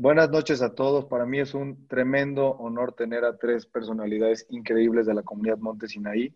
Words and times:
Buenas 0.00 0.30
noches 0.30 0.62
a 0.62 0.74
todos. 0.74 1.04
Para 1.04 1.26
mí 1.26 1.40
es 1.40 1.52
un 1.52 1.86
tremendo 1.86 2.52
honor 2.52 2.94
tener 2.94 3.22
a 3.22 3.36
tres 3.36 3.66
personalidades 3.66 4.46
increíbles 4.48 5.04
de 5.04 5.12
la 5.12 5.22
comunidad 5.22 5.58
Monte 5.58 5.88
Sinaí. 5.88 6.34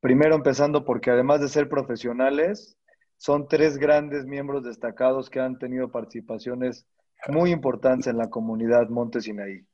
Primero 0.00 0.34
empezando 0.34 0.84
porque 0.84 1.12
además 1.12 1.40
de 1.40 1.48
ser 1.48 1.68
profesionales, 1.68 2.76
son 3.16 3.46
tres 3.46 3.78
grandes 3.78 4.26
miembros 4.26 4.64
destacados 4.64 5.30
que 5.30 5.38
han 5.38 5.56
tenido 5.56 5.92
participaciones 5.92 6.84
muy 7.28 7.52
importantes 7.52 8.08
en 8.08 8.16
la 8.16 8.28
comunidad 8.28 8.88
Monte 8.88 9.20
Sinaí. 9.20 9.64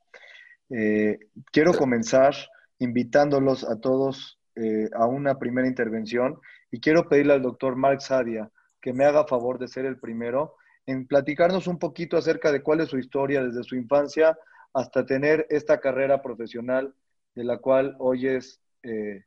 Eh, 0.68 1.18
quiero 1.52 1.72
comenzar 1.72 2.34
invitándolos 2.80 3.64
a 3.64 3.80
todos 3.80 4.38
eh, 4.56 4.90
a 4.92 5.06
una 5.06 5.38
primera 5.38 5.66
intervención 5.66 6.38
y 6.70 6.80
quiero 6.80 7.08
pedirle 7.08 7.32
al 7.32 7.40
doctor 7.40 7.76
Mark 7.76 8.02
Sadia 8.02 8.50
que 8.82 8.92
me 8.92 9.06
haga 9.06 9.26
favor 9.26 9.58
de 9.58 9.68
ser 9.68 9.86
el 9.86 9.98
primero 9.98 10.56
en 10.86 11.06
platicarnos 11.06 11.66
un 11.66 11.78
poquito 11.78 12.16
acerca 12.16 12.52
de 12.52 12.62
cuál 12.62 12.80
es 12.80 12.88
su 12.88 12.98
historia 12.98 13.42
desde 13.42 13.64
su 13.64 13.74
infancia 13.74 14.38
hasta 14.72 15.04
tener 15.04 15.46
esta 15.50 15.80
carrera 15.80 16.22
profesional 16.22 16.94
de 17.34 17.44
la 17.44 17.58
cual 17.58 17.96
hoy 17.98 18.28
es 18.28 18.60
eh, 18.82 19.24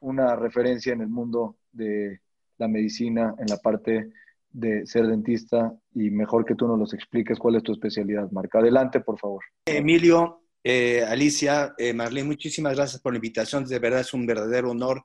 una 0.00 0.34
referencia 0.36 0.92
en 0.92 1.02
el 1.02 1.08
mundo 1.08 1.56
de 1.70 2.20
la 2.58 2.66
medicina, 2.66 3.34
en 3.38 3.46
la 3.46 3.58
parte 3.58 4.10
de 4.50 4.86
ser 4.86 5.06
dentista 5.06 5.72
y 5.94 6.10
mejor 6.10 6.44
que 6.44 6.54
tú 6.54 6.66
nos 6.66 6.78
los 6.78 6.94
expliques 6.94 7.38
cuál 7.38 7.56
es 7.56 7.62
tu 7.62 7.72
especialidad, 7.72 8.30
Marca. 8.30 8.58
Adelante, 8.58 9.00
por 9.00 9.18
favor. 9.18 9.42
Emilio, 9.66 10.42
eh, 10.64 11.04
Alicia, 11.04 11.74
eh, 11.78 11.92
Marlene, 11.92 12.28
muchísimas 12.28 12.74
gracias 12.74 13.00
por 13.00 13.12
la 13.12 13.18
invitación. 13.18 13.64
De 13.64 13.78
verdad 13.78 14.00
es 14.00 14.14
un 14.14 14.26
verdadero 14.26 14.70
honor 14.70 15.04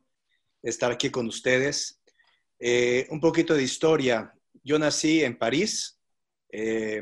estar 0.61 0.91
aquí 0.91 1.09
con 1.09 1.27
ustedes. 1.27 1.99
un 3.09 3.19
poquito 3.19 3.53
de 3.53 3.63
historia. 3.63 4.33
Yo 4.63 4.79
nací 4.79 5.23
en 5.23 5.37
París, 5.37 5.96
eh, 6.49 7.01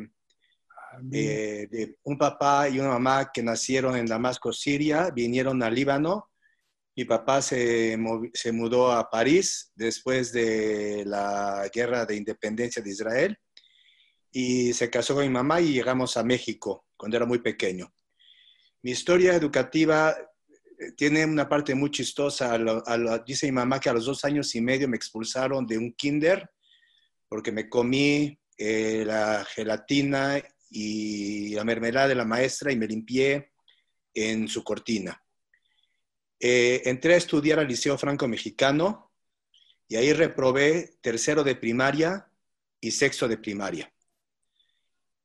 eh, 1.12 1.68
de 1.70 1.98
un 2.04 2.18
papá 2.18 2.70
y 2.70 2.80
una 2.80 2.90
mamá 2.90 3.32
que 3.34 3.44
nacieron 3.44 3.96
en 3.98 4.06
Damasco, 4.06 4.54
Siria, 4.54 5.10
vinieron 5.12 5.62
a 5.64 5.70
Líbano. 5.70 6.32
Mi 6.96 7.06
papá 7.06 7.42
se, 7.42 7.98
se 8.34 8.52
mudó 8.52 8.92
a 8.92 9.10
París 9.10 9.72
después 9.76 10.32
de 10.32 11.04
la 11.06 11.70
guerra 11.74 12.06
de 12.06 12.16
independencia 12.16 12.82
de 12.82 12.90
Israel 12.90 13.38
y 14.32 14.74
se 14.74 14.90
casó 14.90 15.16
con 15.16 15.24
mi 15.24 15.30
mamá 15.30 15.62
y 15.62 15.74
llegamos 15.74 16.18
a 16.18 16.24
México 16.24 16.86
cuando 16.98 17.18
era 17.18 17.26
muy 17.26 17.40
pequeño. 17.40 17.94
Mi 18.82 18.92
historia 18.92 19.34
educativa 19.34 20.16
eh, 20.78 20.92
tiene 20.92 21.26
una 21.26 21.48
parte 21.48 21.74
muy 21.74 21.92
chistosa. 21.92 22.58
dice 23.26 23.46
mi 23.48 23.54
mamá 23.54 23.80
que 23.80 23.90
a 23.90 23.94
los 23.94 24.06
dos 24.06 24.24
años 24.26 24.54
y 24.56 24.62
medio 24.62 24.88
me 24.88 24.98
expulsaron 24.98 25.66
de 25.66 25.78
un 25.78 25.94
kinder 25.94 26.50
porque 27.28 27.52
me 27.52 27.70
comí 27.70 28.38
eh, 28.58 29.04
la 29.06 29.46
gelatina 29.46 30.42
y 30.70 31.56
la 31.56 31.64
mermelada 31.64 32.08
de 32.08 32.16
la 32.16 32.26
maestra 32.26 32.72
y 32.72 32.76
me 32.76 32.88
limpié 32.88 33.52
en 34.14 34.48
su 34.48 34.64
cortina. 34.64 35.22
Eh, 36.40 36.82
entré 36.86 37.14
a 37.14 37.18
estudiar 37.18 37.60
al 37.60 37.68
Liceo 37.68 37.98
Franco 37.98 38.28
Mexicano 38.28 39.12
y 39.88 39.96
ahí 39.96 40.14
reprobé 40.14 40.98
tercero 41.02 41.44
de 41.44 41.56
primaria 41.56 42.30
y 42.80 42.92
sexto 42.92 43.28
de 43.28 43.38
primaria. 43.38 43.92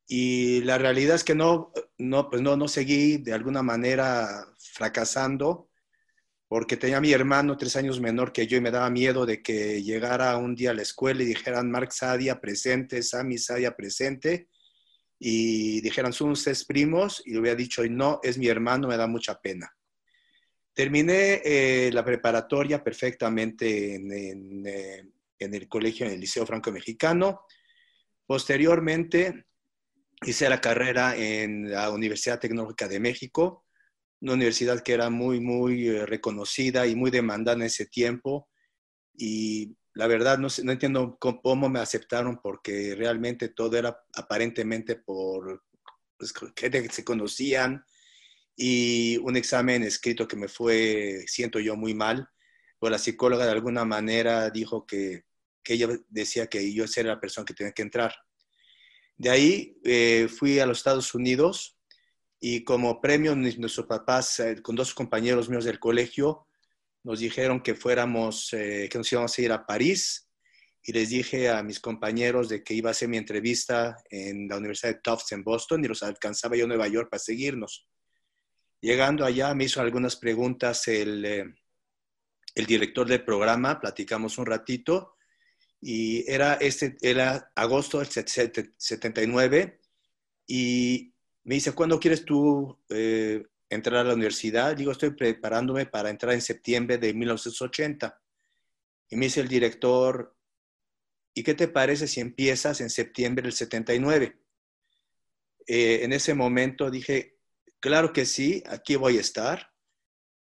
Y 0.07 0.63
la 0.63 0.77
realidad 0.77 1.15
es 1.15 1.25
que 1.25 1.37
no, 1.37 1.73
no, 1.99 2.29
pues 2.29 2.43
no, 2.43 2.57
no 2.57 2.67
seguí 2.67 3.19
de 3.19 3.33
alguna 3.33 3.63
manera 3.63 4.47
fracasando 4.59 5.70
porque 6.51 6.77
tenía 6.77 7.01
mi 7.01 7.13
hermano 7.13 7.57
tres 7.57 7.77
años 7.77 8.01
menor 8.01 8.33
que 8.33 8.49
yo 8.49 8.57
y 8.57 8.61
me 8.61 8.73
daba 8.73 8.91
miedo 8.91 9.25
de 9.25 9.41
que 9.41 9.85
llegara 9.85 10.37
un 10.37 10.57
día 10.57 10.73
a 10.73 10.75
la 10.75 10.83
escuela 10.83 11.23
y 11.23 11.27
dijeran 11.27 11.71
Mark 11.71 11.93
Sadia 11.93 12.41
presente, 12.41 13.05
Sammy 13.05 13.39
Sadia 13.39 13.77
presente, 13.77 14.49
y 15.17 15.81
dijeran 15.81 16.13
son 16.13 16.31
ustedes 16.31 16.65
primos, 16.65 17.23
y 17.25 17.35
le 17.35 17.39
hubiera 17.39 17.55
dicho, 17.55 17.85
no, 17.89 18.19
es 18.25 18.37
mi 18.37 18.49
hermano, 18.49 18.89
me 18.89 18.97
da 18.97 19.07
mucha 19.07 19.41
pena. 19.41 19.73
Terminé 20.75 21.41
eh, 21.45 21.91
la 21.93 22.05
preparatoria 22.05 22.83
perfectamente 22.83 23.95
en, 23.95 24.67
eh, 24.67 25.05
en, 25.39 25.55
el 25.55 25.69
colegio, 25.69 26.05
en 26.07 26.15
el 26.15 26.21
Liceo 26.21 26.45
Franco 26.45 26.73
Mexicano. 26.73 27.43
Posteriormente 28.27 29.45
hice 30.27 30.49
la 30.49 30.61
carrera 30.61 31.17
en 31.17 31.71
la 31.71 31.93
Universidad 31.93 32.41
Tecnológica 32.41 32.89
de 32.89 32.99
México, 32.99 33.67
una 34.21 34.35
universidad 34.35 34.83
que 34.83 34.93
era 34.93 35.11
muy, 35.11 35.41
muy 35.41 35.89
eh, 35.89 36.07
reconocida 36.07 36.87
y 36.87 36.95
muy 36.95 37.11
demandada 37.11 37.57
en 37.57 37.63
ese 37.63 37.87
tiempo. 37.87 38.49
Y 39.15 39.77
la 39.95 40.07
verdad 40.07 40.39
no, 40.39 40.49
no 40.63 40.73
entiendo 40.73 41.17
cómo, 41.19 41.69
me 41.69 41.81
aceptaron 41.81 42.41
porque 42.43 42.95
realmente 42.95 43.49
todo 43.49 43.77
era 43.77 43.99
aparentemente 44.15 44.97
por 44.97 45.65
pues, 46.17 46.33
gente 46.57 46.83
que 46.83 46.91
se 46.91 47.05
conocían 47.05 47.85
y 48.57 49.17
un 49.19 49.37
examen 49.37 49.83
escrito 49.83 50.29
que 50.29 50.37
me 50.37 50.49
fue, 50.49 51.25
siento 51.27 51.59
yo, 51.61 51.77
muy 51.77 51.95
mal. 51.95 52.29
Pues 52.79 52.91
la 52.91 52.99
psicóloga 52.99 53.47
de 53.47 53.53
alguna 53.53 53.85
manera 53.85 54.51
dijo 54.51 54.87
que, 54.87 55.25
que 55.63 55.75
ella 55.75 55.89
decía 56.09 56.47
que 56.47 56.73
yo 56.73 56.85
era 56.97 57.15
la 57.15 57.21
persona 57.21 57.45
que 57.45 57.55
tenía 57.55 57.73
que 57.73 57.83
entrar. 57.83 58.15
De 59.17 59.31
ahí 59.31 59.79
eh, 59.85 60.29
fui 60.29 60.59
a 60.61 60.67
los 60.67 60.79
Estados 60.79 61.15
Unidos 61.15 61.80
y 62.41 62.65
como 62.65 63.01
premio 63.03 63.37
nuestros 63.37 63.87
papás, 63.87 64.41
eh, 64.41 64.63
con 64.63 64.75
dos 64.75 64.95
compañeros 64.95 65.51
míos 65.51 65.65
del 65.65 65.79
colegio, 65.79 66.47
nos 67.05 67.21
dijeron 67.21 67.63
que 67.63 67.75
fuéramos, 67.75 68.53
eh, 68.55 68.89
que 68.91 68.99
nos 68.99 69.13
íbamos 69.13 69.39
a 69.39 69.43
ir 69.43 69.53
a 69.53 69.67
París 69.67 70.29
y 70.83 70.93
les 70.93 71.11
dije 71.11 71.51
a 71.51 71.63
mis 71.63 71.81
compañeros 71.81 72.49
de 72.49 72.65
que 72.65 72.73
iba 72.73 72.89
a 72.89 72.93
hacer 72.93 73.09
mi 73.09 73.19
entrevista 73.19 73.97
en 74.09 74.49
la 74.49 74.57
Universidad 74.57 74.95
de 74.95 75.01
Tufts 75.01 75.33
en 75.33 75.45
Boston 75.45 75.85
y 75.85 75.89
los 75.89 76.03
alcanzaba 76.03 76.57
yo 76.57 76.65
en 76.65 76.71
Nueva 76.71 76.89
York 76.89 77.11
para 77.11 77.21
seguirnos. 77.21 77.87
Llegando 78.81 79.27
allá 79.27 79.55
me 79.55 79.65
hizo 79.65 79.83
algunas 79.83 80.17
preguntas 80.17 80.89
el, 80.89 81.25
eh, 81.25 81.45
el 82.55 82.67
director 82.67 83.07
del 83.07 83.23
programa, 83.23 83.79
platicamos 83.79 84.39
un 84.39 84.47
ratito 84.47 85.17
y 85.83 86.31
era, 86.31 86.55
este, 86.55 86.97
era 87.03 87.53
agosto 87.55 87.99
del 87.99 88.09
79 88.09 89.81
y 90.47 91.10
me 91.45 91.55
dice, 91.55 91.73
¿cuándo 91.73 91.99
quieres 91.99 92.25
tú 92.25 92.79
eh, 92.91 93.45
entrar 93.69 94.01
a 94.01 94.05
la 94.05 94.15
universidad? 94.15 94.77
Digo, 94.77 94.93
estoy 94.93 95.11
preparándome 95.11 95.87
para 95.87 96.11
entrar 96.11 96.35
en 96.35 96.43
septiembre 96.43 96.99
de 96.99 97.15
1980. 97.15 98.21
Y 99.09 99.17
me 99.17 99.27
dice 99.27 99.41
el 99.41 99.49
director, 99.49 100.37
¿y 101.35 101.43
qué 101.43 101.55
te 101.55 101.69
parece 101.69 102.07
si 102.07 102.21
empiezas 102.21 102.81
en 102.81 102.91
septiembre 102.91 103.43
del 103.43 103.53
79? 103.53 104.39
Eh, 105.67 106.01
en 106.03 106.13
ese 106.13 106.35
momento 106.35 106.91
dije, 106.91 107.39
claro 107.81 108.13
que 108.13 108.27
sí, 108.27 108.63
aquí 108.67 108.97
voy 108.97 109.17
a 109.17 109.21
estar. 109.21 109.73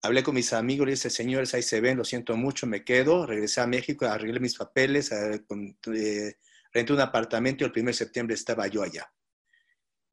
Hablé 0.01 0.23
con 0.23 0.33
mis 0.33 0.53
amigos, 0.53 0.87
le 0.87 0.93
dije, 0.93 1.09
señores, 1.09 1.53
ahí 1.53 1.61
se 1.61 1.81
ven, 1.81 1.97
lo 1.97 2.05
siento 2.05 2.35
mucho, 2.35 2.65
me 2.67 2.83
quedo. 2.83 3.25
Regresé 3.25 3.61
a 3.61 3.67
México, 3.67 4.05
arreglé 4.05 4.39
mis 4.39 4.57
papeles, 4.57 5.11
eh, 5.11 5.43
renté 6.73 6.93
un 6.93 7.01
apartamento 7.01 7.63
y 7.63 7.67
el 7.67 7.73
1 7.75 7.87
de 7.87 7.93
septiembre 7.93 8.33
estaba 8.33 8.67
yo 8.67 8.81
allá 8.81 9.11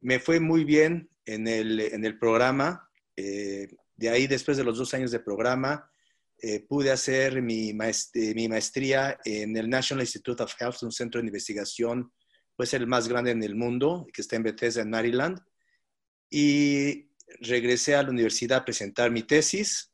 me 0.00 0.20
fue 0.20 0.40
muy 0.40 0.64
bien 0.64 1.10
en 1.24 1.48
el, 1.48 1.80
en 1.80 2.04
el 2.04 2.18
programa. 2.18 2.88
Eh, 3.16 3.68
de 3.96 4.08
ahí, 4.08 4.26
después 4.26 4.56
de 4.56 4.64
los 4.64 4.78
dos 4.78 4.92
años 4.94 5.10
de 5.10 5.20
programa, 5.20 5.90
eh, 6.38 6.60
pude 6.60 6.90
hacer 6.90 7.40
mi, 7.40 7.72
mi, 7.72 8.48
maestría 8.48 9.18
en 9.24 9.56
el 9.56 9.68
National 9.70 10.02
Institute 10.02 10.42
of 10.42 10.54
Health, 10.60 10.82
un 10.82 10.92
centro 10.92 11.20
de 11.20 11.26
investigación, 11.26 12.12
pues 12.54 12.74
el 12.74 12.86
más 12.86 13.08
grande 13.08 13.30
en 13.30 13.42
el 13.42 13.54
mundo, 13.54 14.06
que 14.12 14.20
está 14.20 14.36
en 14.36 14.42
Bethesda, 14.42 14.82
en 14.82 14.90
Maryland. 14.90 15.40
Y 16.30 17.10
regresé 17.40 17.94
a 17.94 18.02
la 18.02 18.10
universidad 18.10 18.58
a 18.58 18.64
presentar 18.64 19.10
mi 19.10 19.22
tesis. 19.22 19.92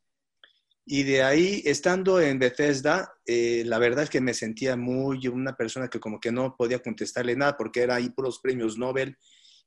Y 0.84 1.04
de 1.04 1.22
ahí, 1.22 1.62
estando 1.64 2.20
en 2.20 2.40
Bethesda, 2.40 3.14
eh, 3.24 3.62
la 3.64 3.78
verdad 3.78 4.04
es 4.04 4.10
que 4.10 4.20
me 4.20 4.34
sentía 4.34 4.76
muy 4.76 5.28
una 5.28 5.56
persona 5.56 5.88
que 5.88 6.00
como 6.00 6.18
que 6.18 6.32
no 6.32 6.56
podía 6.56 6.80
contestarle 6.80 7.36
nada 7.36 7.56
porque 7.56 7.82
era 7.82 7.94
ahí 7.94 8.10
puros 8.10 8.40
premios 8.40 8.76
Nobel 8.76 9.16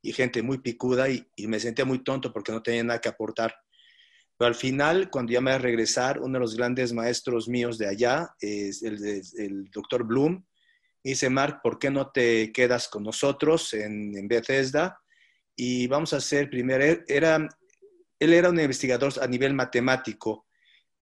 y 0.06 0.12
gente 0.12 0.40
muy 0.42 0.58
picuda 0.58 1.08
y, 1.08 1.26
me 1.48 1.58
sentía 1.58 1.84
muy 1.84 2.04
tonto 2.04 2.32
porque 2.32 2.52
no 2.52 2.62
tenía 2.62 2.84
nada 2.84 3.00
que 3.00 3.08
aportar. 3.08 3.54
Pero 4.38 4.48
al 4.48 4.54
final, 4.54 5.10
cuando 5.10 5.32
ya 5.32 5.40
me 5.40 5.50
voy 5.50 5.58
a 5.58 5.62
regresar, 5.62 6.20
uno 6.20 6.34
de 6.34 6.40
los 6.40 6.54
grandes 6.54 6.92
maestros 6.92 7.48
míos 7.48 7.76
de 7.76 7.88
allá 7.88 8.28
es 8.38 8.82
el, 8.82 9.22
el 9.38 9.64
doctor 9.70 10.04
Bloom. 10.04 10.44
dice, 11.02 11.28
Mark, 11.28 11.60
¿por 11.62 11.78
qué 11.78 11.90
no 11.90 12.10
te 12.10 12.52
quedas 12.52 12.88
con 12.88 13.02
nosotros 13.02 13.74
en, 13.74 14.16
en 14.16 14.28
Bethesda? 14.28 15.00
Y 15.56 15.88
vamos 15.88 16.12
a 16.12 16.18
hacer 16.18 16.50
primero, 16.50 17.02
era, 17.08 17.48
él 18.20 18.32
era 18.32 18.50
un 18.50 18.60
investigador 18.60 19.12
a 19.20 19.26
nivel 19.26 19.54
matemático. 19.54 20.46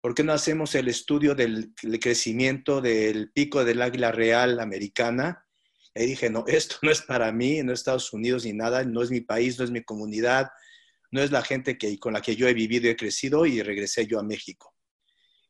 ¿Por 0.02 0.14
qué 0.14 0.24
no 0.24 0.32
hacemos 0.32 0.74
el 0.74 0.88
estudio 0.88 1.34
del, 1.34 1.72
del 1.82 2.00
crecimiento 2.00 2.80
del 2.80 3.30
pico 3.32 3.64
del 3.64 3.80
águila 3.80 4.12
real 4.12 4.60
americana? 4.60 5.46
Y 5.94 6.06
dije, 6.06 6.30
no, 6.30 6.44
esto 6.46 6.76
no 6.82 6.90
es 6.90 7.02
para 7.02 7.32
mí, 7.32 7.62
no 7.62 7.72
es 7.72 7.80
Estados 7.80 8.12
Unidos 8.12 8.44
ni 8.44 8.52
nada, 8.52 8.84
no 8.84 9.02
es 9.02 9.10
mi 9.10 9.20
país, 9.20 9.58
no 9.58 9.64
es 9.64 9.70
mi 9.70 9.82
comunidad, 9.82 10.48
no 11.10 11.20
es 11.20 11.30
la 11.30 11.42
gente 11.42 11.76
que, 11.76 11.98
con 11.98 12.12
la 12.12 12.20
que 12.20 12.36
yo 12.36 12.46
he 12.48 12.54
vivido 12.54 12.86
y 12.86 12.90
he 12.90 12.96
crecido 12.96 13.44
y 13.46 13.62
regresé 13.62 14.06
yo 14.06 14.18
a 14.20 14.22
México. 14.22 14.74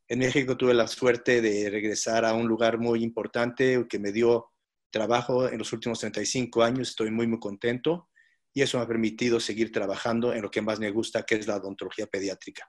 En 0.09 0.21
México 0.21 0.57
tuve 0.57 0.75
la 0.75 0.87
suerte 0.87 1.41
de 1.41 1.71
regresar 1.71 2.25
a 2.25 2.35
un 2.35 2.49
lugar 2.49 2.79
muy 2.79 3.05
importante 3.05 3.87
que 3.89 3.99
me 3.99 4.13
dio 4.13 4.47
trabajo 4.91 5.49
en 5.49 5.59
los 5.59 5.73
últimos 5.73 6.01
35 6.01 6.63
años, 6.63 6.89
estoy 6.89 7.11
muy, 7.11 7.27
muy 7.27 7.39
contento. 7.39 8.09
y 8.53 8.63
eso 8.63 8.79
me 8.79 8.85
ha 8.85 8.89
permitido 8.89 9.39
seguir 9.39 9.71
trabajando 9.71 10.35
en 10.35 10.43
lo 10.43 10.51
que 10.51 10.61
más 10.61 10.81
me 10.81 10.91
gusta, 10.91 11.23
que 11.23 11.37
es 11.37 11.47
la 11.47 11.57
odontología 11.59 12.07
pediátrica. 12.09 12.69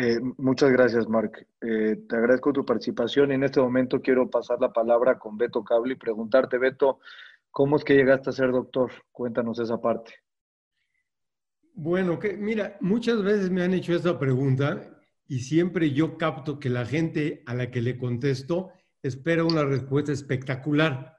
Eh, 0.00 0.20
muchas 0.36 0.70
gracias, 0.70 1.08
Mark. 1.08 1.44
Eh, 1.60 1.96
te 2.08 2.14
agradezco 2.14 2.52
tu 2.52 2.64
participación 2.64 3.32
y 3.32 3.34
en 3.34 3.42
este 3.42 3.60
momento 3.60 4.00
quiero 4.00 4.30
pasar 4.30 4.60
la 4.60 4.72
palabra 4.72 5.18
con 5.18 5.36
Beto 5.36 5.64
Cable 5.64 5.94
y 5.94 5.96
preguntarte, 5.96 6.56
Beto, 6.56 7.00
¿cómo 7.50 7.74
es 7.74 7.82
que 7.82 7.96
llegaste 7.96 8.30
a 8.30 8.32
ser 8.32 8.52
doctor? 8.52 8.92
Cuéntanos 9.10 9.58
esa 9.58 9.80
parte. 9.80 10.14
Bueno, 11.74 12.16
que, 12.20 12.36
mira, 12.36 12.76
muchas 12.80 13.24
veces 13.24 13.50
me 13.50 13.64
han 13.64 13.74
hecho 13.74 13.92
esta 13.92 14.16
pregunta 14.20 14.88
y 15.26 15.40
siempre 15.40 15.90
yo 15.90 16.16
capto 16.16 16.60
que 16.60 16.70
la 16.70 16.86
gente 16.86 17.42
a 17.46 17.54
la 17.56 17.72
que 17.72 17.82
le 17.82 17.98
contesto 17.98 18.70
espera 19.02 19.42
una 19.42 19.64
respuesta 19.64 20.12
espectacular, 20.12 21.18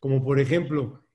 como 0.00 0.24
por 0.24 0.40
ejemplo, 0.40 1.06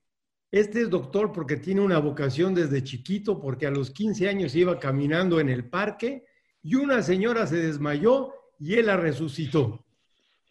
este 0.50 0.80
es 0.80 0.88
doctor 0.88 1.30
porque 1.30 1.56
tiene 1.56 1.82
una 1.82 1.98
vocación 1.98 2.54
desde 2.54 2.82
chiquito, 2.82 3.38
porque 3.38 3.66
a 3.66 3.70
los 3.70 3.90
15 3.90 4.30
años 4.30 4.56
iba 4.56 4.78
caminando 4.78 5.40
en 5.40 5.50
el 5.50 5.68
parque 5.68 6.24
y 6.62 6.76
una 6.76 7.02
señora 7.02 7.46
se 7.46 7.56
desmayó 7.56 8.32
y 8.58 8.74
él 8.74 8.86
la 8.86 8.96
resucitó. 8.96 9.84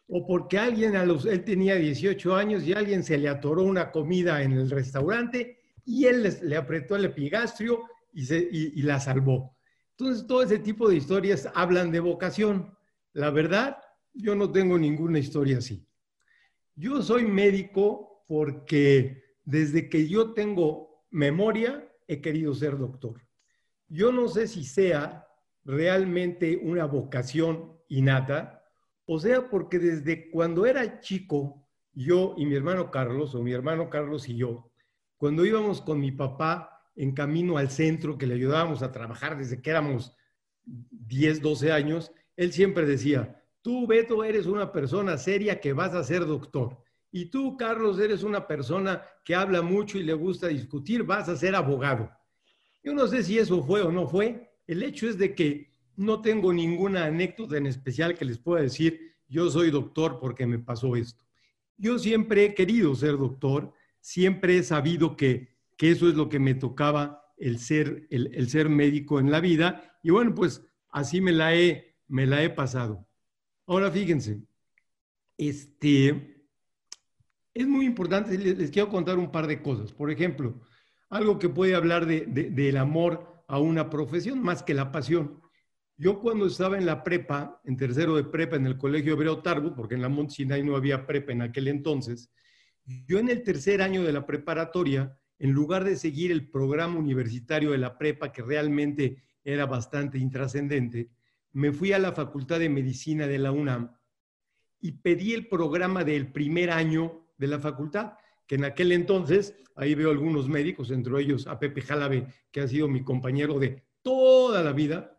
O 0.07 0.27
porque 0.27 0.59
alguien 0.59 0.95
a 0.97 1.05
los, 1.05 1.25
él 1.25 1.45
tenía 1.45 1.75
18 1.75 2.35
años 2.35 2.63
y 2.63 2.73
alguien 2.73 3.03
se 3.03 3.17
le 3.17 3.29
atoró 3.29 3.63
una 3.63 3.91
comida 3.91 4.43
en 4.43 4.51
el 4.51 4.69
restaurante 4.69 5.59
y 5.85 6.05
él 6.05 6.37
le 6.43 6.57
apretó 6.57 6.97
el 6.97 7.05
epigastrio 7.05 7.83
y, 8.13 8.23
y 8.33 8.81
la 8.81 8.99
salvó. 8.99 9.55
Entonces, 9.91 10.27
todo 10.27 10.43
ese 10.43 10.59
tipo 10.59 10.89
de 10.89 10.97
historias 10.97 11.47
hablan 11.53 11.91
de 11.91 12.01
vocación. 12.01 12.75
La 13.13 13.29
verdad, 13.29 13.77
yo 14.13 14.35
no 14.35 14.51
tengo 14.51 14.77
ninguna 14.77 15.19
historia 15.19 15.59
así. 15.59 15.85
Yo 16.75 17.01
soy 17.01 17.25
médico 17.25 18.25
porque 18.27 19.23
desde 19.45 19.89
que 19.89 20.07
yo 20.07 20.33
tengo 20.33 21.05
memoria 21.09 21.87
he 22.07 22.19
querido 22.19 22.53
ser 22.53 22.77
doctor. 22.77 23.21
Yo 23.87 24.11
no 24.11 24.27
sé 24.27 24.47
si 24.47 24.63
sea 24.63 25.27
realmente 25.63 26.59
una 26.63 26.85
vocación 26.85 27.77
innata, 27.87 28.63
o 29.05 29.19
sea, 29.19 29.49
porque 29.49 29.79
desde 29.79 30.29
cuando 30.31 30.65
era 30.65 30.99
chico, 31.01 31.67
yo 31.93 32.35
y 32.37 32.45
mi 32.45 32.55
hermano 32.55 32.89
Carlos, 32.89 33.35
o 33.35 33.41
mi 33.41 33.51
hermano 33.51 33.89
Carlos 33.89 34.29
y 34.29 34.37
yo, 34.37 34.71
cuando 35.17 35.45
íbamos 35.45 35.81
con 35.81 35.99
mi 35.99 36.11
papá 36.11 36.81
en 36.95 37.13
camino 37.13 37.57
al 37.57 37.69
centro, 37.69 38.17
que 38.17 38.27
le 38.27 38.35
ayudábamos 38.35 38.81
a 38.81 38.91
trabajar 38.91 39.37
desde 39.37 39.61
que 39.61 39.69
éramos 39.69 40.15
10, 40.63 41.41
12 41.41 41.71
años, 41.71 42.11
él 42.35 42.51
siempre 42.51 42.85
decía, 42.85 43.43
tú, 43.61 43.85
Beto, 43.87 44.23
eres 44.23 44.45
una 44.45 44.71
persona 44.71 45.17
seria 45.17 45.59
que 45.59 45.73
vas 45.73 45.93
a 45.93 46.03
ser 46.03 46.25
doctor. 46.25 46.77
Y 47.11 47.25
tú, 47.25 47.57
Carlos, 47.57 47.99
eres 47.99 48.23
una 48.23 48.47
persona 48.47 49.03
que 49.25 49.35
habla 49.35 49.61
mucho 49.61 49.97
y 49.97 50.03
le 50.03 50.13
gusta 50.13 50.47
discutir, 50.47 51.03
vas 51.03 51.27
a 51.27 51.35
ser 51.35 51.55
abogado. 51.55 52.09
Yo 52.83 52.93
no 52.93 53.05
sé 53.07 53.23
si 53.23 53.37
eso 53.37 53.63
fue 53.63 53.81
o 53.81 53.91
no 53.91 54.07
fue, 54.07 54.50
el 54.71 54.83
hecho 54.83 55.09
es 55.09 55.17
de 55.17 55.35
que 55.35 55.69
no 55.97 56.21
tengo 56.21 56.53
ninguna 56.53 57.03
anécdota 57.03 57.57
en 57.57 57.67
especial 57.67 58.17
que 58.17 58.23
les 58.23 58.37
pueda 58.37 58.61
decir, 58.61 59.15
yo 59.27 59.49
soy 59.49 59.69
doctor 59.69 60.17
porque 60.17 60.45
me 60.45 60.59
pasó 60.59 60.95
esto. 60.95 61.25
Yo 61.75 61.99
siempre 61.99 62.45
he 62.45 62.53
querido 62.53 62.95
ser 62.95 63.17
doctor, 63.17 63.73
siempre 63.99 64.57
he 64.57 64.63
sabido 64.63 65.17
que, 65.17 65.51
eso 65.77 66.07
es 66.07 66.15
lo 66.15 66.29
que 66.29 66.37
me 66.39 66.53
tocaba 66.53 67.33
el 67.37 67.57
ser, 67.57 68.07
el, 68.11 68.47
ser 68.49 68.69
médico 68.69 69.19
en 69.19 69.31
la 69.31 69.39
vida 69.39 69.97
y 70.03 70.11
bueno, 70.11 70.35
pues 70.35 70.63
así 70.89 71.21
me 71.21 71.31
la 71.31 71.55
he, 71.55 71.95
me 72.07 72.27
la 72.27 72.43
he 72.43 72.51
pasado. 72.51 73.07
Ahora 73.65 73.89
fíjense, 73.91 74.41
este, 75.37 76.45
es 77.53 77.67
muy 77.67 77.87
importante, 77.87 78.37
les, 78.37 78.69
quiero 78.69 78.89
contar 78.89 79.17
un 79.17 79.31
par 79.31 79.47
de 79.47 79.61
cosas. 79.61 79.91
Por 79.91 80.11
ejemplo, 80.11 80.61
algo 81.09 81.39
que 81.39 81.49
puede 81.49 81.73
hablar 81.73 82.05
de, 82.05 82.27
del 82.27 82.77
amor 82.77 83.30
a 83.51 83.59
una 83.59 83.89
profesión 83.89 84.41
más 84.41 84.63
que 84.63 84.73
la 84.73 84.93
pasión. 84.93 85.41
Yo 85.97 86.21
cuando 86.21 86.45
estaba 86.45 86.77
en 86.77 86.85
la 86.85 87.03
prepa, 87.03 87.59
en 87.65 87.75
tercero 87.75 88.15
de 88.15 88.23
prepa 88.23 88.55
en 88.55 88.65
el 88.65 88.77
Colegio 88.77 89.11
Hebreo 89.11 89.41
Tarbut, 89.41 89.75
porque 89.75 89.95
en 89.95 90.01
la 90.01 90.07
Mont 90.07 90.29
Sinai 90.29 90.63
no 90.63 90.77
había 90.77 91.05
prepa 91.05 91.33
en 91.33 91.41
aquel 91.41 91.67
entonces, 91.67 92.31
yo 92.85 93.19
en 93.19 93.27
el 93.27 93.43
tercer 93.43 93.81
año 93.81 94.03
de 94.03 94.13
la 94.13 94.25
preparatoria, 94.25 95.17
en 95.37 95.51
lugar 95.51 95.83
de 95.83 95.97
seguir 95.97 96.31
el 96.31 96.49
programa 96.49 96.97
universitario 96.97 97.71
de 97.71 97.77
la 97.77 97.97
prepa, 97.97 98.31
que 98.31 98.41
realmente 98.41 99.21
era 99.43 99.65
bastante 99.65 100.17
intrascendente, 100.17 101.09
me 101.51 101.73
fui 101.73 101.91
a 101.91 101.99
la 101.99 102.13
Facultad 102.13 102.57
de 102.57 102.69
Medicina 102.69 103.27
de 103.27 103.37
la 103.37 103.51
UNAM 103.51 103.91
y 104.79 104.93
pedí 104.93 105.33
el 105.33 105.49
programa 105.49 106.05
del 106.05 106.31
primer 106.31 106.71
año 106.71 107.27
de 107.37 107.47
la 107.47 107.59
facultad 107.59 108.13
en 108.55 108.65
aquel 108.65 108.91
entonces, 108.91 109.55
ahí 109.75 109.95
veo 109.95 110.11
algunos 110.11 110.49
médicos, 110.49 110.91
entre 110.91 111.21
ellos 111.21 111.47
a 111.47 111.57
Pepe 111.57 111.81
Jalabe, 111.81 112.27
que 112.51 112.61
ha 112.61 112.67
sido 112.67 112.87
mi 112.87 113.03
compañero 113.03 113.59
de 113.59 113.83
toda 114.01 114.61
la 114.61 114.73
vida. 114.73 115.17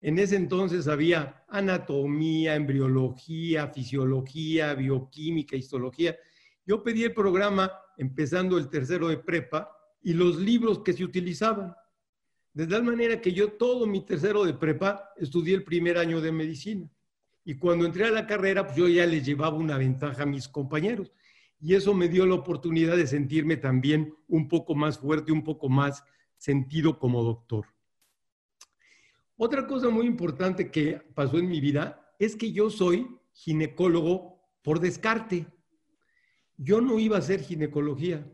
En 0.00 0.18
ese 0.18 0.36
entonces 0.36 0.88
había 0.88 1.44
anatomía, 1.48 2.54
embriología, 2.54 3.68
fisiología, 3.68 4.74
bioquímica, 4.74 5.56
histología. 5.56 6.16
Yo 6.66 6.82
pedí 6.82 7.04
el 7.04 7.12
programa 7.12 7.70
empezando 7.98 8.56
el 8.56 8.70
tercero 8.70 9.08
de 9.08 9.18
prepa 9.18 9.70
y 10.02 10.14
los 10.14 10.36
libros 10.36 10.80
que 10.80 10.92
se 10.92 11.04
utilizaban. 11.04 11.74
De 12.54 12.66
tal 12.66 12.82
manera 12.84 13.20
que 13.20 13.32
yo 13.32 13.52
todo 13.52 13.86
mi 13.86 14.06
tercero 14.06 14.44
de 14.44 14.54
prepa 14.54 15.10
estudié 15.16 15.54
el 15.54 15.64
primer 15.64 15.98
año 15.98 16.20
de 16.20 16.32
medicina. 16.32 16.88
Y 17.44 17.56
cuando 17.56 17.84
entré 17.84 18.04
a 18.04 18.10
la 18.10 18.26
carrera, 18.26 18.64
pues 18.64 18.76
yo 18.76 18.88
ya 18.88 19.04
les 19.04 19.26
llevaba 19.26 19.56
una 19.56 19.76
ventaja 19.76 20.22
a 20.22 20.26
mis 20.26 20.48
compañeros 20.48 21.12
y 21.64 21.74
eso 21.74 21.94
me 21.94 22.10
dio 22.10 22.26
la 22.26 22.34
oportunidad 22.34 22.94
de 22.94 23.06
sentirme 23.06 23.56
también 23.56 24.14
un 24.28 24.48
poco 24.48 24.74
más 24.74 24.98
fuerte, 24.98 25.32
un 25.32 25.42
poco 25.42 25.70
más 25.70 26.04
sentido 26.36 26.98
como 26.98 27.24
doctor. 27.24 27.64
Otra 29.38 29.66
cosa 29.66 29.88
muy 29.88 30.06
importante 30.06 30.70
que 30.70 31.00
pasó 31.14 31.38
en 31.38 31.48
mi 31.48 31.62
vida 31.62 32.14
es 32.18 32.36
que 32.36 32.52
yo 32.52 32.68
soy 32.68 33.08
ginecólogo 33.32 34.42
por 34.60 34.78
descarte. 34.78 35.46
Yo 36.58 36.82
no 36.82 36.98
iba 36.98 37.16
a 37.16 37.20
hacer 37.20 37.40
ginecología. 37.40 38.30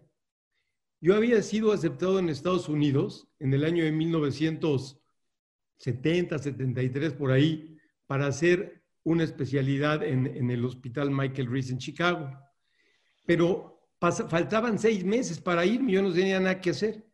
Yo 1.01 1.15
había 1.15 1.41
sido 1.43 1.71
aceptado 1.71 2.19
en 2.19 2.31
Estados 2.31 2.69
Unidos 2.69 3.29
en 3.39 3.55
el 3.55 3.63
año 3.63 3.85
de 3.85 3.93
1970, 3.93 6.37
73, 6.37 7.13
por 7.13 7.31
ahí, 7.31 7.79
para 8.09 8.27
hacer 8.27 8.83
una 9.05 9.23
especialidad 9.23 10.03
en, 10.03 10.27
en 10.27 10.51
el 10.51 10.65
Hospital 10.65 11.13
Michael 11.13 11.49
Reese 11.49 11.75
en 11.75 11.79
Chicago 11.79 12.50
pero 13.31 13.81
faltaban 14.01 14.77
seis 14.77 15.05
meses 15.05 15.39
para 15.39 15.65
irme, 15.65 15.93
yo 15.93 16.03
no 16.03 16.13
tenía 16.13 16.41
nada 16.41 16.61
que 16.61 16.71
hacer. 16.71 17.07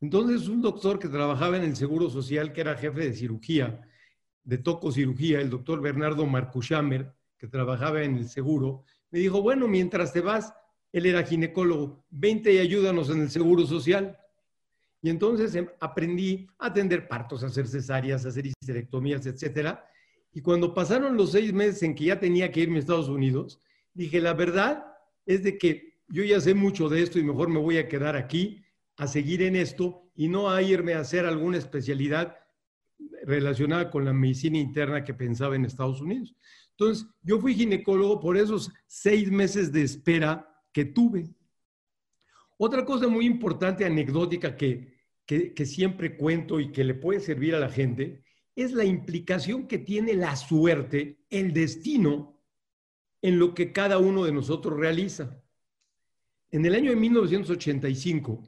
Entonces 0.00 0.48
un 0.48 0.60
doctor 0.60 0.98
que 0.98 1.06
trabajaba 1.06 1.58
en 1.58 1.62
el 1.62 1.76
Seguro 1.76 2.10
Social, 2.10 2.52
que 2.52 2.62
era 2.62 2.74
jefe 2.74 3.02
de 3.02 3.12
cirugía, 3.12 3.88
de 4.42 4.58
tococirugía, 4.58 5.40
el 5.40 5.48
doctor 5.48 5.80
Bernardo 5.80 6.26
Marcushamer, 6.26 7.14
que 7.38 7.46
trabajaba 7.46 8.02
en 8.02 8.16
el 8.16 8.28
Seguro, 8.28 8.82
me 9.12 9.20
dijo, 9.20 9.42
bueno, 9.42 9.68
mientras 9.68 10.12
te 10.12 10.20
vas, 10.20 10.52
él 10.90 11.06
era 11.06 11.22
ginecólogo, 11.22 12.04
vente 12.10 12.52
y 12.52 12.58
ayúdanos 12.58 13.08
en 13.08 13.20
el 13.20 13.30
Seguro 13.30 13.64
Social. 13.64 14.18
Y 15.02 15.08
entonces 15.08 15.54
em, 15.54 15.68
aprendí 15.78 16.48
a 16.58 16.66
atender 16.66 17.06
partos, 17.06 17.44
a 17.44 17.46
hacer 17.46 17.68
cesáreas, 17.68 18.26
a 18.26 18.30
hacer 18.30 18.44
histerectomías, 18.44 19.24
etcétera. 19.24 19.88
Y 20.32 20.40
cuando 20.40 20.74
pasaron 20.74 21.16
los 21.16 21.30
seis 21.30 21.52
meses 21.52 21.80
en 21.84 21.94
que 21.94 22.06
ya 22.06 22.18
tenía 22.18 22.50
que 22.50 22.58
irme 22.58 22.78
a 22.78 22.80
Estados 22.80 23.08
Unidos, 23.08 23.60
dije, 23.94 24.20
la 24.20 24.34
verdad, 24.34 24.89
es 25.34 25.44
de 25.44 25.58
que 25.58 25.94
yo 26.08 26.24
ya 26.24 26.40
sé 26.40 26.54
mucho 26.54 26.88
de 26.88 27.02
esto 27.02 27.18
y 27.18 27.22
mejor 27.22 27.48
me 27.48 27.60
voy 27.60 27.78
a 27.78 27.88
quedar 27.88 28.16
aquí 28.16 28.64
a 28.96 29.06
seguir 29.06 29.42
en 29.42 29.54
esto 29.54 30.10
y 30.16 30.28
no 30.28 30.50
a 30.50 30.60
irme 30.60 30.94
a 30.94 31.00
hacer 31.00 31.24
alguna 31.24 31.56
especialidad 31.56 32.36
relacionada 33.22 33.90
con 33.90 34.04
la 34.04 34.12
medicina 34.12 34.58
interna 34.58 35.04
que 35.04 35.14
pensaba 35.14 35.54
en 35.54 35.64
Estados 35.64 36.00
Unidos. 36.00 36.34
Entonces, 36.72 37.06
yo 37.22 37.38
fui 37.38 37.54
ginecólogo 37.54 38.18
por 38.18 38.36
esos 38.36 38.72
seis 38.86 39.30
meses 39.30 39.70
de 39.70 39.82
espera 39.82 40.48
que 40.72 40.84
tuve. 40.84 41.30
Otra 42.58 42.84
cosa 42.84 43.06
muy 43.06 43.24
importante, 43.24 43.84
anecdótica, 43.84 44.56
que, 44.56 44.94
que, 45.24 45.54
que 45.54 45.64
siempre 45.64 46.16
cuento 46.16 46.58
y 46.58 46.72
que 46.72 46.82
le 46.82 46.94
puede 46.94 47.20
servir 47.20 47.54
a 47.54 47.60
la 47.60 47.70
gente, 47.70 48.24
es 48.56 48.72
la 48.72 48.84
implicación 48.84 49.68
que 49.68 49.78
tiene 49.78 50.14
la 50.14 50.34
suerte, 50.34 51.20
el 51.30 51.52
destino 51.52 52.39
en 53.22 53.38
lo 53.38 53.54
que 53.54 53.72
cada 53.72 53.98
uno 53.98 54.24
de 54.24 54.32
nosotros 54.32 54.78
realiza. 54.78 55.42
En 56.50 56.64
el 56.66 56.74
año 56.74 56.90
de 56.90 56.96
1985, 56.96 58.42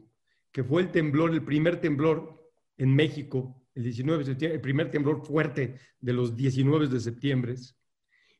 que 0.50 0.64
fue 0.64 0.82
el 0.82 0.90
temblor, 0.90 1.32
el 1.32 1.44
primer 1.44 1.80
temblor 1.80 2.50
en 2.76 2.94
México, 2.94 3.62
el 3.74 3.84
19 3.84 4.18
de 4.18 4.24
septiembre, 4.30 4.56
el 4.56 4.60
primer 4.60 4.90
temblor 4.90 5.24
fuerte 5.24 5.76
de 6.00 6.12
los 6.12 6.36
19 6.36 6.88
de 6.88 7.00
septiembre, 7.00 7.54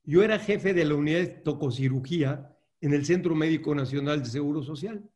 yo 0.05 0.23
era 0.23 0.39
jefe 0.39 0.75
de 0.75 0.85
la 0.85 0.95
unidad 0.95 1.21
de 1.21 1.27
tococirugía 1.27 2.57
en 2.81 2.93
el 2.93 3.05
Centro 3.05 3.35
Médico 3.35 3.75
Nacional 3.75 4.23
de 4.23 4.29
Seguro 4.29 4.63
Social. 4.63 5.09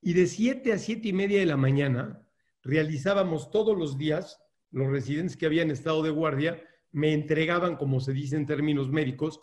Y 0.00 0.12
de 0.12 0.26
7 0.26 0.72
a 0.72 0.78
7 0.78 1.08
y 1.08 1.12
media 1.12 1.40
de 1.40 1.46
la 1.46 1.56
mañana 1.56 2.22
realizábamos 2.62 3.50
todos 3.50 3.76
los 3.76 3.98
días, 3.98 4.40
los 4.70 4.88
residentes 4.88 5.36
que 5.36 5.46
habían 5.46 5.70
estado 5.70 6.02
de 6.02 6.10
guardia 6.10 6.62
me 6.92 7.12
entregaban, 7.12 7.76
como 7.76 8.00
se 8.00 8.12
dice 8.12 8.36
en 8.36 8.46
términos 8.46 8.88
médicos, 8.88 9.40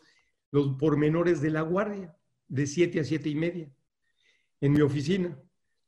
los 0.51 0.75
pormenores 0.77 1.41
de 1.41 1.49
la 1.49 1.61
guardia, 1.61 2.15
de 2.47 2.67
7 2.67 2.99
a 2.99 3.03
7 3.03 3.29
y 3.29 3.35
media, 3.35 3.73
en 4.59 4.73
mi 4.73 4.81
oficina. 4.81 5.37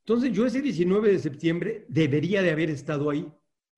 Entonces 0.00 0.32
yo 0.32 0.46
ese 0.46 0.60
19 0.60 1.12
de 1.12 1.18
septiembre 1.18 1.84
debería 1.88 2.42
de 2.42 2.50
haber 2.50 2.70
estado 2.70 3.10
ahí 3.10 3.30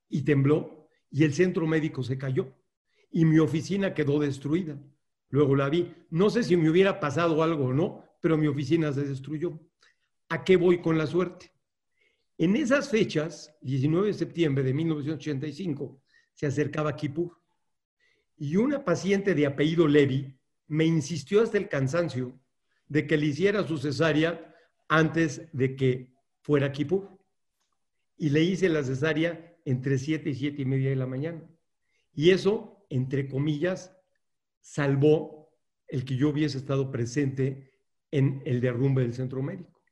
y 0.09 0.23
tembló 0.23 0.89
y 1.11 1.25
el 1.25 1.35
centro 1.35 1.67
médico 1.67 2.03
se 2.03 2.19
cayó 2.19 2.53
y 3.11 3.25
mi 3.25 3.39
oficina 3.39 3.95
quedó 3.95 4.19
destruida. 4.19 4.79
Luego 5.29 5.57
la 5.57 5.69
vi. 5.69 5.93
No 6.11 6.31
sé 6.31 6.43
si 6.43 6.57
me 6.57 6.71
hubiera 6.71 7.01
pasado 7.01 7.43
algo 7.43 7.67
o 7.67 7.73
no, 7.73 8.05
pero 8.21 8.37
mi 8.37 8.47
oficina 8.47 8.93
se 8.93 9.05
destruyó. 9.05 9.61
¿A 10.29 10.45
qué 10.45 10.57
voy 10.57 10.81
con 10.81 10.99
la 10.99 11.07
suerte? 11.07 11.53
En 12.39 12.55
esas 12.57 12.91
fechas, 12.91 13.57
19 13.63 14.09
de 14.09 14.15
septiembre 14.15 14.63
de 14.63 14.75
1985, 14.75 16.03
se 16.35 16.47
acercaba 16.47 16.95
Kippur. 16.95 17.41
Y 18.37 18.57
una 18.57 18.85
paciente 18.85 19.35
de 19.35 19.47
apellido 19.47 19.89
Levy 19.89 20.36
me 20.69 20.85
insistió 20.85 21.43
hasta 21.43 21.59
el 21.59 21.69
cansancio 21.69 22.39
de 22.89 23.07
que 23.07 23.17
le 23.17 23.27
hiciera 23.27 23.67
su 23.67 23.79
cesárea 23.79 24.55
antes 24.89 25.49
de 25.53 25.77
que 25.77 26.13
fuera 26.41 26.73
Kippur. 26.73 27.17
Y 28.17 28.31
le 28.31 28.43
hice 28.43 28.69
la 28.69 28.83
cesárea 28.83 29.57
entre 29.65 29.99
7 29.99 30.31
y 30.31 30.35
7 30.35 30.63
y 30.63 30.65
media 30.65 30.91
de 30.91 30.97
la 30.97 31.07
mañana. 31.07 31.43
Y 32.15 32.31
eso, 32.31 32.87
entre 32.89 33.29
comillas, 33.29 33.95
salvó 34.61 35.53
el 35.89 36.05
que 36.05 36.17
yo 36.17 36.31
hubiese 36.31 36.59
estado 36.59 36.91
presente 36.91 37.73
en 38.11 38.43
el 38.47 38.61
derrumbe 38.61 39.03
del 39.03 39.15
centro 39.15 39.43
médico. 39.43 39.83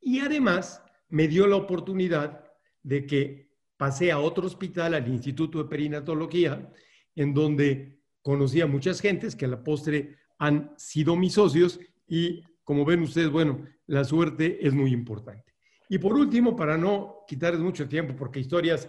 Y 0.00 0.18
además 0.18 0.82
me 1.08 1.28
dio 1.28 1.46
la 1.46 1.56
oportunidad 1.56 2.44
de 2.82 3.06
que 3.06 3.52
pasé 3.76 4.10
a 4.10 4.18
otro 4.18 4.46
hospital, 4.46 4.94
al 4.94 5.08
Instituto 5.08 5.62
de 5.62 5.68
Perinatología, 5.68 6.72
en 7.14 7.34
donde 7.34 8.01
conocí 8.22 8.60
a 8.60 8.66
muchas 8.66 9.00
gentes 9.00 9.36
que 9.36 9.44
a 9.44 9.48
la 9.48 9.62
postre 9.62 10.16
han 10.38 10.72
sido 10.76 11.16
mis 11.16 11.34
socios 11.34 11.78
y 12.06 12.42
como 12.64 12.84
ven 12.84 13.02
ustedes, 13.02 13.30
bueno, 13.30 13.66
la 13.86 14.04
suerte 14.04 14.66
es 14.66 14.72
muy 14.72 14.92
importante. 14.92 15.52
Y 15.88 15.98
por 15.98 16.14
último, 16.14 16.56
para 16.56 16.78
no 16.78 17.24
quitarles 17.26 17.60
mucho 17.60 17.88
tiempo, 17.88 18.14
porque 18.16 18.40
historias 18.40 18.88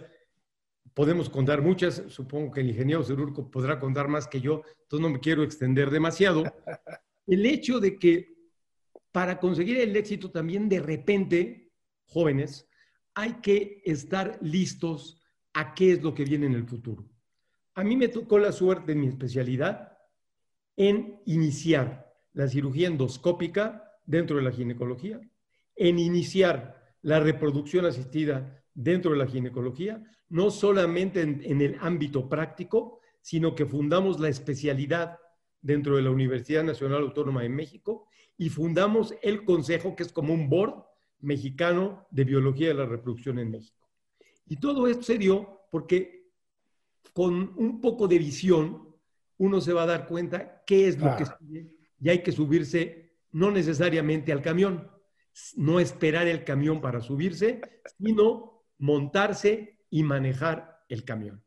podemos 0.94 1.28
contar 1.28 1.60
muchas, 1.60 2.02
supongo 2.08 2.52
que 2.52 2.60
el 2.60 2.70
ingeniero 2.70 3.02
Cerurco 3.02 3.50
podrá 3.50 3.78
contar 3.78 4.08
más 4.08 4.26
que 4.26 4.40
yo, 4.40 4.62
entonces 4.82 5.00
no 5.00 5.10
me 5.10 5.20
quiero 5.20 5.42
extender 5.42 5.90
demasiado. 5.90 6.44
El 7.26 7.44
hecho 7.46 7.80
de 7.80 7.98
que 7.98 8.34
para 9.10 9.38
conseguir 9.38 9.78
el 9.78 9.94
éxito 9.96 10.30
también 10.30 10.68
de 10.68 10.80
repente 10.80 11.70
jóvenes, 12.06 12.68
hay 13.14 13.34
que 13.34 13.80
estar 13.84 14.38
listos 14.42 15.22
a 15.52 15.72
qué 15.72 15.92
es 15.92 16.02
lo 16.02 16.14
que 16.14 16.24
viene 16.24 16.46
en 16.46 16.54
el 16.54 16.66
futuro. 16.66 17.08
A 17.74 17.82
mí 17.82 17.96
me 17.96 18.08
tocó 18.08 18.38
la 18.38 18.52
suerte 18.52 18.92
en 18.92 19.00
mi 19.00 19.08
especialidad 19.08 19.98
en 20.76 21.20
iniciar 21.26 22.12
la 22.32 22.48
cirugía 22.48 22.88
endoscópica 22.88 23.92
dentro 24.06 24.36
de 24.36 24.42
la 24.42 24.52
ginecología, 24.52 25.20
en 25.76 25.98
iniciar 25.98 26.96
la 27.02 27.20
reproducción 27.20 27.86
asistida 27.86 28.62
dentro 28.74 29.12
de 29.12 29.18
la 29.18 29.26
ginecología, 29.26 30.02
no 30.28 30.50
solamente 30.50 31.20
en, 31.20 31.40
en, 31.44 31.60
el 31.60 31.76
ámbito 31.80 32.28
práctico, 32.28 33.00
sino 33.20 33.54
que 33.54 33.66
fundamos 33.66 34.18
la 34.20 34.28
especialidad 34.28 35.18
dentro 35.60 35.96
de 35.96 36.02
la 36.02 36.10
Universidad 36.10 36.64
Nacional 36.64 37.02
Autónoma 37.02 37.42
de 37.42 37.48
México 37.48 38.08
y 38.36 38.50
fundamos 38.50 39.14
el 39.22 39.44
consejo, 39.44 39.94
que 39.94 40.02
es 40.02 40.12
como 40.12 40.34
un 40.34 40.48
board 40.48 40.84
mexicano 41.20 42.06
de 42.10 42.24
biología 42.24 42.68
de 42.68 42.74
la 42.74 42.86
reproducción 42.86 43.38
en 43.38 43.50
México. 43.50 43.88
Y 44.46 44.56
todo 44.56 44.86
esto 44.88 45.04
se 45.04 45.18
dio 45.18 45.60
porque 45.70 46.23
con 47.12 47.52
un 47.56 47.80
poco 47.80 48.08
de 48.08 48.18
visión 48.18 48.94
uno 49.36 49.60
se 49.60 49.72
va 49.72 49.82
a 49.82 49.86
dar 49.86 50.06
cuenta 50.06 50.62
qué 50.66 50.88
es 50.88 50.98
lo 50.98 51.16
que 51.16 51.24
sigue 51.26 51.70
y 52.00 52.08
hay 52.08 52.22
que 52.22 52.32
subirse 52.32 53.14
no 53.32 53.50
necesariamente 53.50 54.32
al 54.32 54.42
camión, 54.42 54.90
no 55.56 55.80
esperar 55.80 56.28
el 56.28 56.44
camión 56.44 56.80
para 56.80 57.00
subirse, 57.00 57.60
sino 57.98 58.62
montarse 58.78 59.80
y 59.90 60.02
manejar 60.04 60.84
el 60.88 61.04
camión. 61.04 61.42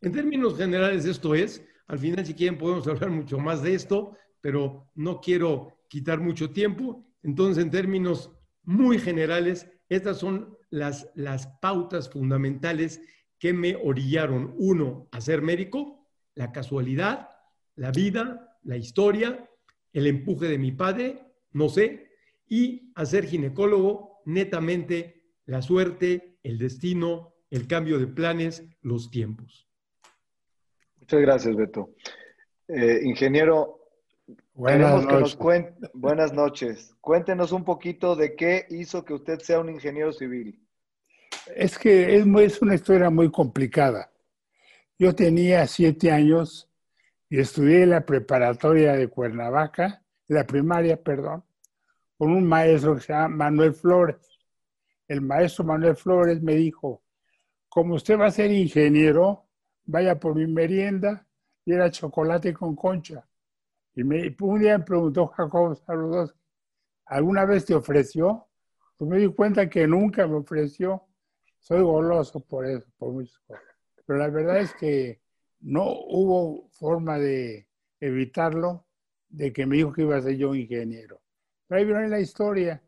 En 0.00 0.12
términos 0.12 0.56
generales 0.56 1.04
esto 1.06 1.34
es, 1.34 1.64
al 1.86 1.98
final 1.98 2.24
si 2.24 2.34
quieren 2.34 2.58
podemos 2.58 2.86
hablar 2.88 3.10
mucho 3.10 3.38
más 3.38 3.62
de 3.62 3.74
esto, 3.74 4.16
pero 4.40 4.90
no 4.94 5.20
quiero 5.20 5.78
quitar 5.88 6.20
mucho 6.20 6.50
tiempo. 6.50 7.06
Entonces, 7.22 7.62
en 7.62 7.70
términos 7.70 8.30
muy 8.62 8.98
generales, 8.98 9.66
estas 9.88 10.18
son 10.18 10.56
las, 10.70 11.10
las 11.14 11.46
pautas 11.62 12.10
fundamentales 12.10 13.00
que 13.38 13.52
me 13.52 13.76
orillaron, 13.76 14.54
uno, 14.58 15.08
a 15.10 15.20
ser 15.20 15.42
médico, 15.42 16.08
la 16.34 16.52
casualidad, 16.52 17.30
la 17.76 17.90
vida, 17.90 18.58
la 18.62 18.76
historia, 18.76 19.48
el 19.92 20.06
empuje 20.06 20.48
de 20.48 20.58
mi 20.58 20.72
padre, 20.72 21.22
no 21.52 21.68
sé, 21.68 22.10
y 22.48 22.92
a 22.94 23.04
ser 23.06 23.26
ginecólogo, 23.26 24.22
netamente 24.24 25.22
la 25.46 25.62
suerte, 25.62 26.38
el 26.42 26.58
destino, 26.58 27.34
el 27.50 27.66
cambio 27.66 27.98
de 27.98 28.06
planes, 28.06 28.64
los 28.82 29.10
tiempos. 29.10 29.68
Muchas 30.98 31.20
gracias, 31.20 31.54
Beto. 31.54 31.94
Eh, 32.68 33.00
ingeniero, 33.04 33.84
Buenas 34.54 35.04
noches. 35.04 35.36
Buenas 35.92 36.32
noches. 36.32 36.94
Cuéntenos 37.00 37.52
un 37.52 37.64
poquito 37.64 38.14
de 38.14 38.36
qué 38.36 38.66
hizo 38.70 39.04
que 39.04 39.12
usted 39.12 39.40
sea 39.40 39.58
un 39.58 39.68
ingeniero 39.68 40.12
civil. 40.12 40.63
Es 41.46 41.78
que 41.78 42.16
es, 42.16 42.62
una 42.62 42.74
historia 42.74 43.10
muy 43.10 43.30
complicada. 43.30 44.10
Yo 44.98 45.14
tenía 45.14 45.66
siete 45.66 46.10
años 46.10 46.70
y 47.28 47.38
estudié 47.38 47.86
la 47.86 48.06
preparatoria 48.06 48.94
de 48.94 49.08
Cuernavaca, 49.08 50.02
la 50.28 50.46
primaria, 50.46 51.02
perdón, 51.02 51.44
con 52.16 52.30
un 52.30 52.46
maestro 52.46 52.94
que 52.94 53.02
se 53.02 53.12
llama 53.12 53.36
Manuel 53.36 53.74
Flores. 53.74 54.16
El 55.06 55.20
maestro 55.20 55.64
Manuel 55.64 55.96
Flores 55.96 56.40
me 56.42 56.54
dijo, 56.54 57.02
como 57.68 57.94
usted 57.94 58.18
va 58.18 58.26
a 58.26 58.30
ser 58.30 58.50
ingeniero, 58.50 59.46
vaya 59.84 60.18
por 60.18 60.34
mi 60.34 60.46
merienda 60.46 61.26
y 61.66 61.72
era 61.72 61.90
chocolate 61.90 62.54
con 62.54 62.74
concha. 62.74 63.26
Y 63.94 64.02
me, 64.02 64.34
un 64.40 64.60
día 64.60 64.78
me 64.78 64.84
preguntó 64.84 65.26
Jacob 65.26 65.76
Saludos, 65.84 66.34
¿alguna 67.04 67.44
vez 67.44 67.66
te 67.66 67.74
ofreció? 67.74 68.46
Pues 68.96 69.10
me 69.10 69.18
di 69.18 69.26
cuenta 69.28 69.68
que 69.68 69.86
nunca 69.86 70.26
me 70.26 70.36
ofreció. 70.36 71.04
Soy 71.64 71.80
goloso 71.80 72.40
por 72.40 72.66
eso, 72.66 72.86
por 72.98 73.10
muchas 73.14 73.38
cosas. 73.38 73.64
Pero 74.04 74.18
la 74.18 74.28
verdad 74.28 74.58
es 74.58 74.74
que 74.74 75.22
no 75.60 75.86
hubo 75.86 76.68
forma 76.68 77.18
de 77.18 77.66
evitarlo, 78.00 78.86
de 79.30 79.50
que 79.50 79.64
me 79.64 79.76
dijo 79.76 79.90
que 79.90 80.02
iba 80.02 80.18
a 80.18 80.20
ser 80.20 80.36
yo 80.36 80.54
ingeniero. 80.54 81.22
Pero 81.66 81.78
ahí 81.78 81.86
viene 81.86 82.08
la 82.08 82.20
historia. 82.20 82.82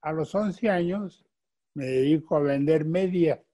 A 0.00 0.12
los 0.12 0.34
11 0.34 0.70
años 0.70 1.26
me 1.74 1.84
dedico 1.84 2.36
a 2.36 2.40
vender 2.40 2.86
media 2.86 3.44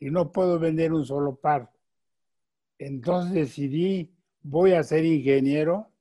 y 0.00 0.10
no 0.10 0.32
puedo 0.32 0.58
vender 0.58 0.92
un 0.92 1.06
solo 1.06 1.36
par. 1.36 1.70
Entonces 2.78 3.34
decidí, 3.34 4.12
voy 4.42 4.72
a 4.72 4.82
ser 4.82 5.04
ingeniero 5.04 5.92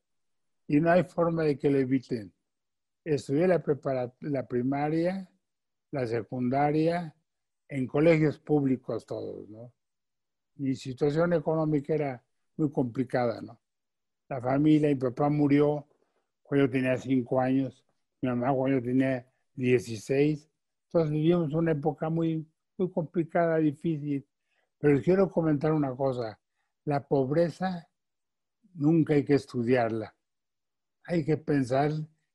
y 0.65 0.79
no 0.79 0.89
hay 0.89 1.03
forma 1.03 1.43
de 1.43 1.59
que 1.59 1.69
lo 1.69 1.77
eviten. 1.77 2.33
Estudié 3.03 3.47
la, 3.47 3.63
la 4.21 4.47
primaria, 4.47 5.29
la 5.91 6.07
secundaria, 6.07 7.15
en 7.67 7.87
colegios 7.87 8.39
públicos 8.39 9.05
todos, 9.05 9.49
¿no? 9.49 9.73
Mi 10.55 10.75
situación 10.75 11.33
económica 11.33 11.93
era 11.93 12.23
muy 12.57 12.71
complicada, 12.71 13.41
¿no? 13.41 13.59
La 14.29 14.41
familia, 14.41 14.89
mi 14.89 14.95
papá 14.95 15.29
murió 15.29 15.87
cuando 16.43 16.65
yo 16.65 16.71
tenía 16.71 16.97
cinco 16.97 17.41
años, 17.41 17.83
mi 18.21 18.29
mamá 18.29 18.53
cuando 18.53 18.79
yo 18.79 18.83
tenía 18.83 19.27
16. 19.55 20.49
Entonces 20.85 21.11
vivimos 21.11 21.53
una 21.53 21.71
época 21.71 22.09
muy, 22.09 22.47
muy 22.77 22.89
complicada, 22.89 23.57
difícil. 23.57 24.25
Pero 24.79 24.93
les 24.93 25.03
quiero 25.03 25.29
comentar 25.29 25.73
una 25.73 25.95
cosa. 25.95 26.39
La 26.85 27.05
pobreza 27.05 27.87
nunca 28.73 29.13
hay 29.13 29.25
que 29.25 29.35
estudiarla 29.35 30.15
hay 31.05 31.23
que 31.23 31.37
pensar 31.37 31.91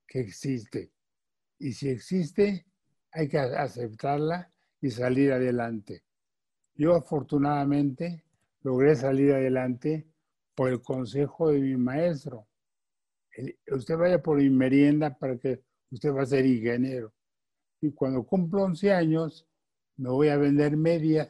que 0.06 0.20
existe. 0.20 0.92
Y 1.58 1.72
si 1.72 1.88
existe, 1.88 2.66
hay 3.12 3.28
que 3.28 3.38
aceptarla 3.38 4.50
y 4.80 4.90
salir 4.90 5.32
adelante. 5.32 6.04
Yo 6.75 6.94
afortunadamente 6.94 8.25
logré 8.62 8.94
salir 8.96 9.32
adelante 9.32 10.08
por 10.54 10.70
el 10.70 10.80
consejo 10.82 11.50
de 11.50 11.60
mi 11.60 11.76
maestro. 11.76 12.49
usted 13.70 13.96
vaya 13.96 14.22
por 14.22 14.38
mi 14.38 14.50
merienda 14.50 15.16
para 15.18 15.38
que 15.38 15.62
usted 15.90 16.12
va 16.12 16.22
a 16.22 16.26
ser 16.26 16.46
ingeniero. 16.46 17.12
Y 17.80 17.92
cuando 17.92 18.25
cumplo 18.25 18.64
11 18.64 18.92
años, 18.92 19.46
me 19.96 20.10
voy 20.10 20.28
a 20.28 20.37
vender 20.37 20.76
medias 20.76 21.28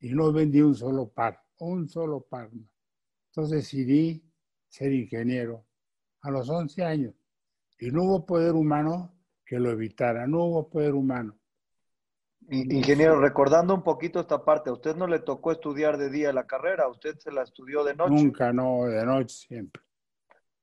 y 0.00 0.12
no 0.12 0.32
vendí 0.32 0.60
un 0.60 0.74
solo 0.74 1.08
par, 1.08 1.40
un 1.58 1.88
solo 1.88 2.20
par. 2.20 2.50
Entonces 3.30 3.58
decidí 3.58 4.30
ser 4.68 4.92
ingeniero 4.92 5.66
a 6.22 6.30
los 6.30 6.48
11 6.48 6.84
años. 6.84 7.14
Y 7.78 7.90
no 7.90 8.04
hubo 8.04 8.26
poder 8.26 8.52
humano 8.54 9.12
que 9.44 9.58
lo 9.58 9.70
evitara, 9.70 10.26
no 10.26 10.44
hubo 10.44 10.68
poder 10.68 10.94
humano. 10.94 11.38
Ingeniero, 12.50 13.20
recordando 13.20 13.74
un 13.74 13.82
poquito 13.82 14.20
esta 14.20 14.44
parte, 14.44 14.70
¿a 14.70 14.74
usted 14.74 14.96
no 14.96 15.06
le 15.06 15.18
tocó 15.20 15.52
estudiar 15.52 15.96
de 15.96 16.10
día 16.10 16.32
la 16.32 16.46
carrera? 16.46 16.88
¿Usted 16.88 17.18
se 17.18 17.32
la 17.32 17.42
estudió 17.42 17.84
de 17.84 17.94
noche? 17.94 18.14
Nunca, 18.14 18.52
no, 18.52 18.84
de 18.84 19.04
noche 19.04 19.46
siempre. 19.48 19.82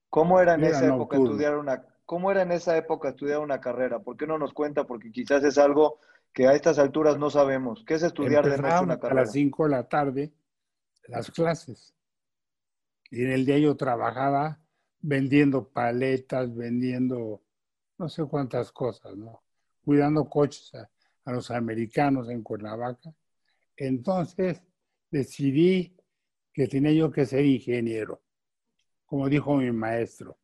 ¿Cómo 0.09 0.39
era 0.39 0.55
en 0.55 0.63
esa 0.65 0.85
época 0.85 1.17
estudiar 1.17 1.57
una, 1.57 1.85
¿cómo 2.05 2.31
era 2.31 2.41
en 2.41 2.51
esa 2.51 2.77
época 2.77 3.09
estudiar 3.09 3.39
una 3.39 3.61
carrera? 3.61 3.99
¿Por 3.99 4.17
qué 4.17 4.27
no 4.27 4.37
nos 4.37 4.53
cuenta? 4.53 4.85
Porque 4.85 5.11
quizás 5.11 5.43
es 5.43 5.57
algo 5.57 5.99
que 6.33 6.47
a 6.47 6.53
estas 6.53 6.77
alturas 6.79 7.17
no 7.17 7.29
sabemos. 7.29 7.83
¿Qué 7.85 7.95
es 7.95 8.03
estudiar 8.03 8.43
de 8.47 8.57
noche 8.57 8.83
una 8.83 8.99
carrera? 8.99 9.21
A 9.21 9.25
las 9.25 9.31
5 9.31 9.63
de 9.63 9.69
la 9.69 9.87
tarde 9.87 10.33
las 11.07 11.31
clases. 11.31 11.93
Y 13.09 13.23
en 13.23 13.31
el 13.31 13.45
día 13.45 13.57
yo 13.57 13.75
trabajaba 13.75 14.59
vendiendo 15.01 15.67
paletas, 15.67 16.55
vendiendo 16.55 17.41
no 17.97 18.09
sé 18.09 18.23
cuántas 18.25 18.71
cosas, 18.71 19.15
¿no? 19.15 19.41
Cuidando 19.83 20.29
coches 20.29 20.73
a, 20.75 20.89
a 21.25 21.31
los 21.31 21.51
americanos 21.51 22.29
en 22.29 22.41
Cuernavaca. 22.43 23.13
Entonces 23.75 24.61
decidí 25.09 25.95
que 26.53 26.67
tenía 26.67 26.91
yo 26.91 27.11
que 27.11 27.25
ser 27.25 27.45
ingeniero, 27.45 28.21
como 29.05 29.29
dijo 29.29 29.55
mi 29.55 29.71
maestro. 29.71 30.37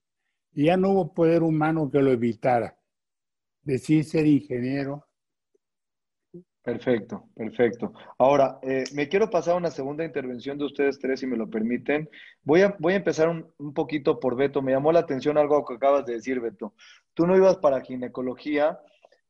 Y 0.53 0.65
ya 0.65 0.77
no 0.77 0.89
hubo 0.91 1.13
poder 1.13 1.43
humano 1.43 1.89
que 1.89 2.01
lo 2.01 2.11
evitara. 2.11 2.77
Decidí 3.61 4.03
ser 4.03 4.25
ingeniero 4.25 5.07
Perfecto, 6.67 7.29
perfecto. 7.33 7.93
Ahora, 8.17 8.59
eh, 8.61 8.83
me 8.93 9.07
quiero 9.07 9.29
pasar 9.29 9.53
a 9.53 9.57
una 9.57 9.71
segunda 9.71 10.03
intervención 10.03 10.57
de 10.57 10.65
ustedes 10.65 10.99
tres, 10.99 11.21
si 11.21 11.25
me 11.25 11.37
lo 11.37 11.49
permiten. 11.49 12.09
Voy 12.43 12.59
a, 12.59 12.75
voy 12.77 12.91
a 12.91 12.97
empezar 12.97 13.29
un, 13.29 13.49
un, 13.57 13.73
poquito 13.73 14.19
por 14.19 14.35
Beto. 14.35 14.61
Me 14.61 14.73
llamó 14.73 14.91
la 14.91 14.99
atención 14.99 15.37
algo 15.37 15.63
que 15.63 15.75
acabas 15.75 16.05
de 16.05 16.15
decir, 16.15 16.41
Beto. 16.41 16.73
Tú 17.13 17.25
no 17.25 17.37
ibas 17.37 17.55
para 17.55 17.79
ginecología, 17.79 18.81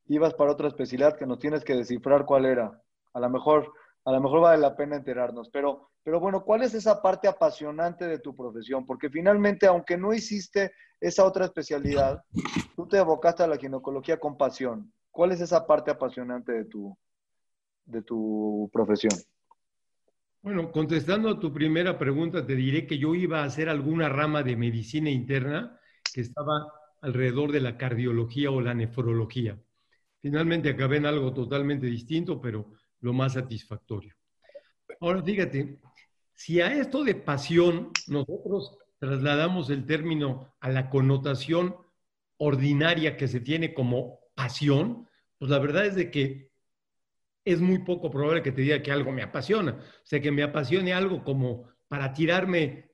ibas 0.08 0.34
para 0.34 0.52
otra 0.52 0.68
especialidad 0.68 1.16
que 1.16 1.26
nos 1.26 1.38
tienes 1.38 1.64
que 1.64 1.74
descifrar 1.74 2.24
cuál 2.24 2.46
era. 2.46 2.82
A 3.12 3.20
lo 3.20 3.30
mejor, 3.30 3.72
a 4.04 4.12
lo 4.12 4.20
mejor 4.20 4.40
vale 4.40 4.60
la 4.60 4.76
pena 4.76 4.96
enterarnos. 4.96 5.50
Pero, 5.50 5.90
pero 6.02 6.18
bueno, 6.18 6.42
¿cuál 6.42 6.62
es 6.62 6.74
esa 6.74 7.00
parte 7.00 7.28
apasionante 7.28 8.06
de 8.06 8.18
tu 8.18 8.34
profesión? 8.34 8.86
Porque 8.86 9.10
finalmente, 9.10 9.66
aunque 9.66 9.96
no 9.96 10.12
hiciste 10.12 10.72
esa 11.00 11.24
otra 11.24 11.44
especialidad, 11.44 12.22
tú 12.74 12.86
te 12.88 12.98
abocaste 12.98 13.42
a 13.42 13.46
la 13.46 13.58
ginecología 13.58 14.18
con 14.18 14.36
pasión. 14.36 14.92
¿Cuál 15.10 15.32
es 15.32 15.40
esa 15.40 15.66
parte 15.66 15.90
apasionante 15.90 16.52
de 16.52 16.64
tu, 16.64 16.96
de 17.84 18.02
tu 18.02 18.70
profesión? 18.72 19.12
Bueno, 20.40 20.70
contestando 20.70 21.28
a 21.30 21.40
tu 21.40 21.52
primera 21.52 21.98
pregunta, 21.98 22.46
te 22.46 22.54
diré 22.54 22.86
que 22.86 22.98
yo 22.98 23.14
iba 23.14 23.40
a 23.40 23.44
hacer 23.44 23.68
alguna 23.68 24.08
rama 24.08 24.42
de 24.42 24.56
medicina 24.56 25.10
interna 25.10 25.78
que 26.14 26.20
estaba 26.20 26.72
alrededor 27.00 27.52
de 27.52 27.60
la 27.60 27.76
cardiología 27.76 28.50
o 28.50 28.60
la 28.60 28.74
nefrología. 28.74 29.58
Finalmente 30.20 30.70
acabé 30.70 30.96
en 30.96 31.06
algo 31.06 31.32
totalmente 31.32 31.86
distinto, 31.86 32.40
pero 32.40 32.72
lo 33.00 33.12
más 33.12 33.34
satisfactorio. 33.34 34.14
Ahora, 35.00 35.22
fíjate, 35.22 35.78
si 36.34 36.60
a 36.60 36.72
esto 36.72 37.04
de 37.04 37.14
pasión 37.14 38.02
nosotros 38.06 38.78
trasladamos 38.98 39.70
el 39.70 39.86
término 39.86 40.54
a 40.60 40.70
la 40.70 40.90
connotación 40.90 41.76
ordinaria 42.38 43.16
que 43.16 43.28
se 43.28 43.40
tiene 43.40 43.74
como 43.74 44.20
pasión, 44.34 45.08
pues 45.38 45.50
la 45.50 45.58
verdad 45.58 45.86
es 45.86 45.94
de 45.94 46.10
que 46.10 46.50
es 47.44 47.60
muy 47.60 47.78
poco 47.78 48.10
probable 48.10 48.42
que 48.42 48.52
te 48.52 48.62
diga 48.62 48.82
que 48.82 48.92
algo 48.92 49.12
me 49.12 49.22
apasiona. 49.22 49.72
O 49.72 50.06
sea, 50.06 50.20
que 50.20 50.30
me 50.30 50.42
apasione 50.42 50.92
algo 50.92 51.22
como 51.22 51.68
para 51.86 52.12
tirarme 52.12 52.92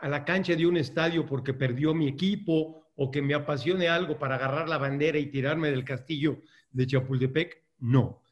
a 0.00 0.08
la 0.08 0.24
cancha 0.24 0.54
de 0.54 0.66
un 0.66 0.76
estadio 0.76 1.24
porque 1.24 1.54
perdió 1.54 1.94
mi 1.94 2.08
equipo 2.08 2.87
o 3.00 3.10
que 3.10 3.22
me 3.22 3.34
apasione 3.34 3.88
algo 3.88 4.18
para 4.18 4.34
agarrar 4.34 4.68
la 4.68 4.76
bandera 4.76 5.18
y 5.18 5.30
tirarme 5.30 5.70
del 5.70 5.84
castillo 5.84 6.42
de 6.70 6.86
Chapultepec. 6.86 7.64
No. 7.78 8.22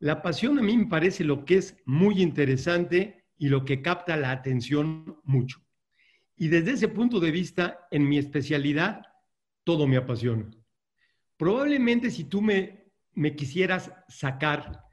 La 0.00 0.20
pasión 0.20 0.58
a 0.58 0.62
mí 0.62 0.76
me 0.76 0.86
parece 0.86 1.24
lo 1.24 1.44
que 1.44 1.56
es 1.56 1.76
muy 1.86 2.20
interesante 2.20 3.24
y 3.38 3.48
lo 3.48 3.64
que 3.64 3.80
capta 3.80 4.16
la 4.16 4.32
atención 4.32 5.20
mucho. 5.24 5.60
Y 6.36 6.48
desde 6.48 6.72
ese 6.72 6.88
punto 6.88 7.20
de 7.20 7.30
vista, 7.30 7.88
en 7.90 8.08
mi 8.08 8.18
especialidad, 8.18 9.02
todo 9.64 9.86
me 9.86 9.96
apasiona. 9.96 10.50
Probablemente 11.36 12.10
si 12.10 12.24
tú 12.24 12.42
me 12.42 12.78
me 13.18 13.34
quisieras 13.34 13.92
sacar 14.06 14.84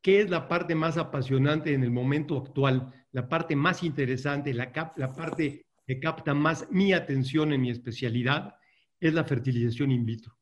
qué 0.00 0.22
es 0.22 0.30
la 0.30 0.48
parte 0.48 0.74
más 0.74 0.96
apasionante 0.96 1.74
en 1.74 1.82
el 1.82 1.90
momento 1.90 2.38
actual, 2.38 2.90
la 3.12 3.28
parte 3.28 3.54
más 3.56 3.82
interesante, 3.82 4.54
la, 4.54 4.72
la 4.96 5.12
parte 5.12 5.66
que 5.86 6.00
capta 6.00 6.34
más 6.34 6.66
mi 6.70 6.92
atención 6.92 7.52
en 7.52 7.60
mi 7.60 7.70
especialidad, 7.70 8.56
es 9.00 9.12
la 9.12 9.24
fertilización 9.24 9.90
in 9.90 10.06
vitro, 10.06 10.34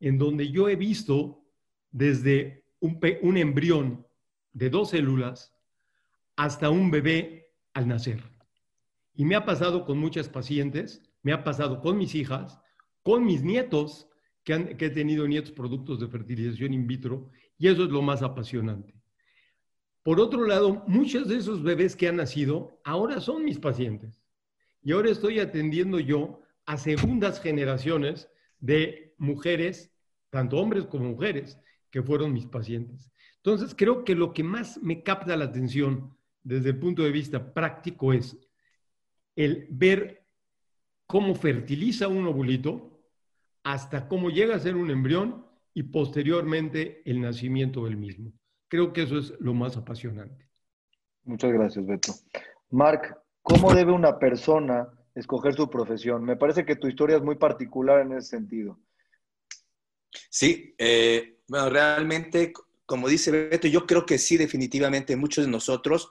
en 0.00 0.18
donde 0.18 0.50
yo 0.50 0.68
he 0.68 0.76
visto 0.76 1.44
desde 1.90 2.64
un, 2.80 3.36
embrión 3.36 4.06
de 4.52 4.70
dos 4.70 4.90
células 4.90 5.54
hasta 6.36 6.70
un 6.70 6.90
bebé 6.90 7.52
al 7.72 7.86
nacer. 7.86 8.22
Y 9.14 9.24
me 9.24 9.36
ha 9.36 9.44
pasado 9.44 9.84
con 9.84 9.98
muchas 9.98 10.28
pacientes, 10.28 11.02
me 11.22 11.32
ha 11.32 11.44
pasado 11.44 11.80
con 11.80 11.98
mis 11.98 12.14
hijas, 12.14 12.60
con 13.02 13.24
mis 13.24 13.42
nietos, 13.42 14.08
que, 14.42 14.54
he 14.54 14.90
tenido 14.90 15.28
nietos 15.28 15.52
productos 15.52 16.00
de 16.00 16.08
fertilización 16.08 16.72
in 16.74 16.86
vitro 16.86 17.30
y 17.58 17.68
eso 17.68 17.84
es 17.84 17.90
lo 17.90 18.02
más 18.02 18.22
apasionante. 18.22 18.94
Por 20.02 20.18
otro 20.18 20.46
lado, 20.46 20.82
muchos 20.88 21.28
de 21.28 21.36
esos 21.36 21.62
bebés 21.62 21.94
que 21.94 22.08
han 22.08 22.16
nacido 22.16 22.80
ahora 22.84 23.20
son 23.20 23.44
mis 23.44 23.58
pacientes 23.58 24.19
y 24.82 24.92
ahora 24.92 25.10
estoy 25.10 25.40
atendiendo 25.40 25.98
yo 25.98 26.40
a 26.66 26.76
segundas 26.78 27.40
generaciones 27.40 28.30
de 28.58 29.14
mujeres, 29.18 29.92
tanto 30.30 30.58
hombres 30.58 30.86
como 30.86 31.10
mujeres, 31.10 31.58
que 31.90 32.02
fueron 32.02 32.32
mis 32.32 32.46
pacientes. 32.46 33.10
Entonces, 33.36 33.74
creo 33.74 34.04
que 34.04 34.14
lo 34.14 34.32
que 34.32 34.44
más 34.44 34.80
me 34.82 35.02
capta 35.02 35.36
la 35.36 35.46
atención 35.46 36.16
desde 36.42 36.70
el 36.70 36.78
punto 36.78 37.02
de 37.02 37.10
vista 37.10 37.52
práctico 37.52 38.12
es 38.12 38.36
el 39.36 39.66
ver 39.70 40.24
cómo 41.06 41.34
fertiliza 41.34 42.08
un 42.08 42.26
ovulito, 42.26 43.02
hasta 43.64 44.08
cómo 44.08 44.30
llega 44.30 44.54
a 44.54 44.60
ser 44.60 44.76
un 44.76 44.90
embrión 44.90 45.46
y 45.74 45.84
posteriormente 45.84 47.02
el 47.04 47.20
nacimiento 47.20 47.84
del 47.84 47.96
mismo. 47.96 48.32
Creo 48.68 48.92
que 48.92 49.02
eso 49.02 49.18
es 49.18 49.34
lo 49.40 49.52
más 49.52 49.76
apasionante. 49.76 50.48
Muchas 51.24 51.52
gracias, 51.52 51.86
Beto. 51.86 52.12
Marc, 52.70 53.19
¿cómo 53.42 53.74
debe 53.74 53.92
una 53.92 54.18
persona 54.18 54.88
escoger 55.14 55.54
su 55.54 55.68
profesión? 55.68 56.24
Me 56.24 56.36
parece 56.36 56.64
que 56.64 56.76
tu 56.76 56.88
historia 56.88 57.16
es 57.16 57.22
muy 57.22 57.36
particular 57.36 58.00
en 58.00 58.12
ese 58.12 58.28
sentido. 58.28 58.78
Sí, 60.28 60.74
eh, 60.78 61.40
bueno, 61.48 61.70
realmente, 61.70 62.52
como 62.86 63.08
dice 63.08 63.30
Beto, 63.30 63.68
yo 63.68 63.86
creo 63.86 64.06
que 64.06 64.18
sí, 64.18 64.36
definitivamente 64.36 65.16
muchos 65.16 65.44
de 65.44 65.50
nosotros, 65.50 66.10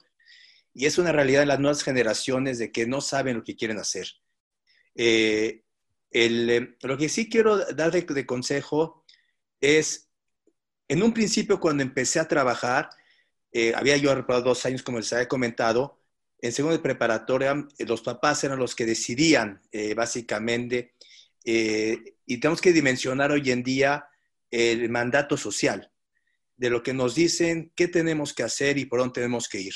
y 0.73 0.85
es 0.85 0.97
una 0.97 1.11
realidad 1.11 1.43
en 1.43 1.49
las 1.49 1.59
nuevas 1.59 1.83
generaciones 1.83 2.57
de 2.57 2.71
que 2.71 2.87
no 2.87 3.01
saben 3.01 3.37
lo 3.37 3.43
que 3.43 3.55
quieren 3.55 3.79
hacer. 3.79 4.07
Eh, 4.95 5.63
eh, 6.11 6.75
lo 6.81 6.97
que 6.97 7.09
sí 7.09 7.29
quiero 7.29 7.57
dar 7.73 7.91
de, 7.91 8.25
consejo 8.25 9.03
es, 9.61 10.09
en 10.87 11.03
un 11.03 11.13
principio 11.13 11.59
cuando 11.59 11.83
empecé 11.83 12.19
a 12.19 12.27
trabajar, 12.27 12.89
había 13.75 13.97
yo 13.97 14.13
dos 14.15 14.65
años, 14.65 14.83
como 14.83 14.99
les 14.99 15.11
había 15.11 15.27
comentado, 15.27 15.98
en 16.41 16.51
segundo 16.51 16.77
de 16.77 16.83
preparatoria, 16.83 17.67
eh, 17.77 17.85
los 17.85 18.01
papás 18.01 18.43
eran 18.43 18.59
los 18.59 18.75
que 18.75 18.85
decidían, 18.85 19.61
básicamente, 19.95 20.93
y 21.43 22.37
tenemos 22.39 22.61
que 22.61 22.73
dimensionar 22.73 23.31
hoy 23.31 23.49
en 23.49 23.63
día 23.63 24.07
el 24.51 24.89
mandato 24.89 25.37
social, 25.37 25.91
de 26.57 26.69
lo 26.69 26.83
que 26.83 26.93
nos 26.93 27.15
dicen, 27.15 27.71
qué 27.75 27.87
tenemos 27.87 28.33
que 28.33 28.43
hacer 28.43 28.77
y 28.77 28.85
por 28.85 28.99
dónde 28.99 29.13
tenemos 29.13 29.47
que 29.47 29.61
ir. 29.61 29.73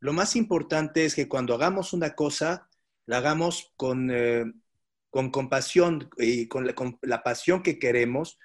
Lo 0.00 0.12
más 0.12 0.36
importante 0.36 1.04
es 1.04 1.14
que 1.14 1.28
cuando 1.28 1.54
hagamos 1.54 1.92
una 1.92 2.14
cosa, 2.14 2.68
la 3.06 3.18
hagamos 3.18 3.72
con 3.76 4.10
con 5.14 5.30
compasión 5.30 6.10
y 6.18 6.48
con 6.48 6.66
la, 7.02 7.22
pasión 7.22 7.62
que 7.62 7.78
queremos. 7.78 8.36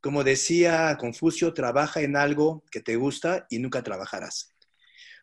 Como 0.00 0.22
decía 0.22 0.96
Confucio, 0.96 1.52
trabaja 1.52 2.00
en 2.00 2.14
algo 2.14 2.62
que 2.70 2.80
te 2.80 2.94
gusta 2.94 3.44
y 3.50 3.58
nunca 3.58 3.82
trabajarás. 3.82 4.51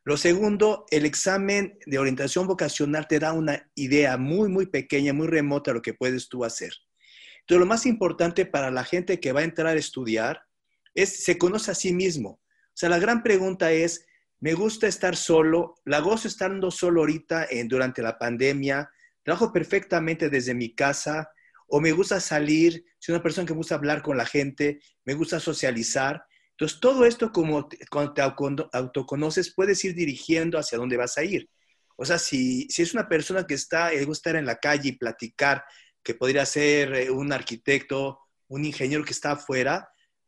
Lo 0.10 0.18
segundo, 0.18 0.88
el 0.90 1.06
examen 1.06 1.78
de 1.86 2.00
orientación 2.00 2.48
vocacional 2.48 3.08
te 3.08 3.20
da 3.20 3.32
una 3.32 3.70
idea 3.76 4.18
muy, 4.18 4.50
muy 4.50 4.66
pequeña, 4.66 5.14
muy 5.14 5.28
remota 5.28 5.70
de 5.70 5.76
lo 5.76 5.82
que 5.84 5.94
puedes 5.94 6.30
tú 6.30 6.44
hacer. 6.44 6.74
Entonces, 7.42 7.60
lo 7.60 7.68
más 7.68 7.86
importante 7.86 8.48
para 8.48 8.72
la 8.72 8.84
gente 8.84 9.20
que 9.20 9.34
va 9.34 9.42
a 9.42 9.44
entrar 9.44 9.68
a 9.68 9.80
estudiar 9.80 10.42
es, 10.96 11.24
se 11.24 11.38
conoce 11.38 11.70
a 11.70 11.76
sí 11.76 11.94
mismo. 11.94 12.30
O 12.30 12.74
sea, 12.74 12.90
la 12.90 12.98
gran 12.98 13.22
pregunta 13.22 13.72
es, 13.72 14.08
me 14.40 14.56
gusta 14.56 14.88
estar 14.88 15.16
solo, 15.16 15.76
la 15.86 16.00
gozo 16.00 16.28
estando 16.28 16.72
solo 16.72 17.02
ahorita 17.02 17.46
en, 17.48 17.68
durante 17.68 18.02
la 18.02 18.18
pandemia, 18.18 18.90
trabajo 19.22 19.54
perfectamente 19.54 20.32
desde 20.32 20.56
mi 20.56 20.74
casa 20.74 21.30
o 21.68 21.80
me 21.80 21.92
gusta 21.92 22.20
salir, 22.20 22.84
soy 22.98 23.14
una 23.14 23.22
persona 23.22 23.46
que 23.46 23.54
me 23.54 23.58
gusta 23.58 23.76
hablar 23.76 24.02
con 24.02 24.18
la 24.18 24.26
gente, 24.26 24.80
me 25.06 25.14
gusta 25.14 25.40
socializar. 25.40 26.26
Entonces, 26.60 26.82
todo 26.82 27.06
esto 27.06 27.32
como 27.32 27.70
cuando 27.90 28.14
te 28.14 28.22
autoconoces, 28.22 29.54
puedes 29.56 29.84
ir 29.86 29.96
dirigiendo 29.96 30.60
hacia 30.60 30.78
dónde 30.78 30.98
vas 30.98 31.18
a 31.18 31.24
ir. 31.24 31.50
O 31.96 32.04
sea, 32.04 32.20
si, 32.20 32.68
si 32.70 32.82
es 32.82 32.94
una 32.94 33.08
persona 33.08 33.48
que 33.48 33.54
está, 33.54 33.92
le 33.92 34.04
gusta 34.04 34.32
estar 34.32 34.36
en 34.36 34.46
la 34.46 34.58
calle 34.58 34.90
y 34.90 34.98
platicar, 34.98 35.64
que 36.04 36.16
podría 36.16 36.46
ser 36.46 36.94
eh, 36.96 37.12
un 37.12 37.32
arquitecto, 37.32 38.20
un 38.50 38.66
ingeniero 38.66 39.06
que 39.06 39.14
está 39.14 39.32
afuera, 39.32 39.88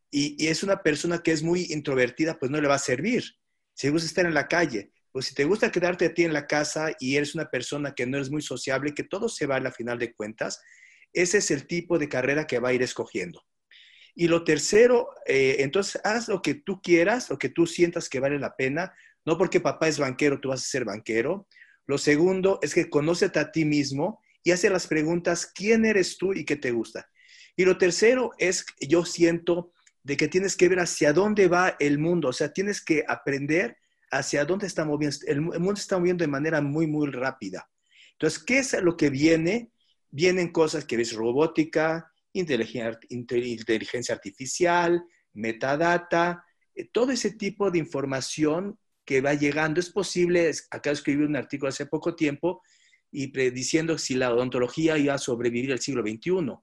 y, 0.10 0.48
es 0.48 0.64
una 0.64 0.82
persona 0.82 1.22
que 1.22 1.34
es 1.34 1.44
muy 1.44 1.68
introvertida, 1.70 2.40
pues 2.40 2.50
no 2.50 2.62
le 2.62 2.70
va 2.70 2.76
a 2.76 2.80
servir. 2.80 3.26
Si 3.74 3.88
le 3.88 3.92
gusta 3.92 4.08
estar 4.08 4.26
en 4.26 4.34
la 4.34 4.48
calle, 4.48 4.94
pues 5.12 5.26
si 5.26 5.36
te 5.36 5.44
gusta 5.44 5.70
quedarte 5.70 6.06
a 6.06 6.14
ti 6.14 6.24
en 6.24 6.32
la 6.32 6.48
casa 6.48 6.96
y 6.98 7.18
eres 7.18 7.36
una 7.36 7.50
persona 7.50 7.94
que 7.94 8.06
no 8.06 8.16
eres 8.16 8.32
muy 8.32 8.42
sociable, 8.42 8.94
que 8.94 9.04
todo 9.04 9.28
se 9.28 9.48
vale 9.48 9.68
a 9.68 9.74
final 9.74 10.00
de 10.00 10.14
cuentas, 10.14 10.62
ese 11.12 11.40
es 11.40 11.52
el 11.52 11.68
tipo 11.68 12.00
de 12.00 12.08
carrera 12.08 12.48
que 12.48 12.60
va 12.60 12.70
a 12.70 12.74
ir 12.74 12.84
escogiendo. 12.84 13.44
Y 14.16 14.28
lo 14.28 14.44
tercero, 14.44 15.10
eh, 15.26 15.58
entonces 15.60 16.02
haz 16.04 16.28
lo 16.28 16.42
que 16.42 16.56
tú 16.56 16.82
quieras, 16.82 17.30
lo 17.30 17.38
que 17.38 17.50
tú 17.50 17.66
sientas 17.66 18.10
que 18.10 18.20
vale 18.20 18.40
la 18.40 18.56
pena, 18.56 18.94
no 19.26 19.38
porque 19.38 19.60
papá 19.60 19.88
es 19.88 20.00
banquero, 20.00 20.40
tú 20.40 20.50
vas 20.50 20.62
a 20.62 20.70
ser 20.70 20.86
banquero. 20.86 21.48
Lo 21.86 21.98
segundo 21.98 22.60
es 22.62 22.74
que 22.74 22.90
conócete 22.90 23.40
a 23.40 23.52
ti 23.52 23.66
mismo 23.66 24.22
y 24.44 24.52
hace 24.52 24.70
las 24.70 24.88
preguntas, 24.88 25.46
¿quién 25.46 25.86
eres 25.86 26.18
tú 26.18 26.34
y 26.34 26.46
qué 26.46 26.56
te 26.56 26.72
gusta? 26.72 27.10
Y 27.56 27.66
lo 27.66 27.78
tercero 27.78 28.32
es, 28.38 28.66
yo 28.80 29.06
siento 29.06 29.72
de 30.04 30.18
que 30.18 30.28
tienes 30.28 30.56
que 30.56 30.70
ver 30.70 30.80
hacia 30.80 31.14
dónde 31.14 31.48
va 31.48 31.76
el 31.80 32.00
mundo, 32.00 32.30
o 32.30 32.34
sea, 32.34 32.52
tienes 32.52 32.84
que 32.84 33.04
aprender 33.08 33.78
hacia 34.10 34.46
dónde 34.46 34.68
está 34.68 34.84
moviendo. 34.84 35.18
El, 35.28 35.42
mundo 35.42 35.74
está 35.74 35.98
moviendo 35.98 36.24
de 36.24 36.32
manera 36.32 36.62
muy, 36.62 36.88
muy 36.88 37.10
rápida. 37.10 37.70
Entonces, 38.14 38.44
¿qué 38.44 38.60
es 38.60 38.74
lo 38.82 38.98
que 38.98 39.10
viene? 39.10 39.72
Vienen 40.10 40.52
cosas 40.52 40.86
que 40.86 40.98
ves 40.98 41.14
robótica, 41.14 42.12
inteligencia 42.34 44.16
artificial, 44.16 45.04
metadata, 45.34 46.44
eh, 46.76 46.90
todo 46.92 47.12
ese 47.12 47.32
tipo 47.32 47.72
de 47.72 47.80
información 47.80 48.78
que 49.06 49.22
va 49.22 49.34
llegando. 49.34 49.80
Es 49.80 49.90
posible, 49.90 50.52
acá 50.70 50.92
escribí 50.92 51.24
un 51.24 51.36
artículo 51.36 51.70
hace 51.70 51.86
poco 51.86 52.16
tiempo 52.16 52.62
y 53.12 53.28
diciendo 53.52 53.98
si 53.98 54.16
la 54.16 54.34
odontología 54.34 54.98
iba 54.98 55.14
a 55.14 55.18
sobrevivir 55.18 55.72
al 55.72 55.80
siglo 55.80 56.02
XXI. 56.02 56.56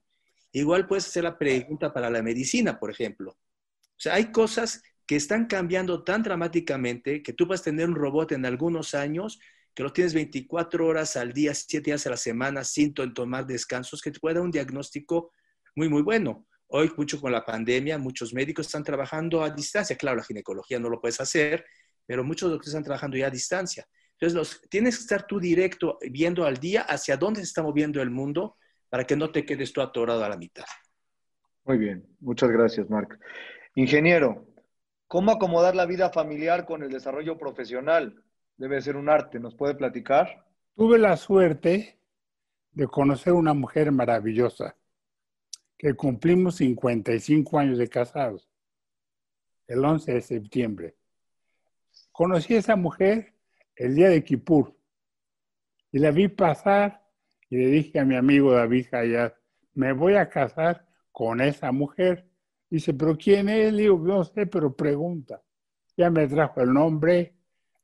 Igual 0.51 0.87
puedes 0.87 1.07
hacer 1.07 1.23
la 1.23 1.37
pregunta 1.37 1.93
para 1.93 2.09
la 2.09 2.23
medicina, 2.23 2.79
por 2.79 2.89
ejemplo. 2.89 3.31
O 3.31 4.01
sea, 4.01 4.15
hay 4.15 4.31
cosas 4.31 4.81
que 5.05 5.15
están 5.15 5.45
cambiando 5.45 6.03
tan 6.03 6.23
dramáticamente 6.23 7.21
que 7.21 7.33
tú 7.33 7.45
vas 7.45 7.61
a 7.61 7.65
tener 7.65 7.87
un 7.87 7.95
robot 7.95 8.31
en 8.31 8.45
algunos 8.45 8.95
años 8.95 9.39
que 9.75 9.83
lo 9.83 9.93
tienes 9.93 10.13
24 10.13 10.85
horas 10.85 11.15
al 11.15 11.33
día, 11.33 11.53
7 11.53 11.81
días 11.85 12.05
a 12.05 12.09
la 12.09 12.17
semana, 12.17 12.63
sin 12.63 12.93
tomar 12.93 13.45
descansos, 13.45 14.01
que 14.01 14.11
te 14.11 14.19
puede 14.19 14.35
dar 14.35 14.43
un 14.43 14.51
diagnóstico 14.51 15.31
muy, 15.79 15.87
muy 15.87 16.01
bueno. 16.01 16.45
Hoy, 16.67 16.91
mucho 16.97 17.21
con 17.21 17.31
la 17.31 17.45
pandemia, 17.45 17.97
muchos 17.97 18.33
médicos 18.33 18.65
están 18.65 18.83
trabajando 18.83 19.41
a 19.41 19.49
distancia. 19.49 19.95
Claro, 19.95 20.17
la 20.17 20.23
ginecología 20.23 20.77
no 20.77 20.89
lo 20.89 20.99
puedes 20.99 21.21
hacer, 21.21 21.65
pero 22.05 22.21
muchos 22.21 22.49
doctores 22.49 22.67
están 22.67 22.83
trabajando 22.83 23.15
ya 23.15 23.27
a 23.27 23.31
distancia. 23.31 23.87
Entonces, 24.11 24.35
los, 24.37 24.61
tienes 24.69 24.97
que 24.97 25.03
estar 25.03 25.25
tú 25.25 25.39
directo 25.39 25.97
viendo 26.11 26.45
al 26.45 26.57
día 26.57 26.81
hacia 26.81 27.15
dónde 27.15 27.39
se 27.39 27.45
está 27.45 27.63
moviendo 27.63 28.01
el 28.01 28.09
mundo 28.09 28.57
para 28.89 29.05
que 29.05 29.15
no 29.15 29.31
te 29.31 29.45
quedes 29.45 29.71
tú 29.71 29.81
atorado 29.81 30.21
a 30.23 30.27
la 30.27 30.35
mitad. 30.35 30.65
Muy 31.63 31.77
bien, 31.77 32.05
muchas 32.19 32.49
gracias, 32.49 32.89
Marc. 32.89 33.17
Ingeniero, 33.75 34.49
¿Cómo 35.09 35.31
acomodar 35.31 35.75
la 35.75 35.87
vida 35.87 36.11
familiar 36.11 36.67
con 36.67 36.83
el 36.83 36.91
desarrollo 36.91 37.35
profesional? 37.35 38.23
Debe 38.57 38.79
ser 38.79 38.95
un 38.95 39.09
arte, 39.09 39.39
¿nos 39.39 39.55
puede 39.55 39.73
platicar? 39.73 40.45
Tuve 40.75 40.99
la 40.99 41.17
suerte 41.17 41.97
de 42.73 42.87
conocer 42.87 43.33
una 43.33 43.55
mujer 43.55 43.91
maravillosa, 43.91 44.75
que 45.79 45.93
cumplimos 45.93 46.57
55 46.57 47.57
años 47.57 47.77
de 47.77 47.87
casados, 47.87 48.49
el 49.65 49.83
11 49.83 50.13
de 50.13 50.21
septiembre. 50.21 50.97
Conocí 52.11 52.53
a 52.53 52.59
esa 52.59 52.75
mujer 52.75 53.33
el 53.77 53.95
día 53.95 54.09
de 54.09 54.21
Kippur 54.21 54.75
y 55.89 55.99
la 55.99 56.11
vi 56.11 56.27
pasar 56.27 57.07
y 57.49 57.55
le 57.55 57.67
dije 57.67 57.97
a 57.97 58.03
mi 58.03 58.17
amigo 58.17 58.51
David 58.51 58.93
Hayat, 58.93 59.33
me 59.73 59.93
voy 59.93 60.15
a 60.15 60.27
casar 60.27 60.85
con 61.13 61.39
esa 61.39 61.71
mujer. 61.71 62.27
Dice, 62.69 62.93
pero 62.93 63.17
¿quién 63.17 63.47
es? 63.47 63.71
Le 63.71 63.83
digo, 63.83 63.97
no 63.99 64.25
sé, 64.25 64.47
pero 64.47 64.75
pregunta. 64.75 65.41
Ya 65.95 66.09
me 66.09 66.27
trajo 66.27 66.59
el 66.59 66.73
nombre, 66.73 67.37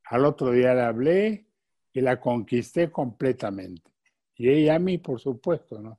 al 0.03 0.25
otro 0.25 0.51
día 0.51 0.75
le 0.75 0.81
hablé 0.81 1.47
y 1.93 2.01
la 2.01 2.19
conquisté 2.19 2.91
completamente. 2.91 3.89
Y 4.36 4.49
ella 4.49 4.75
a 4.75 4.79
mí, 4.79 4.97
por 4.97 5.21
supuesto, 5.21 5.81
¿no? 5.81 5.97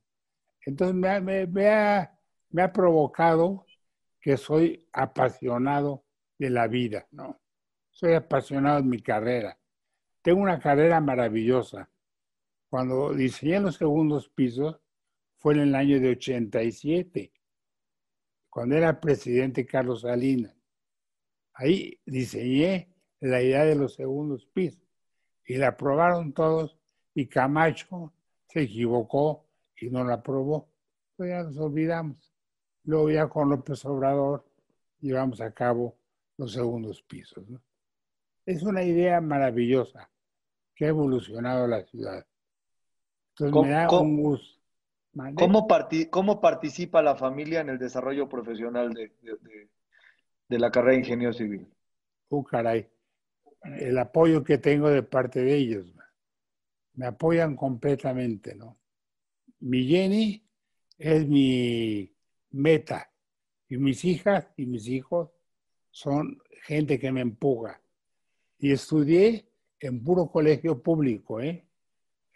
Entonces 0.67 0.95
me, 0.97 1.47
me, 1.47 1.69
ha, 1.69 2.19
me 2.49 2.61
ha 2.61 2.73
provocado 2.73 3.65
que 4.19 4.35
soy 4.35 4.85
apasionado 4.91 6.03
de 6.37 6.49
la 6.49 6.67
vida, 6.67 7.07
¿no? 7.11 7.39
Soy 7.89 8.15
apasionado 8.15 8.81
de 8.81 8.83
mi 8.83 9.01
carrera. 9.01 9.57
Tengo 10.21 10.41
una 10.41 10.59
carrera 10.59 10.99
maravillosa. 10.99 11.89
Cuando 12.69 13.13
diseñé 13.13 13.61
los 13.61 13.77
segundos 13.77 14.27
pisos 14.27 14.77
fue 15.37 15.53
en 15.53 15.61
el 15.61 15.75
año 15.75 16.01
de 16.01 16.09
87 16.09 17.31
cuando 18.49 18.75
era 18.75 18.99
presidente 18.99 19.65
Carlos 19.65 20.01
Salinas. 20.01 20.53
Ahí 21.53 22.01
diseñé 22.05 22.93
la 23.21 23.41
idea 23.41 23.63
de 23.63 23.75
los 23.75 23.95
segundos 23.95 24.45
pisos 24.47 24.83
y 25.45 25.55
la 25.55 25.69
aprobaron 25.69 26.33
todos 26.33 26.77
y 27.13 27.27
Camacho 27.27 28.11
se 28.47 28.63
equivocó 28.63 29.46
y 29.79 29.89
no 29.89 30.03
la 30.03 30.15
aprobó. 30.15 30.69
Pues 31.15 31.29
ya 31.29 31.43
nos 31.43 31.57
olvidamos. 31.57 32.33
Luego 32.83 33.09
ya 33.11 33.27
con 33.27 33.49
López 33.49 33.83
Obrador 33.85 34.45
llevamos 34.99 35.41
a 35.41 35.51
cabo 35.51 35.97
los 36.37 36.53
segundos 36.53 37.01
pisos. 37.01 37.43
Es 38.45 38.63
una 38.63 38.83
idea 38.83 39.19
maravillosa 39.19 40.09
que 40.75 40.85
ha 40.85 40.89
evolucionado 40.89 41.67
la 41.67 41.83
ciudad. 41.83 42.25
Entonces 43.31 43.63
me 43.63 43.71
da 43.71 43.89
un 43.99 44.23
gusto. 44.23 44.57
¿Cómo, 45.35 45.67
¿Cómo, 46.11 46.39
participa 46.39 47.01
la 47.01 47.15
familia 47.15 47.61
en 47.61 47.69
el 47.69 47.79
desarrollo 47.79 48.29
profesional 48.29 48.93
de, 48.93 49.11
de, 50.47 50.59
la 50.59 50.69
carrera 50.69 50.91
de 50.93 50.99
ingenio 50.99 51.33
civil? 51.33 51.67
Oh, 52.29 52.43
caray. 52.43 52.87
El 53.63 53.97
apoyo 53.97 54.43
que 54.43 54.59
tengo 54.59 54.89
de 54.89 55.01
parte 55.01 55.41
de 55.41 55.55
ellos. 55.55 55.91
Me 56.93 57.07
apoyan 57.07 57.55
completamente, 57.55 58.53
¿no? 58.53 58.77
Mi 59.59 59.85
Jenny 59.87 60.43
es 60.97 61.27
mi 61.27 62.13
meta. 62.51 63.11
Y 63.69 63.77
mis 63.77 64.05
hijas 64.05 64.47
y 64.55 64.65
mis 64.65 64.87
hijos 64.87 65.29
son 65.91 66.41
gente 66.63 66.99
que 66.99 67.11
me 67.11 67.21
empuja. 67.21 67.81
Y 68.59 68.71
estudié 68.71 69.49
en 69.79 70.03
puro 70.03 70.29
colegio 70.29 70.81
público, 70.81 71.41
¿eh? 71.41 71.67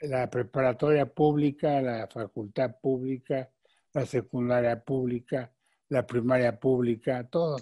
la 0.01 0.29
preparatoria 0.29 1.05
pública, 1.05 1.81
la 1.81 2.07
facultad 2.07 2.79
pública, 2.79 3.49
la 3.93 4.05
secundaria 4.05 4.83
pública, 4.83 5.51
la 5.89 6.05
primaria 6.05 6.59
pública, 6.59 7.27
todo. 7.27 7.57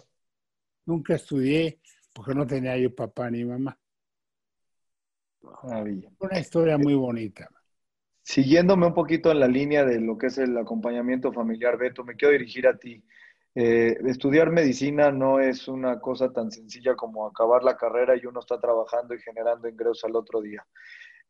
Nunca 0.86 1.16
estudié 1.16 1.80
porque 2.14 2.34
no 2.34 2.46
tenía 2.48 2.78
yo 2.78 2.94
papá 2.94 3.30
ni 3.30 3.44
mamá. 3.46 3.78
Una 6.20 6.40
historia 6.40 6.78
muy 6.78 6.96
bonita. 6.96 7.50
Siguiéndome 8.30 8.86
un 8.86 8.94
poquito 8.94 9.32
en 9.32 9.40
la 9.40 9.48
línea 9.48 9.84
de 9.84 10.00
lo 10.00 10.16
que 10.16 10.28
es 10.28 10.38
el 10.38 10.56
acompañamiento 10.56 11.34
familiar, 11.34 11.80
Beto, 11.80 12.04
me 12.04 12.16
quiero 12.16 12.34
dirigir 12.34 12.68
a 12.68 12.78
ti. 12.78 13.04
Eh, 13.56 13.98
estudiar 14.06 14.52
medicina 14.52 15.12
no 15.12 15.40
es 15.40 15.68
una 15.68 16.00
cosa 16.00 16.32
tan 16.32 16.52
sencilla 16.52 16.96
como 16.96 17.26
acabar 17.26 17.64
la 17.64 17.76
carrera 17.76 18.16
y 18.16 18.28
uno 18.28 18.42
está 18.42 18.60
trabajando 18.60 19.16
y 19.16 19.20
generando 19.20 19.68
ingresos 19.68 20.04
al 20.04 20.16
otro 20.16 20.42
día. 20.42 20.64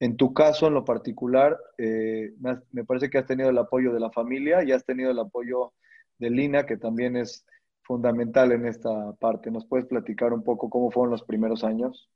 En 0.01 0.17
tu 0.17 0.33
caso, 0.33 0.67
en 0.67 0.73
lo 0.73 0.83
particular, 0.83 1.57
eh, 1.77 2.33
me 2.73 2.83
parece 2.83 3.09
que 3.09 3.19
has 3.19 3.25
tenido 3.25 3.49
el 3.49 3.57
apoyo 3.57 3.93
de 3.93 4.01
la 4.01 4.12
familia 4.12 4.62
y 4.65 4.73
has 4.73 4.83
tenido 4.83 5.12
el 5.12 5.19
apoyo 5.19 5.71
de 6.17 6.29
Lina, 6.31 6.65
que 6.65 6.75
también 6.75 7.15
es 7.15 7.45
fundamental 7.83 8.51
en 8.51 8.65
esta 8.65 9.13
parte. 9.21 9.51
¿Nos 9.51 9.65
puedes 9.65 9.85
platicar 9.85 10.33
un 10.33 10.43
poco 10.43 10.69
cómo 10.69 10.91
fueron 10.91 11.12
los 11.12 11.23
primeros 11.23 11.63
años? 11.63 12.09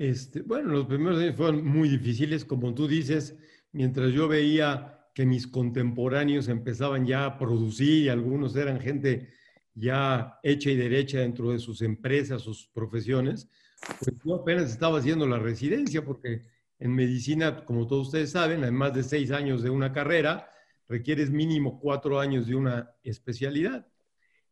Este, 0.00 0.40
bueno, 0.40 0.70
los 0.70 0.86
primeros 0.86 1.18
años 1.18 1.36
fueron 1.36 1.62
muy 1.62 1.86
difíciles, 1.86 2.46
como 2.46 2.72
tú 2.72 2.88
dices, 2.88 3.36
mientras 3.72 4.10
yo 4.14 4.28
veía 4.28 5.06
que 5.14 5.26
mis 5.26 5.46
contemporáneos 5.46 6.48
empezaban 6.48 7.04
ya 7.04 7.26
a 7.26 7.36
producir 7.36 8.04
y 8.04 8.08
algunos 8.08 8.56
eran 8.56 8.80
gente 8.80 9.28
ya 9.74 10.38
hecha 10.42 10.70
y 10.70 10.76
derecha 10.76 11.18
dentro 11.18 11.50
de 11.52 11.58
sus 11.58 11.82
empresas, 11.82 12.40
sus 12.40 12.66
profesiones, 12.68 13.50
pues 13.98 14.16
yo 14.24 14.36
apenas 14.36 14.70
estaba 14.70 15.00
haciendo 15.00 15.26
la 15.26 15.38
residencia 15.38 16.02
porque 16.02 16.46
en 16.78 16.94
medicina, 16.94 17.62
como 17.66 17.86
todos 17.86 18.06
ustedes 18.06 18.30
saben, 18.30 18.62
además 18.62 18.94
de 18.94 19.02
seis 19.02 19.30
años 19.30 19.62
de 19.62 19.68
una 19.68 19.92
carrera, 19.92 20.50
requieres 20.88 21.30
mínimo 21.30 21.78
cuatro 21.78 22.20
años 22.20 22.46
de 22.46 22.54
una 22.54 22.90
especialidad. 23.02 23.86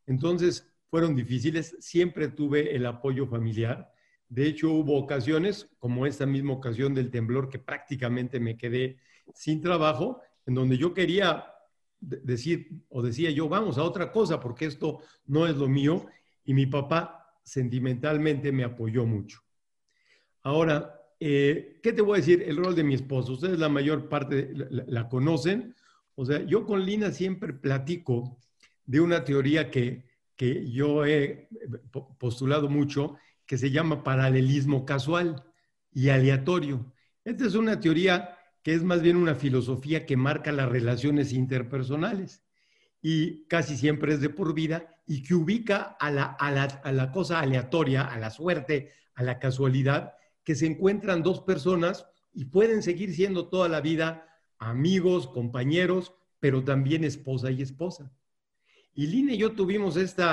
Entonces, 0.05 0.71
fueron 0.91 1.17
difíciles, 1.17 1.75
siempre 1.81 2.29
tuve 2.29 2.77
el 2.77 2.85
apoyo 2.85 3.27
familiar. 3.27 3.91
De 4.29 4.47
hecho, 4.47 4.71
hubo 4.73 4.99
ocasiones, 4.99 5.69
como 5.79 6.07
esta 6.07 6.27
misma 6.27 6.53
ocasión 6.53 6.95
del 6.95 7.11
temblor, 7.11 7.49
que 7.49 7.59
prácticamente 7.59 8.41
me 8.41 8.57
quedé 8.57 8.99
sin 9.35 9.61
trabajo, 9.61 10.21
en 10.47 10.55
donde 10.55 10.77
yo 10.77 10.93
quería 10.93 11.47
decir, 12.01 12.69
o 12.89 13.03
decía 13.03 13.31
yo, 13.31 13.49
vamos 13.49 13.79
a 13.79 13.83
otra 13.83 14.13
cosa, 14.13 14.39
porque 14.39 14.67
esto 14.67 15.01
no 15.27 15.47
es 15.47 15.57
lo 15.57 15.69
mío, 15.69 16.07
y 16.45 16.55
mi 16.55 16.67
papá 16.67 17.39
sentimentalmente 17.43 18.53
me 18.53 18.65
apoyó 18.65 19.07
mucho. 19.07 19.41
Ahora, 20.43 20.99
eh, 21.21 21.81
¿qué 21.83 21.93
te 21.93 22.03
voy 22.03 22.15
a 22.15 22.21
decir? 22.21 22.43
El 22.43 22.57
rol 22.57 22.75
de 22.75 22.85
mi 22.85 22.95
esposo. 22.95 23.33
Ustedes 23.33 23.59
la 23.59 23.69
mayor 23.69 24.09
parte 24.09 24.51
la, 24.53 25.09
conocen. 25.09 25.75
O 26.15 26.25
sea, 26.25 26.43
yo 26.45 26.65
con 26.65 26.85
Lina 26.85 27.11
siempre 27.11 27.53
platico 27.53 28.39
de 28.87 29.01
una 29.01 29.25
teoría 29.25 29.71
que, 29.71 30.05
que 30.37 30.71
yo 30.71 31.05
he 31.05 31.49
postulado 32.19 32.69
mucho, 32.69 33.17
que 33.49 33.57
se 33.57 33.71
llama 33.71 34.05
paralelismo 34.05 34.85
casual 34.85 35.43
y 35.91 36.11
aleatorio. 36.11 36.93
Esta 37.25 37.47
es 37.47 37.55
una 37.55 37.81
teoría 37.81 38.37
que 38.63 38.75
es 38.75 38.85
más 38.85 39.01
bien 39.01 39.17
una 39.17 39.35
filosofía 39.35 40.05
que 40.05 40.19
marca 40.19 40.53
las 40.53 40.69
relaciones 40.69 41.33
interpersonales 41.33 42.43
y 43.01 43.47
casi 43.47 43.79
siempre 43.79 44.13
es 44.13 44.21
de 44.21 44.29
por 44.29 44.53
vida 44.53 45.01
y 45.07 45.23
que 45.23 45.35
ubica 45.35 45.97
a 45.99 46.11
la, 46.11 46.25
a 46.25 46.93
la, 46.93 47.11
cosa 47.11 47.41
aleatoria, 47.41 48.03
a 48.03 48.19
la 48.19 48.31
suerte, 48.31 48.93
a 49.15 49.23
la 49.23 49.39
casualidad, 49.39 50.13
que 50.45 50.55
se 50.55 50.67
encuentran 50.67 51.23
dos 51.23 51.41
personas 51.41 52.07
y 52.35 52.45
pueden 52.45 52.83
seguir 52.83 53.15
siendo 53.15 53.49
toda 53.49 53.71
la 53.71 53.81
vida 53.81 54.29
amigos, 54.59 55.27
compañeros, 55.27 56.13
pero 56.39 56.65
también 56.65 57.03
esposa 57.03 57.51
y 57.51 57.63
esposa. 57.63 58.13
Y 58.93 59.07
Lina 59.07 59.33
y 59.33 59.39
yo 59.39 59.53
tuvimos 59.53 59.97
este 59.97 60.25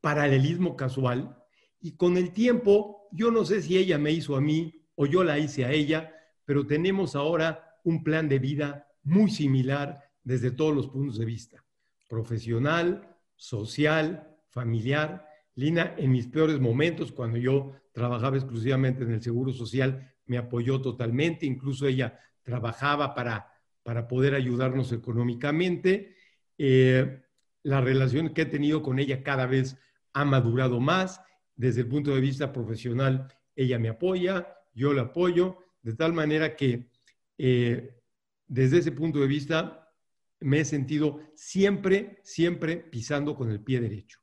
paralelismo 0.00 0.76
casual 0.76 1.39
y 1.80 1.96
con 1.96 2.16
el 2.16 2.32
tiempo, 2.32 3.08
yo 3.12 3.30
no 3.30 3.44
sé 3.44 3.62
si 3.62 3.78
ella 3.78 3.98
me 3.98 4.12
hizo 4.12 4.36
a 4.36 4.40
mí 4.40 4.86
o 4.94 5.06
yo 5.06 5.24
la 5.24 5.38
hice 5.38 5.64
a 5.64 5.72
ella, 5.72 6.14
pero 6.44 6.66
tenemos 6.66 7.16
ahora 7.16 7.78
un 7.84 8.02
plan 8.04 8.28
de 8.28 8.38
vida 8.38 8.86
muy 9.02 9.30
similar 9.30 10.02
desde 10.22 10.50
todos 10.50 10.74
los 10.74 10.88
puntos 10.88 11.18
de 11.18 11.24
vista, 11.24 11.64
profesional, 12.08 13.16
social, 13.34 14.36
familiar. 14.48 15.26
Lina, 15.54 15.94
en 15.96 16.12
mis 16.12 16.26
peores 16.26 16.60
momentos, 16.60 17.12
cuando 17.12 17.38
yo 17.38 17.72
trabajaba 17.92 18.36
exclusivamente 18.36 19.02
en 19.02 19.12
el 19.12 19.22
Seguro 19.22 19.52
Social, 19.52 20.14
me 20.26 20.38
apoyó 20.38 20.80
totalmente, 20.80 21.46
incluso 21.46 21.86
ella 21.86 22.18
trabajaba 22.42 23.14
para, 23.14 23.52
para 23.82 24.06
poder 24.06 24.34
ayudarnos 24.34 24.92
económicamente. 24.92 26.14
Eh, 26.58 27.22
la 27.62 27.80
relación 27.80 28.32
que 28.32 28.42
he 28.42 28.46
tenido 28.46 28.82
con 28.82 28.98
ella 28.98 29.22
cada 29.22 29.46
vez 29.46 29.78
ha 30.12 30.24
madurado 30.24 30.80
más. 30.80 31.20
Desde 31.60 31.82
el 31.82 31.88
punto 31.88 32.14
de 32.14 32.22
vista 32.22 32.50
profesional, 32.50 33.30
ella 33.54 33.78
me 33.78 33.90
apoya, 33.90 34.56
yo 34.72 34.94
la 34.94 35.02
apoyo, 35.02 35.58
de 35.82 35.92
tal 35.92 36.14
manera 36.14 36.56
que 36.56 36.88
eh, 37.36 38.00
desde 38.46 38.78
ese 38.78 38.92
punto 38.92 39.18
de 39.18 39.26
vista 39.26 39.92
me 40.40 40.60
he 40.60 40.64
sentido 40.64 41.20
siempre, 41.34 42.18
siempre 42.22 42.78
pisando 42.78 43.34
con 43.34 43.50
el 43.50 43.60
pie 43.60 43.78
derecho. 43.78 44.20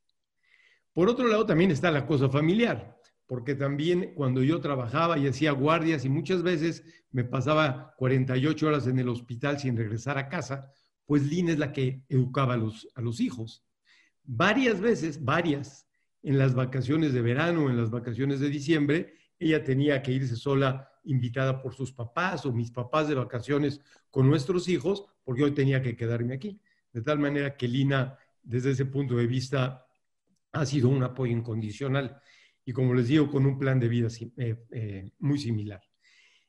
Por 0.93 1.09
otro 1.09 1.27
lado, 1.27 1.45
también 1.45 1.69
está 1.69 1.91
la 1.91 2.07
cosa 2.07 2.27
familiar, 2.27 2.99
porque 3.27 3.53
también 3.53 4.15
cuando 4.15 4.41
yo 4.41 4.59
trabajaba 4.59 5.19
y 5.19 5.27
hacía 5.27 5.51
guardias 5.51 6.05
y 6.05 6.09
muchas 6.09 6.41
veces 6.41 6.83
me 7.11 7.23
pasaba 7.23 7.93
48 7.97 8.65
horas 8.65 8.87
en 8.87 8.97
el 8.97 9.09
hospital 9.09 9.59
sin 9.59 9.77
regresar 9.77 10.17
a 10.17 10.27
casa, 10.27 10.71
pues 11.05 11.21
Lina 11.21 11.51
es 11.51 11.59
la 11.59 11.71
que 11.71 12.01
educaba 12.09 12.55
a 12.55 13.01
los 13.01 13.19
hijos. 13.19 13.63
Varias 14.23 14.81
veces, 14.81 15.23
varias, 15.23 15.86
en 16.27 16.37
las 16.37 16.53
vacaciones 16.53 17.13
de 17.13 17.21
verano, 17.21 17.69
en 17.69 17.77
las 17.77 17.89
vacaciones 17.89 18.41
de 18.41 18.49
diciembre, 18.49 19.13
ella 19.39 19.63
tenía 19.63 20.01
que 20.01 20.11
irse 20.11 20.35
sola, 20.35 20.91
invitada 21.05 21.61
por 21.61 21.73
sus 21.73 21.93
papás 21.93 22.45
o 22.45 22.51
mis 22.51 22.69
papás 22.69 23.07
de 23.07 23.15
vacaciones 23.15 23.79
con 24.09 24.27
nuestros 24.27 24.67
hijos, 24.67 25.05
porque 25.23 25.43
yo 25.43 25.53
tenía 25.53 25.81
que 25.81 25.95
quedarme 25.95 26.33
aquí. 26.33 26.59
De 26.91 27.01
tal 27.01 27.17
manera 27.17 27.55
que 27.55 27.69
Lina, 27.69 28.17
desde 28.43 28.71
ese 28.71 28.85
punto 28.87 29.15
de 29.15 29.25
vista, 29.25 29.85
ha 30.51 30.65
sido 30.65 30.89
un 30.89 31.01
apoyo 31.01 31.31
incondicional 31.31 32.19
y, 32.65 32.73
como 32.73 32.93
les 32.93 33.07
digo, 33.07 33.31
con 33.31 33.45
un 33.45 33.57
plan 33.57 33.79
de 33.79 33.87
vida 33.87 34.09
eh, 34.35 34.65
eh, 34.71 35.09
muy 35.19 35.37
similar. 35.37 35.81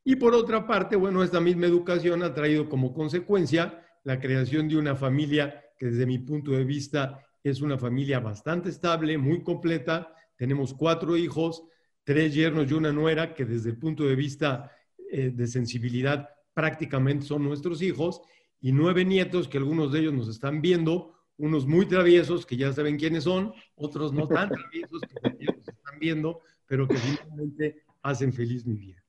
Y 0.03 0.17
por 0.17 0.35
otra 0.35 0.67
parte, 0.67 0.97
bueno, 0.97 1.23
esta 1.23 1.41
misma 1.41 1.67
educación 1.67 2.25
ha 2.25 2.35
traído 2.35 2.69
como 2.69 2.93
consecuencia 2.93 3.87
la 4.03 4.19
creación 4.19 4.67
de 4.67 4.77
una 4.77 4.97
familia 4.97 5.63
que 5.79 5.87
desde 5.87 6.05
mi 6.05 6.19
punto 6.19 6.51
de 6.51 6.65
vista 6.65 7.28
es 7.43 7.61
una 7.61 7.79
familia 7.79 8.21
bastante 8.21 8.69
estable, 8.69 9.19
muy 9.19 9.43
completa. 9.43 10.15
Tenemos 10.37 10.75
cuatro 10.75 11.17
hijos, 11.17 11.65
tres 12.05 12.35
yernos 12.35 12.71
y 12.71 12.75
una 12.75 12.93
nuera 12.93 13.35
que 13.35 13.45
desde 13.45 13.71
el 13.71 13.79
punto 13.79 14.05
de 14.05 14.17
vista 14.17 14.71
eh, 15.11 15.31
de 15.35 15.47
sensibilidad 15.47 16.29
prácticamente 16.55 17.27
son 17.27 17.45
nuestros 17.45 17.83
hijos 17.83 18.21
y 18.61 18.73
nueve 18.73 19.05
nietos 19.05 19.49
que 19.49 19.59
algunos 19.59 19.93
de 19.93 20.01
ellos 20.01 20.15
nos 20.15 20.29
están 20.29 20.61
viendo, 20.61 21.15
unos 21.37 21.67
muy 21.67 21.87
traviesos 21.87 22.45
que 22.45 22.57
ya 22.57 22.73
saben 22.73 22.97
quiénes 22.97 23.25
son, 23.25 23.53
otros 23.77 24.13
no 24.13 24.27
tan 24.27 24.49
traviesos 24.49 25.01
que 25.03 25.45
nos 25.45 25.69
están 25.69 25.99
viendo, 26.01 26.41
pero 26.67 26.89
que 26.89 26.97
finalmente 26.97 27.83
hacen 28.03 28.33
feliz 28.33 28.67
mi 28.67 28.77
vida. 28.77 29.05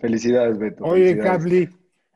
Felicidades, 0.00 0.58
Beto. 0.58 0.84
Oye, 0.84 1.16
Cabli, 1.18 1.68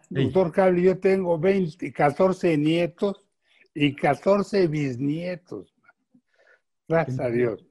doctor 0.09 0.53
Cabli, 0.53 0.83
yo 0.83 0.98
tengo 0.98 1.38
20, 1.38 1.92
14 1.92 2.57
nietos 2.59 3.29
y 3.74 3.94
14 3.94 4.66
bisnietos. 4.68 5.74
Gracias 6.88 7.20
a 7.20 7.28
Dios. 7.28 7.66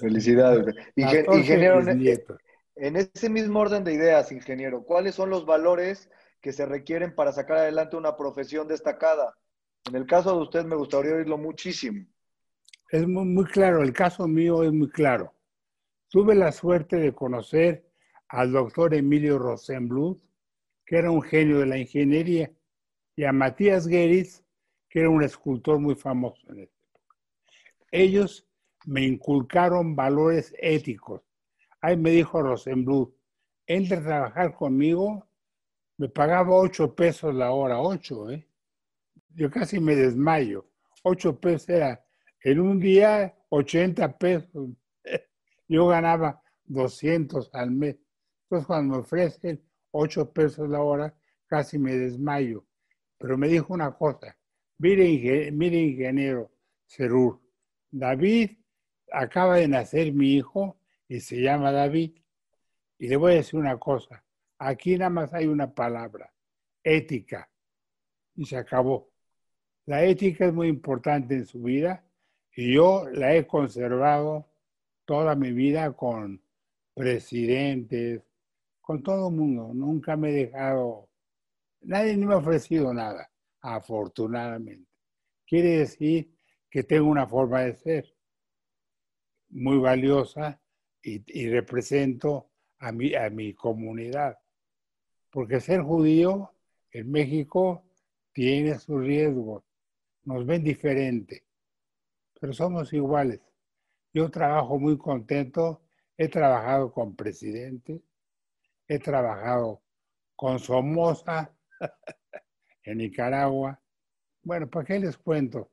Felicidades. 0.00 0.74
ingeniero, 0.96 1.80
en 2.80 2.96
ese 2.96 3.28
mismo 3.28 3.60
orden 3.60 3.82
de 3.82 3.92
ideas, 3.92 4.30
ingeniero, 4.30 4.84
¿cuáles 4.84 5.16
son 5.16 5.30
los 5.30 5.44
valores 5.44 6.08
que 6.40 6.52
se 6.52 6.64
requieren 6.64 7.14
para 7.14 7.32
sacar 7.32 7.58
adelante 7.58 7.96
una 7.96 8.16
profesión 8.16 8.68
destacada? 8.68 9.36
En 9.88 9.96
el 9.96 10.06
caso 10.06 10.36
de 10.36 10.42
usted 10.42 10.64
me 10.64 10.76
gustaría 10.76 11.14
oírlo 11.14 11.38
muchísimo. 11.38 12.06
Es 12.90 13.06
muy, 13.06 13.44
claro, 13.46 13.82
el 13.82 13.92
caso 13.92 14.28
mío 14.28 14.62
es 14.62 14.72
muy 14.72 14.88
claro. 14.90 15.34
Tuve 16.08 16.34
la 16.34 16.52
suerte 16.52 16.96
de 16.96 17.12
conocer 17.12 17.84
al 18.28 18.52
doctor 18.52 18.94
Emilio 18.94 19.38
Rosenbluth, 19.38 20.22
que 20.86 20.98
era 20.98 21.10
un 21.10 21.22
genio 21.22 21.58
de 21.58 21.66
la 21.66 21.78
ingeniería, 21.78 22.50
y 23.16 23.24
a 23.24 23.32
Matías 23.32 23.88
Geritz, 23.88 24.44
que 24.98 25.02
era 25.02 25.10
un 25.10 25.22
escultor 25.22 25.78
muy 25.78 25.94
famoso 25.94 26.42
en 26.48 26.58
esta 26.58 26.76
época. 26.88 27.14
Ellos 27.92 28.48
me 28.84 29.02
inculcaron 29.02 29.94
valores 29.94 30.52
éticos. 30.58 31.22
Ahí 31.80 31.96
me 31.96 32.10
dijo 32.10 32.42
Rosenbluth, 32.42 33.14
entra 33.64 33.98
a 33.98 34.02
trabajar 34.02 34.54
conmigo, 34.56 35.24
me 35.98 36.08
pagaba 36.08 36.52
ocho 36.56 36.96
pesos 36.96 37.32
la 37.32 37.52
hora, 37.52 37.80
ocho, 37.80 38.28
¿eh? 38.28 38.44
Yo 39.36 39.48
casi 39.52 39.78
me 39.78 39.94
desmayo. 39.94 40.68
Ocho 41.04 41.38
pesos 41.38 41.68
era, 41.68 42.04
en 42.42 42.58
un 42.58 42.80
día, 42.80 43.36
80 43.50 44.18
pesos. 44.18 44.70
Yo 45.68 45.86
ganaba 45.86 46.42
200 46.64 47.50
al 47.52 47.70
mes. 47.70 47.96
Entonces, 48.42 48.66
cuando 48.66 48.96
me 48.96 49.00
ofrecen 49.02 49.62
ocho 49.92 50.32
pesos 50.32 50.68
la 50.68 50.82
hora, 50.82 51.14
casi 51.46 51.78
me 51.78 51.94
desmayo. 51.96 52.64
Pero 53.16 53.38
me 53.38 53.46
dijo 53.46 53.72
una 53.72 53.92
cosa, 53.92 54.36
mire, 54.78 55.50
mire 55.50 55.78
ingeniero 55.78 56.50
Cerur, 56.86 57.40
David 57.90 58.50
acaba 59.12 59.56
de 59.56 59.68
nacer 59.68 60.12
mi 60.12 60.34
hijo 60.34 60.78
y 61.08 61.20
se 61.20 61.40
llama 61.40 61.72
David. 61.72 62.18
Y 62.98 63.08
le 63.08 63.16
voy 63.16 63.32
a 63.32 63.36
decir 63.36 63.58
una 63.58 63.78
cosa, 63.78 64.24
aquí 64.58 64.96
nada 64.96 65.10
más 65.10 65.32
hay 65.32 65.46
una 65.46 65.72
palabra, 65.72 66.32
ética. 66.82 67.48
Y 68.34 68.44
se 68.44 68.56
acabó. 68.56 69.10
La 69.86 70.04
ética 70.04 70.46
es 70.46 70.52
muy 70.52 70.68
importante 70.68 71.34
en 71.34 71.46
su 71.46 71.62
vida 71.62 72.04
y 72.54 72.74
yo 72.74 73.08
la 73.10 73.34
he 73.34 73.46
conservado 73.46 74.48
toda 75.04 75.34
mi 75.34 75.52
vida 75.52 75.92
con 75.92 76.42
presidentes, 76.94 78.22
con 78.80 79.02
todo 79.02 79.28
el 79.28 79.34
mundo. 79.34 79.72
Nunca 79.72 80.16
me 80.16 80.30
he 80.30 80.46
dejado, 80.46 81.08
nadie 81.80 82.16
me 82.16 82.34
ha 82.34 82.38
ofrecido 82.38 82.92
nada, 82.92 83.27
afortunadamente. 83.60 84.90
Quiere 85.46 85.78
decir 85.78 86.34
que 86.70 86.82
tengo 86.82 87.08
una 87.08 87.26
forma 87.26 87.60
de 87.62 87.74
ser 87.74 88.14
muy 89.50 89.78
valiosa 89.78 90.60
y, 91.02 91.48
represento 91.48 92.50
a 92.78 92.92
mi, 92.92 93.14
a 93.14 93.30
mi 93.30 93.54
comunidad. 93.54 94.38
Porque 95.30 95.60
ser 95.60 95.80
judío 95.82 96.52
en 96.90 97.10
México 97.10 97.84
tiene 98.32 98.78
sus 98.78 99.00
riesgos, 99.00 99.64
nos 100.24 100.44
ven 100.44 100.62
diferente, 100.62 101.44
pero 102.38 102.52
somos 102.52 102.92
iguales. 102.92 103.40
Yo 104.12 104.30
trabajo 104.30 104.78
muy 104.78 104.98
contento, 104.98 105.82
he 106.16 106.28
trabajado 106.28 106.92
con 106.92 107.16
presidentes, 107.16 108.00
he 108.86 108.98
trabajado 108.98 109.82
con 110.34 110.58
Somoza 110.58 111.54
en 112.90 112.98
Nicaragua. 112.98 113.80
Bueno, 114.42 114.68
¿para 114.68 114.84
qué 114.84 114.98
les 114.98 115.16
cuento 115.18 115.70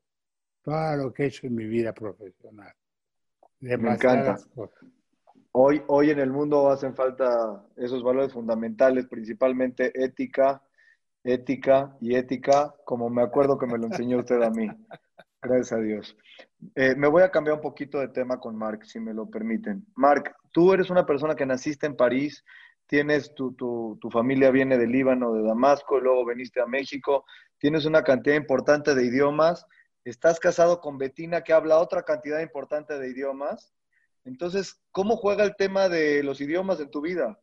todo 0.62 0.98
lo 0.98 1.14
que 1.14 1.24
he 1.24 1.28
hecho 1.28 1.48
en 1.48 1.56
mi 1.56 1.66
vida 1.66 1.94
profesional? 1.94 2.74
Me 3.60 3.74
encanta. 3.74 4.38
Hoy, 5.54 5.82
hoy 5.88 6.10
en 6.10 6.20
el 6.20 6.32
mundo 6.32 6.70
hacen 6.70 6.94
falta 6.96 7.66
esos 7.78 8.04
valores 8.04 8.34
fundamentales, 8.34 9.08
principalmente 9.08 9.92
ética, 10.04 10.62
ética 11.24 11.96
y 12.02 12.16
ética, 12.16 12.76
como 12.84 13.10
me 13.10 13.24
acuerdo 13.24 13.58
que 13.58 13.66
me 13.66 13.78
lo 13.78 13.86
enseñó 13.86 14.20
usted 14.20 14.42
a 14.42 14.50
mí. 14.50 14.70
Gracias 15.42 15.72
a 15.72 15.82
Dios. 15.82 16.18
Eh, 16.76 16.96
me 16.96 17.08
voy 17.08 17.24
a 17.24 17.32
cambiar 17.32 17.56
un 17.56 17.62
poquito 17.62 18.00
de 18.00 18.10
tema 18.10 18.40
con 18.40 18.58
Mark, 18.58 18.86
si 18.86 19.00
me 19.00 19.14
lo 19.14 19.30
permiten. 19.30 19.86
Mark, 19.96 20.36
tú 20.52 20.74
eres 20.74 20.90
una 20.90 21.06
persona 21.06 21.36
que 21.36 21.46
naciste 21.46 21.86
en 21.86 21.96
París, 21.96 22.44
tienes 22.88 23.34
tu, 23.36 23.54
tu, 23.54 23.98
tu 24.02 24.10
familia 24.10 24.52
viene 24.52 24.78
del 24.78 24.92
Líbano, 24.92 25.34
de 25.34 25.44
Damasco, 25.44 26.00
luego 26.00 26.26
viniste 26.26 26.62
a 26.62 26.66
México, 26.66 27.26
tienes 27.58 27.86
una 27.86 28.04
cantidad 28.04 28.36
importante 28.36 28.94
de 28.96 29.06
idiomas 29.06 29.66
estás 30.06 30.40
casado 30.40 30.80
con 30.80 30.98
Betina 30.98 31.44
que 31.44 31.52
habla 31.52 31.80
otra 31.80 32.04
cantidad 32.04 32.40
importante 32.40 32.98
de 32.98 33.10
idiomas. 33.10 33.74
Entonces, 34.24 34.80
¿cómo 34.92 35.18
juega 35.18 35.44
el 35.44 35.56
tema 35.56 35.90
de 35.90 36.24
los 36.24 36.40
idiomas 36.40 36.80
en 36.80 36.92
tu 36.92 37.02
vida? 37.02 37.40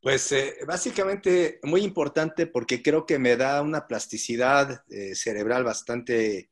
Pues 0.00 0.30
eh, 0.32 0.58
básicamente 0.66 1.58
muy 1.64 1.80
importante 1.82 2.46
porque 2.46 2.82
creo 2.82 3.04
que 3.04 3.18
me 3.18 3.36
da 3.36 3.62
una 3.62 3.88
plasticidad 3.88 4.84
eh, 4.90 5.14
cerebral 5.14 5.64
bastante 5.64 6.50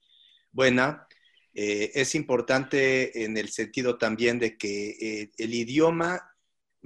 buena. 0.51 1.07
Eh, 1.55 1.92
es 1.94 2.14
importante 2.14 3.25
en 3.25 3.37
el 3.37 3.51
sentido 3.51 3.99
también 3.99 4.38
de 4.38 4.59
que 4.59 5.31
el 5.38 5.55
idioma 5.55 6.36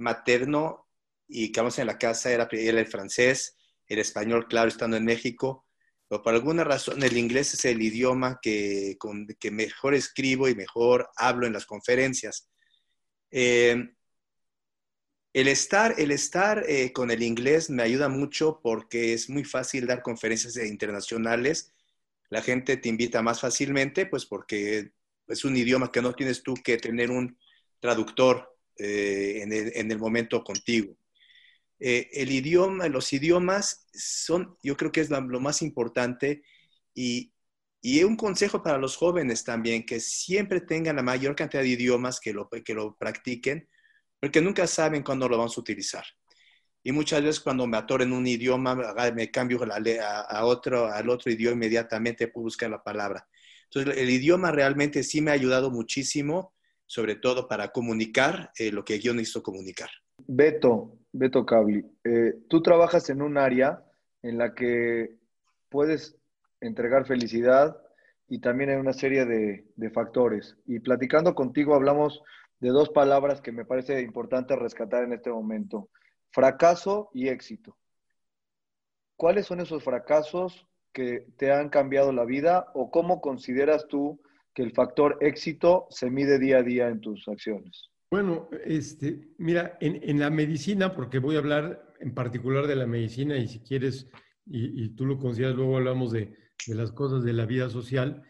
materno 0.01 0.87
y 1.27 1.51
que 1.51 1.61
vamos 1.61 1.79
en 1.79 1.87
la 1.87 1.97
casa 1.97 2.31
era, 2.31 2.47
era, 2.51 2.79
el 2.79 2.87
francés, 2.87 3.57
el 3.87 3.99
español, 3.99 4.47
claro, 4.47 4.67
estando 4.67 4.97
en 4.97 5.05
México, 5.05 5.65
pero 6.07 6.21
por 6.21 6.33
alguna 6.33 6.63
razón 6.63 7.03
el 7.03 7.17
inglés 7.17 7.53
es 7.53 7.65
el 7.65 7.81
idioma 7.81 8.39
que, 8.41 8.97
con, 8.99 9.27
que 9.39 9.51
mejor 9.51 9.93
escribo 9.93 10.49
y 10.49 10.55
mejor 10.55 11.09
hablo 11.15 11.47
en 11.47 11.53
las 11.53 11.65
conferencias. 11.65 12.49
Eh, 13.31 13.93
el 15.33 15.47
estar, 15.47 15.95
el 15.97 16.11
estar 16.11 16.65
eh, 16.67 16.91
con 16.91 17.09
el 17.11 17.23
inglés 17.23 17.69
me 17.69 17.83
ayuda 17.83 18.09
mucho 18.09 18.59
porque 18.61 19.13
es 19.13 19.29
muy 19.29 19.45
fácil 19.45 19.87
dar 19.87 20.01
conferencias 20.01 20.57
internacionales. 20.57 21.73
La 22.29 22.41
gente 22.41 22.75
te 22.77 22.89
invita 22.89 23.21
más 23.21 23.39
fácilmente, 23.39 24.05
pues 24.05 24.25
porque 24.25 24.91
es 25.27 25.45
un 25.45 25.55
idioma 25.55 25.91
que 25.91 26.01
no 26.01 26.13
tienes 26.13 26.43
tú 26.43 26.55
que 26.55 26.77
tener 26.77 27.11
un 27.11 27.37
traductor 27.79 28.57
eh, 28.83 29.41
en, 29.43 29.91
el, 29.91 29.97
momento 29.99 30.43
contigo. 30.43 30.95
el 31.79 32.31
idioma, 32.31 32.87
los 32.87 33.11
idiomas 33.13 33.87
son, 33.93 34.57
yo 34.63 34.77
creo 34.77 34.91
que 34.91 35.01
es 35.01 35.09
lo, 35.09 35.39
más 35.39 35.61
importante 35.61 36.43
y, 36.93 37.33
y, 37.81 38.03
un 38.03 38.15
consejo 38.15 38.61
para 38.63 38.77
los 38.77 38.95
jóvenes 38.95 39.43
también, 39.43 39.85
que 39.85 39.99
siempre 39.99 40.61
tengan 40.61 40.97
la 40.97 41.03
mayor 41.03 41.35
cantidad 41.35 41.63
de 41.63 41.69
idiomas 41.69 42.19
que 42.19 42.33
lo, 42.33 42.49
que 42.49 42.73
lo 42.73 42.95
practiquen, 42.97 43.67
porque 44.19 44.41
nunca 44.41 44.67
saben 44.67 45.03
cuándo 45.03 45.27
lo 45.27 45.37
vamos 45.37 45.57
a 45.57 45.61
utilizar. 45.61 46.05
Y 46.83 46.91
muchas 46.91 47.21
veces 47.21 47.39
cuando 47.39 47.67
me 47.67 47.77
atoro 47.77 48.03
en 48.03 48.11
un 48.11 48.25
idioma, 48.25 48.75
me 49.13 49.29
cambio 49.29 49.59
a, 49.63 50.45
otro, 50.45 50.87
al 50.91 51.09
otro 51.09 51.31
idioma 51.31 51.55
inmediatamente 51.55 52.27
puedo 52.27 52.45
buscar 52.45 52.69
la 52.71 52.83
palabra. 52.83 53.27
Entonces, 53.65 53.97
el 53.97 54.09
idioma 54.09 54.51
realmente 54.51 55.03
sí 55.03 55.21
me 55.21 55.31
ha 55.31 55.35
ayudado 55.35 55.69
muchísimo, 55.69 56.53
sobre 56.91 57.15
todo 57.15 57.47
para 57.47 57.69
comunicar 57.69 58.51
eh, 58.59 58.69
lo 58.69 58.83
que 58.83 58.99
yo 58.99 59.13
necesito 59.13 59.41
comunicar. 59.41 59.89
Beto, 60.27 60.97
Beto 61.13 61.45
Cabli, 61.45 61.85
eh, 62.03 62.33
tú 62.49 62.61
trabajas 62.61 63.09
en 63.09 63.21
un 63.21 63.37
área 63.37 63.81
en 64.21 64.37
la 64.37 64.53
que 64.53 65.15
puedes 65.69 66.17
entregar 66.59 67.05
felicidad 67.05 67.81
y 68.27 68.39
también 68.39 68.71
hay 68.71 68.75
una 68.75 68.91
serie 68.91 69.23
de, 69.23 69.67
de 69.73 69.89
factores. 69.89 70.57
Y 70.65 70.81
platicando 70.81 71.33
contigo 71.33 71.75
hablamos 71.75 72.21
de 72.59 72.71
dos 72.71 72.89
palabras 72.89 73.39
que 73.39 73.53
me 73.53 73.63
parece 73.63 74.01
importante 74.01 74.57
rescatar 74.57 75.05
en 75.05 75.13
este 75.13 75.31
momento. 75.31 75.89
Fracaso 76.31 77.09
y 77.13 77.29
éxito. 77.29 77.77
¿Cuáles 79.15 79.45
son 79.45 79.61
esos 79.61 79.81
fracasos 79.81 80.67
que 80.91 81.25
te 81.37 81.53
han 81.53 81.69
cambiado 81.69 82.11
la 82.11 82.25
vida 82.25 82.65
o 82.73 82.91
cómo 82.91 83.21
consideras 83.21 83.87
tú 83.87 84.19
que 84.53 84.63
el 84.63 84.71
factor 84.71 85.17
éxito 85.21 85.87
se 85.89 86.09
mide 86.09 86.39
día 86.39 86.57
a 86.57 86.63
día 86.63 86.87
en 86.89 87.01
tus 87.01 87.27
acciones? 87.27 87.89
Bueno, 88.09 88.49
este, 88.65 89.29
mira, 89.37 89.77
en, 89.79 90.19
la 90.19 90.29
medicina, 90.29 90.93
porque 90.93 91.19
voy 91.19 91.35
a 91.35 91.39
hablar 91.39 91.93
en 91.99 92.13
particular 92.13 92.67
de 92.67 92.75
la 92.75 92.85
medicina 92.85 93.37
y 93.37 93.47
si 93.47 93.59
quieres, 93.61 94.09
y, 94.45 94.89
tú 94.89 95.05
lo 95.05 95.17
consideras, 95.17 95.55
luego 95.55 95.77
hablamos 95.77 96.11
de, 96.11 96.35
de 96.67 96.75
las 96.75 96.91
cosas 96.91 97.23
de 97.23 97.31
la 97.31 97.45
vida 97.45 97.69
social. 97.69 98.23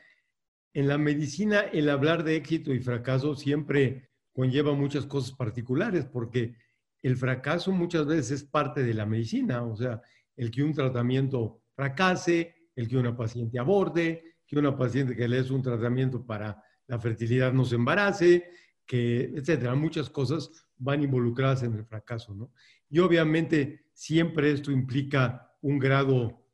En 0.73 0.87
la 0.87 0.99
medicina, 0.99 1.61
el 1.61 1.89
hablar 1.89 2.23
de 2.23 2.35
éxito 2.35 2.73
y 2.73 2.79
fracaso 2.79 3.35
siempre 3.35 4.11
conlleva 4.33 4.73
muchas 4.73 5.07
cosas 5.07 5.35
particulares, 5.35 6.05
porque 6.05 6.55
el 7.01 7.17
fracaso 7.17 7.71
muchas 7.71 8.05
veces 8.05 8.31
es 8.31 8.43
parte 8.43 8.83
de 8.83 8.93
la 8.93 9.07
medicina, 9.07 9.63
o 9.63 9.75
sea, 9.75 10.01
el 10.35 10.51
que 10.51 10.63
un 10.63 10.73
tratamiento 10.73 11.63
fracase, 11.75 12.55
el 12.75 12.87
que 12.87 12.97
una 12.97 13.17
paciente 13.17 13.59
aborde, 13.59 14.35
que 14.51 14.59
una 14.59 14.77
paciente 14.77 15.15
que 15.15 15.29
le 15.29 15.39
es 15.39 15.49
un 15.49 15.61
tratamiento 15.61 16.25
para 16.25 16.61
la 16.85 16.99
fertilidad 16.99 17.53
no 17.53 17.63
se 17.63 17.75
embarace, 17.75 18.51
que, 18.85 19.31
etcétera, 19.33 19.73
muchas 19.75 20.09
cosas 20.09 20.51
van 20.75 21.01
involucradas 21.01 21.63
en 21.63 21.73
el 21.73 21.85
fracaso, 21.85 22.35
¿no? 22.35 22.51
Y 22.89 22.99
obviamente 22.99 23.85
siempre 23.93 24.51
esto 24.51 24.69
implica 24.69 25.55
un 25.61 25.79
grado 25.79 26.45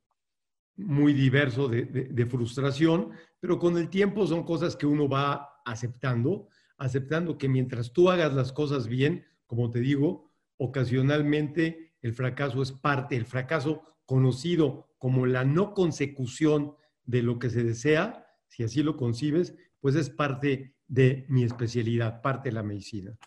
muy 0.75 1.11
diverso 1.13 1.67
de, 1.67 1.85
de 1.85 2.25
frustración, 2.27 3.13
pero 3.39 3.57
con 3.57 3.75
el 3.79 3.89
tiempo 3.89 4.27
son 4.27 4.43
cosas 4.43 4.75
que 4.75 4.85
uno 4.85 5.09
va 5.09 5.61
aceptando 5.65 6.49
aceptando 6.77 7.39
que 7.39 7.49
mientras 7.49 7.91
tú 7.91 8.11
hagas 8.11 8.31
las 8.35 8.51
cosas 8.51 8.87
bien, 8.87 9.25
como 9.47 9.71
te 9.71 9.79
digo, 9.79 10.31
ocasionalmente 10.57 11.95
el 12.01 12.13
fracaso 12.13 12.61
es 12.61 12.71
parte, 12.71 13.15
el 13.15 13.25
fracaso 13.25 13.81
conocido 14.05 14.93
como 14.99 15.25
la 15.25 15.43
no 15.43 15.73
consecución 15.73 16.75
de 17.07 17.23
lo 17.23 17.39
que 17.39 17.49
se 17.49 17.63
desea, 17.63 18.27
si 18.47 18.63
así 18.63 18.83
lo 18.83 18.95
concibes, 18.95 19.55
pues 19.79 19.95
es 19.95 20.09
parte 20.11 20.75
de 20.87 21.25
mi 21.29 21.43
especialidad, 21.43 22.21
parte 22.21 22.49
de 22.49 22.53
la 22.53 22.63
medicina. 22.63 23.17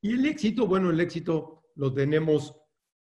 Y 0.00 0.12
el 0.12 0.26
éxito, 0.26 0.66
bueno, 0.66 0.90
el 0.90 1.00
éxito 1.00 1.62
lo 1.76 1.94
tenemos 1.94 2.54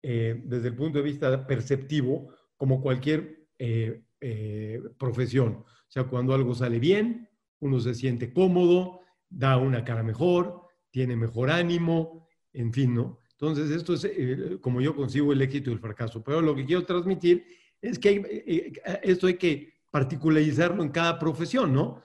eh, 0.01 0.41
desde 0.43 0.69
el 0.69 0.75
punto 0.75 0.97
de 0.97 1.03
vista 1.03 1.45
perceptivo, 1.45 2.33
como 2.55 2.81
cualquier 2.81 3.47
eh, 3.59 4.03
eh, 4.19 4.81
profesión. 4.97 5.63
O 5.63 5.89
sea, 5.91 6.05
cuando 6.05 6.33
algo 6.33 6.55
sale 6.55 6.79
bien, 6.79 7.29
uno 7.59 7.79
se 7.79 7.93
siente 7.93 8.33
cómodo, 8.33 9.01
da 9.29 9.57
una 9.57 9.83
cara 9.83 10.03
mejor, 10.03 10.63
tiene 10.89 11.15
mejor 11.15 11.51
ánimo, 11.51 12.27
en 12.53 12.73
fin, 12.73 12.95
¿no? 12.95 13.19
Entonces, 13.33 13.69
esto 13.69 13.93
es 13.93 14.59
como 14.61 14.81
yo 14.81 14.95
consigo 14.95 15.31
el 15.31 15.41
éxito 15.43 15.69
y 15.69 15.73
el 15.73 15.79
fracaso. 15.79 16.23
Pero 16.23 16.41
lo 16.41 16.55
que 16.55 16.65
quiero 16.65 16.85
transmitir 16.85 17.45
es 17.79 17.99
que 17.99 18.73
esto 19.03 19.27
hay 19.27 19.35
que 19.35 19.76
particularizarlo 19.91 20.83
en 20.83 20.89
cada 20.89 21.19
profesión, 21.19 21.73
¿no? 21.73 22.01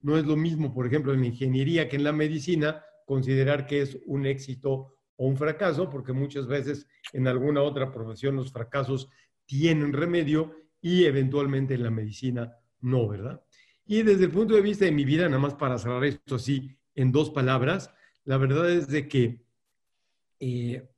no 0.00 0.16
es 0.16 0.24
lo 0.24 0.36
mismo, 0.36 0.72
por 0.72 0.86
ejemplo, 0.86 1.12
en 1.12 1.20
la 1.20 1.26
ingeniería 1.26 1.88
que 1.88 1.96
en 1.96 2.04
la 2.04 2.12
medicina, 2.12 2.82
considerar 3.04 3.66
que 3.66 3.82
es 3.82 3.98
un 4.06 4.24
éxito 4.26 4.96
o 5.16 5.26
un 5.26 5.36
fracaso, 5.36 5.90
porque 5.90 6.12
muchas 6.12 6.46
veces 6.46 6.86
en 7.12 7.26
alguna 7.26 7.62
otra 7.62 7.90
profesión 7.90 8.36
los 8.36 8.52
fracasos 8.52 9.08
tienen 9.46 9.92
remedio 9.92 10.54
y 10.80 11.04
eventualmente 11.04 11.74
en 11.74 11.82
la 11.82 11.90
medicina 11.90 12.52
no, 12.80 13.08
¿verdad? 13.08 13.42
Y 13.86 14.02
desde 14.02 14.24
el 14.24 14.30
punto 14.30 14.54
de 14.54 14.60
vista 14.60 14.84
de 14.84 14.92
mi 14.92 15.04
vida, 15.04 15.28
nada 15.28 15.40
más 15.40 15.54
para 15.54 15.78
cerrar 15.78 16.04
esto 16.04 16.36
así 16.36 16.76
en 16.94 17.12
dos 17.12 17.30
palabras, 17.30 17.92
la 18.24 18.36
verdad 18.36 18.70
es 18.70 18.88
de 18.88 19.08
que 19.08 19.44
eh, 20.40 20.88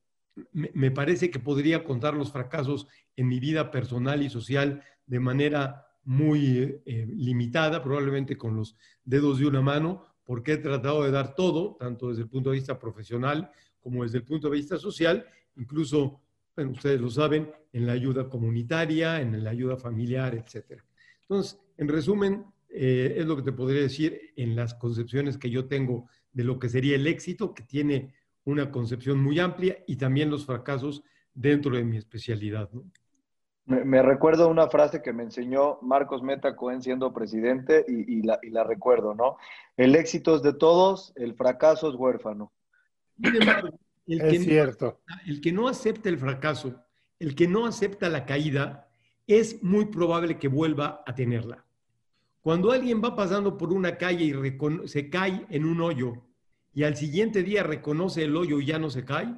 me, 0.53 0.91
parece 0.91 1.31
que 1.31 1.39
podría 1.39 1.85
contar 1.85 2.15
los 2.15 2.33
fracasos 2.33 2.87
en 3.17 3.29
mi 3.29 3.41
vida 3.41 3.71
personal 3.71 4.23
y 4.23 4.31
social 4.31 4.83
de 5.07 5.21
manera 5.21 5.88
muy 6.09 6.81
eh, 6.87 7.07
limitada, 7.07 7.83
probablemente 7.83 8.39
con 8.39 8.57
los 8.57 8.75
dedos 9.05 9.41
de 9.41 9.47
una 9.47 9.61
mano, 9.61 10.07
porque 10.25 10.55
he 10.55 10.57
tratado 10.57 11.05
de 11.05 11.11
dar 11.11 11.35
todo, 11.35 11.77
tanto 11.79 12.09
desde 12.09 12.23
el 12.23 12.31
punto 12.31 12.49
de 12.49 12.57
vista 12.57 12.79
profesional 12.79 13.51
como 13.79 14.05
desde 14.05 14.17
el 14.17 14.25
punto 14.25 14.49
de 14.49 14.57
vista 14.57 14.79
social, 14.79 15.27
incluso, 15.57 16.23
bueno, 16.57 16.71
ustedes 16.71 16.99
lo 16.99 17.11
saben, 17.11 17.51
en 17.75 17.87
la 17.87 17.93
ayuda 17.93 18.27
comunitaria, 18.27 19.21
en 19.21 19.45
la 19.45 19.51
ayuda 19.51 19.77
familiar, 19.77 20.35
etc. 20.35 20.81
Entonces, 21.21 21.61
en 21.77 21.89
resumen, 21.89 22.47
eh, 22.71 23.17
es 23.19 23.27
lo 23.27 23.37
que 23.37 23.43
te 23.43 23.53
podría 23.53 23.83
decir 23.83 24.33
en 24.35 24.57
las 24.57 24.73
concepciones 24.73 25.37
que 25.37 25.51
yo 25.51 25.67
tengo 25.67 26.09
de 26.33 26.43
lo 26.43 26.59
que 26.59 26.71
sería 26.71 26.97
el 26.97 27.07
éxito, 27.07 27.53
que 27.53 27.65
tiene 27.65 28.15
una 28.45 28.71
concepción 28.71 29.23
muy 29.23 29.39
amplia 29.41 29.85
y 29.87 29.97
también 29.97 30.31
los 30.31 30.47
fracasos 30.47 31.03
dentro 31.35 31.77
de 31.77 31.85
mi 31.85 31.99
especialidad. 31.99 32.71
Me, 33.69 34.01
recuerdo 34.01 34.49
una 34.49 34.69
frase 34.69 35.03
que 35.03 35.13
me 35.13 35.25
enseñó 35.25 35.79
Marcos 35.83 36.23
Meta 36.23 36.57
Cohen 36.57 36.83
siendo 36.83 37.13
presidente 37.13 37.85
y, 37.87 38.23
la, 38.23 38.39
y, 38.43 38.49
la, 38.49 38.65
recuerdo, 38.65 39.15
¿no? 39.15 39.37
El 39.77 39.95
éxito 39.95 40.37
es 40.37 40.43
de 40.43 40.55
todos, 40.55 41.13
el 41.17 41.35
fracaso 41.35 41.91
es 41.91 41.95
huérfano. 41.95 42.51
es 44.07 44.45
cierto. 44.45 45.01
el 45.27 45.43
que 45.43 45.53
no 45.53 45.69
acepta 45.69 46.09
el 46.09 46.17
fracaso, 46.17 46.83
el 47.19 47.35
que 47.35 47.47
no 47.47 47.67
acepta 47.67 48.09
la 48.09 48.25
caída, 48.25 48.89
es 49.27 49.63
muy 49.63 49.85
probable 49.85 50.39
que 50.39 50.49
vuelva 50.49 51.03
a 51.07 51.15
tenerla. 51.15 51.63
Cuando 52.41 52.73
alguien 52.73 53.05
va 53.05 53.15
pasando 53.15 53.59
por 53.59 53.75
una 53.75 53.99
calle 53.99 54.25
y 54.25 54.89
se 54.89 55.11
cae 55.11 55.45
en 55.51 55.67
un 55.67 55.83
hoyo 55.83 56.15
y 56.73 56.85
al 56.85 56.97
siguiente 56.97 57.43
día 57.43 57.65
reconoce 57.65 58.25
el 58.25 58.35
hoyo 58.35 58.61
y 58.61 58.65
ya 58.65 58.79
no 58.79 58.89
se 58.89 59.05
cae, 59.05 59.29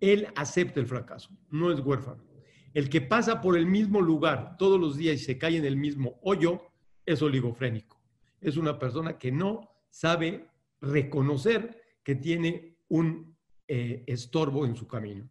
él 0.00 0.26
acepta 0.34 0.80
el 0.80 0.86
fracaso, 0.86 1.30
no 1.48 1.70
es 1.70 1.78
huérfano. 1.78 2.31
El 2.74 2.88
que 2.88 3.00
pasa 3.00 3.40
por 3.40 3.56
el 3.56 3.66
mismo 3.66 4.00
lugar 4.00 4.56
todos 4.56 4.80
los 4.80 4.96
días 4.96 5.16
y 5.16 5.24
se 5.24 5.38
cae 5.38 5.56
en 5.56 5.64
el 5.64 5.76
mismo 5.76 6.18
hoyo 6.22 6.62
es 7.04 7.22
oligofrénico. 7.22 8.00
Es 8.40 8.56
una 8.56 8.78
persona 8.78 9.18
que 9.18 9.30
no 9.30 9.68
sabe 9.90 10.46
reconocer 10.80 11.80
que 12.02 12.14
tiene 12.14 12.76
un 12.88 13.36
eh, 13.68 14.04
estorbo 14.06 14.66
en 14.66 14.76
su 14.76 14.86
camino. 14.86 15.28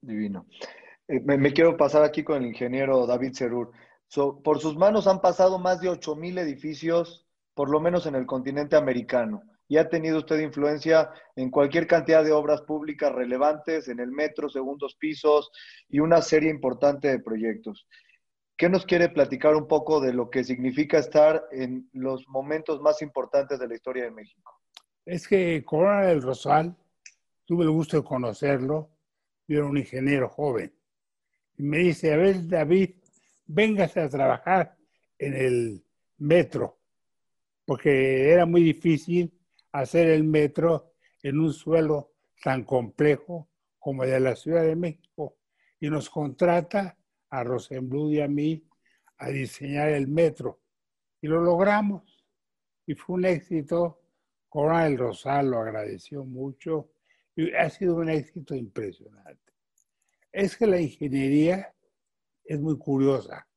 Divino. 0.00 0.46
Eh, 1.08 1.20
me, 1.20 1.52
quiero 1.52 1.76
pasar 1.76 2.04
aquí 2.04 2.22
con 2.22 2.42
el 2.42 2.48
ingeniero 2.48 3.06
David 3.06 3.32
Cerur 3.34 3.72
por 4.42 4.60
sus 4.60 4.76
manos 4.76 5.06
han 5.06 5.20
pasado 5.20 5.58
más 5.58 5.80
de 5.80 5.90
8.000 5.90 6.38
edificios, 6.38 7.26
por 7.54 7.70
lo 7.70 7.80
menos 7.80 8.06
en 8.06 8.14
el 8.14 8.26
continente 8.26 8.76
americano. 8.76 9.42
Y 9.68 9.78
ha 9.78 9.88
tenido 9.88 10.18
usted 10.18 10.40
influencia 10.40 11.10
en 11.36 11.50
cualquier 11.50 11.86
cantidad 11.86 12.22
de 12.22 12.32
obras 12.32 12.62
públicas 12.62 13.12
relevantes, 13.12 13.88
en 13.88 14.00
el 14.00 14.10
metro, 14.10 14.48
segundos 14.48 14.94
pisos 14.96 15.50
y 15.88 16.00
una 16.00 16.20
serie 16.20 16.50
importante 16.50 17.08
de 17.08 17.18
proyectos. 17.18 17.86
¿Qué 18.56 18.68
nos 18.68 18.84
quiere 18.84 19.08
platicar 19.08 19.56
un 19.56 19.66
poco 19.66 20.00
de 20.00 20.12
lo 20.12 20.30
que 20.30 20.44
significa 20.44 20.98
estar 20.98 21.44
en 21.50 21.88
los 21.92 22.28
momentos 22.28 22.80
más 22.80 23.02
importantes 23.02 23.58
de 23.58 23.66
la 23.66 23.74
historia 23.74 24.04
de 24.04 24.10
México? 24.12 24.60
Es 25.04 25.26
que 25.26 25.64
Corona 25.64 26.06
del 26.06 26.22
Rosal, 26.22 26.76
tuve 27.44 27.64
el 27.64 27.70
gusto 27.70 27.96
de 27.96 28.04
conocerlo, 28.04 28.90
yo 29.48 29.58
era 29.58 29.66
un 29.66 29.76
ingeniero 29.76 30.28
joven, 30.28 30.72
y 31.56 31.62
me 31.62 31.78
dice, 31.78 32.12
a 32.12 32.16
ver, 32.16 32.46
David, 32.46 32.90
véngase 33.46 34.00
a 34.00 34.08
trabajar 34.08 34.76
en 35.18 35.34
el 35.34 35.84
metro, 36.18 36.78
porque 37.64 38.30
era 38.30 38.46
muy 38.46 38.62
difícil 38.62 39.32
hacer 39.74 40.08
el 40.08 40.22
metro 40.22 40.94
en 41.20 41.40
un 41.40 41.52
suelo 41.52 42.12
tan 42.42 42.62
complejo 42.62 43.48
como 43.80 44.04
el 44.04 44.10
de 44.10 44.20
la 44.20 44.36
Ciudad 44.36 44.62
de 44.62 44.76
México. 44.76 45.36
Y 45.80 45.90
nos 45.90 46.08
contrata 46.08 46.96
a 47.30 47.42
Rosenblum 47.42 48.12
y 48.12 48.20
a 48.20 48.28
mí 48.28 48.64
a 49.18 49.30
diseñar 49.30 49.88
el 49.88 50.06
metro. 50.06 50.60
Y 51.20 51.26
lo 51.26 51.40
logramos. 51.40 52.24
Y 52.86 52.94
fue 52.94 53.16
un 53.16 53.24
éxito. 53.24 54.00
Corona 54.48 54.84
del 54.84 54.96
Rosal 54.96 55.50
lo 55.50 55.58
agradeció 55.58 56.24
mucho. 56.24 56.92
Y 57.34 57.52
ha 57.54 57.68
sido 57.68 57.96
un 57.96 58.10
éxito 58.10 58.54
impresionante. 58.54 59.52
Es 60.30 60.56
que 60.56 60.68
la 60.68 60.80
ingeniería 60.80 61.74
es 62.44 62.60
muy 62.60 62.78
curiosa. 62.78 63.48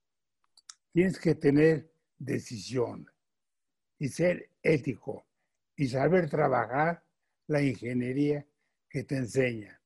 Tienes 0.92 1.20
que 1.20 1.36
tener 1.36 1.92
decisión 2.18 3.06
y 4.00 4.08
ser 4.10 4.50
ético 4.64 5.27
y 5.78 5.88
saber 5.88 6.30
trabajar 6.30 7.04
la 7.46 7.62
ingeniería 7.62 8.46
que 8.90 9.04
te 9.04 9.16
enseña. 9.16 9.80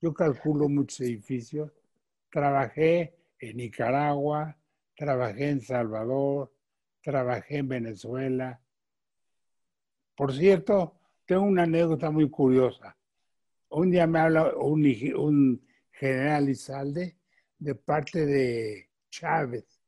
Yo 0.00 0.14
calculo 0.14 0.68
muchos 0.68 1.00
edificios. 1.00 1.72
Trabajé 2.30 3.14
en 3.38 3.56
Nicaragua, 3.56 4.56
trabajé 4.96 5.50
en 5.50 5.60
Salvador, 5.60 6.52
trabajé 7.02 7.58
en 7.58 7.68
Venezuela. 7.68 8.60
Por 10.14 10.32
cierto, 10.32 10.94
tengo 11.26 11.42
una 11.42 11.64
anécdota 11.64 12.10
muy 12.10 12.30
curiosa. 12.30 12.96
Un 13.70 13.90
día 13.90 14.06
me 14.06 14.20
habla 14.20 14.54
un, 14.56 15.60
general 15.90 16.48
Izalde 16.48 17.16
de 17.58 17.74
parte 17.74 18.26
de 18.26 18.90
Chávez, 19.10 19.80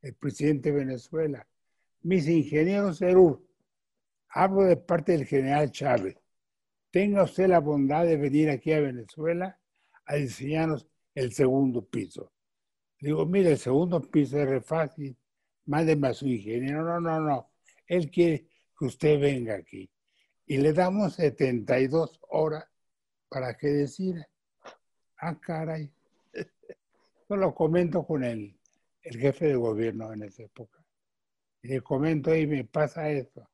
el 0.00 0.14
presidente 0.14 0.72
de 0.72 0.78
Venezuela. 0.78 1.46
Mis 2.02 2.28
ingenieros 2.28 2.98
Cerur, 2.98 3.43
hablo 4.34 4.64
de 4.64 4.76
parte 4.76 5.12
del 5.12 5.26
general 5.26 5.70
Chávez. 5.70 6.16
Tenga 6.90 7.22
usted 7.22 7.48
la 7.48 7.60
bondad 7.60 8.04
de 8.04 8.16
venir 8.16 8.50
aquí 8.50 8.72
a 8.72 8.80
Venezuela 8.80 9.60
a 10.06 10.14
diseñarnos 10.16 10.86
el 11.14 11.32
segundo 11.32 11.84
piso. 11.86 12.32
Digo, 13.00 13.24
mire, 13.26 13.52
el 13.52 13.58
segundo 13.58 14.00
piso 14.00 14.38
es 14.38 14.48
re 14.48 14.60
fácil. 14.60 15.16
Mándeme 15.66 16.08
a 16.08 16.14
su 16.14 16.26
ingeniero. 16.26 16.82
No, 16.82 17.00
no, 17.00 17.20
no. 17.20 17.50
Él 17.86 18.10
quiere 18.10 18.48
que 18.76 18.84
usted 18.86 19.20
venga 19.20 19.54
aquí. 19.54 19.90
Y 20.46 20.58
le 20.58 20.72
damos 20.72 21.14
72 21.14 22.20
horas 22.28 22.66
para 23.28 23.56
que 23.56 23.68
decida. 23.68 24.28
Ah, 25.18 25.38
caray. 25.40 25.92
Yo 27.28 27.36
lo 27.36 27.54
comento 27.54 28.04
con 28.04 28.24
el, 28.24 28.58
el 29.02 29.18
jefe 29.18 29.46
de 29.46 29.54
gobierno 29.54 30.12
en 30.12 30.24
esa 30.24 30.42
época. 30.42 30.84
Y 31.62 31.68
le 31.68 31.80
comento, 31.80 32.34
y 32.34 32.46
me 32.46 32.64
pasa 32.64 33.08
esto. 33.10 33.48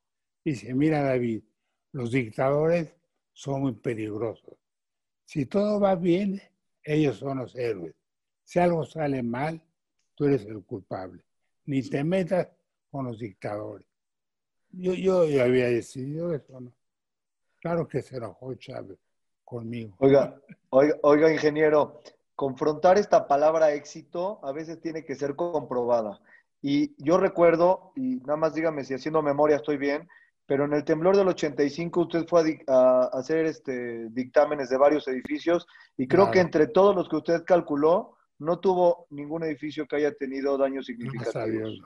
Dice, 0.44 0.74
mira 0.74 1.02
David, 1.02 1.42
los 1.92 2.12
dictadores 2.12 2.94
son 3.32 3.62
muy 3.62 3.72
peligrosos. 3.72 4.56
Si 5.24 5.46
todo 5.46 5.78
va 5.80 5.94
bien, 5.94 6.40
ellos 6.82 7.18
son 7.18 7.38
los 7.38 7.54
héroes. 7.54 7.94
Si 8.42 8.58
algo 8.58 8.84
sale 8.84 9.22
mal, 9.22 9.62
tú 10.14 10.24
eres 10.24 10.44
el 10.46 10.64
culpable. 10.64 11.22
Ni 11.66 11.82
te 11.82 12.02
metas 12.02 12.48
con 12.90 13.06
los 13.06 13.18
dictadores. 13.18 13.86
Yo, 14.72 14.94
yo, 14.94 15.26
yo 15.26 15.42
había 15.42 15.68
decidido 15.68 16.34
eso, 16.34 16.60
¿no? 16.60 16.72
Claro 17.60 17.86
que 17.86 18.02
se 18.02 18.16
enojó 18.16 18.54
Chávez 18.54 18.98
conmigo. 19.44 19.94
Oiga, 19.98 20.40
oiga, 20.70 20.96
oiga, 21.02 21.32
ingeniero, 21.32 22.00
confrontar 22.34 22.98
esta 22.98 23.28
palabra 23.28 23.72
éxito 23.72 24.40
a 24.42 24.52
veces 24.52 24.80
tiene 24.80 25.04
que 25.04 25.14
ser 25.14 25.36
comprobada. 25.36 26.20
Y 26.62 26.94
yo 27.02 27.18
recuerdo, 27.18 27.92
y 27.96 28.16
nada 28.16 28.36
más 28.36 28.54
dígame 28.54 28.84
si 28.84 28.94
haciendo 28.94 29.22
memoria 29.22 29.56
estoy 29.56 29.76
bien, 29.76 30.08
pero 30.50 30.64
en 30.64 30.72
el 30.72 30.84
temblor 30.84 31.16
del 31.16 31.28
85 31.28 32.00
usted 32.00 32.26
fue 32.26 32.64
a, 32.66 33.08
hacer 33.12 33.46
este, 33.46 34.08
dictámenes 34.10 34.68
de 34.68 34.78
varios 34.78 35.06
edificios 35.06 35.64
y 35.96 36.08
creo 36.08 36.28
que 36.32 36.40
entre 36.40 36.66
todos 36.66 36.92
los 36.96 37.08
que 37.08 37.14
usted 37.14 37.44
calculó, 37.44 38.16
no 38.40 38.58
tuvo 38.58 39.06
ningún 39.10 39.44
edificio 39.44 39.86
que 39.86 39.94
haya 39.94 40.12
tenido 40.12 40.58
daños 40.58 40.86
significativos. 40.86 41.80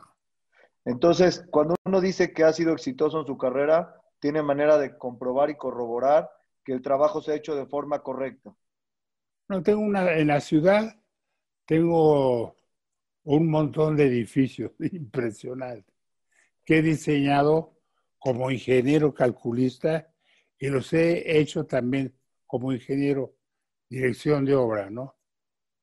Entonces, 0.87 1.45
cuando 1.51 1.75
uno 1.85 2.01
dice 2.01 2.33
que 2.33 2.43
ha 2.43 2.55
sido 2.55 2.73
exitoso 2.73 3.21
en 3.21 3.27
su 3.27 3.37
carrera, 3.37 4.01
tiene 4.19 4.43
manera 4.43 4.79
de 4.79 4.97
comprobar 4.97 5.51
y 5.51 5.57
corroborar 5.57 6.31
que 6.65 6.73
el 6.73 6.81
trabajo 6.81 7.21
se 7.21 7.33
ha 7.33 7.37
hecho 7.37 7.55
de 7.55 7.67
forma 7.67 7.99
correcta. 7.99 8.57
No, 9.47 9.63
tengo 9.63 9.83
una, 9.83 10.11
en 10.15 10.29
la 10.29 10.41
ciudad 10.41 10.91
tengo 11.67 12.57
un 13.25 13.51
montón 13.51 13.95
de 13.95 14.07
edificios 14.07 14.73
impresionantes 14.81 15.95
que 16.65 16.79
he 16.79 16.83
diseñado 16.83 17.74
como 18.25 18.51
ingeniero 18.51 19.13
calculista 19.13 20.09
y 20.59 20.69
los 20.69 20.95
he 20.95 21.39
hecho 21.39 21.67
también 21.67 22.15
como 22.47 22.73
ingeniero 22.73 23.35
dirección 23.87 24.47
de 24.47 24.55
obra, 24.55 24.89
¿no? 24.89 25.15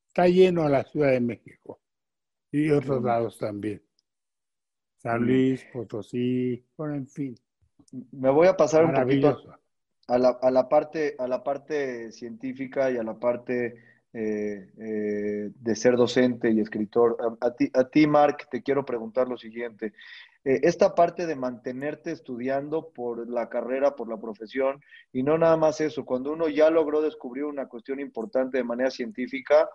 Está 0.08 0.28
lleno 0.28 0.64
a 0.64 0.70
la 0.70 0.84
Ciudad 0.84 1.12
de 1.12 1.20
México 1.20 1.80
y 2.52 2.72
otros 2.72 3.04
lados 3.04 3.38
también. 3.38 3.84
San 4.98 5.24
Luis, 5.24 5.64
Potosí, 5.72 6.66
bueno, 6.76 6.96
en 6.96 7.08
fin. 7.08 7.36
Me 8.12 8.32
voy 8.32 8.48
a 8.48 8.58
pasar 8.58 8.86
un 8.86 8.94
poquito 8.96 9.38
a 10.08 10.18
la, 10.18 10.30
a 10.30 10.50
la, 10.50 10.68
parte, 10.68 11.16
a 11.20 11.28
la 11.28 11.44
parte 11.44 12.12
científica 12.12 12.89
y 12.89 12.98
a 12.98 13.04
la 13.04 13.20
parte 13.20 13.76
eh, 14.14 14.72
eh, 14.80 15.52
de 15.54 15.76
ser 15.76 15.96
docente 15.96 16.50
y 16.50 16.60
escritor. 16.60 17.38
A, 17.39 17.54
ti, 17.54 17.70
a 17.72 17.88
ti, 17.88 18.08
Mark, 18.08 18.48
te 18.50 18.64
quiero 18.64 18.84
preguntar 18.84 19.28
lo 19.28 19.38
siguiente. 19.38 19.94
Eh, 20.44 20.62
esta 20.64 20.96
parte 20.96 21.28
de 21.28 21.36
mantenerte 21.36 22.12
estudiando 22.12 22.89
por 22.89 23.30
la 23.30 23.50
carrera, 23.50 23.96
por 23.96 24.10
la 24.10 24.20
profesión, 24.20 24.82
y 25.14 25.24
no 25.24 25.38
nada 25.38 25.58
más 25.58 25.82
eso, 25.82 26.04
cuando 26.06 26.32
uno 26.34 26.48
ya 26.50 26.70
logró 26.70 27.02
descubrir 27.02 27.46
una 27.46 27.68
cuestión 27.68 28.00
importante 28.00 28.58
de 28.58 28.64
manera 28.64 28.89
científica, 28.89 29.70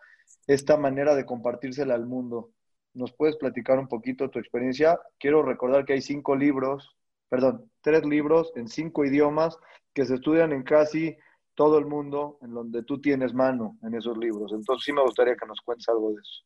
esta 0.46 0.76
manera 0.76 1.14
de 1.14 1.24
compartírsela 1.24 1.94
al 1.94 2.06
mundo. 2.06 2.50
¿Nos 2.94 3.12
puedes 3.12 3.36
platicar 3.36 3.78
un 3.78 3.88
poquito 3.88 4.30
tu 4.30 4.38
experiencia? 4.38 4.98
Quiero 5.18 5.42
recordar 5.42 5.84
que 5.84 5.92
hay 5.92 6.02
cinco 6.02 6.34
libros, 6.34 6.96
perdón, 7.28 7.70
tres 7.80 8.04
libros 8.04 8.52
en 8.56 8.68
cinco 8.68 9.04
idiomas 9.04 9.58
que 9.92 10.04
se 10.04 10.14
estudian 10.14 10.52
en 10.52 10.62
casi 10.62 11.16
todo 11.54 11.78
el 11.78 11.86
mundo 11.86 12.38
en 12.42 12.52
donde 12.52 12.82
tú 12.82 13.00
tienes 13.00 13.34
mano 13.34 13.78
en 13.82 13.94
esos 13.94 14.16
libros. 14.18 14.52
Entonces 14.52 14.84
sí 14.84 14.92
me 14.92 15.02
gustaría 15.02 15.36
que 15.36 15.46
nos 15.46 15.60
cuentes 15.60 15.88
algo 15.88 16.10
de 16.10 16.16
eso. 16.16 16.44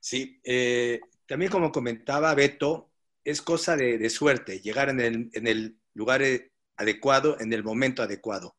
Sí, 0.00 0.40
eh, 0.44 1.00
también 1.26 1.50
como 1.50 1.70
comentaba 1.70 2.34
Beto, 2.34 2.91
es 3.24 3.42
cosa 3.42 3.76
de, 3.76 4.10
suerte 4.10 4.60
llegar 4.60 4.88
en 4.88 5.00
el, 5.00 5.78
lugar 5.94 6.22
eh, 6.22 6.52
adecuado, 6.76 7.38
en 7.40 7.52
el 7.52 7.62
momento 7.62 8.02
adecuado. 8.02 8.56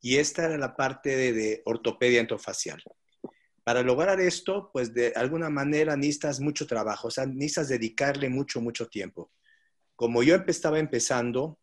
Y 0.00 0.16
esta 0.16 0.44
era 0.44 0.58
la 0.58 0.76
parte 0.76 1.16
de, 1.16 1.32
de 1.32 1.62
ortopedia 1.64 2.20
entofacial. 2.20 2.82
Para 3.64 3.82
lograr 3.82 4.20
esto, 4.20 4.70
pues 4.72 4.94
de 4.94 5.12
alguna 5.16 5.50
manera 5.50 5.96
necesitas 5.96 6.40
mucho 6.40 6.66
trabajo, 6.66 7.08
o 7.08 7.10
sea, 7.10 7.26
necesitas 7.26 7.68
dedicarle 7.68 8.28
mucho, 8.28 8.60
mucho 8.60 8.86
tiempo. 8.86 9.32
Como 9.96 10.22
yo 10.22 10.36
estaba 10.46 10.78
empezando, 10.78 11.58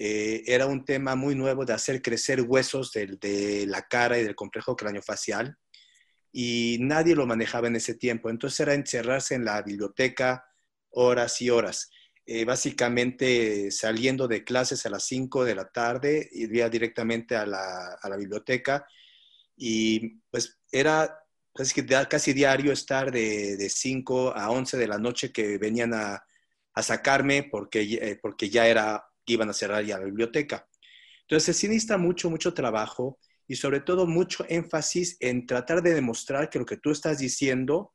eh, 0.00 0.44
era 0.46 0.66
un 0.66 0.84
tema 0.84 1.16
muy 1.16 1.34
nuevo 1.34 1.64
de 1.64 1.72
hacer 1.72 2.00
crecer 2.00 2.42
huesos 2.42 2.92
de, 2.92 3.64
la 3.66 3.82
cara 3.82 4.16
y 4.16 4.22
del 4.22 4.36
complejo 4.36 4.76
craneofacial 4.76 5.58
y 6.30 6.78
nadie 6.80 7.16
lo 7.16 7.26
manejaba 7.26 7.66
en 7.66 7.74
ese 7.74 7.94
tiempo. 7.94 8.30
Entonces 8.30 8.60
era 8.60 8.74
encerrarse 8.74 9.34
en 9.34 9.44
la 9.44 9.60
biblioteca 9.60 10.44
horas 10.90 11.40
y 11.42 11.50
horas. 11.50 11.90
Eh, 12.26 12.44
básicamente 12.44 13.70
saliendo 13.70 14.28
de 14.28 14.44
clases 14.44 14.84
a 14.84 14.90
las 14.90 15.04
5 15.04 15.44
de 15.44 15.54
la 15.54 15.68
tarde, 15.70 16.28
iría 16.32 16.68
directamente 16.68 17.36
a 17.36 17.46
la, 17.46 18.16
biblioteca 18.18 18.86
y 19.56 20.20
pues 20.30 20.58
era 20.70 21.18
casi, 21.54 21.86
casi 21.86 22.32
diario 22.34 22.72
estar 22.72 23.10
de, 23.10 23.68
5 23.70 24.36
a 24.36 24.50
11 24.50 24.76
de 24.76 24.88
la 24.88 24.98
noche 24.98 25.32
que 25.32 25.58
venían 25.58 25.94
a, 25.94 26.22
sacarme 26.82 27.42
porque, 27.42 27.80
eh, 27.82 28.18
porque 28.22 28.48
ya 28.50 28.68
era 28.68 29.08
iban 29.32 29.50
a 29.50 29.52
cerrar 29.52 29.84
ya 29.84 29.98
la 29.98 30.04
biblioteca. 30.04 30.68
Entonces, 31.22 31.56
sí 31.56 31.68
necesita 31.68 31.98
mucho, 31.98 32.30
mucho 32.30 32.54
trabajo 32.54 33.18
y 33.46 33.56
sobre 33.56 33.80
todo 33.80 34.06
mucho 34.06 34.44
énfasis 34.48 35.16
en 35.20 35.46
tratar 35.46 35.82
de 35.82 35.94
demostrar 35.94 36.50
que 36.50 36.58
lo 36.58 36.66
que 36.66 36.76
tú 36.76 36.90
estás 36.90 37.18
diciendo 37.18 37.94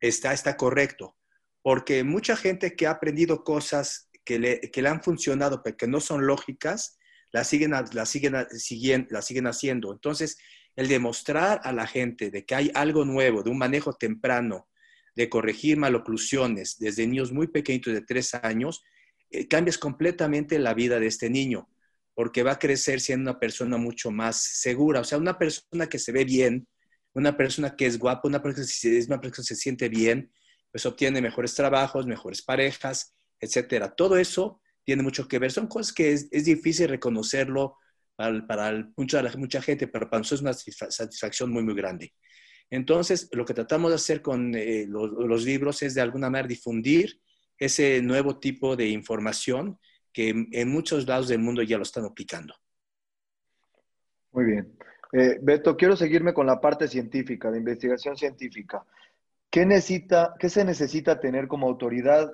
está, 0.00 0.32
está 0.32 0.56
correcto. 0.56 1.16
Porque 1.64 2.04
mucha 2.04 2.36
gente 2.36 2.76
que 2.76 2.86
ha 2.86 2.90
aprendido 2.90 3.42
cosas 3.42 4.10
que, 4.22 4.38
le, 4.38 4.60
que 4.60 4.82
le 4.82 4.90
han 4.90 5.02
funcionado, 5.02 5.62
pero 5.62 5.78
que 5.78 5.86
no 5.86 5.98
son 5.98 6.26
lógicas, 6.26 6.98
las 7.32 7.48
siguen, 7.48 7.70
la 7.70 8.04
siguen, 8.04 8.46
siguen, 8.50 9.08
la 9.10 9.22
siguen 9.22 9.46
haciendo. 9.46 9.90
Entonces, 9.90 10.36
el 10.76 10.88
demostrar 10.88 11.62
a 11.64 11.72
la 11.72 11.86
gente 11.86 12.30
de 12.30 12.44
que 12.44 12.54
hay 12.54 12.70
algo 12.74 13.06
nuevo, 13.06 13.42
de 13.42 13.48
un 13.48 13.56
manejo 13.56 13.94
temprano, 13.94 14.68
de 15.16 15.30
corregir 15.30 15.78
maloclusiones 15.78 16.76
desde 16.78 17.06
niños 17.06 17.32
muy 17.32 17.46
pequeñitos 17.46 17.94
de 17.94 18.02
tres 18.02 18.34
años, 18.34 18.82
eh, 19.30 19.48
cambias 19.48 19.78
completamente 19.78 20.58
la 20.58 20.74
vida 20.74 21.00
de 21.00 21.06
este 21.06 21.30
niño, 21.30 21.70
porque 22.12 22.42
va 22.42 22.52
a 22.52 22.58
crecer 22.58 23.00
siendo 23.00 23.30
una 23.30 23.40
persona 23.40 23.78
mucho 23.78 24.10
más 24.10 24.36
segura, 24.36 25.00
o 25.00 25.04
sea, 25.04 25.16
una 25.16 25.38
persona 25.38 25.86
que 25.86 25.98
se 25.98 26.12
ve 26.12 26.26
bien, 26.26 26.68
una 27.14 27.38
persona 27.38 27.74
que 27.74 27.86
es 27.86 27.98
guapa, 27.98 28.28
una 28.28 28.42
persona 28.42 28.66
que 28.66 28.98
es 28.98 29.06
una 29.06 29.18
persona 29.18 29.42
que 29.42 29.54
se 29.54 29.56
siente 29.56 29.88
bien, 29.88 30.30
pues 30.74 30.86
obtiene 30.86 31.22
mejores 31.22 31.54
trabajos, 31.54 32.04
mejores 32.04 32.42
parejas, 32.42 33.14
etcétera. 33.38 33.94
Todo 33.94 34.16
eso 34.16 34.60
tiene 34.82 35.04
mucho 35.04 35.28
que 35.28 35.38
ver. 35.38 35.52
Son 35.52 35.68
cosas 35.68 35.92
que 35.92 36.10
es, 36.10 36.30
difícil 36.44 36.88
reconocerlo 36.88 37.76
para, 38.16 38.84
mucha, 38.96 39.22
mucha 39.36 39.62
gente, 39.62 39.86
pero 39.86 40.10
para 40.10 40.18
nosotros 40.18 40.40
es 40.40 40.82
una 40.82 40.90
satisfacción 40.90 41.52
muy, 41.52 41.62
muy 41.62 41.76
grande. 41.76 42.12
Entonces, 42.70 43.28
lo 43.30 43.44
que 43.44 43.54
tratamos 43.54 43.92
de 43.92 43.94
hacer 43.94 44.20
con 44.20 44.52
eh, 44.56 44.84
los, 44.88 45.44
libros 45.44 45.80
es 45.84 45.94
de 45.94 46.00
alguna 46.00 46.28
manera 46.28 46.48
difundir 46.48 47.20
ese 47.56 48.02
nuevo 48.02 48.40
tipo 48.40 48.74
de 48.74 48.88
información 48.88 49.78
que 50.12 50.34
en 50.50 50.68
muchos 50.70 51.06
lados 51.06 51.28
del 51.28 51.38
mundo 51.38 51.62
ya 51.62 51.76
lo 51.76 51.84
están 51.84 52.04
aplicando. 52.04 52.52
Muy 54.32 54.46
bien. 54.46 54.76
Eh, 55.12 55.38
Beto, 55.40 55.76
quiero 55.76 55.96
seguirme 55.96 56.34
con 56.34 56.46
la 56.46 56.60
parte 56.60 56.88
científica, 56.88 57.52
de 57.52 57.58
investigación 57.58 58.16
científica. 58.16 58.84
¿Qué, 59.50 59.66
necesita, 59.66 60.34
qué 60.38 60.48
se 60.48 60.64
necesita 60.64 61.20
tener 61.20 61.48
como 61.48 61.68
autoridad 61.68 62.30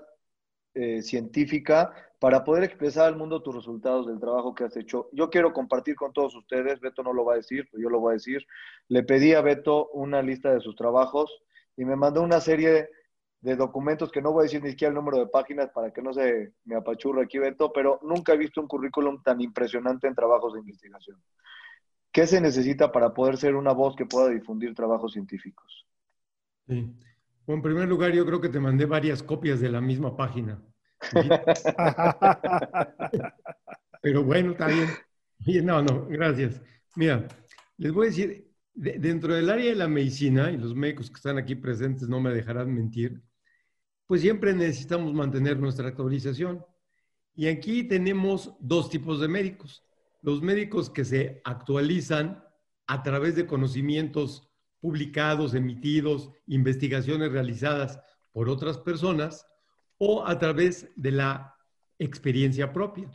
eh, 0.75 1.03
científica 1.03 1.93
para 2.19 2.45
poder 2.45 2.65
expresar 2.65 3.07
al 3.07 3.17
mundo 3.17 3.43
tus 3.43 3.55
resultados 3.55 4.07
del 4.07 4.21
trabajo 4.21 4.55
que 4.55 4.65
has 4.65 4.77
hecho? 4.77 5.09
Yo 5.13 5.31
quiero 5.31 5.53
compartir 5.53 5.97
con 5.97 6.13
todos 6.13 6.35
ustedes, 6.35 6.81
Beto 6.81 7.03
no 7.03 7.13
lo 7.13 7.25
va 7.25 7.35
a 7.35 7.37
decir, 7.37 7.69
yo 7.73 7.91
lo 7.91 8.01
voy 8.01 8.13
a 8.13 8.15
decir. 8.15 8.47
Le 8.89 9.03
pedí 9.03 9.35
a 9.35 9.41
Beto 9.41 9.89
una 9.91 10.23
lista 10.23 10.53
de 10.53 10.61
sus 10.61 10.77
trabajos 10.77 11.43
y 11.77 11.85
me 11.85 11.97
mandó 11.97 12.23
una 12.23 12.41
serie 12.41 12.89
de 13.41 13.57
documentos 13.57 14.13
que 14.13 14.21
no 14.21 14.33
voy 14.33 14.43
a 14.43 14.45
decir 14.45 14.63
ni 14.63 14.71
siquiera 14.71 14.91
el 14.91 14.95
número 14.95 15.19
de 15.19 15.27
páginas 15.27 15.71
para 15.71 15.93
que 15.93 16.03
no 16.03 16.13
se 16.13 16.53
me 16.65 16.77
apachurre 16.77 17.23
aquí, 17.23 17.39
Beto, 17.39 17.73
pero 17.73 17.99
nunca 18.03 18.35
he 18.35 18.37
visto 18.37 18.61
un 18.61 18.69
currículum 18.69 19.23
tan 19.23 19.41
impresionante 19.41 20.07
en 20.07 20.15
trabajos 20.15 20.53
de 20.53 20.61
investigación. 20.61 21.23
¿Qué 22.13 22.27
se 22.27 22.41
necesita 22.41 22.91
para 22.93 23.15
poder 23.15 23.37
ser 23.37 23.55
una 23.55 23.73
voz 23.73 23.95
que 23.97 24.05
pueda 24.05 24.29
difundir 24.29 24.75
trabajos 24.75 25.13
científicos? 25.13 25.87
Sí. 26.71 26.95
Bueno, 27.47 27.59
en 27.59 27.63
primer 27.63 27.89
lugar, 27.89 28.13
yo 28.13 28.25
creo 28.25 28.41
que 28.41 28.49
te 28.49 28.61
mandé 28.61 28.87
varias 28.87 29.23
copias 29.23 29.61
de 29.61 29.69
la 29.69 29.81
misma 29.81 30.17
página. 30.17 30.63
Pero 34.03 34.25
bueno, 34.25 34.53
está 34.53 34.69
bien. 34.69 35.67
No, 35.67 35.83
no, 35.83 36.07
gracias. 36.07 36.63
Mira, 36.97 37.27
les 37.77 37.93
voy 37.93 38.07
a 38.07 38.11
decir, 38.11 38.51
dentro 38.73 39.35
del 39.35 39.51
área 39.51 39.71
de 39.71 39.75
la 39.75 39.89
medicina, 39.89 40.51
y 40.51 40.57
los 40.57 40.75
médicos 40.75 41.11
que 41.11 41.17
están 41.17 41.37
aquí 41.37 41.55
presentes 41.55 42.09
no 42.09 42.21
me 42.21 42.31
dejarán 42.31 42.73
mentir, 42.73 43.21
pues 44.07 44.21
siempre 44.21 44.55
necesitamos 44.55 45.13
mantener 45.13 45.59
nuestra 45.59 45.89
actualización. 45.89 46.65
Y 47.35 47.49
aquí 47.49 47.85
tenemos 47.85 48.55
dos 48.61 48.89
tipos 48.89 49.21
de 49.21 49.29
médicos 49.29 49.85
los 50.23 50.43
médicos 50.43 50.91
que 50.91 51.05
se 51.05 51.41
actualizan 51.45 52.45
a 52.87 53.03
través 53.03 53.37
de 53.37 53.47
conocimientos 53.47 54.50
publicados, 54.81 55.55
emitidos, 55.55 56.31
investigaciones 56.47 57.31
realizadas 57.31 58.01
por 58.33 58.49
otras 58.49 58.79
personas 58.79 59.47
o 59.99 60.27
a 60.27 60.39
través 60.39 60.91
de 60.97 61.13
la 61.13 61.55
experiencia 61.99 62.73
propia. 62.73 63.11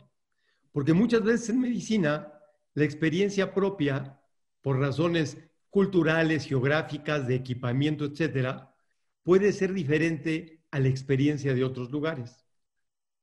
Porque 0.72 0.92
muchas 0.92 1.22
veces 1.22 1.50
en 1.50 1.60
medicina 1.60 2.32
la 2.74 2.84
experiencia 2.84 3.54
propia, 3.54 4.20
por 4.60 4.78
razones 4.78 5.38
culturales, 5.70 6.46
geográficas, 6.46 7.26
de 7.26 7.34
equipamiento, 7.34 8.04
etcétera, 8.04 8.74
puede 9.22 9.52
ser 9.52 9.72
diferente 9.72 10.62
a 10.70 10.78
la 10.78 10.88
experiencia 10.88 11.54
de 11.54 11.64
otros 11.64 11.90
lugares. 11.90 12.44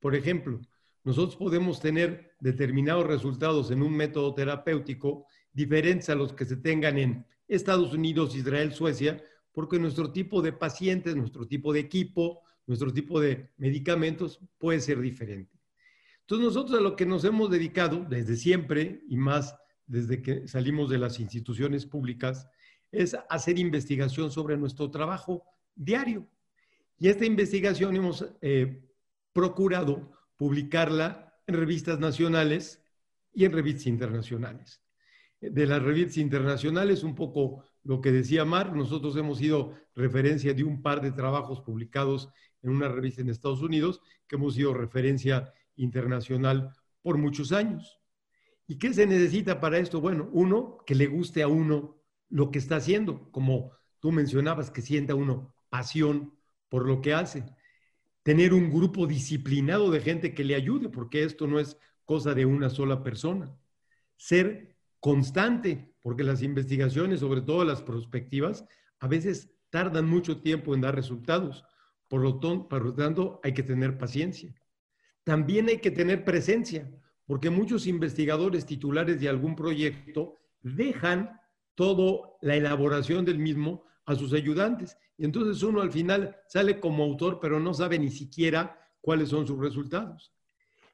Por 0.00 0.14
ejemplo, 0.14 0.60
nosotros 1.04 1.36
podemos 1.36 1.80
tener 1.80 2.34
determinados 2.40 3.06
resultados 3.06 3.70
en 3.70 3.82
un 3.82 3.96
método 3.96 4.34
terapéutico 4.34 5.26
diferentes 5.52 6.08
a 6.10 6.14
los 6.14 6.32
que 6.32 6.44
se 6.44 6.56
tengan 6.56 6.98
en 6.98 7.26
Estados 7.48 7.92
Unidos, 7.92 8.34
Israel, 8.34 8.72
Suecia, 8.72 9.22
porque 9.52 9.78
nuestro 9.78 10.12
tipo 10.12 10.42
de 10.42 10.52
pacientes, 10.52 11.14
nuestro 11.16 11.46
tipo 11.46 11.72
de 11.72 11.80
equipo, 11.80 12.42
nuestro 12.66 12.92
tipo 12.92 13.20
de 13.20 13.50
medicamentos 13.56 14.40
puede 14.58 14.80
ser 14.80 15.00
diferente. 15.00 15.60
Entonces 16.20 16.46
nosotros 16.46 16.78
a 16.78 16.82
lo 16.82 16.96
que 16.96 17.06
nos 17.06 17.24
hemos 17.24 17.50
dedicado 17.50 18.04
desde 18.08 18.36
siempre 18.36 19.02
y 19.08 19.16
más 19.16 19.54
desde 19.86 20.22
que 20.22 20.48
salimos 20.48 20.88
de 20.88 20.98
las 20.98 21.20
instituciones 21.20 21.84
públicas 21.84 22.48
es 22.90 23.16
hacer 23.28 23.58
investigación 23.58 24.30
sobre 24.30 24.56
nuestro 24.56 24.90
trabajo 24.90 25.44
diario. 25.74 26.26
Y 26.98 27.08
esta 27.08 27.26
investigación 27.26 27.94
hemos 27.96 28.24
eh, 28.40 28.88
procurado 29.32 30.12
publicarla 30.36 31.34
en 31.46 31.56
revistas 31.56 31.98
nacionales 31.98 32.82
y 33.32 33.44
en 33.44 33.52
revistas 33.52 33.86
internacionales. 33.88 34.83
De 35.50 35.66
las 35.66 35.82
revistas 35.82 36.18
internacionales, 36.18 37.02
un 37.02 37.14
poco 37.14 37.64
lo 37.82 38.00
que 38.00 38.12
decía 38.12 38.44
Mar, 38.44 38.74
nosotros 38.74 39.16
hemos 39.16 39.38
sido 39.38 39.74
referencia 39.94 40.54
de 40.54 40.64
un 40.64 40.82
par 40.82 41.00
de 41.00 41.12
trabajos 41.12 41.60
publicados 41.60 42.30
en 42.62 42.70
una 42.70 42.88
revista 42.88 43.20
en 43.20 43.28
Estados 43.28 43.60
Unidos, 43.62 44.00
que 44.26 44.36
hemos 44.36 44.54
sido 44.54 44.74
referencia 44.74 45.52
internacional 45.76 46.72
por 47.02 47.18
muchos 47.18 47.52
años. 47.52 48.00
¿Y 48.66 48.78
qué 48.78 48.94
se 48.94 49.06
necesita 49.06 49.60
para 49.60 49.78
esto? 49.78 50.00
Bueno, 50.00 50.30
uno, 50.32 50.78
que 50.86 50.94
le 50.94 51.06
guste 51.06 51.42
a 51.42 51.48
uno 51.48 51.96
lo 52.30 52.50
que 52.50 52.58
está 52.58 52.76
haciendo, 52.76 53.30
como 53.30 53.72
tú 54.00 54.12
mencionabas, 54.12 54.70
que 54.70 54.80
sienta 54.80 55.14
uno 55.14 55.54
pasión 55.68 56.34
por 56.68 56.86
lo 56.86 57.02
que 57.02 57.12
hace 57.12 57.44
tener 58.24 58.54
un 58.54 58.70
grupo 58.70 59.06
disciplinado 59.06 59.90
de 59.90 60.00
gente 60.00 60.34
que 60.34 60.44
le 60.44 60.56
ayude, 60.56 60.88
porque 60.88 61.22
esto 61.22 61.46
no 61.46 61.60
es 61.60 61.76
cosa 62.06 62.34
de 62.34 62.46
una 62.46 62.70
sola 62.70 63.02
persona. 63.04 63.54
Ser 64.16 64.73
constante, 65.04 65.94
porque 66.00 66.24
las 66.24 66.40
investigaciones, 66.40 67.20
sobre 67.20 67.42
todo 67.42 67.62
las 67.62 67.82
prospectivas, 67.82 68.64
a 69.00 69.06
veces 69.06 69.54
tardan 69.68 70.08
mucho 70.08 70.40
tiempo 70.40 70.74
en 70.74 70.80
dar 70.80 70.94
resultados. 70.94 71.62
Por 72.08 72.22
lo, 72.22 72.40
tanto, 72.94 73.38
hay 73.44 73.52
que 73.52 73.62
tener 73.62 73.98
paciencia. 73.98 74.54
También 75.22 75.68
hay 75.68 75.76
que 75.76 75.90
tener 75.90 76.24
presencia, 76.24 76.90
porque 77.26 77.50
muchos 77.50 77.86
investigadores 77.86 78.64
titulares 78.64 79.20
de 79.20 79.28
algún 79.28 79.54
proyecto 79.54 80.38
dejan 80.62 81.38
toda 81.74 82.30
la 82.40 82.56
elaboración 82.56 83.26
del 83.26 83.38
mismo 83.38 83.84
a 84.06 84.14
sus 84.14 84.32
ayudantes. 84.32 84.96
Y 85.18 85.26
entonces 85.26 85.62
uno 85.62 85.82
al 85.82 85.92
final 85.92 86.34
sale 86.48 86.80
como 86.80 87.04
autor, 87.04 87.40
pero 87.42 87.60
no 87.60 87.74
sabe 87.74 87.98
ni 87.98 88.10
siquiera 88.10 88.80
cuáles 89.02 89.28
son 89.28 89.46
sus 89.46 89.58
resultados. 89.58 90.32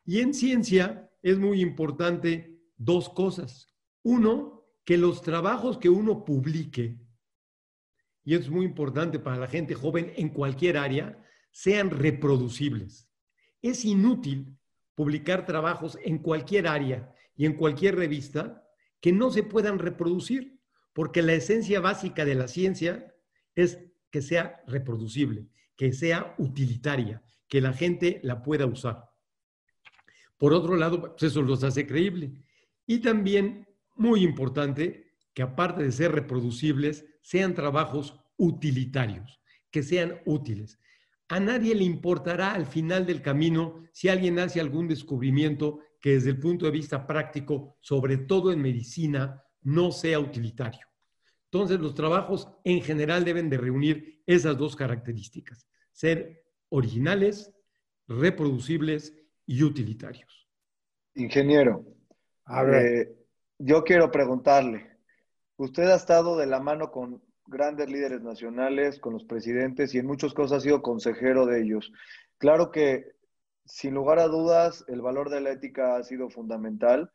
Y 0.04 0.18
en 0.18 0.34
ciencia 0.34 1.08
es 1.22 1.38
muy 1.38 1.60
importante 1.60 2.60
dos 2.76 3.08
cosas. 3.08 3.69
Uno, 4.02 4.66
que 4.84 4.96
los 4.96 5.22
trabajos 5.22 5.78
que 5.78 5.88
uno 5.88 6.24
publique, 6.24 6.98
y 8.24 8.34
es 8.34 8.48
muy 8.48 8.64
importante 8.64 9.18
para 9.18 9.36
la 9.36 9.46
gente 9.46 9.74
joven 9.74 10.12
en 10.16 10.30
cualquier 10.30 10.76
área, 10.76 11.22
sean 11.50 11.90
reproducibles. 11.90 13.08
Es 13.62 13.84
inútil 13.84 14.56
publicar 14.94 15.46
trabajos 15.46 15.98
en 16.04 16.18
cualquier 16.18 16.66
área 16.66 17.14
y 17.34 17.46
en 17.46 17.54
cualquier 17.54 17.96
revista 17.96 18.66
que 19.00 19.12
no 19.12 19.30
se 19.30 19.42
puedan 19.42 19.78
reproducir 19.78 20.60
porque 20.92 21.22
la 21.22 21.32
esencia 21.32 21.80
básica 21.80 22.24
de 22.24 22.34
la 22.34 22.48
ciencia 22.48 23.14
es 23.54 23.78
que 24.10 24.22
sea 24.22 24.62
reproducible, 24.66 25.46
que 25.76 25.92
sea 25.92 26.34
utilitaria, 26.38 27.22
que 27.48 27.60
la 27.60 27.72
gente 27.72 28.20
la 28.22 28.42
pueda 28.42 28.66
usar. 28.66 29.08
Por 30.36 30.52
otro 30.52 30.76
lado, 30.76 31.00
pues 31.00 31.22
eso 31.22 31.42
los 31.42 31.64
hace 31.64 31.86
creíble. 31.86 32.32
Y 32.86 33.00
también, 33.00 33.68
muy 34.00 34.24
importante, 34.24 35.12
que 35.34 35.42
aparte 35.42 35.82
de 35.82 35.92
ser 35.92 36.12
reproducibles, 36.12 37.04
sean 37.20 37.54
trabajos 37.54 38.18
utilitarios, 38.38 39.42
que 39.70 39.82
sean 39.82 40.20
útiles. 40.24 40.80
A 41.28 41.38
nadie 41.38 41.74
le 41.74 41.84
importará 41.84 42.54
al 42.54 42.64
final 42.64 43.04
del 43.04 43.20
camino 43.20 43.84
si 43.92 44.08
alguien 44.08 44.38
hace 44.38 44.58
algún 44.58 44.88
descubrimiento 44.88 45.80
que 46.00 46.12
desde 46.12 46.30
el 46.30 46.40
punto 46.40 46.64
de 46.64 46.70
vista 46.70 47.06
práctico, 47.06 47.76
sobre 47.82 48.16
todo 48.16 48.52
en 48.52 48.62
medicina, 48.62 49.44
no 49.60 49.92
sea 49.92 50.18
utilitario. 50.18 50.86
Entonces, 51.52 51.78
los 51.78 51.94
trabajos 51.94 52.48
en 52.64 52.80
general 52.80 53.22
deben 53.22 53.50
de 53.50 53.58
reunir 53.58 54.22
esas 54.26 54.56
dos 54.56 54.76
características, 54.76 55.68
ser 55.92 56.42
originales, 56.70 57.52
reproducibles 58.08 59.14
y 59.44 59.62
utilitarios. 59.62 60.48
Ingeniero, 61.14 61.84
a 62.46 62.62
ver. 62.62 63.19
Yo 63.62 63.84
quiero 63.84 64.10
preguntarle, 64.10 64.90
usted 65.58 65.82
ha 65.90 65.96
estado 65.96 66.38
de 66.38 66.46
la 66.46 66.60
mano 66.60 66.90
con 66.90 67.22
grandes 67.46 67.90
líderes 67.90 68.22
nacionales, 68.22 68.98
con 68.98 69.12
los 69.12 69.24
presidentes 69.24 69.94
y 69.94 69.98
en 69.98 70.06
muchas 70.06 70.32
cosas 70.32 70.58
ha 70.58 70.60
sido 70.62 70.80
consejero 70.80 71.44
de 71.44 71.60
ellos. 71.60 71.92
Claro 72.38 72.70
que 72.70 73.12
sin 73.66 73.92
lugar 73.92 74.18
a 74.18 74.28
dudas, 74.28 74.82
el 74.88 75.02
valor 75.02 75.28
de 75.28 75.42
la 75.42 75.50
ética 75.50 75.96
ha 75.96 76.02
sido 76.04 76.30
fundamental, 76.30 77.10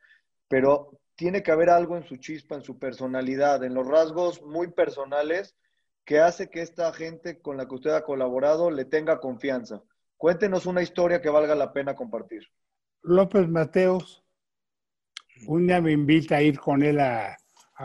pero 0.46 1.00
tiene 1.16 1.42
que 1.42 1.50
haber 1.50 1.68
algo 1.68 1.96
en 1.96 2.04
su 2.04 2.16
chispa, 2.18 2.54
en 2.54 2.62
su 2.62 2.78
personalidad, 2.78 3.64
en 3.64 3.74
los 3.74 3.88
rasgos 3.88 4.40
muy 4.40 4.68
personales 4.68 5.56
que 6.04 6.20
hace 6.20 6.48
que 6.48 6.62
esta 6.62 6.92
gente 6.92 7.40
con 7.40 7.56
la 7.56 7.66
que 7.66 7.74
usted 7.74 7.90
ha 7.90 8.04
colaborado 8.04 8.70
le 8.70 8.84
tenga 8.84 9.18
confianza. 9.18 9.82
Cuéntenos 10.16 10.66
una 10.66 10.80
historia 10.80 11.20
que 11.20 11.28
valga 11.28 11.56
la 11.56 11.72
pena 11.72 11.96
compartir. 11.96 12.44
López 13.02 13.48
Mateos, 13.48 14.25
un 15.46 15.66
día 15.66 15.80
me 15.80 15.92
invita 15.92 16.36
a 16.36 16.42
ir 16.42 16.58
con 16.58 16.82
él 16.82 17.00
a, 17.00 17.36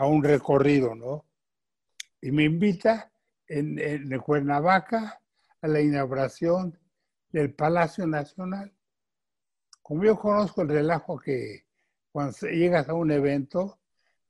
un 0.04 0.24
recorrido, 0.24 0.94
¿no? 0.94 1.26
Y 2.20 2.30
me 2.30 2.44
invita 2.44 3.12
en, 3.46 3.78
en 3.78 4.18
Cuernavaca 4.20 5.20
a 5.60 5.68
la 5.68 5.80
inauguración 5.80 6.78
del 7.30 7.52
Palacio 7.54 8.06
Nacional. 8.06 8.72
Como 9.82 10.04
yo 10.04 10.18
conozco 10.18 10.62
el 10.62 10.68
relajo 10.68 11.18
que 11.18 11.66
cuando 12.10 12.36
llegas 12.48 12.88
a 12.88 12.94
un 12.94 13.10
evento, 13.10 13.80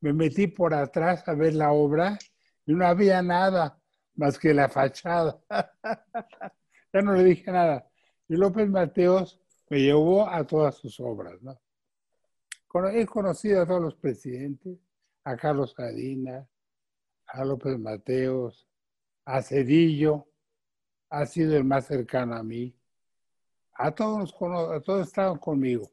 me 0.00 0.12
metí 0.12 0.48
por 0.48 0.74
atrás 0.74 1.26
a 1.28 1.34
ver 1.34 1.54
la 1.54 1.70
obra 1.72 2.18
y 2.66 2.74
no 2.74 2.86
había 2.86 3.22
nada 3.22 3.78
más 4.14 4.38
que 4.38 4.52
la 4.52 4.68
fachada. 4.68 5.40
ya 6.92 7.02
no 7.02 7.14
le 7.14 7.24
dije 7.24 7.50
nada. 7.50 7.86
Y 8.28 8.36
López 8.36 8.68
Mateos 8.68 9.40
me 9.68 9.80
llevó 9.80 10.28
a 10.28 10.44
todas 10.44 10.76
sus 10.76 10.98
obras. 11.00 11.40
¿no? 11.40 11.60
He 12.92 13.06
conocido 13.06 13.62
a 13.62 13.66
todos 13.66 13.82
los 13.82 13.94
presidentes, 13.94 14.78
a 15.24 15.36
Carlos 15.36 15.74
Cadina, 15.74 16.48
a 17.26 17.44
López 17.44 17.78
Mateos, 17.78 18.66
a 19.24 19.42
Cedillo, 19.42 20.26
ha 21.10 21.26
sido 21.26 21.56
el 21.56 21.64
más 21.64 21.86
cercano 21.86 22.34
a 22.34 22.42
mí. 22.42 22.74
A 23.74 23.94
todos, 23.94 24.34
a 24.34 24.80
todos 24.80 25.06
estaban 25.06 25.38
conmigo. 25.38 25.90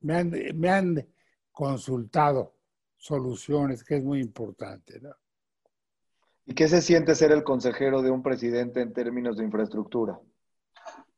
Me 0.00 0.14
han, 0.14 0.32
me 0.54 0.68
han 0.70 1.08
consultado 1.50 2.54
soluciones, 2.96 3.82
que 3.82 3.96
es 3.96 4.04
muy 4.04 4.20
importante. 4.20 5.00
¿no? 5.00 5.10
¿Y 6.46 6.54
qué 6.54 6.68
se 6.68 6.80
siente 6.80 7.14
ser 7.14 7.32
el 7.32 7.42
consejero 7.42 8.02
de 8.02 8.10
un 8.10 8.22
presidente 8.22 8.80
en 8.80 8.92
términos 8.92 9.36
de 9.36 9.44
infraestructura? 9.44 10.20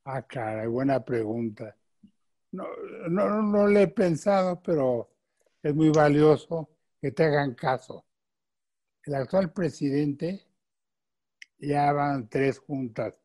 Ah, 0.04 0.22
cara, 0.22 0.66
buena 0.68 1.02
pregunta. 1.04 1.76
No, 2.54 2.68
no, 3.08 3.42
no 3.42 3.66
le 3.66 3.82
he 3.82 3.88
pensado, 3.88 4.62
pero 4.62 5.10
es 5.60 5.74
muy 5.74 5.90
valioso 5.90 6.68
que 7.00 7.10
te 7.10 7.24
hagan 7.24 7.54
caso. 7.54 8.04
El 9.02 9.16
actual 9.16 9.52
presidente 9.52 10.46
ya 11.58 11.92
van 11.92 12.28
tres 12.28 12.60
juntas 12.60 13.20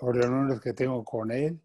o 0.00 0.10
reuniones 0.10 0.60
que 0.60 0.72
tengo 0.72 1.04
con 1.04 1.30
él. 1.30 1.60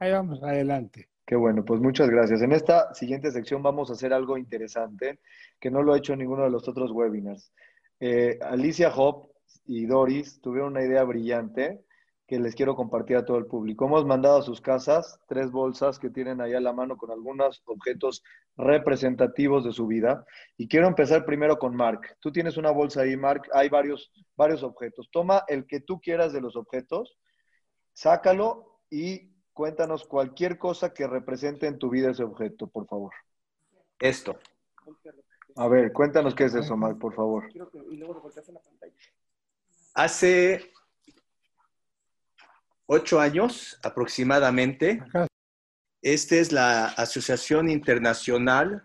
Ahí 0.00 0.10
vamos 0.10 0.42
adelante. 0.42 1.08
Qué 1.24 1.36
bueno, 1.36 1.64
pues 1.64 1.80
muchas 1.80 2.10
gracias. 2.10 2.42
En 2.42 2.52
esta 2.52 2.92
siguiente 2.92 3.30
sección 3.30 3.62
vamos 3.62 3.88
a 3.88 3.92
hacer 3.92 4.12
algo 4.12 4.36
interesante 4.36 5.20
que 5.60 5.70
no 5.70 5.80
lo 5.80 5.92
ha 5.92 5.98
hecho 5.98 6.16
ninguno 6.16 6.42
de 6.42 6.50
los 6.50 6.66
otros 6.66 6.90
webinars. 6.90 7.52
Eh, 8.00 8.36
Alicia 8.42 8.92
Hop 8.96 9.30
y 9.64 9.86
Doris 9.86 10.40
tuvieron 10.40 10.72
una 10.72 10.84
idea 10.84 11.04
brillante 11.04 11.84
que 12.30 12.38
les 12.38 12.54
quiero 12.54 12.76
compartir 12.76 13.16
a 13.16 13.24
todo 13.24 13.38
el 13.38 13.46
público. 13.46 13.86
Hemos 13.86 14.06
mandado 14.06 14.38
a 14.38 14.42
sus 14.42 14.60
casas 14.60 15.18
tres 15.26 15.50
bolsas 15.50 15.98
que 15.98 16.10
tienen 16.10 16.40
ahí 16.40 16.54
a 16.54 16.60
la 16.60 16.72
mano 16.72 16.96
con 16.96 17.10
algunos 17.10 17.60
objetos 17.66 18.22
representativos 18.56 19.64
de 19.64 19.72
su 19.72 19.88
vida. 19.88 20.24
Y 20.56 20.68
quiero 20.68 20.86
empezar 20.86 21.24
primero 21.24 21.58
con 21.58 21.74
Mark. 21.74 22.16
Tú 22.20 22.30
tienes 22.30 22.56
una 22.56 22.70
bolsa 22.70 23.00
ahí, 23.00 23.16
Mark. 23.16 23.48
Hay 23.52 23.68
varios, 23.68 24.12
varios 24.36 24.62
objetos. 24.62 25.08
Toma 25.10 25.42
el 25.48 25.66
que 25.66 25.80
tú 25.80 26.00
quieras 26.00 26.32
de 26.32 26.40
los 26.40 26.54
objetos, 26.54 27.18
sácalo 27.94 28.78
y 28.88 29.32
cuéntanos 29.52 30.06
cualquier 30.06 30.56
cosa 30.56 30.94
que 30.94 31.08
represente 31.08 31.66
en 31.66 31.80
tu 31.80 31.90
vida 31.90 32.12
ese 32.12 32.22
objeto, 32.22 32.68
por 32.68 32.86
favor. 32.86 33.12
Esto. 33.98 34.38
A 35.56 35.66
ver, 35.66 35.92
cuéntanos 35.92 36.36
qué 36.36 36.44
es 36.44 36.54
eso, 36.54 36.76
Mark, 36.76 36.96
por 36.96 37.12
favor. 37.12 37.48
Hace 39.94 40.70
ocho 42.92 43.20
años 43.20 43.78
aproximadamente, 43.84 45.00
esta 46.02 46.34
es 46.34 46.50
la 46.50 46.86
Asociación 46.86 47.70
Internacional 47.70 48.82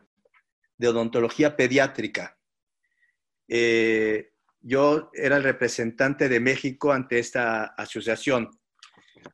de 0.78 0.90
Odontología 0.90 1.56
Pediátrica. 1.56 2.38
Eh, 3.48 4.32
yo 4.62 5.10
era 5.12 5.38
el 5.38 5.44
representante 5.44 6.30
de 6.30 6.40
México 6.40 6.92
ante 6.92 7.18
esta 7.18 7.64
asociación. 7.66 8.52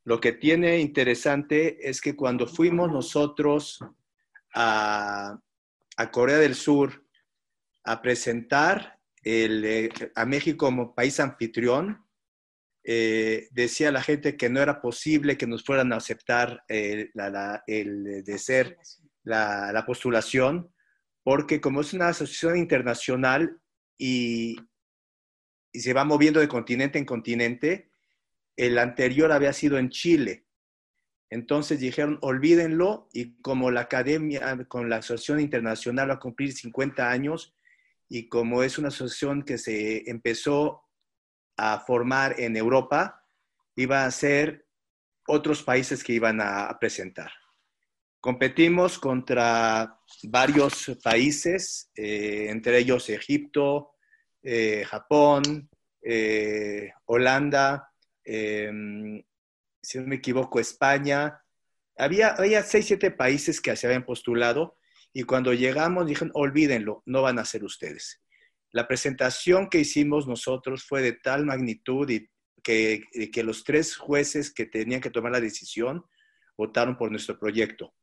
Lo 0.06 0.22
que 0.22 0.32
tiene 0.32 0.80
interesante 0.80 1.90
es 1.90 2.00
que 2.00 2.16
cuando 2.16 2.48
fuimos 2.48 2.90
nosotros 2.90 3.80
a, 4.56 5.38
a 5.98 6.12
Corea 6.12 6.38
del 6.38 6.56
Sur 6.56 7.06
a 7.84 8.02
presentar 8.02 9.00
eh, 9.26 9.90
a 10.16 10.26
México 10.26 10.66
como 10.68 10.96
país 10.96 11.20
anfitrión, 11.20 12.06
eh, 12.84 13.48
decía 13.52 13.92
la 13.92 14.02
gente 14.02 14.36
que 14.36 14.50
no 14.50 14.60
era 14.60 14.82
posible 14.82 15.38
que 15.38 15.46
nos 15.46 15.64
fueran 15.64 15.94
a 15.94 15.98
aceptar 15.98 16.64
eh, 16.68 17.12
el 17.68 18.24
de 18.24 18.38
ser 18.40 18.78
la, 19.24 19.84
postulación, 19.86 20.74
porque 21.24 21.62
como 21.62 21.82
es 21.82 21.94
una 21.94 22.08
asociación 22.08 22.58
internacional 22.58 23.60
y, 23.98 24.58
y, 25.72 25.80
se 25.80 25.94
va 25.94 26.06
moviendo 26.06 26.40
de 26.40 26.48
continente 26.48 26.98
en 26.98 27.06
continente, 27.06 27.92
el 28.56 28.80
anterior 28.80 29.32
había 29.32 29.54
sido 29.54 29.78
en 29.78 29.90
Chile. 29.90 30.46
Entonces 31.30 31.80
dijeron, 31.80 32.18
olvídenlo, 32.22 33.10
y 33.14 33.40
como 33.42 33.70
la 33.70 33.82
academia 33.82 34.66
con 34.68 34.90
la 34.90 34.98
asociación 34.98 35.40
internacional 35.40 36.10
va 36.10 36.16
a 36.16 36.20
cumplir 36.20 36.52
50 36.52 37.10
años, 37.10 37.54
y 38.10 38.28
como 38.28 38.64
es 38.64 38.78
una 38.78 38.90
asociación 38.90 39.44
que 39.44 39.58
se 39.58 40.10
empezó 40.10 40.84
a 41.58 41.80
formar 41.80 42.40
en 42.40 42.56
Europa, 42.56 43.24
iba 43.76 44.06
a 44.06 44.12
ser 44.12 44.66
otros 45.28 45.64
países 45.64 46.04
que 46.04 46.14
iban 46.14 46.42
a, 46.42 46.78
presentar. 46.80 47.32
Competimos 48.20 49.00
contra 49.00 49.98
varios 50.24 50.98
países, 51.04 51.90
eh, 51.96 52.48
entre 52.50 52.78
ellos 52.80 53.10
Egipto, 53.10 53.94
eh, 54.44 54.84
Japón, 54.86 55.70
eh, 56.02 56.92
Holanda, 57.06 57.92
em, 58.24 59.24
si 59.82 60.00
no 60.00 60.08
me 60.08 60.16
equivoco, 60.16 60.60
España. 60.60 61.42
Había, 61.98 62.30
había 62.30 62.64
seis, 62.64 62.86
siete 62.88 63.12
países 63.12 63.60
que 63.62 63.76
se 63.76 63.88
habían 63.88 64.06
postulado 64.06 64.78
y 65.14 65.24
cuando 65.24 65.54
llegamos 65.54 66.08
dijeron, 66.08 66.32
olvídenlo, 66.34 67.04
no 67.06 67.22
van 67.22 67.40
a 67.40 67.46
ser 67.46 67.64
ustedes. 67.64 68.22
La 68.72 68.88
presentación 68.88 69.70
que 69.70 69.80
hicimos 69.80 70.28
nosotros 70.28 70.84
fue 70.84 71.02
de 71.02 71.14
tal 71.14 71.46
magnitud 71.46 72.10
y 72.10 72.30
que, 72.64 73.04
los 73.44 73.64
tres 73.64 73.98
jueces 73.98 74.54
que 74.54 74.66
tenían 74.66 75.02
que 75.02 75.10
tomar 75.10 75.32
la 75.32 75.42
decisión 75.42 76.06
votaron 76.58 76.98
por 76.98 77.12
nuestro 77.12 77.38
proyecto. 77.38 77.94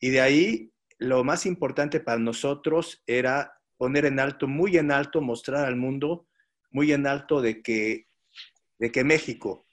Y 0.00 0.10
de 0.10 0.20
ahí, 0.20 0.72
lo 0.98 1.24
más 1.24 1.46
importante 1.46 2.00
para 2.00 2.18
nosotros 2.18 3.02
era 3.06 3.54
poner 3.76 4.04
en 4.04 4.20
alto, 4.20 4.46
muy 4.46 4.76
en 4.76 4.90
alto, 4.90 5.20
mostrar 5.20 5.64
al 5.64 5.76
mundo, 5.76 6.28
muy 6.70 6.92
en 6.92 7.06
alto 7.06 7.40
de 7.40 7.62
que, 7.62 8.06
de 8.78 8.92
que 8.92 9.04
México 9.04 9.66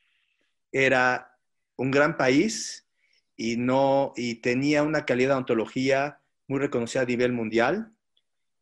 era 0.72 1.36
un 1.76 1.92
gran 1.92 2.16
país 2.16 2.88
y, 3.36 3.58
no, 3.58 4.14
y 4.16 4.36
tenía 4.36 4.84
una 4.84 5.06
calidad 5.06 5.32
de 5.32 5.40
ontología 5.40 6.22
muy 6.48 6.60
reconocida 6.60 7.02
a 7.02 7.06
nivel 7.06 7.34
mundial 7.34 7.95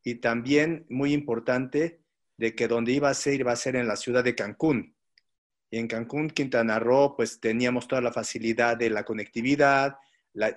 y 0.04 0.16
también 0.16 0.86
muy 0.90 1.14
importante 1.14 2.02
de 2.38 2.56
que 2.56 2.68
donde 2.68 2.92
iba 2.92 3.10
a 3.10 3.14
ser, 3.14 3.40
iba 3.40 3.52
a 3.52 3.56
ser 3.56 3.76
en 3.76 3.88
la 3.88 3.96
ciudad 3.96 4.24
de 4.24 4.36
Cancún. 4.36 4.96
Y 5.72 5.78
en 5.78 5.88
Cancún, 5.88 6.30
Quintana 6.30 6.80
Roo, 6.80 7.16
pues 7.16 7.40
teníamos 7.40 7.88
toda 7.88 8.02
la 8.02 8.12
facilidad 8.12 8.78
de 8.78 8.90
la 8.90 9.04
conectividad, 9.04 9.96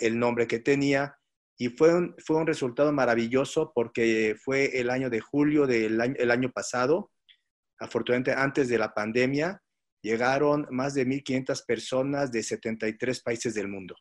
el 0.00 0.18
nombre 0.18 0.46
que 0.46 0.58
tenía, 0.58 1.16
y 1.58 1.68
fue 1.68 1.94
un, 1.94 2.14
fue 2.18 2.36
un 2.36 2.46
resultado 2.46 2.92
maravilloso 2.92 3.72
porque 3.74 4.36
fue 4.38 4.78
el 4.78 4.90
año 4.90 5.08
de 5.08 5.20
julio 5.20 5.66
del 5.66 6.00
año, 6.00 6.14
el 6.18 6.30
año 6.30 6.50
pasado, 6.52 7.12
afortunadamente 7.78 8.32
antes 8.32 8.68
de 8.68 8.78
la 8.78 8.92
pandemia, 8.92 9.62
llegaron 10.02 10.66
más 10.70 10.94
de 10.94 11.06
1.500 11.06 11.64
personas 11.64 12.30
de 12.30 12.42
73 12.42 13.22
países 13.22 13.54
del 13.54 13.68
mundo. 13.68 13.96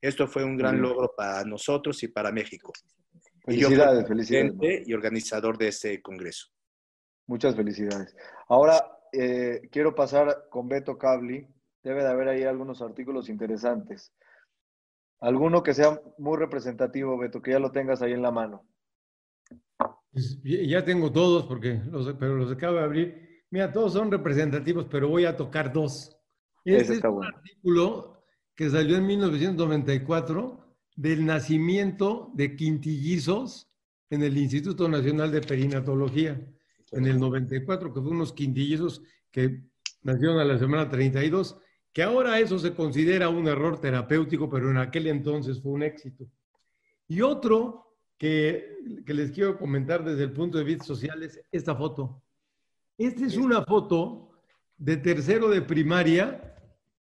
Esto 0.00 0.28
fue 0.28 0.44
un 0.44 0.56
gran 0.56 0.80
logro 0.80 1.12
para 1.16 1.44
nosotros 1.44 2.02
y 2.02 2.08
para 2.08 2.32
México. 2.32 2.72
Felicidades, 3.44 4.06
felicidades. 4.06 4.88
Y 4.88 4.92
organizador 4.92 5.58
de 5.58 5.68
este 5.68 6.00
congreso. 6.02 6.48
Muchas 7.26 7.54
felicidades. 7.56 8.14
Ahora 8.48 8.84
eh, 9.12 9.68
quiero 9.70 9.94
pasar 9.94 10.48
con 10.50 10.68
Beto 10.68 10.98
Cabli. 10.98 11.46
Debe 11.82 12.02
de 12.02 12.08
haber 12.08 12.28
ahí 12.28 12.42
algunos 12.44 12.82
artículos 12.82 13.28
interesantes. 13.28 14.12
Alguno 15.20 15.62
que 15.62 15.74
sea 15.74 16.00
muy 16.18 16.38
representativo, 16.38 17.18
Beto, 17.18 17.40
que 17.40 17.52
ya 17.52 17.58
lo 17.58 17.70
tengas 17.70 18.02
ahí 18.02 18.12
en 18.12 18.22
la 18.22 18.30
mano. 18.30 18.66
Pues, 20.12 20.40
ya 20.42 20.84
tengo 20.84 21.12
todos, 21.12 21.46
porque 21.46 21.80
los, 21.90 22.14
pero 22.14 22.36
los 22.36 22.52
acabo 22.52 22.76
de 22.76 22.84
abrir. 22.84 23.44
Mira, 23.50 23.72
todos 23.72 23.92
son 23.92 24.10
representativos, 24.10 24.86
pero 24.90 25.08
voy 25.08 25.24
a 25.24 25.36
tocar 25.36 25.72
dos. 25.72 26.16
Este 26.64 26.94
es 26.94 27.04
un 27.04 27.24
artículo 27.24 28.24
que 28.54 28.68
salió 28.68 28.96
en 28.96 29.06
1994 29.06 30.69
del 31.00 31.24
nacimiento 31.24 32.30
de 32.34 32.54
quintillizos 32.54 33.66
en 34.10 34.22
el 34.22 34.36
Instituto 34.36 34.86
Nacional 34.86 35.32
de 35.32 35.40
Perinatología, 35.40 36.46
en 36.90 37.06
el 37.06 37.18
94, 37.18 37.94
que 37.94 38.02
fue 38.02 38.10
unos 38.10 38.34
quintillizos 38.34 39.00
que 39.30 39.62
nacieron 40.02 40.38
a 40.38 40.44
la 40.44 40.58
semana 40.58 40.90
32, 40.90 41.56
que 41.90 42.02
ahora 42.02 42.38
eso 42.38 42.58
se 42.58 42.74
considera 42.74 43.30
un 43.30 43.48
error 43.48 43.80
terapéutico, 43.80 44.50
pero 44.50 44.70
en 44.70 44.76
aquel 44.76 45.06
entonces 45.06 45.62
fue 45.62 45.72
un 45.72 45.84
éxito. 45.84 46.26
Y 47.08 47.22
otro 47.22 47.96
que, 48.18 48.76
que 49.06 49.14
les 49.14 49.30
quiero 49.30 49.56
comentar 49.56 50.04
desde 50.04 50.24
el 50.24 50.32
punto 50.34 50.58
de 50.58 50.64
vista 50.64 50.84
social 50.84 51.22
es 51.22 51.40
esta 51.50 51.74
foto. 51.74 52.22
Esta 52.98 53.24
es 53.24 53.38
una 53.38 53.64
foto 53.64 54.32
de 54.76 54.98
tercero 54.98 55.48
de 55.48 55.62
primaria 55.62 56.54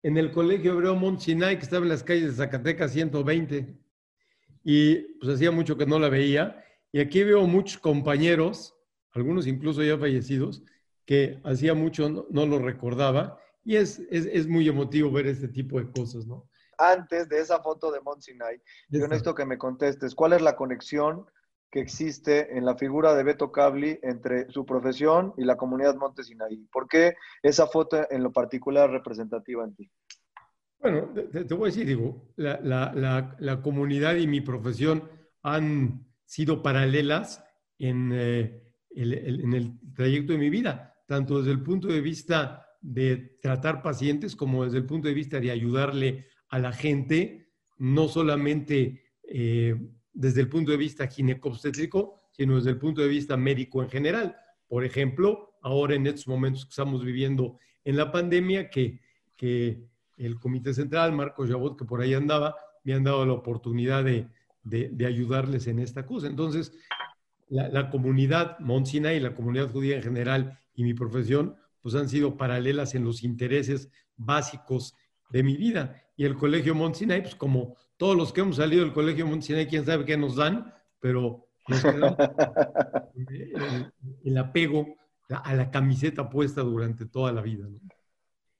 en 0.05 0.17
el 0.17 0.31
Colegio 0.31 0.73
Hebreo 0.73 0.93
Mont 0.93 1.19
Sinai, 1.19 1.57
que 1.57 1.63
estaba 1.63 1.81
en 1.81 1.89
las 1.89 2.03
calles 2.03 2.27
de 2.27 2.45
Zacatecas 2.45 2.91
120. 2.91 3.75
Y 4.63 4.97
pues 5.17 5.33
hacía 5.33 5.49
mucho 5.49 5.77
que 5.77 5.87
no 5.87 5.97
la 5.97 6.09
veía. 6.09 6.63
Y 6.91 6.99
aquí 6.99 7.23
veo 7.23 7.47
muchos 7.47 7.79
compañeros, 7.79 8.75
algunos 9.13 9.47
incluso 9.47 9.81
ya 9.81 9.97
fallecidos, 9.97 10.61
que 11.05 11.41
hacía 11.43 11.73
mucho 11.73 12.07
no, 12.07 12.27
no 12.29 12.45
lo 12.45 12.59
recordaba. 12.59 13.39
Y 13.63 13.77
es, 13.77 13.97
es, 14.11 14.27
es, 14.27 14.45
muy 14.45 14.69
emotivo 14.69 15.11
ver 15.11 15.25
este 15.25 15.47
tipo 15.47 15.79
de 15.79 15.89
cosas, 15.89 16.27
¿no? 16.27 16.47
Antes 16.77 17.27
de 17.27 17.39
esa 17.39 17.59
foto 17.63 17.91
de 17.91 17.99
Mont 18.01 18.21
Sinai, 18.21 18.61
yo 18.89 19.07
necesito 19.07 19.33
que 19.33 19.45
me 19.45 19.57
contestes, 19.57 20.13
¿cuál 20.13 20.33
es 20.33 20.41
la 20.43 20.55
conexión 20.55 21.25
que 21.75 21.81
existe 21.81 22.57
en 22.57 22.63
la 22.63 22.77
figura 22.77 23.13
de 23.13 23.23
Beto 23.23 23.51
Cabli 23.51 23.99
entre 24.01 24.49
su 24.49 24.65
profesión 24.65 25.33
y 25.37 25.43
la 25.43 25.57
comunidad 25.57 25.97
Monte 25.97 26.23
Sinaí? 26.23 26.65
¿Por 26.71 26.87
qué 26.87 27.15
esa 27.43 27.67
foto 27.67 28.09
en 28.09 28.23
lo 28.23 28.31
particular 28.31 28.89
representativa 28.89 29.65
en 29.65 29.75
ti? 29.75 29.91
Bueno, 30.79 31.09
te, 31.13 31.53
voy 31.53 31.63
a 31.63 31.71
decir, 31.73 31.85
digo, 31.85 32.31
la, 32.37 33.59
comunidad 33.61 34.15
y 34.15 34.25
mi 34.25 34.39
profesión 34.39 35.03
han 35.43 36.07
sido 36.23 36.63
paralelas 36.63 37.43
en, 37.77 38.11
eh, 38.13 38.63
en 38.91 39.53
el 39.53 39.77
trayecto 39.93 40.31
de 40.31 40.39
mi 40.39 40.49
vida, 40.49 40.95
tanto 41.05 41.39
desde 41.39 41.51
el 41.51 41.61
punto 41.61 41.89
de 41.89 41.99
vista 41.99 42.65
de 42.79 43.37
tratar 43.41 43.81
pacientes 43.81 44.37
como 44.37 44.63
desde 44.63 44.77
el 44.77 44.85
punto 44.85 45.09
de 45.09 45.13
vista 45.13 45.41
de 45.41 45.51
ayudarle 45.51 46.27
a 46.47 46.57
la 46.57 46.71
gente, 46.71 47.49
no 47.77 48.07
solamente 48.07 49.03
eh, 49.23 49.75
desde 50.15 50.41
el 50.41 50.49
punto 50.49 50.71
de 50.71 50.77
vista 50.77 51.07
ginecobstétrico, 51.07 52.21
sino 52.31 52.55
desde 52.55 52.71
el 52.71 52.77
punto 52.77 53.01
de 53.01 53.07
vista 53.07 53.37
médico 53.37 53.83
en 53.83 53.89
general. 53.89 54.35
Por 54.67 54.83
ejemplo, 54.83 55.57
ahora 55.61 55.95
en 55.95 56.07
estos 56.07 56.27
momentos 56.27 56.65
que 56.65 56.69
estamos 56.69 57.03
viviendo 57.03 57.59
en 57.83 57.97
la 57.97 58.11
pandemia, 58.11 58.69
que, 58.69 59.01
que 59.35 59.85
el 60.17 60.39
Comité 60.39 60.73
Central, 60.73 61.11
Marcos 61.11 61.49
Jabot, 61.49 61.77
que 61.77 61.85
por 61.85 62.01
ahí 62.01 62.13
andaba, 62.13 62.55
me 62.83 62.93
han 62.93 63.03
dado 63.03 63.25
la 63.25 63.33
oportunidad 63.33 64.03
de, 64.03 64.29
de, 64.63 65.05
ayudarles 65.05 65.67
en 65.67 65.79
esta 65.79 66.05
cosa. 66.05 66.27
Entonces, 66.27 66.73
la, 67.49 67.67
la 67.69 67.89
comunidad 67.89 68.57
Monsina 68.59 69.13
y 69.13 69.19
la 69.19 69.35
comunidad 69.35 69.69
judía 69.69 69.97
en 69.97 70.03
general 70.03 70.59
y 70.73 70.83
mi 70.83 70.93
profesión, 70.93 71.55
pues 71.81 71.93
han 71.95 72.09
sido 72.09 72.37
paralelas 72.37 72.95
en 72.95 73.03
los 73.03 73.23
intereses 73.23 73.89
básicos 74.17 74.95
de 75.29 75.43
mi 75.43 75.57
vida. 75.57 76.01
Y 76.15 76.25
el 76.25 76.35
Colegio 76.35 76.73
Monsina, 76.73 77.21
pues 77.21 77.35
como 77.35 77.75
todos 77.97 78.15
los 78.15 78.33
que 78.33 78.41
hemos 78.41 78.57
salido 78.57 78.83
del 78.83 78.93
Colegio 78.93 79.25
Monsina, 79.25 79.67
quién 79.67 79.85
sabe 79.85 80.05
qué 80.05 80.17
nos 80.17 80.35
dan, 80.35 80.73
pero 80.99 81.47
nos 81.67 81.81
quedamos 81.81 82.17
el, 83.29 83.91
el, 84.23 84.37
apego 84.37 84.95
a 85.29 85.53
la 85.53 85.71
camiseta 85.71 86.29
puesta 86.29 86.61
durante 86.61 87.05
toda 87.05 87.31
la 87.31 87.41
vida. 87.41 87.65
¿no? 87.67 87.79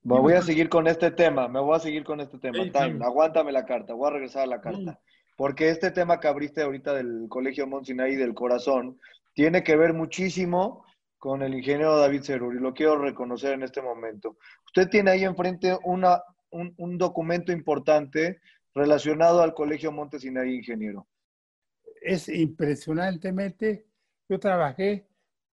Me 0.05 0.19
voy 0.19 0.33
a 0.33 0.41
seguir 0.43 0.69
con 0.69 0.85
este 0.85 1.09
tema, 1.09 1.47
me 1.47 1.59
voy 1.59 1.75
a 1.75 1.79
seguir 1.79 2.03
con 2.03 2.21
este 2.21 2.37
tema. 2.37 2.63
Time, 2.71 3.03
aguántame 3.03 3.51
la 3.51 3.65
carta, 3.65 3.95
voy 3.95 4.07
a 4.07 4.13
regresar 4.13 4.43
a 4.43 4.45
la 4.45 4.61
carta. 4.61 4.99
Porque 5.35 5.69
este 5.69 5.89
tema 5.89 6.19
que 6.19 6.27
abriste 6.27 6.61
ahorita 6.61 6.93
del 6.93 7.25
Colegio 7.27 7.65
Monsinaí 7.65 8.15
del 8.15 8.35
corazón 8.35 8.99
tiene 9.33 9.63
que 9.63 9.75
ver 9.75 9.93
muchísimo 9.93 10.85
con 11.17 11.41
el 11.41 11.55
ingeniero 11.55 11.97
David 11.97 12.21
Cerur 12.21 12.55
y 12.55 12.59
lo 12.59 12.75
quiero 12.75 12.99
reconocer 12.99 13.53
en 13.53 13.63
este 13.63 13.81
momento. 13.81 14.37
Usted 14.67 14.89
tiene 14.89 15.09
ahí 15.09 15.23
enfrente 15.23 15.75
una, 15.83 16.21
un, 16.51 16.75
un 16.77 16.99
documento 16.99 17.51
importante 17.51 18.39
relacionado 18.75 19.41
al 19.41 19.53
Colegio 19.53 19.91
Montesinaí, 19.91 20.57
ingeniero. 20.57 21.07
Es 22.01 22.27
impresionantemente, 22.27 23.87
yo 24.27 24.37
trabajé 24.37 25.07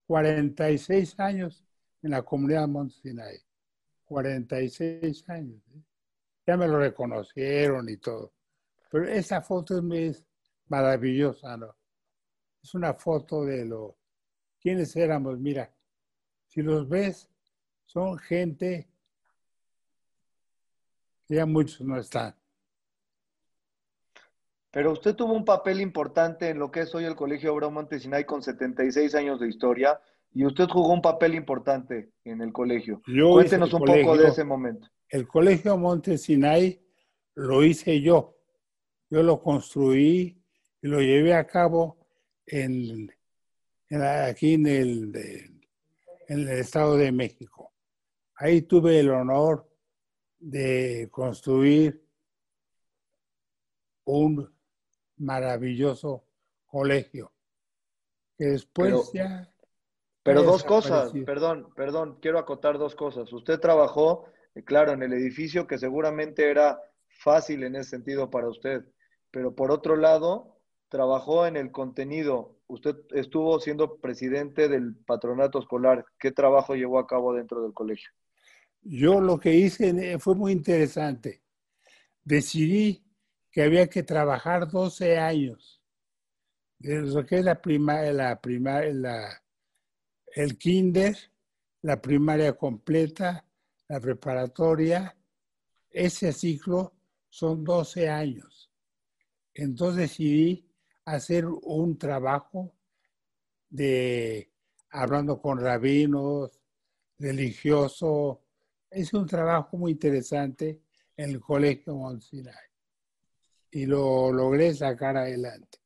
46 0.06 1.20
años 1.20 1.62
en 2.02 2.10
la 2.10 2.22
comunidad 2.22 2.66
Montesinaí. 2.66 3.38
46 4.06 5.28
años. 5.28 5.62
¿eh? 5.76 5.82
Ya 6.46 6.56
me 6.56 6.66
lo 6.66 6.80
reconocieron 6.80 7.88
y 7.88 7.98
todo. 7.98 8.32
Pero 8.90 9.06
esa 9.06 9.42
foto 9.42 9.80
es 9.92 10.24
maravillosa, 10.66 11.56
¿no? 11.56 11.76
Es 12.62 12.74
una 12.74 12.94
foto 12.94 13.44
de 13.44 13.66
lo... 13.66 13.96
¿Quiénes 14.60 14.96
éramos? 14.96 15.38
Mira, 15.38 15.72
si 16.46 16.62
los 16.62 16.88
ves, 16.88 17.28
son 17.84 18.18
gente 18.18 18.88
que 21.26 21.36
ya 21.36 21.46
muchos 21.46 21.80
no 21.82 21.96
están. 21.96 22.39
Pero 24.70 24.92
usted 24.92 25.16
tuvo 25.16 25.32
un 25.32 25.44
papel 25.44 25.80
importante 25.80 26.48
en 26.48 26.58
lo 26.58 26.70
que 26.70 26.80
es 26.80 26.94
hoy 26.94 27.04
el 27.04 27.16
Colegio 27.16 27.52
Obrero 27.52 27.70
Montesinay 27.70 28.24
con 28.24 28.42
76 28.42 29.14
años 29.16 29.40
de 29.40 29.48
historia 29.48 30.00
y 30.32 30.44
usted 30.44 30.66
jugó 30.68 30.92
un 30.92 31.02
papel 31.02 31.34
importante 31.34 32.12
en 32.24 32.40
el 32.40 32.52
colegio. 32.52 33.02
Yo 33.08 33.32
Cuéntenos 33.32 33.70
el 33.70 33.74
un 33.74 33.80
colegio, 33.80 34.04
poco 34.04 34.18
de 34.18 34.28
ese 34.28 34.44
momento. 34.44 34.88
El 35.08 35.26
Colegio 35.26 35.76
Montesinay 35.76 36.80
lo 37.34 37.64
hice 37.64 38.00
yo. 38.00 38.36
Yo 39.08 39.24
lo 39.24 39.42
construí 39.42 40.40
y 40.80 40.86
lo 40.86 41.00
llevé 41.00 41.34
a 41.34 41.46
cabo 41.48 41.98
en, 42.46 43.10
en 43.88 44.02
aquí 44.02 44.54
en 44.54 44.66
el, 44.68 45.60
en 46.28 46.38
el 46.38 46.48
Estado 46.48 46.96
de 46.96 47.10
México. 47.10 47.72
Ahí 48.36 48.62
tuve 48.62 49.00
el 49.00 49.10
honor 49.10 49.68
de 50.38 51.08
construir 51.10 52.02
un 54.04 54.59
maravilloso 55.20 56.24
colegio 56.66 57.32
que 58.40 58.46
después 58.46 58.88
Pero- 58.90 59.04
ya 59.12 59.48
Pero 60.22 60.42
dos 60.42 60.64
cosas, 60.64 61.12
perdón, 61.24 61.68
perdón, 61.74 62.18
quiero 62.20 62.38
acotar 62.38 62.78
dos 62.78 62.94
cosas. 62.94 63.32
Usted 63.32 63.58
trabajó, 63.58 64.26
eh, 64.54 64.62
claro, 64.62 64.92
en 64.92 65.02
el 65.02 65.12
edificio 65.12 65.66
que 65.66 65.78
seguramente 65.78 66.50
era 66.50 66.78
fácil 67.08 67.64
en 67.64 67.76
ese 67.76 67.90
sentido 67.90 68.30
para 68.30 68.48
usted, 68.48 68.84
pero 69.30 69.54
por 69.54 69.70
otro 69.70 69.96
lado, 69.96 70.56
trabajó 70.88 71.46
en 71.46 71.56
el 71.56 71.70
contenido. 71.70 72.56
Usted 72.66 72.96
estuvo 73.12 73.58
siendo 73.60 73.96
presidente 73.96 74.68
del 74.68 74.94
patronato 74.94 75.58
escolar. 75.58 76.04
¿Qué 76.18 76.32
trabajo 76.32 76.74
llevó 76.74 76.98
a 76.98 77.06
cabo 77.06 77.34
dentro 77.34 77.62
del 77.62 77.72
colegio? 77.72 78.10
Yo 78.82 79.20
lo 79.20 79.38
que 79.38 79.54
hice 79.54 79.88
eh, 79.90 80.18
fue 80.18 80.34
muy 80.34 80.52
interesante. 80.52 81.42
Decidí 82.24 83.02
que 83.50 83.62
había 83.62 83.88
que 83.88 84.02
trabajar 84.02 84.68
12 84.68 85.18
años. 85.18 85.82
De 86.78 87.02
lo 87.02 87.26
que 87.26 87.38
es 87.38 87.44
la 87.44 87.60
primaria, 87.60 88.12
la 88.12 88.40
la, 88.92 89.42
el 90.34 90.56
kinder, 90.56 91.16
la 91.82 92.00
primaria 92.00 92.56
completa, 92.56 93.44
la 93.88 94.00
preparatoria. 94.00 95.16
Ese 95.90 96.32
ciclo 96.32 96.94
son 97.28 97.64
12 97.64 98.08
años. 98.08 98.70
Entonces 99.52 100.08
decidí 100.08 100.70
hacer 101.04 101.46
un 101.46 101.98
trabajo 101.98 102.74
de 103.68 104.52
hablando 104.90 105.40
con 105.40 105.60
rabinos, 105.60 106.60
religioso. 107.18 108.42
Es 108.90 109.12
un 109.12 109.26
trabajo 109.26 109.76
muy 109.76 109.92
interesante 109.92 110.82
en 111.16 111.30
el 111.30 111.40
Colegio 111.40 111.94
Monsignay. 111.94 112.69
Y 113.70 113.86
lo 113.86 114.32
logré 114.32 114.74
sacar 114.74 115.16
adelante. 115.16 115.78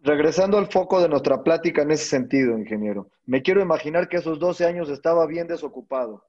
Regresando 0.00 0.56
al 0.58 0.68
foco 0.68 1.00
de 1.00 1.08
nuestra 1.08 1.42
plática 1.42 1.82
en 1.82 1.90
ese 1.90 2.04
sentido, 2.04 2.56
ingeniero, 2.56 3.10
me 3.24 3.42
quiero 3.42 3.60
imaginar 3.60 4.08
que 4.08 4.18
esos 4.18 4.38
12 4.38 4.64
años 4.64 4.88
estaba 4.88 5.26
bien 5.26 5.48
desocupado. 5.48 6.24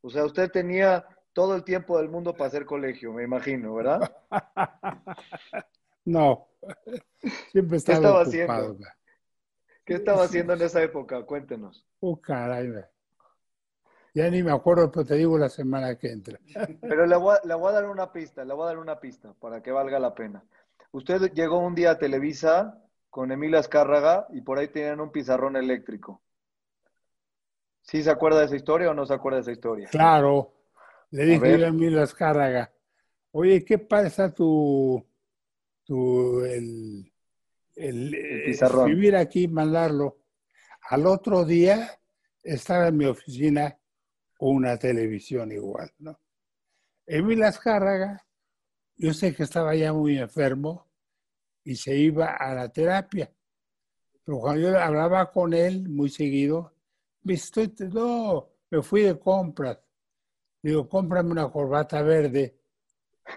O 0.00 0.10
sea, 0.10 0.24
usted 0.24 0.50
tenía 0.50 1.06
todo 1.32 1.54
el 1.54 1.62
tiempo 1.62 1.98
del 1.98 2.08
mundo 2.08 2.34
para 2.34 2.48
hacer 2.48 2.64
colegio, 2.64 3.12
me 3.12 3.22
imagino, 3.22 3.74
¿verdad? 3.74 4.10
No, 6.02 6.48
siempre 7.52 7.76
estaba, 7.76 7.98
estaba 7.98 8.22
ocupado. 8.22 8.62
haciendo? 8.62 8.86
¿Qué 9.84 9.94
estaba 9.94 10.24
haciendo 10.24 10.54
en 10.54 10.62
esa 10.62 10.82
época? 10.82 11.22
Cuéntenos. 11.24 11.86
Oh, 12.00 12.18
caray. 12.20 12.72
Ya 14.14 14.28
ni 14.30 14.42
me 14.42 14.52
acuerdo, 14.52 14.90
pero 14.90 15.04
te 15.04 15.14
digo 15.14 15.38
la 15.38 15.48
semana 15.48 15.96
que 15.96 16.10
entra. 16.10 16.38
Pero 16.80 17.06
le 17.06 17.16
voy, 17.16 17.36
a, 17.36 17.46
le 17.46 17.54
voy 17.54 17.70
a 17.70 17.72
dar 17.72 17.88
una 17.88 18.12
pista, 18.12 18.44
le 18.44 18.54
voy 18.54 18.64
a 18.64 18.68
dar 18.68 18.78
una 18.78 18.98
pista 18.98 19.32
para 19.40 19.62
que 19.62 19.70
valga 19.70 19.98
la 19.98 20.14
pena. 20.14 20.42
Usted 20.92 21.32
llegó 21.32 21.58
un 21.58 21.74
día 21.74 21.92
a 21.92 21.98
Televisa 21.98 22.82
con 23.08 23.30
Emilio 23.30 23.58
Azcárraga 23.58 24.26
y 24.30 24.40
por 24.40 24.58
ahí 24.58 24.68
tenían 24.68 25.00
un 25.00 25.12
pizarrón 25.12 25.56
eléctrico. 25.56 26.22
¿Sí 27.82 28.02
se 28.02 28.10
acuerda 28.10 28.40
de 28.40 28.46
esa 28.46 28.56
historia 28.56 28.90
o 28.90 28.94
no 28.94 29.06
se 29.06 29.14
acuerda 29.14 29.36
de 29.36 29.42
esa 29.42 29.52
historia? 29.52 29.88
Claro, 29.90 30.52
le 31.10 31.24
dije 31.24 31.40
ver. 31.40 31.60
yo 31.60 31.66
a 31.66 31.68
Emilio 31.68 32.02
Azcárraga, 32.02 32.72
Oye, 33.32 33.64
¿qué 33.64 33.78
pasa 33.78 34.34
tu, 34.34 35.04
tu 35.84 36.44
el, 36.44 37.12
el, 37.76 38.14
escribir 38.14 39.14
aquí, 39.14 39.46
mandarlo? 39.46 40.18
Al 40.88 41.06
otro 41.06 41.44
día 41.44 41.96
estaba 42.42 42.88
en 42.88 42.96
mi 42.96 43.04
oficina 43.04 43.78
una 44.40 44.76
televisión 44.78 45.52
igual, 45.52 45.92
¿no? 45.98 46.18
Emil 47.06 47.42
Azcárraga, 47.42 48.26
yo 48.96 49.12
sé 49.12 49.34
que 49.34 49.42
estaba 49.42 49.74
ya 49.74 49.92
muy 49.92 50.18
enfermo 50.18 50.86
y 51.64 51.76
se 51.76 51.96
iba 51.96 52.36
a 52.36 52.54
la 52.54 52.68
terapia. 52.70 53.32
Pero 54.24 54.38
cuando 54.38 54.60
yo 54.62 54.78
hablaba 54.78 55.30
con 55.30 55.52
él 55.52 55.88
muy 55.88 56.08
seguido, 56.08 56.72
me 57.22 57.34
estoy, 57.34 57.74
no, 57.92 58.48
me 58.70 58.82
fui 58.82 59.02
de 59.02 59.18
compras. 59.18 59.78
Digo, 60.62 60.88
cómprame 60.88 61.30
una 61.30 61.50
corbata 61.50 62.02
verde. 62.02 62.58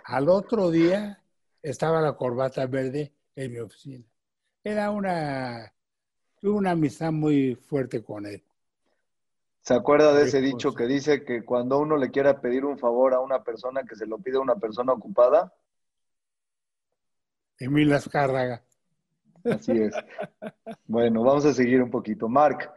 Al 0.06 0.30
otro 0.30 0.70
día 0.70 1.22
estaba 1.62 2.01
la 2.01 2.14
corbata 2.14 2.66
verde 2.68 3.14
en 3.36 3.54
mi 3.54 3.60
oficina. 3.60 4.06
Era 4.64 4.91
una, 4.91 5.74
una 6.43 6.72
amistad 6.72 7.12
muy 7.12 7.56
fuerte 7.56 8.04
con 8.04 8.26
él. 8.26 8.43
¿Se 9.64 9.74
acuerda 9.74 10.14
de 10.14 10.26
ese 10.26 10.41
dicho 10.41 10.74
que 10.74 10.86
dice 10.88 11.24
que 11.24 11.45
cuando 11.45 11.80
uno 11.80 11.95
le 11.95 12.11
quiera 12.11 12.41
pedir 12.41 12.66
un 12.66 12.78
favor 12.78 13.14
a 13.14 13.22
una 13.22 13.43
persona, 13.43 13.84
que 13.84 13.95
se 13.95 14.05
lo 14.05 14.18
pide 14.18 14.36
a 14.36 14.41
una 14.41 14.57
persona 14.57 14.91
ocupada? 14.91 15.53
Emil 17.57 17.93
Azcárraga. 17.93 18.61
Así 19.45 19.72
es. 19.72 19.95
Bueno, 20.86 21.24
vamos 21.24 21.45
a 21.45 21.53
seguir 21.53 21.82
un 21.82 21.89
poquito. 21.89 22.28
Marc, 22.28 22.70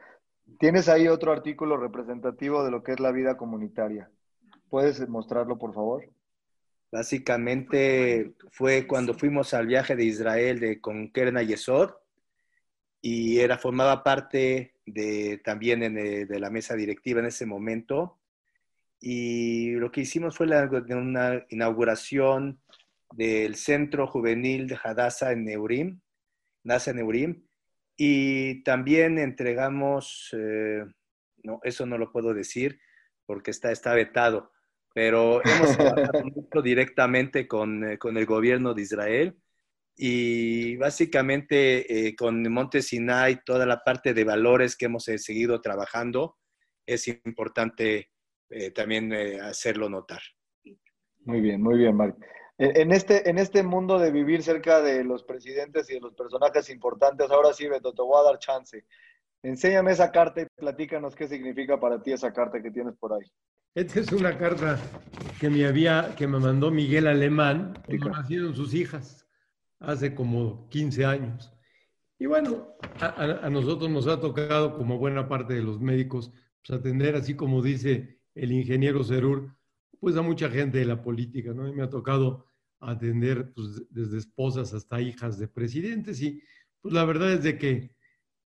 tienes 0.60 0.88
ahí 0.88 1.08
otro 1.08 1.32
artículo 1.32 1.76
representativo 1.76 2.64
de 2.64 2.70
lo 2.70 2.84
que 2.84 2.92
es 2.92 3.00
la 3.00 3.10
vida 3.10 3.36
comunitaria. 3.36 4.08
¿Puedes 4.68 5.08
mostrarlo, 5.08 5.58
por 5.58 5.74
favor? 5.74 6.08
Básicamente 6.92 8.36
fue 8.52 8.86
cuando 8.86 9.12
fuimos 9.12 9.54
al 9.54 9.66
viaje 9.66 9.96
de 9.96 10.04
Israel 10.04 10.60
de, 10.60 10.80
con 10.80 11.10
Keren 11.10 11.44
Yesod 11.44 11.90
y 13.08 13.38
era, 13.38 13.56
formaba 13.56 14.02
parte 14.02 14.74
de, 14.84 15.38
también 15.44 15.80
eh, 15.84 16.26
de 16.26 16.40
la 16.40 16.50
mesa 16.50 16.74
directiva 16.74 17.20
en 17.20 17.26
ese 17.26 17.46
momento. 17.46 18.18
Y 18.98 19.70
lo 19.74 19.92
que 19.92 20.00
hicimos 20.00 20.36
fue 20.36 20.48
la, 20.48 20.68
una 20.88 21.46
inauguración 21.50 22.60
del 23.12 23.54
Centro 23.54 24.08
Juvenil 24.08 24.66
de 24.66 24.76
Hadassah 24.82 25.30
en 25.30 25.44
Neurim, 25.44 26.00
NASA 26.64 26.90
en 26.90 26.96
Neurim, 26.96 27.44
y 27.96 28.64
también 28.64 29.20
entregamos, 29.20 30.34
eh, 30.36 30.84
no, 31.44 31.60
eso 31.62 31.86
no 31.86 31.98
lo 31.98 32.10
puedo 32.10 32.34
decir 32.34 32.80
porque 33.24 33.52
está, 33.52 33.70
está 33.70 33.94
vetado, 33.94 34.50
pero 34.92 35.40
hemos 35.44 35.76
trabajado 35.78 36.60
directamente 36.60 37.46
con, 37.46 37.84
eh, 37.88 37.98
con 37.98 38.16
el 38.16 38.26
gobierno 38.26 38.74
de 38.74 38.82
Israel 38.82 39.36
y 39.96 40.76
básicamente 40.76 42.08
eh, 42.08 42.14
con 42.14 42.42
Monte 42.52 42.82
Sinai, 42.82 43.42
toda 43.44 43.64
la 43.64 43.82
parte 43.82 44.12
de 44.12 44.24
valores 44.24 44.76
que 44.76 44.86
hemos 44.86 45.08
eh, 45.08 45.18
seguido 45.18 45.60
trabajando, 45.62 46.36
es 46.84 47.08
importante 47.08 48.10
eh, 48.50 48.70
también 48.72 49.12
hacerlo 49.42 49.88
notar. 49.88 50.20
Muy 51.24 51.40
bien, 51.40 51.62
muy 51.62 51.78
bien, 51.78 51.96
Marc. 51.96 52.16
En 52.58 52.92
este, 52.92 53.28
en 53.28 53.36
este 53.38 53.62
mundo 53.62 53.98
de 53.98 54.10
vivir 54.10 54.42
cerca 54.42 54.80
de 54.80 55.04
los 55.04 55.24
presidentes 55.24 55.90
y 55.90 55.94
de 55.94 56.00
los 56.00 56.14
personajes 56.14 56.70
importantes, 56.70 57.30
ahora 57.30 57.52
sí, 57.52 57.66
Beto, 57.66 57.92
te 57.92 58.00
voy 58.00 58.18
a 58.18 58.30
dar 58.30 58.38
chance. 58.38 58.86
Enséñame 59.42 59.92
esa 59.92 60.10
carta 60.10 60.40
y 60.40 60.46
platícanos 60.54 61.14
qué 61.14 61.28
significa 61.28 61.78
para 61.78 62.02
ti 62.02 62.12
esa 62.12 62.32
carta 62.32 62.62
que 62.62 62.70
tienes 62.70 62.96
por 62.96 63.12
ahí. 63.12 63.30
Esta 63.74 64.00
es 64.00 64.10
una 64.12 64.38
carta 64.38 64.78
que 65.38 65.50
me, 65.50 65.66
había, 65.66 66.14
que 66.16 66.26
me 66.26 66.38
mandó 66.38 66.70
Miguel 66.70 67.08
Alemán, 67.08 67.74
cuando 67.86 68.10
nacieron 68.10 68.54
sus 68.54 68.72
hijas 68.72 69.25
hace 69.80 70.14
como 70.14 70.68
15 70.68 71.04
años. 71.04 71.52
Y 72.18 72.26
bueno, 72.26 72.76
a, 73.00 73.50
nosotros 73.50 73.90
nos 73.90 74.06
ha 74.06 74.20
tocado, 74.20 74.76
como 74.76 74.98
buena 74.98 75.28
parte 75.28 75.54
de 75.54 75.62
los 75.62 75.80
médicos, 75.80 76.32
pues 76.66 76.78
atender, 76.78 77.14
así 77.14 77.34
como 77.34 77.62
dice 77.62 78.20
el 78.34 78.52
ingeniero 78.52 79.04
Cerur, 79.04 79.54
pues 80.00 80.16
a 80.16 80.22
mucha 80.22 80.48
gente 80.48 80.78
de 80.78 80.86
la 80.86 81.02
política, 81.02 81.52
¿no? 81.52 81.72
Me 81.72 81.82
ha 81.82 81.90
tocado 81.90 82.46
atender 82.80 83.52
pues, 83.52 83.82
desde 83.90 84.18
esposas 84.18 84.72
hasta 84.72 85.00
hijas 85.00 85.38
de 85.38 85.48
presidentes 85.48 86.20
y 86.20 86.42
pues 86.80 86.94
la 86.94 87.04
verdad 87.04 87.32
es 87.32 87.42
de 87.42 87.58
que 87.58 87.96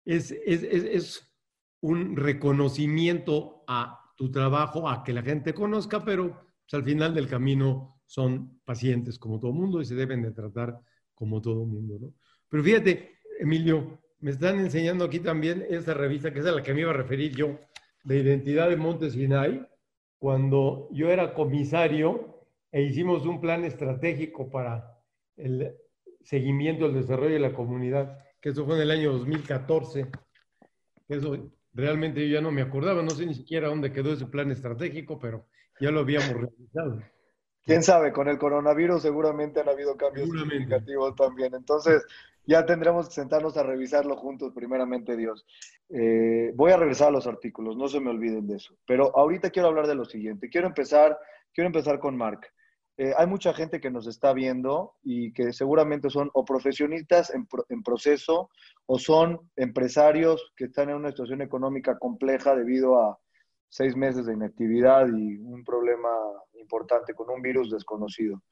es, 0.04 0.30
es, 0.30 0.62
es 0.62 1.34
un 1.80 2.16
reconocimiento 2.16 3.64
a 3.66 4.12
tu 4.16 4.30
trabajo, 4.30 4.88
a 4.88 5.04
que 5.04 5.12
la 5.12 5.22
gente 5.22 5.54
conozca, 5.54 6.04
pero 6.04 6.30
pues, 6.30 6.74
al 6.74 6.84
final 6.84 7.14
del 7.14 7.28
camino 7.28 8.00
son 8.06 8.60
pacientes 8.64 9.18
como 9.18 9.38
todo 9.38 9.52
mundo 9.52 9.80
y 9.80 9.84
se 9.84 9.94
deben 9.94 10.22
de 10.22 10.32
tratar 10.32 10.80
como 11.18 11.42
todo 11.42 11.64
mundo, 11.64 11.98
¿no? 12.00 12.14
Pero 12.48 12.62
fíjate, 12.62 13.10
Emilio, 13.40 13.98
me 14.20 14.30
están 14.30 14.60
enseñando 14.60 15.04
aquí 15.04 15.18
también 15.18 15.66
esta 15.68 15.92
revista, 15.92 16.32
que 16.32 16.38
es 16.38 16.46
a 16.46 16.52
la 16.52 16.62
que 16.62 16.72
me 16.72 16.82
iba 16.82 16.90
a 16.90 16.94
referir 16.96 17.34
yo, 17.34 17.58
de 18.04 18.18
Identidad 18.20 18.70
de 18.70 18.76
Montes 18.76 19.14
Sinai, 19.14 19.66
cuando 20.18 20.88
yo 20.92 21.10
era 21.10 21.34
comisario 21.34 22.46
e 22.70 22.82
hicimos 22.82 23.26
un 23.26 23.40
plan 23.40 23.64
estratégico 23.64 24.48
para 24.48 24.96
el 25.36 25.74
seguimiento, 26.22 26.86
el 26.86 26.94
desarrollo 26.94 27.34
de 27.34 27.40
la 27.40 27.52
comunidad, 27.52 28.18
que 28.40 28.50
eso 28.50 28.64
fue 28.64 28.76
en 28.76 28.82
el 28.82 28.90
año 28.92 29.12
2014. 29.12 30.06
Eso 31.08 31.50
realmente 31.72 32.28
yo 32.28 32.34
ya 32.34 32.40
no 32.40 32.52
me 32.52 32.62
acordaba, 32.62 33.02
no 33.02 33.10
sé 33.10 33.26
ni 33.26 33.34
siquiera 33.34 33.68
dónde 33.68 33.92
quedó 33.92 34.12
ese 34.12 34.26
plan 34.26 34.50
estratégico, 34.52 35.18
pero 35.18 35.46
ya 35.80 35.90
lo 35.90 36.00
habíamos 36.00 36.30
realizado. 36.30 37.02
Quién 37.64 37.82
sabe, 37.82 38.12
con 38.12 38.28
el 38.28 38.38
coronavirus 38.38 39.02
seguramente 39.02 39.60
han 39.60 39.68
habido 39.68 39.96
cambios 39.96 40.30
significativos 40.30 41.14
también. 41.14 41.54
Entonces, 41.54 42.02
ya 42.46 42.64
tendremos 42.64 43.08
que 43.08 43.14
sentarnos 43.14 43.58
a 43.58 43.62
revisarlo 43.62 44.16
juntos, 44.16 44.54
primeramente 44.54 45.16
Dios. 45.16 45.44
Eh, 45.90 46.52
voy 46.54 46.72
a 46.72 46.78
regresar 46.78 47.08
a 47.08 47.12
los 47.12 47.26
artículos, 47.26 47.76
no 47.76 47.88
se 47.88 48.00
me 48.00 48.08
olviden 48.08 48.46
de 48.46 48.56
eso. 48.56 48.74
Pero 48.86 49.14
ahorita 49.14 49.50
quiero 49.50 49.68
hablar 49.68 49.86
de 49.86 49.94
lo 49.94 50.06
siguiente. 50.06 50.48
Quiero 50.48 50.66
empezar, 50.66 51.18
quiero 51.52 51.66
empezar 51.66 51.98
con 51.98 52.16
Mark. 52.16 52.40
Eh, 52.96 53.12
hay 53.16 53.26
mucha 53.26 53.52
gente 53.52 53.80
que 53.80 53.90
nos 53.90 54.06
está 54.06 54.32
viendo 54.32 54.94
y 55.04 55.32
que 55.34 55.52
seguramente 55.52 56.08
son 56.08 56.30
o 56.32 56.44
profesionistas 56.44 57.32
en, 57.34 57.46
en, 57.68 57.82
proceso 57.82 58.50
o 58.86 58.98
son 58.98 59.40
empresarios 59.54 60.52
que 60.56 60.64
están 60.64 60.88
en 60.88 60.96
una 60.96 61.10
situación 61.10 61.42
económica 61.42 61.98
compleja 61.98 62.56
debido 62.56 62.98
a 62.98 63.18
seis 63.68 63.94
meses 63.96 64.26
de 64.26 64.34
inactividad 64.34 65.06
y 65.08 65.36
un 65.38 65.64
problema 65.64 66.08
importante 66.54 67.14
con 67.14 67.30
un 67.30 67.42
virus 67.42 67.70
desconocido. 67.70 68.42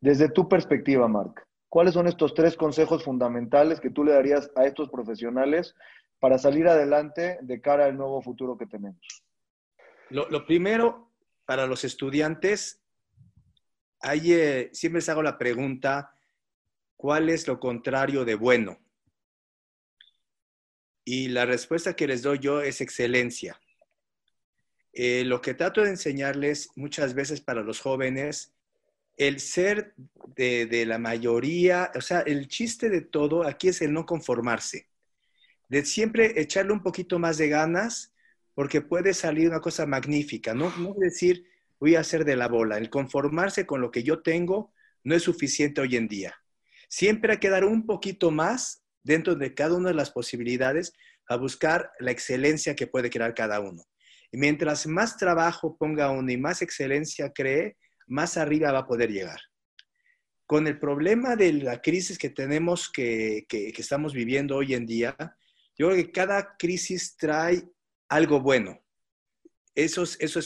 Desde 0.00 0.28
tu 0.28 0.48
perspectiva, 0.48 1.06
Marc, 1.08 1.46
¿cuáles 1.68 1.94
son 1.94 2.06
estos 2.06 2.34
tres 2.34 2.56
consejos 2.56 3.04
fundamentales 3.04 3.80
que 3.80 3.90
tú 3.90 4.04
le 4.04 4.12
darías 4.12 4.50
a 4.56 4.64
estos 4.64 4.88
profesionales 4.88 5.74
para 6.18 6.38
salir 6.38 6.68
adelante 6.68 7.38
de 7.42 7.60
cara 7.60 7.86
al 7.86 7.96
nuevo 7.96 8.22
futuro 8.22 8.56
que 8.56 8.66
tenemos? 8.66 9.00
Lo, 10.10 10.44
primero, 10.44 11.12
para 11.44 11.66
los 11.66 11.84
estudiantes, 11.84 12.82
eh, 14.02 14.70
siempre 14.72 14.98
les 14.98 15.08
hago 15.08 15.22
la 15.22 15.38
pregunta, 15.38 16.16
¿cuál 16.96 17.28
es 17.28 17.46
lo 17.46 17.60
contrario 17.60 18.24
de 18.24 18.34
bueno? 18.34 18.78
Y 21.04 21.28
la 21.28 21.46
respuesta 21.46 21.94
que 21.94 22.08
les 22.08 22.22
doy 22.22 22.38
yo 22.40 22.60
es 22.60 22.80
excelencia. 22.80 23.60
Eh, 24.92 25.24
lo 25.24 25.40
que 25.40 25.54
trato 25.54 25.82
de 25.82 25.90
enseñarles 25.90 26.70
muchas 26.74 27.14
veces 27.14 27.40
para 27.40 27.62
los 27.62 27.80
jóvenes, 27.80 28.52
el 29.16 29.38
ser 29.40 29.94
de, 30.34 30.84
la 30.86 30.98
mayoría, 30.98 31.90
o 31.94 32.00
sea, 32.00 32.20
el 32.20 32.48
chiste 32.48 32.88
de 32.88 33.02
todo 33.02 33.44
aquí 33.44 33.68
es 33.68 33.82
el 33.82 33.92
no 33.92 34.06
conformarse, 34.06 34.88
de 35.68 35.84
siempre 35.84 36.40
echarle 36.40 36.72
un 36.72 36.82
poquito 36.82 37.18
más 37.18 37.36
de 37.36 37.48
ganas, 37.48 38.12
porque 38.54 38.80
puede 38.80 39.14
salir 39.14 39.48
una 39.48 39.60
cosa 39.60 39.86
magnífica, 39.86 40.54
no, 40.54 40.74
no 40.78 40.94
decir 40.98 41.44
voy 41.78 41.94
a 41.94 42.00
hacer 42.00 42.24
de 42.24 42.36
la 42.36 42.48
bola, 42.48 42.78
el 42.78 42.90
conformarse 42.90 43.66
con 43.66 43.80
lo 43.80 43.90
que 43.90 44.02
yo 44.02 44.22
tengo 44.22 44.72
no 45.04 45.14
es 45.14 45.22
suficiente 45.22 45.80
hoy 45.80 45.96
en 45.96 46.08
día. 46.08 46.34
Siempre 46.88 47.32
hay 47.32 47.38
que 47.38 47.50
dar 47.50 47.64
un 47.64 47.86
poquito 47.86 48.30
más 48.30 48.82
dentro 49.02 49.34
de 49.34 49.54
cada 49.54 49.76
una 49.76 49.88
de 49.88 49.94
las 49.94 50.10
posibilidades 50.10 50.92
a 51.26 51.36
buscar 51.36 51.92
la 52.00 52.10
excelencia 52.10 52.74
que 52.74 52.86
puede 52.86 53.08
crear 53.08 53.34
cada 53.34 53.60
uno. 53.60 53.84
Y 54.32 54.38
mientras 54.38 54.86
más 54.86 55.16
trabajo 55.16 55.76
ponga 55.76 56.10
uno 56.10 56.30
y 56.30 56.36
más 56.36 56.62
excelencia 56.62 57.32
cree, 57.32 57.76
más 58.06 58.36
arriba 58.36 58.72
va 58.72 58.80
a 58.80 58.86
poder 58.86 59.10
llegar. 59.10 59.40
Con 60.46 60.66
el 60.66 60.78
problema 60.78 61.36
de 61.36 61.52
la 61.52 61.80
crisis 61.80 62.18
que 62.18 62.30
tenemos, 62.30 62.90
que, 62.90 63.46
estamos 63.76 64.12
viviendo 64.12 64.56
hoy 64.56 64.74
en 64.74 64.86
día, 64.86 65.16
yo 65.78 65.88
creo 65.88 65.96
que 65.96 66.12
cada 66.12 66.56
crisis 66.56 67.16
trae 67.16 67.62
algo 68.08 68.40
bueno. 68.40 68.80
Eso, 69.74 70.02
eso, 70.02 70.40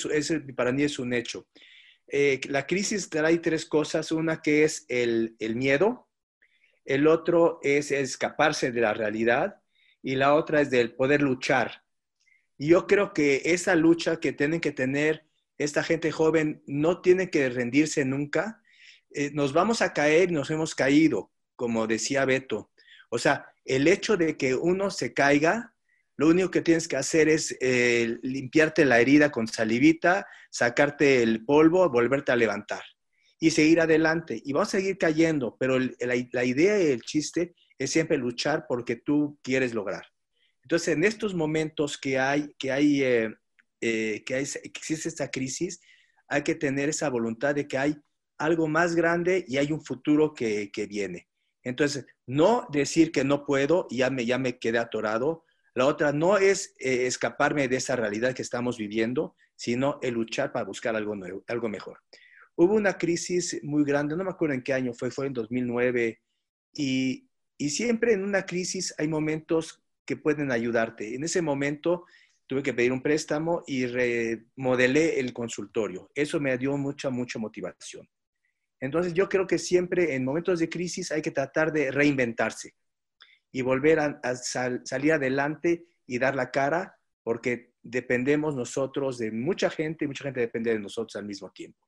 para 0.54 0.72
mí 0.72 0.82
es 0.82 0.98
un 0.98 1.12
hecho. 1.14 1.48
Eh, 2.06 2.40
la 2.48 2.66
crisis 2.66 3.08
trae 3.08 3.38
tres 3.38 3.64
cosas. 3.64 4.12
Una 4.12 4.42
que 4.42 4.64
es 4.64 4.84
el, 4.88 5.34
el 5.38 5.56
miedo, 5.56 6.08
el 6.84 7.06
otro 7.06 7.58
es 7.62 7.90
escaparse 7.90 8.70
de 8.70 8.80
la 8.82 8.92
realidad 8.92 9.56
y 10.02 10.16
la 10.16 10.34
otra 10.34 10.60
es 10.60 10.70
del 10.70 10.94
poder 10.94 11.22
luchar 11.22 11.83
y 12.58 12.68
yo 12.68 12.86
creo 12.86 13.12
que 13.12 13.42
esa 13.44 13.74
lucha 13.74 14.20
que 14.20 14.32
tienen 14.32 14.60
que 14.60 14.72
tener 14.72 15.26
esta 15.58 15.82
gente 15.82 16.10
joven 16.12 16.62
no 16.66 17.00
tiene 17.00 17.30
que 17.30 17.48
rendirse 17.48 18.04
nunca. 18.04 18.60
Eh, 19.10 19.30
nos 19.32 19.52
vamos 19.52 19.82
a 19.82 19.92
caer, 19.92 20.32
nos 20.32 20.50
hemos 20.50 20.74
caído, 20.74 21.30
como 21.56 21.86
decía 21.86 22.24
Beto. 22.24 22.70
O 23.10 23.18
sea, 23.18 23.46
el 23.64 23.86
hecho 23.88 24.16
de 24.16 24.36
que 24.36 24.54
uno 24.54 24.90
se 24.90 25.14
caiga, 25.14 25.74
lo 26.16 26.28
único 26.28 26.50
que 26.50 26.62
tienes 26.62 26.88
que 26.88 26.96
hacer 26.96 27.28
es 27.28 27.56
eh, 27.60 28.18
limpiarte 28.22 28.84
la 28.84 29.00
herida 29.00 29.30
con 29.30 29.48
salivita, 29.48 30.26
sacarte 30.50 31.22
el 31.22 31.44
polvo, 31.44 31.88
volverte 31.88 32.32
a 32.32 32.36
levantar 32.36 32.82
y 33.40 33.50
seguir 33.50 33.80
adelante. 33.80 34.40
Y 34.44 34.52
vamos 34.52 34.68
a 34.68 34.78
seguir 34.78 34.98
cayendo, 34.98 35.56
pero 35.58 35.78
la, 35.78 36.44
idea 36.44 36.82
y 36.82 36.86
el 36.86 37.02
chiste 37.02 37.54
es 37.78 37.90
siempre 37.90 38.16
luchar 38.16 38.66
porque 38.68 38.96
tú 38.96 39.38
quieres 39.42 39.74
lograr. 39.74 40.06
Entonces, 40.64 40.88
en 40.88 41.04
estos 41.04 41.34
momentos 41.34 41.98
que 41.98 42.18
hay, 42.18 42.54
que 42.58 42.72
hay, 42.72 43.02
eh, 43.02 43.34
eh, 43.80 44.22
que, 44.24 44.34
hay 44.34 44.44
que 44.46 44.60
existe 44.64 45.08
esta 45.08 45.30
crisis, 45.30 45.80
hay 46.28 46.42
que 46.42 46.54
tener 46.54 46.88
esa 46.88 47.10
voluntad 47.10 47.54
de 47.54 47.68
que 47.68 47.76
hay 47.76 47.96
algo 48.38 48.66
más 48.66 48.94
grande 48.94 49.44
y 49.46 49.58
hay 49.58 49.72
un 49.72 49.84
futuro 49.84 50.32
que, 50.32 50.70
que 50.72 50.86
viene. 50.86 51.28
Entonces, 51.62 52.06
no 52.26 52.66
decir 52.72 53.12
que 53.12 53.24
no 53.24 53.44
puedo 53.44 53.86
y 53.90 53.98
ya 53.98 54.10
me, 54.10 54.24
ya 54.24 54.38
me 54.38 54.58
quedé 54.58 54.78
atorado. 54.78 55.44
La 55.74 55.86
otra 55.86 56.12
no 56.12 56.38
es 56.38 56.74
eh, 56.78 57.06
escaparme 57.06 57.68
de 57.68 57.76
esa 57.76 57.94
realidad 57.94 58.34
que 58.34 58.42
estamos 58.42 58.78
viviendo, 58.78 59.36
sino 59.56 59.98
el 60.02 60.14
luchar 60.14 60.50
para 60.50 60.64
buscar 60.64 60.96
algo, 60.96 61.14
nuevo, 61.14 61.44
algo 61.46 61.68
mejor. 61.68 62.00
Hubo 62.56 62.74
una 62.74 62.96
crisis 62.96 63.60
muy 63.62 63.84
grande, 63.84 64.16
no 64.16 64.24
me 64.24 64.30
acuerdo 64.30 64.54
en 64.54 64.62
qué 64.62 64.72
año 64.72 64.94
fue, 64.94 65.10
fue 65.10 65.26
en 65.26 65.32
2009, 65.34 66.20
y, 66.72 67.28
y 67.58 67.70
siempre 67.70 68.12
en 68.12 68.24
una 68.24 68.46
crisis 68.46 68.94
hay 68.96 69.08
momentos 69.08 69.83
que 70.04 70.16
pueden 70.16 70.52
ayudarte. 70.52 71.14
En 71.14 71.24
ese 71.24 71.42
momento 71.42 72.04
tuve 72.46 72.62
que 72.62 72.74
pedir 72.74 72.92
un 72.92 73.02
préstamo 73.02 73.62
y 73.66 73.86
remodelé 73.86 75.18
el 75.18 75.32
consultorio. 75.32 76.10
Eso 76.14 76.40
me 76.40 76.56
dio 76.58 76.76
mucha, 76.76 77.10
mucha 77.10 77.38
motivación. 77.38 78.08
Entonces 78.80 79.14
yo 79.14 79.28
creo 79.28 79.46
que 79.46 79.58
siempre 79.58 80.14
en 80.14 80.24
momentos 80.24 80.58
de 80.58 80.68
crisis 80.68 81.10
hay 81.10 81.22
que 81.22 81.30
tratar 81.30 81.72
de 81.72 81.90
reinventarse 81.90 82.74
y 83.50 83.62
volver 83.62 84.00
a, 84.00 84.20
salir 84.34 85.12
adelante 85.12 85.84
y 86.06 86.18
dar 86.18 86.34
la 86.34 86.50
cara 86.50 86.96
porque 87.22 87.72
dependemos 87.82 88.54
nosotros 88.54 89.18
de 89.18 89.30
mucha 89.30 89.70
gente 89.70 90.04
y 90.04 90.08
mucha 90.08 90.24
gente 90.24 90.40
depende 90.40 90.72
de 90.72 90.80
nosotros 90.80 91.16
al 91.16 91.24
mismo 91.24 91.50
tiempo. 91.50 91.78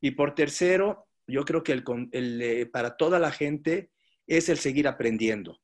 Y 0.00 0.12
por 0.12 0.34
tercero, 0.34 1.08
yo 1.26 1.44
creo 1.44 1.62
que 1.62 1.82
eh, 2.12 2.66
para 2.66 2.96
toda 2.96 3.18
la 3.18 3.32
gente 3.32 3.90
es 4.26 4.48
el 4.48 4.58
seguir 4.58 4.86
aprendiendo, 4.86 5.58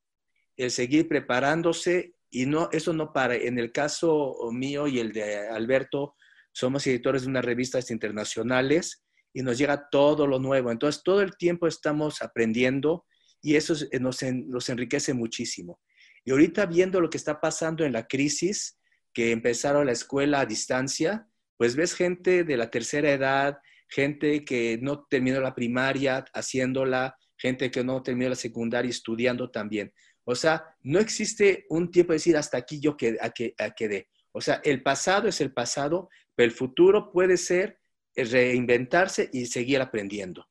el 0.57 0.70
seguir 0.70 1.09
preparándose 1.09 2.14
y 2.30 2.46
no, 2.46 2.68
eso 2.72 2.92
no 2.92 3.12
para. 3.12 3.34
En 3.34 3.59
el 3.59 3.72
caso 3.72 4.36
mío 4.52 4.86
y 4.86 4.98
el 4.98 5.12
de 5.12 5.48
Alberto, 5.48 6.14
somos 6.52 6.86
editores 6.86 7.22
de 7.22 7.28
unas 7.28 7.44
revistas 7.44 7.90
internacionales 7.90 9.04
y 9.32 9.42
nos 9.42 9.59
llega 9.59 9.88
todo 9.90 10.26
lo 10.26 10.38
nuevo. 10.38 10.70
Entonces, 10.70 11.02
todo 11.02 11.20
el 11.20 11.36
tiempo 11.36 11.66
estamos 11.66 12.22
aprendiendo 12.22 13.04
y 13.42 13.57
eso 13.57 13.74
eh, 13.90 14.00
nos, 14.00 14.22
nos 14.22 14.68
enriquece 14.68 15.12
muchísimo. 15.14 15.80
Y 16.24 16.30
ahorita 16.30 16.66
viendo 16.66 17.00
lo 17.00 17.11
que 17.11 17.18
está 17.18 17.40
pasando 17.40 17.84
en 17.84 17.92
la 17.92 18.07
crisis, 18.07 18.78
que 19.12 19.30
empezaron 19.30 19.86
la 19.86 19.92
escuela 19.92 20.40
a 20.40 20.46
distancia, 20.46 21.28
pues 21.57 21.76
ves 21.76 21.94
gente 21.94 22.44
de 22.44 22.57
la 22.57 22.70
tercera 22.70 23.12
edad, 23.12 23.59
gente 23.88 24.44
que 24.44 24.78
no 24.82 25.07
terminó 25.09 25.40
la 25.40 25.54
primaria 25.54 26.24
haciéndola, 26.34 27.16
gente 27.36 27.70
que 27.70 27.84
no 27.84 28.02
terminó 28.02 28.30
la 28.30 28.34
secundaria 28.36 28.90
estudiando 28.90 29.50
también. 29.50 29.92
O 30.28 30.34
sea, 30.34 30.76
no 30.82 30.98
existe 30.98 31.66
un 31.68 31.90
tiempo 31.90 32.12
de 32.12 32.16
decir 32.16 32.36
hasta 32.36 32.58
aquí 32.58 32.80
yo 32.80 32.96
quedé. 32.96 34.08
O 34.32 34.40
sea, 34.40 34.60
el 34.64 34.82
pasado 34.82 35.28
es 35.28 35.40
el 35.40 35.52
pasado, 35.52 36.10
pero 36.34 36.46
el 36.46 36.52
futuro 36.52 37.12
puede 37.12 37.36
ser 37.36 37.78
reinventarse 38.14 39.30
y 39.32 39.46
seguir 39.46 39.80
aprendiendo. 39.80 40.44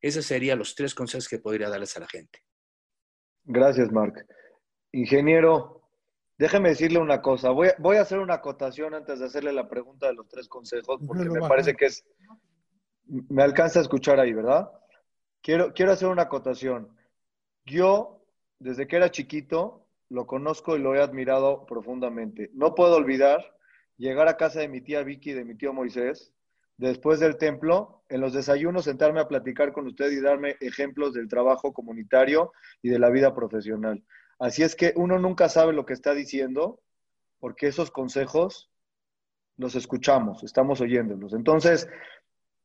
Esos 0.00 0.26
serían 0.26 0.58
los 0.58 0.74
tres 0.74 0.94
consejos 0.94 1.26
que 1.26 1.38
podría 1.38 1.70
darles 1.70 1.96
a 1.96 2.00
la 2.00 2.06
gente. 2.06 2.40
Gracias, 3.44 3.90
Mark. 3.90 4.26
Ingeniero, 4.92 5.88
déjeme 6.36 6.68
decirle 6.68 6.98
una 6.98 7.22
cosa. 7.22 7.50
Voy, 7.50 7.96
a 7.96 8.02
hacer 8.02 8.18
una 8.18 8.34
acotación 8.34 8.92
antes 8.92 9.20
de 9.20 9.24
hacerle 9.24 9.54
la 9.54 9.68
pregunta 9.68 10.06
de 10.06 10.14
los 10.14 10.28
tres 10.28 10.48
consejos, 10.48 11.00
porque 11.06 11.30
me 11.30 11.40
parece 11.40 11.74
que 11.74 11.86
es... 11.86 12.04
Me 13.06 13.42
alcanza 13.42 13.78
a 13.78 13.82
escuchar 13.82 14.20
ahí, 14.20 14.34
¿verdad? 14.34 14.70
Quiero, 15.40 15.72
quiero 15.72 15.92
hacer 15.92 16.08
una 16.08 16.22
acotación. 16.22 16.94
Yo, 17.64 18.23
desde 18.58 18.86
que 18.86 18.96
era 18.96 19.10
chiquito, 19.10 19.86
lo 20.08 20.26
conozco 20.26 20.76
y 20.76 20.80
lo 20.80 20.94
he 20.94 21.00
admirado 21.00 21.66
profundamente. 21.66 22.50
No 22.54 22.74
puedo 22.74 22.96
olvidar 22.96 23.42
llegar 23.96 24.28
a 24.28 24.36
casa 24.36 24.60
de 24.60 24.68
mi 24.68 24.80
tía 24.80 25.02
Vicky 25.02 25.30
y 25.30 25.34
de 25.34 25.44
mi 25.44 25.54
tío 25.54 25.72
Moisés 25.72 26.34
después 26.76 27.20
del 27.20 27.36
templo, 27.36 28.02
en 28.08 28.20
los 28.20 28.32
desayunos, 28.32 28.84
sentarme 28.84 29.20
a 29.20 29.28
platicar 29.28 29.72
con 29.72 29.86
usted 29.86 30.10
y 30.10 30.20
darme 30.20 30.56
ejemplos 30.60 31.14
del 31.14 31.28
trabajo 31.28 31.72
comunitario 31.72 32.52
y 32.82 32.88
de 32.88 32.98
la 32.98 33.10
vida 33.10 33.34
profesional. 33.34 34.02
Así 34.38 34.62
es 34.62 34.74
que 34.74 34.92
uno 34.96 35.18
nunca 35.18 35.48
sabe 35.48 35.72
lo 35.72 35.86
que 35.86 35.92
está 35.92 36.14
diciendo, 36.14 36.80
porque 37.38 37.68
esos 37.68 37.90
consejos 37.90 38.70
los 39.56 39.76
escuchamos, 39.76 40.42
estamos 40.42 40.80
oyéndolos. 40.80 41.32
Entonces, 41.32 41.88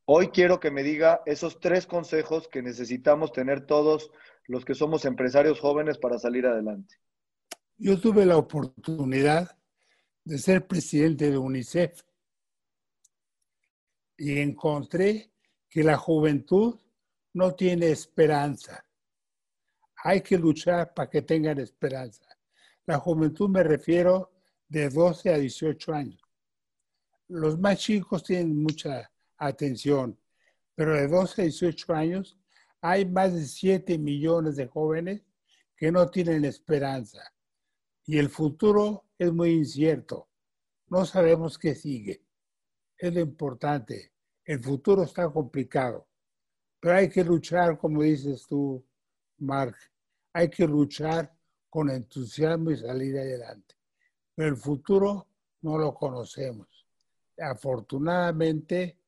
hoy 0.06 0.28
quiero 0.28 0.58
que 0.58 0.72
me 0.72 0.82
diga 0.82 1.22
esos 1.26 1.60
tres 1.60 1.86
consejos 1.86 2.48
que 2.48 2.62
necesitamos 2.62 3.32
tener 3.32 3.66
todos 3.66 4.10
los 4.50 4.64
que 4.64 4.74
somos 4.74 5.04
empresarios 5.04 5.60
jóvenes 5.60 5.96
para 5.96 6.18
salir 6.18 6.44
adelante. 6.44 6.96
Yo 7.78 8.00
tuve 8.00 8.26
la 8.26 8.36
oportunidad 8.36 9.56
de 10.24 10.38
ser 10.38 10.66
presidente 10.66 11.30
de 11.30 11.38
UNICEF 11.38 12.02
y 14.18 14.40
encontré 14.40 15.30
que 15.68 15.84
la 15.84 15.96
juventud 15.96 16.80
no 17.32 17.54
tiene 17.54 17.92
esperanza. 17.92 18.84
Hay 20.02 20.20
que 20.20 20.36
luchar 20.36 20.94
para 20.94 21.08
que 21.08 21.22
tengan 21.22 21.60
esperanza. 21.60 22.24
La 22.86 22.98
juventud 22.98 23.48
me 23.48 23.62
refiero 23.62 24.32
de 24.66 24.90
12 24.90 25.30
a 25.30 25.38
18 25.38 25.92
años. 25.92 26.20
Los 27.28 27.56
más 27.56 27.78
chicos 27.78 28.24
tienen 28.24 28.60
mucha 28.60 29.12
atención, 29.36 30.18
pero 30.74 30.94
de 30.94 31.06
12 31.06 31.42
a 31.42 31.44
18 31.44 31.94
años 31.94 32.39
hay 32.80 33.04
más 33.04 33.34
de 33.34 33.44
7 33.44 33.98
millones 33.98 34.56
de 34.56 34.66
jóvenes 34.66 35.22
que 35.76 35.92
no 35.92 36.08
tienen 36.08 36.44
esperanza. 36.44 37.20
Y 38.06 38.18
el 38.18 38.28
futuro 38.28 39.04
es 39.18 39.32
muy 39.32 39.50
incierto. 39.50 40.28
No 40.88 41.04
sabemos 41.04 41.58
qué 41.58 41.74
sigue 41.74 42.24
es 43.00 43.14
lo 43.14 43.20
importante. 43.20 44.12
El 44.44 44.62
futuro 44.62 45.04
está 45.04 45.28
complicado, 45.30 46.06
pero 46.78 46.96
hay 46.96 47.08
que 47.08 47.24
luchar, 47.24 47.78
como 47.78 48.02
dices 48.02 48.46
tú, 48.46 48.84
Mark, 49.38 49.76
hay 50.32 50.50
que 50.50 50.66
luchar 50.66 51.34
con 51.68 51.90
entusiasmo 51.90 52.70
y 52.70 52.76
salir 52.76 53.18
adelante. 53.18 53.74
Pero 54.34 54.48
el 54.48 54.56
futuro 54.56 55.28
no 55.62 55.78
lo 55.78 55.94
conocemos. 55.94 56.86
Afortunadamente 57.38 58.98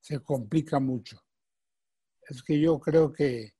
se 0.00 0.20
complica 0.20 0.78
mucho. 0.78 1.20
Es 2.30 2.42
que 2.42 2.58
yo 2.58 2.80
creo 2.80 3.12
que, 3.12 3.52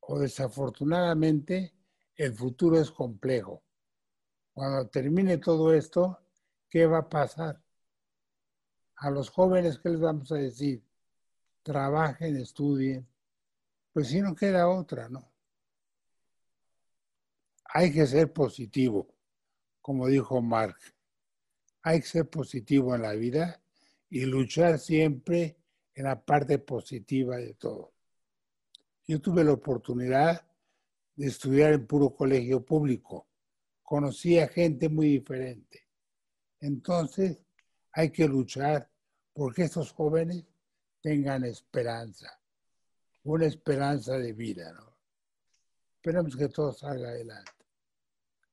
o 0.00 0.18
desafortunadamente, 0.18 1.74
el 2.16 2.32
futuro 2.32 2.80
es 2.80 2.90
complejo. 2.90 3.62
Cuando 4.54 4.88
termine 4.88 5.36
todo 5.36 5.74
esto, 5.74 6.18
¿qué 6.70 6.86
va 6.86 6.98
a 6.98 7.08
pasar? 7.08 7.62
a 9.00 9.10
los 9.10 9.30
jóvenes, 9.30 9.78
¿qué 9.78 9.88
les 9.88 10.00
vamos 10.00 10.30
a 10.30 10.36
decir? 10.36 10.82
Trabajen, 11.62 12.36
estudien. 12.36 13.08
Pues 13.92 14.08
si 14.08 14.20
no 14.20 14.34
queda 14.34 14.68
otra, 14.68 15.08
¿no? 15.08 15.32
Hay 17.64 17.92
que 17.92 18.06
ser 18.06 18.32
positivo, 18.32 19.08
como 19.80 20.06
dijo 20.06 20.42
Mark. 20.42 20.76
Hay 21.82 22.00
que 22.00 22.06
ser 22.06 22.28
positivo 22.28 22.94
en 22.94 23.02
la 23.02 23.14
vida 23.14 23.62
y 24.10 24.26
luchar 24.26 24.78
siempre 24.78 25.56
en 25.94 26.04
la 26.04 26.20
parte 26.20 26.58
positiva 26.58 27.36
de 27.36 27.54
todo. 27.54 27.92
Yo 29.06 29.20
tuve 29.20 29.44
la 29.44 29.52
oportunidad 29.52 30.46
de 31.16 31.26
estudiar 31.26 31.72
en 31.72 31.86
puro 31.86 32.14
colegio 32.14 32.64
público. 32.64 33.26
Conocí 33.82 34.38
a 34.38 34.48
gente 34.48 34.88
muy 34.88 35.08
diferente. 35.08 35.88
Entonces, 36.60 37.44
hay 37.92 38.10
que 38.10 38.28
luchar 38.28 38.88
porque 39.32 39.62
estos 39.62 39.92
jóvenes 39.92 40.44
tengan 41.00 41.44
esperanza, 41.44 42.40
una 43.24 43.46
esperanza 43.46 44.18
de 44.18 44.32
vida, 44.32 44.72
¿no? 44.72 44.96
Esperemos 45.96 46.36
que 46.36 46.48
todo 46.48 46.72
salga 46.72 47.08
adelante. 47.08 47.52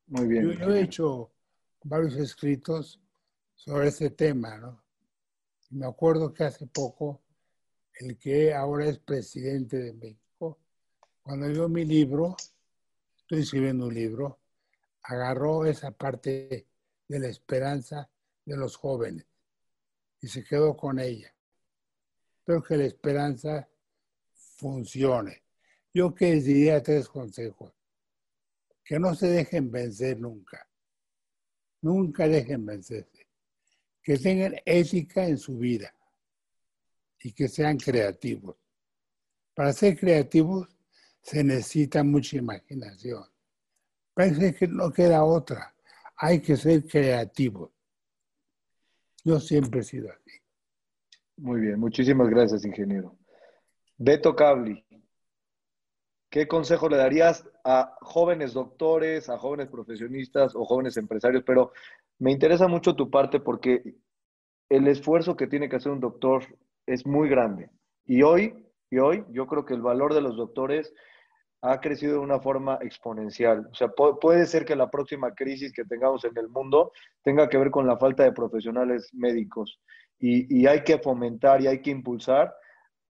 Muy 0.08 0.28
bien. 0.28 0.52
Yo, 0.52 0.74
he 0.74 0.82
hecho 0.82 1.32
varios 1.84 2.16
escritos 2.16 3.00
sobre 3.56 3.90
este 3.90 4.10
tema, 4.10 4.58
¿no? 4.58 4.84
me 5.70 5.86
acuerdo 5.86 6.34
que 6.34 6.46
hace 6.46 6.66
poco 6.68 7.22
el 8.00 8.18
que 8.18 8.54
ahora 8.54 8.86
es 8.86 9.00
presidente 9.00 9.78
de 9.78 9.94
México, 9.94 10.60
cuando 11.22 11.48
vio 11.48 11.68
mi 11.68 11.84
libro, 11.84 12.36
estoy 13.18 13.42
escribiendo 13.42 13.88
un 13.88 13.94
libro, 13.94 14.40
agarró 15.04 15.66
esa 15.66 15.92
parte 15.92 16.68
de 17.08 17.20
la 17.20 17.28
esperanza 17.28 18.10
de 18.46 18.58
los 18.58 18.76
jóvenes 18.76 19.26
y 20.22 20.28
se 20.28 20.44
quedó 20.44 20.76
con 20.76 21.00
ella. 21.00 21.34
Espero 22.40 22.64
que 22.64 22.78
la 22.78 22.86
esperanza 22.86 23.68
funcione. 24.34 25.44
Yo 25.94 26.14
que 26.14 26.36
les 26.36 26.46
diría 26.46 26.82
tres 26.82 27.10
consejos. 27.10 27.74
Que 28.84 29.00
no 29.00 29.16
se 29.16 29.28
dejen 29.28 29.70
vencer 29.70 30.20
nunca. 30.20 30.68
Nunca 31.82 32.28
dejen 32.28 32.66
vencerse. 32.66 33.28
Que 34.02 34.18
tengan 34.18 34.56
ética 34.66 35.28
en 35.28 35.38
su 35.38 35.58
vida 35.58 35.94
y 37.28 37.34
que 37.34 37.50
sean 37.50 37.76
creativos. 37.76 38.56
Para 39.54 39.74
ser 39.74 40.00
creativos 40.00 40.66
se 41.22 41.44
necesita 41.44 42.02
mucha 42.02 42.38
imaginación. 42.38 43.26
Parece 44.14 44.56
que 44.56 44.66
no 44.66 44.94
queda 44.94 45.26
otra. 45.26 45.76
Hay 46.16 46.42
que 46.42 46.56
ser 46.56 46.88
creativos. 46.88 47.70
Yo 49.26 49.42
siempre 49.42 49.82
he 49.82 49.84
sido 49.84 50.10
así. 50.10 50.32
Muy 51.36 51.60
bien, 51.60 51.78
muchísimas 51.78 52.30
gracias, 52.30 52.64
ingeniero. 52.64 53.18
Beto 53.98 54.34
Cabli, 54.34 54.86
¿qué 56.30 56.48
consejo 56.48 56.88
le 56.88 56.96
darías 56.96 57.46
a 57.66 57.98
jóvenes 58.00 58.54
doctores, 58.54 59.28
a 59.28 59.38
jóvenes 59.38 59.68
profesionistas 59.68 60.56
o 60.56 60.64
jóvenes 60.64 60.96
empresarios? 60.96 61.44
Pero 61.46 61.74
me 62.20 62.32
interesa 62.32 62.70
mucho 62.70 62.96
tu 62.96 63.10
parte 63.10 63.42
porque 63.42 63.98
el 64.70 64.88
esfuerzo 64.88 65.36
que 65.36 65.48
tiene 65.48 65.68
que 65.68 65.76
hacer 65.76 65.92
un 65.92 66.00
doctor 66.00 66.46
es 66.88 67.06
muy 67.06 67.30
grande. 67.30 67.70
Y 68.06 68.24
hoy 68.24 68.68
y 68.90 69.00
hoy 69.00 69.26
yo 69.30 69.48
creo 69.48 69.66
que 69.66 69.74
el 69.74 69.82
valor 69.82 70.14
de 70.14 70.22
los 70.22 70.38
doctores 70.38 70.94
ha 71.62 71.80
crecido 71.82 72.14
de 72.14 72.20
una 72.20 72.40
forma 72.40 72.78
exponencial. 72.82 73.68
O 73.72 73.76
sea, 73.76 73.90
puede 73.90 74.46
ser 74.46 74.64
que 74.64 74.76
la 74.76 74.90
próxima 74.90 75.34
crisis 75.34 75.74
que 75.74 75.84
tengamos 75.84 76.24
en 76.24 76.38
el 76.38 76.48
mundo 76.50 76.92
tenga 77.24 77.50
que 77.50 77.58
ver 77.58 77.72
con 77.72 77.88
la 77.88 77.98
falta 77.98 78.24
de 78.24 78.32
profesionales 78.32 79.10
médicos. 79.14 79.80
Y, 80.20 80.66
hay 80.66 80.84
que 80.84 80.98
fomentar 80.98 81.62
y 81.62 81.68
hay 81.68 81.82
que 81.82 81.92
impulsar 81.92 82.54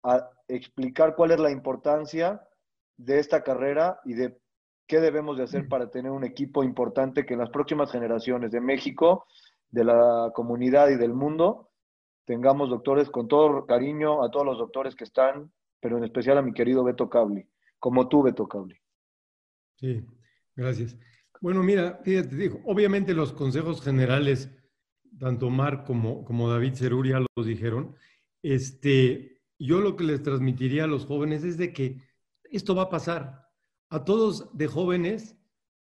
a 0.03 0.29
explicar 0.47 1.15
cuál 1.15 1.31
es 1.31 1.39
la 1.39 1.51
importancia 1.51 2.41
de 2.97 3.19
esta 3.19 3.43
carrera 3.43 3.99
y 4.05 4.13
de 4.13 4.37
qué 4.87 4.99
debemos 4.99 5.37
de 5.37 5.43
hacer 5.43 5.67
para 5.67 5.89
tener 5.89 6.11
un 6.11 6.23
equipo 6.23 6.63
importante 6.63 7.25
que 7.25 7.33
en 7.33 7.41
las 7.41 7.49
próximas 7.49 7.91
generaciones 7.91 8.51
de 8.51 8.61
México, 8.61 9.25
de 9.69 9.83
la 9.83 10.31
comunidad 10.33 10.89
y 10.89 10.95
del 10.95 11.13
mundo, 11.13 11.71
tengamos 12.25 12.69
doctores 12.69 13.09
con 13.09 13.27
todo 13.27 13.65
cariño 13.65 14.23
a 14.23 14.31
todos 14.31 14.45
los 14.45 14.57
doctores 14.57 14.95
que 14.95 15.03
están 15.03 15.51
pero 15.85 15.99
en 15.99 16.03
especial 16.03 16.39
a 16.39 16.41
mi 16.41 16.51
querido 16.51 16.83
Beto 16.83 17.07
Cabli, 17.11 17.47
como 17.77 18.09
tú, 18.09 18.23
Beto 18.23 18.47
Cabli. 18.47 18.75
Sí, 19.75 20.03
gracias. 20.55 20.97
Bueno, 21.39 21.61
mira, 21.61 21.99
fíjate, 22.03 22.35
digo, 22.35 22.59
obviamente 22.65 23.13
los 23.13 23.33
consejos 23.33 23.83
generales, 23.83 24.49
tanto 25.19 25.51
Mar 25.51 25.83
como, 25.83 26.25
como 26.25 26.49
David 26.49 26.73
Ceruria 26.73 27.23
los 27.35 27.45
dijeron, 27.45 27.95
este, 28.41 29.43
yo 29.59 29.79
lo 29.79 29.95
que 29.95 30.05
les 30.05 30.23
transmitiría 30.23 30.85
a 30.85 30.87
los 30.87 31.05
jóvenes 31.05 31.43
es 31.43 31.55
de 31.59 31.71
que 31.71 32.01
esto 32.45 32.73
va 32.73 32.83
a 32.83 32.89
pasar. 32.89 33.47
A 33.89 34.05
todos 34.05 34.57
de 34.57 34.65
jóvenes 34.65 35.37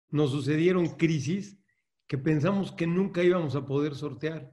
nos 0.08 0.30
sucedieron 0.30 0.96
crisis 0.96 1.60
que 2.06 2.16
pensamos 2.16 2.72
que 2.72 2.86
nunca 2.86 3.22
íbamos 3.22 3.54
a 3.54 3.66
poder 3.66 3.94
sortear. 3.94 4.50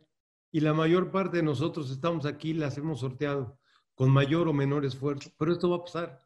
Y 0.51 0.59
la 0.61 0.73
mayor 0.73 1.11
parte 1.11 1.37
de 1.37 1.43
nosotros 1.43 1.91
estamos 1.91 2.25
aquí, 2.25 2.53
las 2.53 2.77
hemos 2.77 3.01
sorteado 3.01 3.59
con 3.95 4.11
mayor 4.11 4.47
o 4.47 4.53
menor 4.53 4.85
esfuerzo, 4.85 5.31
pero 5.37 5.51
esto 5.51 5.69
va 5.69 5.77
a 5.77 5.83
pasar 5.83 6.21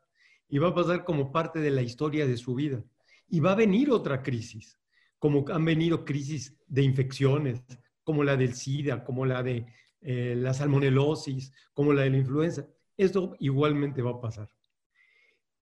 y 0.50 0.58
va 0.58 0.68
a 0.68 0.76
pasar 0.76 1.06
como 1.06 1.32
parte 1.32 1.60
de 1.60 1.72
la 1.72 1.82
historia 1.82 2.28
de 2.28 2.38
su 2.38 2.54
vida. 2.54 2.84
Y 3.30 3.40
va 3.40 3.54
a 3.54 3.56
venir 3.56 3.90
otra 3.90 4.22
crisis, 4.22 4.78
como 5.18 5.46
han 5.50 5.64
venido 5.64 6.04
crisis 6.04 6.58
de 6.68 6.84
infecciones, 6.84 7.62
como 8.04 8.24
la 8.24 8.36
del 8.36 8.54
SIDA, 8.54 9.04
como 9.06 9.26
la 9.26 9.42
de 9.42 9.66
eh, 10.02 10.36
la 10.38 10.54
salmonelosis, 10.54 11.54
como 11.74 11.94
la 11.94 12.02
de 12.02 12.10
la 12.10 12.18
influenza. 12.18 12.68
Esto 12.98 13.36
igualmente 13.40 14.02
va 14.02 14.12
a 14.12 14.20
pasar. 14.20 14.50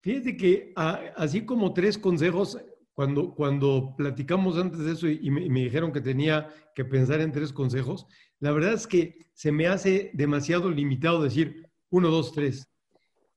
Fíjate 0.00 0.36
que 0.36 0.72
así 0.74 1.46
como 1.46 1.72
tres 1.72 1.96
consejos, 1.96 2.58
cuando, 2.94 3.34
cuando 3.34 3.94
platicamos 3.96 4.58
antes 4.58 4.80
de 4.80 4.92
eso 4.92 5.08
y, 5.08 5.30
me, 5.30 5.60
dijeron 5.60 5.92
que 5.92 6.00
tenía 6.00 6.48
que 6.74 6.84
pensar 6.84 7.20
en 7.20 7.32
tres 7.32 7.52
consejos, 7.52 8.06
la 8.38 8.52
verdad 8.52 8.74
es 8.74 8.86
que 8.86 9.30
se 9.32 9.52
me 9.52 9.66
hace 9.66 10.10
demasiado 10.14 10.70
limitado 10.70 11.22
decir, 11.22 11.68
uno, 11.90 12.08
dos, 12.08 12.32
tres. 12.32 12.68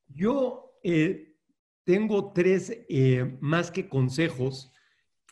Yo 0.08 0.78
eh, 0.84 1.36
tengo 1.84 2.34
tres 2.34 2.72
eh, 2.90 3.38
más 3.40 3.72
que 3.72 3.88
consejos, 3.88 4.72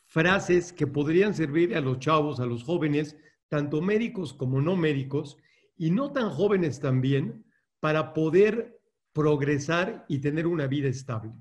frases 0.06 0.72
que 0.72 0.88
podrían 0.88 1.34
servir 1.34 1.76
a 1.76 1.82
los 1.82 2.00
chavos, 2.00 2.40
a 2.40 2.46
los 2.46 2.64
jóvenes, 2.64 3.18
tanto 3.50 3.82
médicos 3.82 4.34
como 4.34 4.62
no 4.62 4.76
médicos, 4.76 5.38
y 5.76 5.92
no 5.92 6.12
tan 6.12 6.30
jóvenes 6.30 6.80
también, 6.80 7.46
para 7.80 8.14
poder 8.14 8.80
progresar 9.12 10.06
y 10.08 10.20
tener 10.20 10.48
una 10.48 10.68
vida 10.68 10.88
estable. 10.88 11.34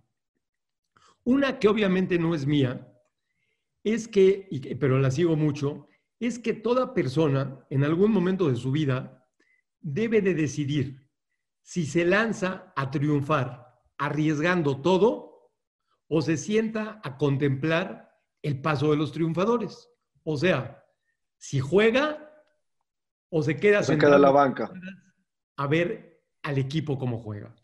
Una 1.25 1.59
que 1.59 1.69
obviamente 1.69 2.19
no 2.19 2.35
es 2.35 2.47
mía, 2.47 2.89
es 3.85 4.09
que, 4.09 4.49
pero 4.81 4.99
la 4.99 5.11
sigo 5.11 5.37
mucho, 5.37 5.89
es 6.21 6.39
que 6.39 6.53
toda 6.53 6.95
persona 6.95 7.67
en 7.71 7.85
algún 7.85 8.13
momento 8.13 8.49
de 8.49 8.57
su 8.57 8.71
vida 8.71 9.29
debe 9.81 10.21
de 10.21 10.35
decidir 10.35 11.09
si 11.63 11.87
se 11.87 12.05
lanza 12.05 12.73
a 12.77 12.91
triunfar 12.91 13.83
arriesgando 13.99 14.81
todo 14.81 15.51
o 16.09 16.23
se 16.23 16.37
sienta 16.37 17.01
a 17.03 17.17
contemplar 17.17 18.13
el 18.43 18.61
paso 18.61 18.91
de 18.91 18.97
los 18.97 19.13
triunfadores. 19.13 19.89
O 20.25 20.37
sea, 20.37 20.85
si 21.39 21.61
juega 21.61 22.31
o 23.31 23.43
se 23.43 23.57
queda, 23.57 23.83
se 23.83 23.99
queda 23.99 24.19
la 24.19 24.31
banca 24.31 24.73
a 25.57 25.67
ver 25.67 26.23
al 26.43 26.59
equipo 26.59 26.99
cómo 26.99 27.19
juega. 27.19 27.55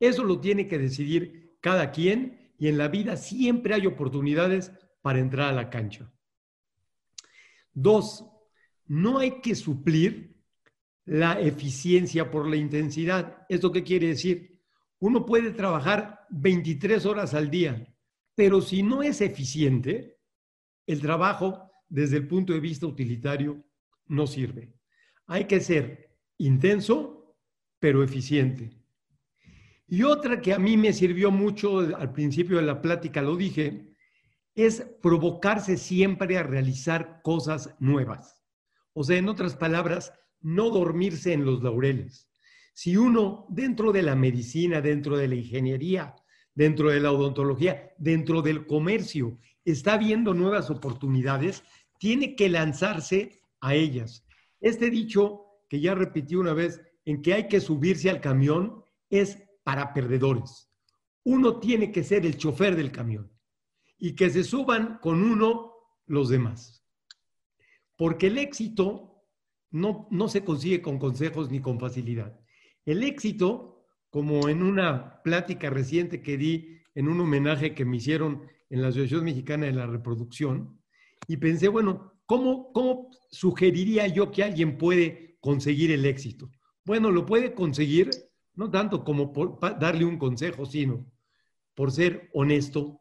Eso 0.00 0.24
lo 0.24 0.40
tiene 0.40 0.66
que 0.66 0.78
decidir 0.78 1.58
cada 1.60 1.92
quien 1.92 2.41
y 2.62 2.68
en 2.68 2.78
la 2.78 2.86
vida 2.86 3.16
siempre 3.16 3.74
hay 3.74 3.88
oportunidades 3.88 4.70
para 5.00 5.18
entrar 5.18 5.48
a 5.48 5.52
la 5.52 5.68
cancha. 5.68 6.12
Dos, 7.72 8.24
no 8.86 9.18
hay 9.18 9.40
que 9.40 9.56
suplir 9.56 10.40
la 11.04 11.40
eficiencia 11.40 12.30
por 12.30 12.48
la 12.48 12.54
intensidad. 12.54 13.44
¿Esto 13.48 13.72
qué 13.72 13.82
quiere 13.82 14.06
decir? 14.06 14.62
Uno 15.00 15.26
puede 15.26 15.50
trabajar 15.50 16.20
23 16.30 17.04
horas 17.04 17.34
al 17.34 17.50
día, 17.50 17.84
pero 18.36 18.60
si 18.60 18.84
no 18.84 19.02
es 19.02 19.20
eficiente, 19.22 20.20
el 20.86 21.00
trabajo 21.00 21.68
desde 21.88 22.18
el 22.18 22.28
punto 22.28 22.52
de 22.52 22.60
vista 22.60 22.86
utilitario 22.86 23.60
no 24.06 24.28
sirve. 24.28 24.72
Hay 25.26 25.46
que 25.46 25.58
ser 25.58 26.16
intenso, 26.38 27.34
pero 27.80 28.04
eficiente. 28.04 28.81
Y 29.92 30.04
otra 30.04 30.40
que 30.40 30.54
a 30.54 30.58
mí 30.58 30.78
me 30.78 30.94
sirvió 30.94 31.30
mucho 31.30 31.80
al 31.80 32.12
principio 32.14 32.56
de 32.56 32.62
la 32.62 32.80
plática, 32.80 33.20
lo 33.20 33.36
dije, 33.36 33.92
es 34.54 34.86
provocarse 35.02 35.76
siempre 35.76 36.38
a 36.38 36.42
realizar 36.42 37.20
cosas 37.22 37.74
nuevas. 37.78 38.42
O 38.94 39.04
sea, 39.04 39.18
en 39.18 39.28
otras 39.28 39.54
palabras, 39.54 40.14
no 40.40 40.70
dormirse 40.70 41.34
en 41.34 41.44
los 41.44 41.62
laureles. 41.62 42.26
Si 42.72 42.96
uno 42.96 43.44
dentro 43.50 43.92
de 43.92 44.00
la 44.00 44.16
medicina, 44.16 44.80
dentro 44.80 45.18
de 45.18 45.28
la 45.28 45.34
ingeniería, 45.34 46.14
dentro 46.54 46.88
de 46.88 46.98
la 46.98 47.12
odontología, 47.12 47.92
dentro 47.98 48.40
del 48.40 48.66
comercio, 48.66 49.36
está 49.62 49.98
viendo 49.98 50.32
nuevas 50.32 50.70
oportunidades, 50.70 51.64
tiene 51.98 52.34
que 52.34 52.48
lanzarse 52.48 53.42
a 53.60 53.74
ellas. 53.74 54.24
Este 54.58 54.88
dicho 54.88 55.42
que 55.68 55.80
ya 55.80 55.94
repetí 55.94 56.34
una 56.34 56.54
vez, 56.54 56.80
en 57.04 57.20
que 57.20 57.34
hay 57.34 57.46
que 57.46 57.60
subirse 57.60 58.08
al 58.08 58.22
camión, 58.22 58.82
es 59.10 59.36
para 59.62 59.92
perdedores. 59.92 60.70
Uno 61.24 61.60
tiene 61.60 61.92
que 61.92 62.02
ser 62.02 62.26
el 62.26 62.36
chofer 62.36 62.76
del 62.76 62.90
camión 62.90 63.30
y 63.98 64.14
que 64.14 64.30
se 64.30 64.44
suban 64.44 64.98
con 65.00 65.22
uno 65.22 65.72
los 66.06 66.28
demás. 66.28 66.84
Porque 67.96 68.26
el 68.26 68.38
éxito 68.38 69.22
no, 69.70 70.08
no 70.10 70.28
se 70.28 70.44
consigue 70.44 70.82
con 70.82 70.98
consejos 70.98 71.50
ni 71.50 71.60
con 71.60 71.78
facilidad. 71.78 72.38
El 72.84 73.04
éxito, 73.04 73.86
como 74.10 74.48
en 74.48 74.62
una 74.62 75.22
plática 75.22 75.70
reciente 75.70 76.20
que 76.20 76.36
di 76.36 76.80
en 76.94 77.08
un 77.08 77.20
homenaje 77.20 77.74
que 77.74 77.84
me 77.84 77.98
hicieron 77.98 78.42
en 78.68 78.82
la 78.82 78.88
Asociación 78.88 79.24
Mexicana 79.24 79.66
de 79.66 79.72
la 79.72 79.86
Reproducción, 79.86 80.82
y 81.28 81.36
pensé, 81.36 81.68
bueno, 81.68 82.12
¿cómo, 82.26 82.72
cómo 82.72 83.10
sugeriría 83.30 84.06
yo 84.06 84.30
que 84.30 84.42
alguien 84.42 84.76
puede 84.76 85.36
conseguir 85.40 85.90
el 85.92 86.04
éxito? 86.04 86.50
Bueno, 86.84 87.10
lo 87.10 87.24
puede 87.24 87.54
conseguir 87.54 88.10
no 88.54 88.70
tanto 88.70 89.04
como 89.04 89.32
darle 89.78 90.04
un 90.04 90.18
consejo, 90.18 90.66
sino 90.66 91.06
por 91.74 91.90
ser 91.90 92.30
honesto, 92.34 93.00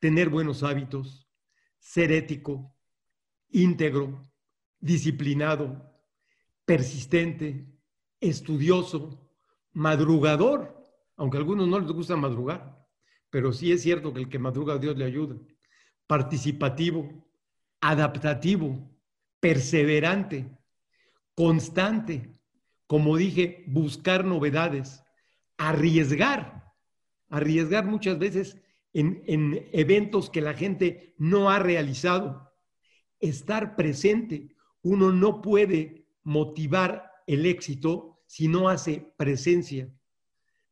tener 0.00 0.28
buenos 0.28 0.62
hábitos, 0.62 1.28
ser 1.78 2.12
ético, 2.12 2.74
íntegro, 3.50 4.30
disciplinado, 4.78 5.90
persistente, 6.64 7.66
estudioso, 8.20 9.30
madrugador, 9.72 10.76
aunque 11.16 11.36
a 11.38 11.40
algunos 11.40 11.66
no 11.66 11.80
les 11.80 11.90
gusta 11.90 12.16
madrugar, 12.16 12.86
pero 13.30 13.52
sí 13.52 13.72
es 13.72 13.82
cierto 13.82 14.12
que 14.12 14.20
el 14.20 14.28
que 14.28 14.38
madruga 14.38 14.74
a 14.74 14.78
Dios 14.78 14.96
le 14.96 15.04
ayuda, 15.04 15.36
participativo, 16.06 17.26
adaptativo, 17.80 18.90
perseverante, 19.40 20.50
constante, 21.34 22.37
como 22.88 23.18
dije, 23.18 23.64
buscar 23.68 24.24
novedades, 24.24 25.04
arriesgar, 25.58 26.72
arriesgar 27.28 27.84
muchas 27.84 28.18
veces 28.18 28.58
en, 28.94 29.22
en 29.26 29.68
eventos 29.72 30.30
que 30.30 30.40
la 30.40 30.54
gente 30.54 31.14
no 31.18 31.50
ha 31.50 31.58
realizado, 31.58 32.50
estar 33.20 33.76
presente. 33.76 34.56
Uno 34.82 35.12
no 35.12 35.42
puede 35.42 36.08
motivar 36.24 37.12
el 37.26 37.44
éxito 37.44 38.22
si 38.26 38.48
no 38.48 38.70
hace 38.70 39.12
presencia, 39.18 39.92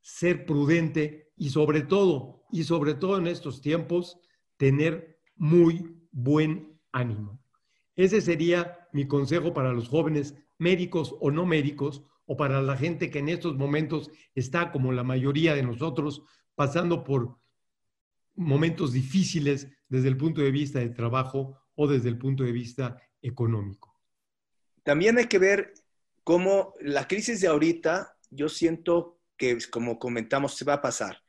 ser 0.00 0.46
prudente 0.46 1.32
y 1.36 1.50
sobre 1.50 1.82
todo, 1.82 2.46
y 2.50 2.64
sobre 2.64 2.94
todo 2.94 3.18
en 3.18 3.26
estos 3.26 3.60
tiempos, 3.60 4.18
tener 4.56 5.20
muy 5.36 6.00
buen 6.12 6.80
ánimo. 6.92 7.42
Ese 7.94 8.22
sería 8.22 8.88
mi 8.94 9.06
consejo 9.06 9.52
para 9.52 9.74
los 9.74 9.88
jóvenes 9.90 10.34
médicos 10.58 11.14
o 11.20 11.30
no 11.30 11.46
médicos, 11.46 12.04
o 12.26 12.36
para 12.36 12.60
la 12.60 12.76
gente 12.76 13.10
que 13.10 13.20
en 13.20 13.28
estos 13.28 13.56
momentos 13.56 14.10
está, 14.34 14.72
como 14.72 14.92
la 14.92 15.04
mayoría 15.04 15.54
de 15.54 15.62
nosotros, 15.62 16.22
pasando 16.54 17.04
por 17.04 17.38
momentos 18.34 18.92
difíciles 18.92 19.68
desde 19.88 20.08
el 20.08 20.16
punto 20.16 20.40
de 20.40 20.50
vista 20.50 20.80
del 20.80 20.94
trabajo 20.94 21.58
o 21.74 21.86
desde 21.86 22.08
el 22.08 22.18
punto 22.18 22.42
de 22.42 22.52
vista 22.52 23.00
económico. 23.22 23.94
También 24.82 25.18
hay 25.18 25.26
que 25.26 25.38
ver 25.38 25.74
cómo 26.24 26.74
la 26.80 27.06
crisis 27.06 27.40
de 27.40 27.48
ahorita, 27.48 28.16
yo 28.30 28.48
siento 28.48 29.20
que, 29.36 29.58
como 29.70 29.98
comentamos, 29.98 30.56
se 30.56 30.64
va 30.64 30.74
a 30.74 30.82
pasar. 30.82 31.22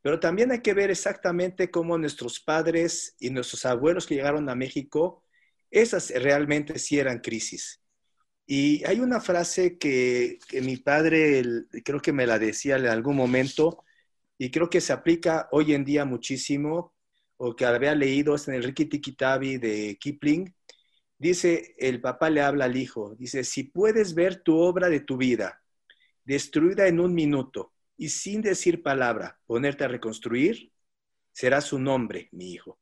Pero 0.00 0.20
también 0.20 0.52
hay 0.52 0.60
que 0.60 0.74
ver 0.74 0.90
exactamente 0.90 1.70
cómo 1.70 1.98
nuestros 1.98 2.40
padres 2.40 3.16
y 3.18 3.30
nuestros 3.30 3.64
abuelos 3.66 4.06
que 4.06 4.14
llegaron 4.14 4.48
a 4.48 4.54
México, 4.54 5.24
esas 5.70 6.10
realmente 6.10 6.78
sí 6.78 6.98
eran 6.98 7.18
crisis. 7.18 7.82
Y 8.50 8.82
hay 8.86 9.00
una 9.00 9.20
frase 9.20 9.76
que, 9.76 10.38
mi 10.62 10.78
padre 10.78 11.42
creo 11.84 12.00
que 12.00 12.14
me 12.14 12.26
la 12.26 12.38
decía 12.38 12.76
en 12.78 12.86
algún 12.86 13.14
momento 13.14 13.84
y 14.38 14.50
creo 14.50 14.70
que 14.70 14.80
se 14.80 14.94
aplica 14.94 15.48
hoy 15.52 15.74
en 15.74 15.84
día 15.84 16.06
muchísimo, 16.06 16.94
o 17.36 17.54
que 17.54 17.66
había 17.66 17.94
leído 17.94 18.34
en 18.46 18.54
el 18.54 18.62
Rikki 18.64 18.88
Kitabi 18.88 19.58
de 19.58 19.98
Kipling. 20.00 20.54
Dice, 21.18 21.74
el 21.76 22.00
papá 22.00 22.30
le 22.30 22.40
habla 22.40 22.64
al 22.64 22.76
hijo, 22.78 23.14
dice, 23.16 23.44
si 23.44 23.64
puedes 23.64 24.14
ver 24.14 24.42
tu 24.42 24.56
obra 24.58 24.88
de 24.88 25.00
tu 25.00 25.18
vida 25.18 25.62
destruida 26.24 26.88
en 26.88 27.00
un 27.00 27.14
minuto 27.14 27.74
y 27.98 28.08
sin 28.08 28.40
decir 28.40 28.82
palabra, 28.82 29.38
ponerte 29.44 29.84
a 29.84 29.88
reconstruir, 29.88 30.72
será 31.32 31.60
su 31.60 31.78
nombre, 31.78 32.30
mi 32.32 32.52
hijo. 32.52 32.80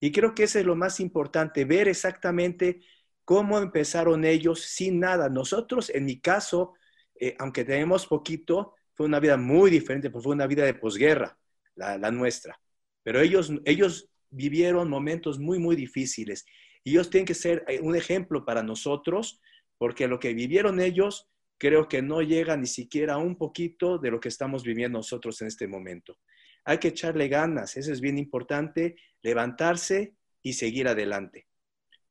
Y 0.00 0.10
creo 0.10 0.34
que 0.34 0.44
eso 0.44 0.58
es 0.58 0.64
lo 0.64 0.74
más 0.74 1.00
importante, 1.00 1.66
ver 1.66 1.86
exactamente 1.86 2.80
cómo 3.26 3.58
empezaron 3.58 4.24
ellos 4.24 4.60
sin 4.60 5.00
nada. 5.00 5.28
Nosotros, 5.28 5.90
en 5.90 6.04
mi 6.04 6.20
caso, 6.20 6.74
eh, 7.18 7.34
aunque 7.40 7.64
tenemos 7.64 8.06
poquito, 8.06 8.74
fue 8.94 9.04
una 9.04 9.18
vida 9.18 9.36
muy 9.36 9.68
diferente, 9.68 10.10
porque 10.10 10.22
fue 10.22 10.34
una 10.34 10.46
vida 10.46 10.64
de 10.64 10.74
posguerra, 10.74 11.36
la, 11.74 12.10
nuestra. 12.12 12.58
Pero 13.02 13.20
ellos, 13.20 13.52
ellos 13.64 14.08
vivieron 14.30 14.88
momentos 14.88 15.40
muy, 15.40 15.58
muy 15.58 15.74
difíciles. 15.74 16.46
Y 16.84 16.92
ellos 16.92 17.10
tienen 17.10 17.26
que 17.26 17.34
ser 17.34 17.64
eh, 17.66 17.80
un 17.80 17.96
ejemplo 17.96 18.44
para 18.44 18.62
nosotros, 18.62 19.40
porque 19.76 20.06
lo 20.06 20.20
que 20.20 20.32
vivieron 20.32 20.80
ellos 20.80 21.28
creo 21.58 21.88
que 21.88 22.02
no 22.02 22.22
llega 22.22 22.56
ni 22.56 22.68
siquiera 22.68 23.18
un 23.18 23.36
poquito 23.36 23.98
de 23.98 24.12
lo 24.12 24.20
que 24.20 24.28
estamos 24.28 24.62
viviendo 24.62 25.00
nosotros 25.00 25.42
en 25.42 25.48
este 25.48 25.66
momento. 25.66 26.16
Hay 26.64 26.78
que 26.78 26.88
echarle 26.88 27.26
ganas, 27.26 27.76
eso 27.76 27.92
es 27.92 28.00
bien 28.00 28.18
importante, 28.18 28.94
levantarse 29.20 30.14
y 30.42 30.52
seguir 30.52 30.86
adelante. 30.86 31.48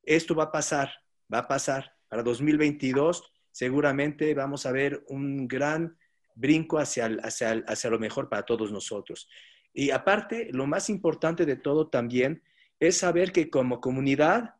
Esto 0.03 0.35
va 0.35 0.45
a 0.45 0.51
pasar, 0.51 0.91
va 1.33 1.39
a 1.39 1.47
pasar. 1.47 1.95
Para 2.07 2.23
2022 2.23 3.31
seguramente 3.51 4.33
vamos 4.33 4.65
a 4.65 4.71
ver 4.71 5.03
un 5.07 5.47
gran 5.47 5.97
brinco 6.35 6.77
hacia, 6.77 7.05
hacia, 7.23 7.63
hacia 7.67 7.89
lo 7.89 7.99
mejor 7.99 8.29
para 8.29 8.43
todos 8.43 8.71
nosotros. 8.71 9.29
Y 9.73 9.91
aparte, 9.91 10.49
lo 10.51 10.67
más 10.67 10.89
importante 10.89 11.45
de 11.45 11.55
todo 11.55 11.87
también 11.87 12.43
es 12.79 12.97
saber 12.97 13.31
que 13.31 13.49
como 13.49 13.81
comunidad 13.81 14.55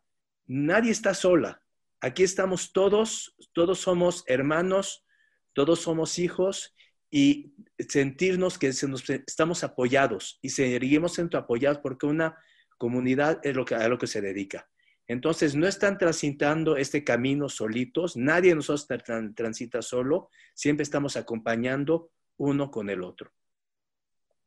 nadie 0.45 0.91
está 0.91 1.13
sola. 1.13 1.61
Aquí 2.01 2.23
estamos 2.23 2.71
todos, 2.73 3.35
todos 3.53 3.79
somos 3.79 4.23
hermanos, 4.27 5.05
todos 5.53 5.79
somos 5.79 6.19
hijos 6.19 6.75
y 7.09 7.53
sentirnos 7.79 8.57
que 8.57 8.67
estamos 8.67 9.63
apoyados 9.63 10.39
y 10.41 10.49
seguiremos 10.49 11.13
siendo 11.13 11.37
apoyados 11.37 11.79
porque 11.79 12.05
una 12.05 12.37
comunidad 12.77 13.39
es 13.43 13.55
lo 13.55 13.65
que, 13.65 13.75
a 13.75 13.87
lo 13.87 13.97
que 13.97 14.07
se 14.07 14.21
dedica. 14.21 14.69
Entonces, 15.07 15.55
no 15.55 15.67
están 15.67 15.97
transitando 15.97 16.77
este 16.77 17.03
camino 17.03 17.47
solitos, 17.49 18.17
nadie 18.17 18.49
de 18.49 18.55
nosotros 18.55 18.87
transita 19.35 19.81
solo, 19.81 20.29
siempre 20.53 20.83
estamos 20.83 21.15
acompañando 21.15 22.09
uno 22.37 22.71
con 22.71 22.89
el 22.89 23.03
otro. 23.03 23.31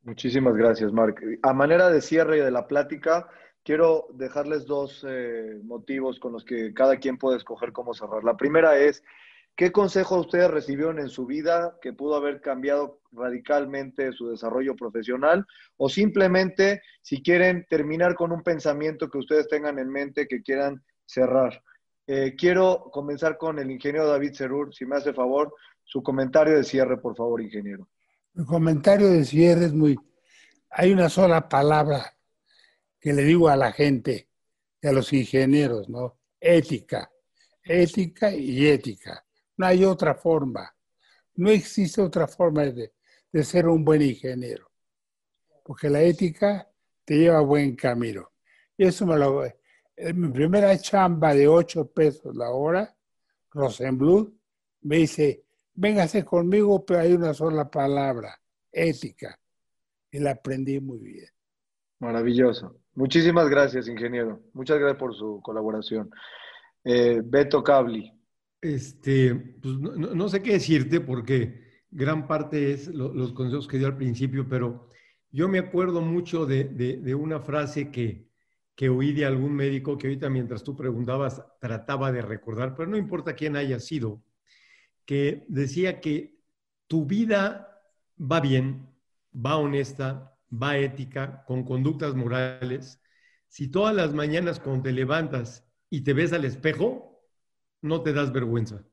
Muchísimas 0.02 0.55
gracias, 0.56 0.93
Mark. 0.93 1.20
A 1.43 1.52
manera 1.52 1.90
de 1.90 2.01
cierre 2.01 2.43
de 2.43 2.51
la 2.51 2.66
plática, 2.66 3.28
quiero 3.62 4.06
dejarles 4.14 4.66
dos 4.66 5.05
eh, 5.09 5.60
motivos 5.64 6.18
con 6.18 6.32
los 6.32 6.44
que 6.44 6.72
cada 6.72 6.98
quien 6.98 7.18
puede 7.18 7.36
escoger 7.36 7.72
cómo 7.72 7.94
cerrar. 7.94 8.24
La 8.24 8.36
primera 8.36 8.78
es, 8.78 9.02
¿Qué 9.59 9.72
consejo 9.72 10.20
ustedes 10.20 10.48
recibieron 10.52 11.01
en 11.01 11.09
su 11.09 11.26
vida 11.26 11.78
que 11.82 11.93
pudo 11.93 12.14
haber 12.14 12.40
cambiado 12.40 13.01
radicalmente 13.10 14.12
su 14.12 14.28
desarrollo 14.28 14.76
profesional? 14.76 15.44
O 15.76 15.89
simplemente, 15.89 16.80
si 17.02 17.24
quieren 17.24 17.66
terminar 17.68 18.14
con 18.14 18.30
un 18.30 18.44
pensamiento 18.44 19.10
que 19.10 19.18
ustedes 19.18 19.48
tengan 19.48 19.80
en 19.80 19.90
mente 19.90 20.28
que 20.28 20.44
quieran 20.44 20.80
cerrar. 21.05 21.60
Eh, 22.06 22.36
quiero 22.39 22.89
comenzar 22.93 23.36
con 23.36 23.59
el 23.59 23.68
ingeniero 23.72 24.06
David 24.06 24.32
Cerur, 24.32 24.72
si 24.72 24.86
me 24.86 24.94
hace 24.94 25.12
favor, 25.12 25.52
su 25.82 26.05
comentario 26.05 26.55
de 26.55 26.62
cierre, 26.62 26.97
por 26.98 27.16
favor, 27.16 27.43
ingeniero. 27.43 27.89
Mi 28.35 28.44
comentario 28.44 29.09
de 29.09 29.24
cierre 29.24 29.64
es 29.64 29.74
muy... 29.74 29.98
Hay 30.70 30.93
una 30.93 31.09
sola 31.09 31.48
palabra 31.48 32.14
que 33.01 33.12
le 33.12 33.24
digo 33.24 33.48
a 33.48 33.56
la 33.56 33.72
gente 33.72 34.28
y 34.80 34.86
a 34.86 34.93
los 34.93 35.12
ingenieros, 35.12 35.89
¿no? 35.89 36.16
Ética. 36.39 37.10
Ética 37.64 38.32
y 38.32 38.64
ética 38.68 39.24
no 39.59 39.66
hay 39.66 39.85
otra 39.85 40.14
forma. 40.14 40.74
No 41.35 41.51
existe 41.51 42.01
otra 42.01 42.26
forma 42.26 42.64
de, 42.64 42.93
ser 43.44 43.68
un 43.68 43.85
buen 43.85 44.01
ingeniero. 44.01 44.70
Porque 45.62 45.90
la 45.90 46.01
ética 46.01 46.66
te 47.05 47.18
lleva 47.18 47.39
a 47.39 47.43
buen 47.43 47.76
camino. 47.76 48.30
Y 48.76 48.86
eso 48.86 49.05
me 49.05 49.16
lo... 49.18 49.44
En 49.44 50.20
mi 50.20 50.28
primera 50.28 50.78
chamba 50.78 51.35
de 51.35 51.48
8 51.48 51.90
pesos 51.90 52.35
la 52.35 52.51
hora, 52.51 52.97
Rosenblut, 53.51 54.32
me 54.82 54.98
dice, 54.98 55.44
véngase 55.74 56.24
conmigo, 56.24 56.86
pero 56.86 57.01
hay 57.01 57.14
una 57.14 57.35
sola 57.35 57.68
palabra, 57.68 58.40
ética. 58.70 59.39
Y 60.10 60.20
la 60.20 60.30
aprendí 60.32 60.80
muy 60.80 60.98
bien. 61.01 61.28
Maravilloso. 61.98 62.80
Muchísimas 62.94 63.48
gracias, 63.48 63.89
ingeniero. 63.89 64.40
Muchas 64.52 64.78
gracias 64.78 64.98
por 64.98 65.16
su 65.16 65.40
colaboración. 65.43 66.10
Eh, 66.85 67.20
Beto 67.24 67.62
Cabli. 67.62 68.17
Este, 68.60 69.35
pues 69.35 69.78
no, 69.78 70.28
sé 70.28 70.43
qué 70.43 70.52
decirte 70.55 71.01
porque 71.01 71.82
gran 71.90 72.26
parte 72.26 72.72
es 72.72 72.89
los 72.89 73.32
consejos 73.32 73.68
que 73.68 73.78
dio 73.78 73.86
al 73.86 73.97
principio, 73.97 74.48
pero 74.48 74.90
yo 75.30 75.48
me 75.48 75.59
acuerdo 75.59 76.01
mucho 76.01 76.44
de, 76.44 77.14
una 77.14 77.40
frase 77.40 77.90
que, 77.90 78.28
que 78.74 78.89
oí 78.89 79.12
de 79.12 79.26
algún 79.26 79.55
médico 79.55 79.97
que 79.97 80.09
ahorita 80.09 80.28
mientras 80.28 80.64
tú 80.64 80.74
preguntabas 80.74 81.43
trataba 81.60 82.10
de 82.10 82.22
recordar, 82.22 82.74
pero 82.74 82.89
no 82.89 82.97
importa 82.97 83.35
quién 83.35 83.55
haya 83.56 83.78
sido, 83.78 84.22
que 85.05 85.44
decía 85.48 86.01
que 86.01 86.39
tu 86.89 87.06
vida 87.06 87.80
va 88.20 88.40
bien, 88.40 88.89
va 89.35 89.56
honesta, 89.56 90.36
va 90.51 90.78
ética, 90.78 91.44
con 91.47 91.64
conductas 91.64 92.14
morales. 92.14 93.01
Si 93.48 93.68
todas 93.68 93.94
las 93.94 94.12
mañanas 94.14 94.60
cuando 94.60 94.85
te 94.85 94.93
levantas 94.93 95.64
y 95.90 96.02
te 96.02 96.12
ves 96.12 96.32
al 96.32 96.44
espejo, 96.44 97.17
no 97.82 98.02
te 98.02 98.12
das 98.12 98.32
vergüenza. 98.32 98.84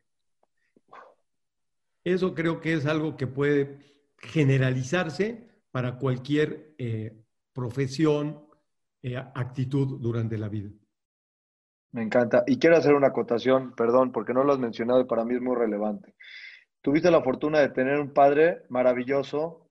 Eso 2.03 2.35
creo 2.35 2.61
que 2.61 2.73
es 2.73 2.85
algo 2.85 3.17
que 3.17 3.27
puede 3.27 3.79
generalizarse 4.17 5.49
para 5.71 5.97
cualquier 5.97 6.75
eh, 6.77 7.25
profesión, 7.53 8.45
eh, 9.01 9.17
actitud 9.17 9.99
durante 9.99 10.37
la 10.37 10.49
vida. 10.49 10.69
Me 11.91 12.03
encanta. 12.03 12.43
Y 12.45 12.59
quiero 12.59 12.77
hacer 12.77 12.93
una 12.93 13.07
acotación, 13.07 13.73
perdón, 13.75 14.11
porque 14.11 14.33
no 14.33 14.43
lo 14.43 14.53
has 14.53 14.59
mencionado 14.59 15.01
y 15.01 15.05
para 15.05 15.25
mí 15.25 15.35
es 15.35 15.41
muy 15.41 15.55
relevante. 15.55 16.13
Tuviste 16.81 17.09
la 17.09 17.23
fortuna 17.23 17.59
de 17.59 17.69
tener 17.69 17.99
un 17.99 18.13
padre 18.13 18.63
maravilloso 18.69 19.69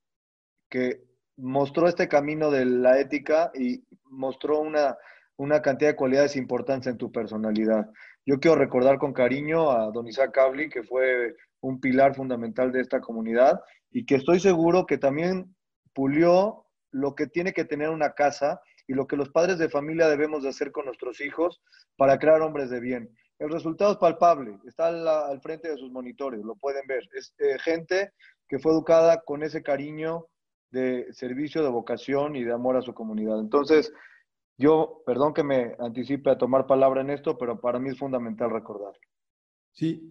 que 0.68 1.04
mostró 1.36 1.86
este 1.86 2.08
camino 2.08 2.50
de 2.50 2.64
la 2.64 2.98
ética 2.98 3.52
y 3.54 3.84
mostró 4.04 4.60
una, 4.60 4.96
una 5.36 5.62
cantidad 5.62 5.90
de 5.90 5.96
cualidades 5.96 6.36
importantes 6.36 6.90
en 6.90 6.98
tu 6.98 7.12
personalidad. 7.12 7.90
Yo 8.26 8.40
quiero 8.40 8.56
recordar 8.56 8.98
con 8.98 9.12
cariño 9.12 9.70
a 9.70 9.90
don 9.90 10.06
Isaac 10.06 10.32
Cabli, 10.32 10.68
que 10.70 10.82
fue 10.82 11.36
un 11.60 11.80
pilar 11.80 12.14
fundamental 12.14 12.72
de 12.72 12.80
esta 12.80 13.00
comunidad 13.00 13.60
y 13.90 14.06
que 14.06 14.16
estoy 14.16 14.40
seguro 14.40 14.86
que 14.86 14.98
también 14.98 15.54
pulió 15.92 16.66
lo 16.90 17.14
que 17.14 17.26
tiene 17.26 17.52
que 17.52 17.64
tener 17.64 17.90
una 17.90 18.12
casa 18.12 18.60
y 18.86 18.94
lo 18.94 19.06
que 19.06 19.16
los 19.16 19.30
padres 19.30 19.58
de 19.58 19.68
familia 19.68 20.08
debemos 20.08 20.42
de 20.42 20.50
hacer 20.50 20.72
con 20.72 20.86
nuestros 20.86 21.20
hijos 21.20 21.62
para 21.96 22.18
crear 22.18 22.40
hombres 22.42 22.70
de 22.70 22.80
bien. 22.80 23.10
el 23.38 23.50
resultado 23.50 23.92
es 23.92 23.98
palpable, 23.98 24.58
está 24.66 24.88
al, 24.88 25.40
frente 25.40 25.68
de 25.68 25.76
sus 25.76 25.90
monitores, 25.90 26.40
lo 26.44 26.54
pueden 26.54 26.86
ver. 26.86 27.02
Es 27.14 27.34
eh, 27.38 27.58
gente 27.58 28.12
que 28.48 28.58
fue 28.58 28.72
educada 28.72 29.22
con 29.24 29.42
ese 29.42 29.62
cariño 29.62 30.26
de 30.70 31.12
servicio, 31.12 31.62
de 31.62 31.68
vocación 31.68 32.36
y 32.36 32.44
de 32.44 32.52
amor 32.52 32.76
a 32.76 32.82
su 32.82 32.94
comunidad. 32.94 33.40
Entonces, 33.40 33.92
yo, 34.56 35.02
perdón 35.04 35.34
que 35.34 35.42
me 35.42 35.74
anticipe 35.78 36.30
a 36.30 36.38
tomar 36.38 36.66
palabra 36.66 37.00
en 37.00 37.10
esto, 37.10 37.36
pero 37.36 37.60
para 37.60 37.78
mí 37.78 37.90
es 37.90 37.98
fundamental 37.98 38.50
recordar. 38.50 38.92
Sí, 39.72 40.08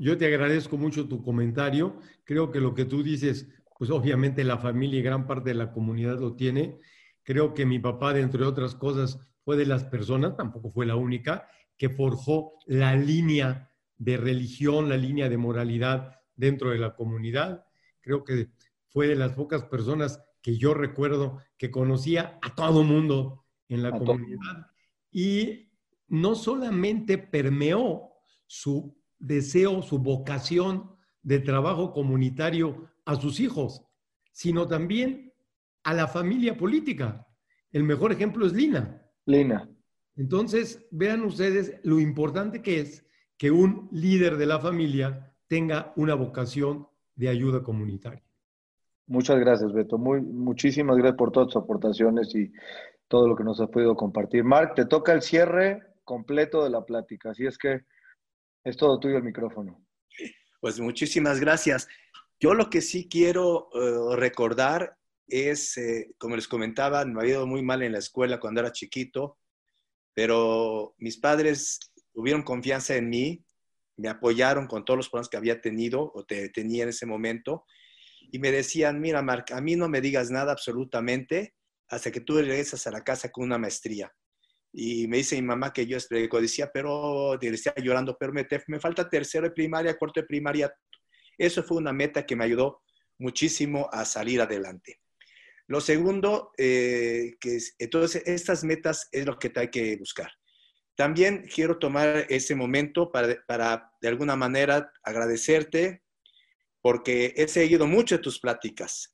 yo 0.00 0.18
te 0.18 0.26
agradezco 0.26 0.76
mucho 0.76 1.06
tu 1.06 1.22
comentario. 1.22 1.96
Creo 2.24 2.50
que 2.50 2.60
lo 2.60 2.74
que 2.74 2.84
tú 2.84 3.04
dices, 3.04 3.48
pues 3.78 3.90
obviamente 3.90 4.42
la 4.42 4.58
familia 4.58 4.98
y 4.98 5.02
gran 5.02 5.26
parte 5.26 5.50
de 5.50 5.54
la 5.54 5.70
comunidad 5.70 6.18
lo 6.18 6.34
tiene. 6.34 6.80
Creo 7.22 7.54
que 7.54 7.64
mi 7.64 7.78
papá, 7.78 8.18
entre 8.18 8.44
otras 8.44 8.74
cosas, 8.74 9.20
fue 9.44 9.56
de 9.56 9.66
las 9.66 9.84
personas, 9.84 10.36
tampoco 10.36 10.72
fue 10.72 10.84
la 10.84 10.96
única, 10.96 11.46
que 11.76 11.90
forjó 11.90 12.54
la 12.66 12.96
línea 12.96 13.70
de 13.96 14.16
religión, 14.16 14.88
la 14.88 14.96
línea 14.96 15.28
de 15.28 15.38
moralidad 15.38 16.20
dentro 16.34 16.70
de 16.70 16.78
la 16.78 16.96
comunidad. 16.96 17.64
Creo 18.00 18.24
que 18.24 18.48
fue 18.88 19.06
de 19.06 19.14
las 19.14 19.32
pocas 19.32 19.62
personas 19.64 20.20
que 20.42 20.58
yo 20.58 20.74
recuerdo 20.74 21.38
que 21.56 21.70
conocía 21.70 22.38
a 22.42 22.54
todo 22.54 22.82
mundo 22.82 23.43
en 23.68 23.82
la 23.82 23.90
comunidad. 23.90 24.66
Y 25.10 25.70
no 26.08 26.34
solamente 26.34 27.18
permeó 27.18 28.10
su 28.46 28.96
deseo, 29.18 29.82
su 29.82 29.98
vocación 29.98 30.90
de 31.22 31.40
trabajo 31.40 31.92
comunitario 31.92 32.88
a 33.04 33.16
sus 33.16 33.40
hijos, 33.40 33.82
sino 34.32 34.66
también 34.66 35.32
a 35.82 35.94
la 35.94 36.06
familia 36.06 36.56
política. 36.56 37.26
El 37.72 37.84
mejor 37.84 38.12
ejemplo 38.12 38.46
es 38.46 38.52
Lina. 38.52 39.02
Lina. 39.26 39.68
Entonces, 40.16 40.86
vean 40.90 41.22
ustedes 41.22 41.80
lo 41.82 42.00
importante 42.00 42.62
que 42.62 42.80
es 42.80 43.04
que 43.36 43.50
un 43.50 43.88
líder 43.90 44.36
de 44.36 44.46
la 44.46 44.60
familia 44.60 45.34
tenga 45.48 45.92
una 45.96 46.14
vocación 46.14 46.86
de 47.16 47.28
ayuda 47.28 47.62
comunitaria. 47.62 48.22
Muchas 49.06 49.38
gracias, 49.38 49.72
Beto. 49.72 49.98
Muy, 49.98 50.20
muchísimas 50.20 50.96
gracias 50.96 51.18
por 51.18 51.30
todas 51.30 51.48
tus 51.48 51.62
aportaciones 51.62 52.34
y 52.34 52.50
todo 53.14 53.28
lo 53.28 53.36
que 53.36 53.44
nos 53.44 53.60
has 53.60 53.68
podido 53.68 53.94
compartir. 53.94 54.42
Marc, 54.42 54.74
te 54.74 54.86
toca 54.86 55.12
el 55.12 55.22
cierre 55.22 55.84
completo 56.02 56.64
de 56.64 56.70
la 56.70 56.84
plática, 56.84 57.30
así 57.30 57.46
es 57.46 57.56
que 57.56 57.82
es 58.64 58.76
todo 58.76 58.98
tuyo 58.98 59.18
el 59.18 59.22
micrófono. 59.22 59.86
Pues 60.60 60.80
muchísimas 60.80 61.38
gracias. 61.38 61.86
Yo 62.40 62.54
lo 62.54 62.68
que 62.68 62.80
sí 62.80 63.08
quiero 63.08 63.68
eh, 63.72 64.16
recordar 64.16 64.96
es, 65.28 65.78
eh, 65.78 66.12
como 66.18 66.34
les 66.34 66.48
comentaba, 66.48 67.04
me 67.04 67.20
había 67.20 67.34
ido 67.34 67.46
muy 67.46 67.62
mal 67.62 67.84
en 67.84 67.92
la 67.92 67.98
escuela 67.98 68.40
cuando 68.40 68.62
era 68.62 68.72
chiquito, 68.72 69.38
pero 70.12 70.96
mis 70.98 71.16
padres 71.16 71.78
tuvieron 72.12 72.42
confianza 72.42 72.96
en 72.96 73.10
mí, 73.10 73.44
me 73.96 74.08
apoyaron 74.08 74.66
con 74.66 74.84
todos 74.84 74.96
los 74.96 75.08
problemas 75.08 75.28
que 75.28 75.36
había 75.36 75.60
tenido 75.60 76.10
o 76.16 76.24
tenía 76.24 76.82
en 76.82 76.88
ese 76.88 77.06
momento 77.06 77.64
y 78.32 78.40
me 78.40 78.50
decían, 78.50 79.00
mira, 79.00 79.22
Marc, 79.22 79.52
a 79.52 79.60
mí 79.60 79.76
no 79.76 79.88
me 79.88 80.00
digas 80.00 80.32
nada 80.32 80.50
absolutamente 80.50 81.54
hasta 81.94 82.10
que 82.10 82.20
tú 82.20 82.36
regresas 82.36 82.86
a 82.86 82.90
la 82.90 83.02
casa 83.02 83.30
con 83.30 83.44
una 83.44 83.58
maestría. 83.58 84.12
Y 84.72 85.06
me 85.06 85.18
dice 85.18 85.36
mi 85.36 85.42
mamá 85.42 85.72
que 85.72 85.86
yo 85.86 85.96
estoy 85.96 86.28
decía, 86.40 86.70
pero, 86.72 87.38
decía 87.38 87.72
llorando, 87.76 88.16
pero 88.18 88.32
me, 88.32 88.46
me 88.66 88.80
falta 88.80 89.08
tercero 89.08 89.44
de 89.44 89.54
primaria, 89.54 89.96
cuarto 89.96 90.20
de 90.20 90.26
primaria. 90.26 90.74
Eso 91.38 91.62
fue 91.62 91.76
una 91.76 91.92
meta 91.92 92.26
que 92.26 92.34
me 92.34 92.44
ayudó 92.44 92.82
muchísimo 93.18 93.88
a 93.92 94.04
salir 94.04 94.40
adelante. 94.40 95.00
Lo 95.68 95.80
segundo, 95.80 96.50
eh, 96.58 97.36
que 97.40 97.56
es, 97.56 97.74
entonces 97.78 98.22
estas 98.26 98.64
metas 98.64 99.08
es 99.12 99.24
lo 99.24 99.38
que 99.38 99.52
hay 99.54 99.68
que 99.68 99.96
buscar. 99.96 100.30
También 100.96 101.48
quiero 101.52 101.78
tomar 101.78 102.26
ese 102.28 102.54
momento 102.54 103.10
para, 103.10 103.42
para 103.46 103.90
de 104.00 104.08
alguna 104.08 104.36
manera 104.36 104.92
agradecerte 105.02 106.02
porque 106.82 107.32
he 107.36 107.48
seguido 107.48 107.86
mucho 107.86 108.20
tus 108.20 108.38
pláticas. 108.40 109.13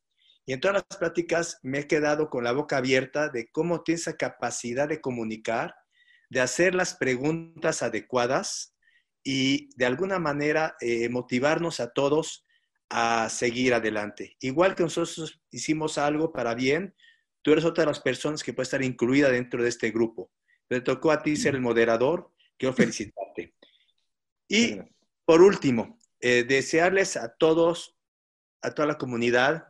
Y 0.50 0.52
en 0.52 0.60
todas 0.60 0.84
las 0.88 0.98
pláticas 0.98 1.60
me 1.62 1.78
he 1.78 1.86
quedado 1.86 2.28
con 2.28 2.42
la 2.42 2.50
boca 2.50 2.78
abierta 2.78 3.28
de 3.28 3.52
cómo 3.52 3.84
tienes 3.84 4.00
esa 4.00 4.16
capacidad 4.16 4.88
de 4.88 5.00
comunicar, 5.00 5.76
de 6.28 6.40
hacer 6.40 6.74
las 6.74 6.94
preguntas 6.94 7.84
adecuadas 7.84 8.74
y 9.22 9.72
de 9.76 9.86
alguna 9.86 10.18
manera 10.18 10.74
eh, 10.80 11.08
motivarnos 11.08 11.78
a 11.78 11.92
todos 11.92 12.44
a 12.88 13.28
seguir 13.28 13.74
adelante. 13.74 14.36
Igual 14.40 14.74
que 14.74 14.82
nosotros 14.82 15.40
hicimos 15.52 15.98
algo 15.98 16.32
para 16.32 16.56
bien, 16.56 16.96
tú 17.42 17.52
eres 17.52 17.64
otra 17.64 17.82
de 17.84 17.90
las 17.92 18.00
personas 18.00 18.42
que 18.42 18.52
puede 18.52 18.64
estar 18.64 18.82
incluida 18.82 19.30
dentro 19.30 19.62
de 19.62 19.68
este 19.68 19.92
grupo. 19.92 20.32
Te 20.66 20.80
tocó 20.80 21.12
a 21.12 21.22
ti 21.22 21.36
ser 21.36 21.54
el 21.54 21.60
moderador. 21.60 22.32
Quiero 22.58 22.74
felicitarte. 22.74 23.54
Y 24.48 24.80
por 25.24 25.42
último, 25.42 26.00
eh, 26.18 26.42
desearles 26.42 27.16
a 27.16 27.36
todos, 27.36 27.96
a 28.62 28.72
toda 28.72 28.88
la 28.88 28.98
comunidad, 28.98 29.69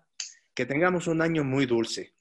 que 0.61 0.67
tengamos 0.67 1.07
un 1.07 1.23
año 1.23 1.43
muy 1.43 1.65
dulce. 1.65 2.15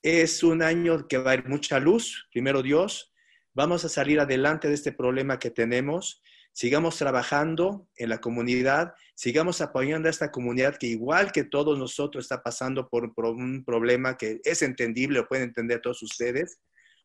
Es 0.00 0.42
un 0.42 0.62
año 0.62 1.06
que 1.06 1.18
va 1.18 1.32
a 1.32 1.34
haber 1.34 1.46
mucha 1.46 1.78
luz, 1.78 2.26
primero 2.32 2.62
Dios. 2.62 3.12
Vamos 3.52 3.84
a 3.84 3.90
salir 3.90 4.20
adelante 4.20 4.68
de 4.68 4.74
este 4.74 4.90
problema 4.90 5.38
que 5.38 5.50
tenemos. 5.50 6.22
Sigamos 6.52 6.96
trabajando 6.96 7.90
en 7.96 8.08
la 8.08 8.22
comunidad, 8.22 8.94
sigamos 9.14 9.60
apoyando 9.60 10.08
a 10.08 10.12
esta 10.12 10.30
comunidad 10.30 10.78
que 10.78 10.86
igual 10.86 11.30
que 11.30 11.44
todos 11.44 11.78
nosotros 11.78 12.24
está 12.24 12.42
pasando 12.42 12.88
por, 12.88 13.12
un 13.26 13.66
problema 13.66 14.16
que 14.16 14.40
es 14.42 14.62
entendible, 14.62 15.18
lo 15.18 15.28
pueden 15.28 15.48
entender 15.48 15.82
todos 15.82 16.02
ustedes, 16.02 16.58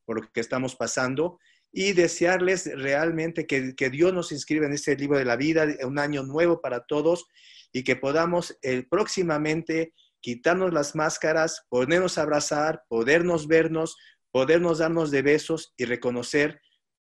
por 0.05 0.21
lo 0.21 0.31
que 0.31 0.39
estamos 0.39 0.77
pasando 0.77 1.39
y 1.73 1.91
desearles 1.91 2.71
realmente 2.73 3.45
que, 3.45 3.89
Dios 3.89 4.13
nos 4.13 4.31
inscriba 4.31 4.65
en 4.65 4.71
este 4.71 4.95
libro 4.95 5.17
de 5.17 5.25
la 5.25 5.35
vida, 5.35 5.67
un 5.83 5.99
año 5.99 6.23
nuevo 6.23 6.61
para 6.61 6.85
todos 6.85 7.27
y 7.73 7.83
que 7.83 7.97
podamos 7.97 8.57
el, 8.61 8.87
próximamente 8.87 9.93
quitarnos 10.21 10.73
las 10.73 10.95
máscaras, 10.95 11.65
podernos 11.69 12.17
abrazar, 12.17 12.83
podernos 12.87 13.47
vernos, 13.47 13.97
podernos 14.31 14.77
darnos 14.77 15.11
de 15.11 15.21
besos 15.21 15.73
y 15.77 15.85
reconocer 15.85 16.61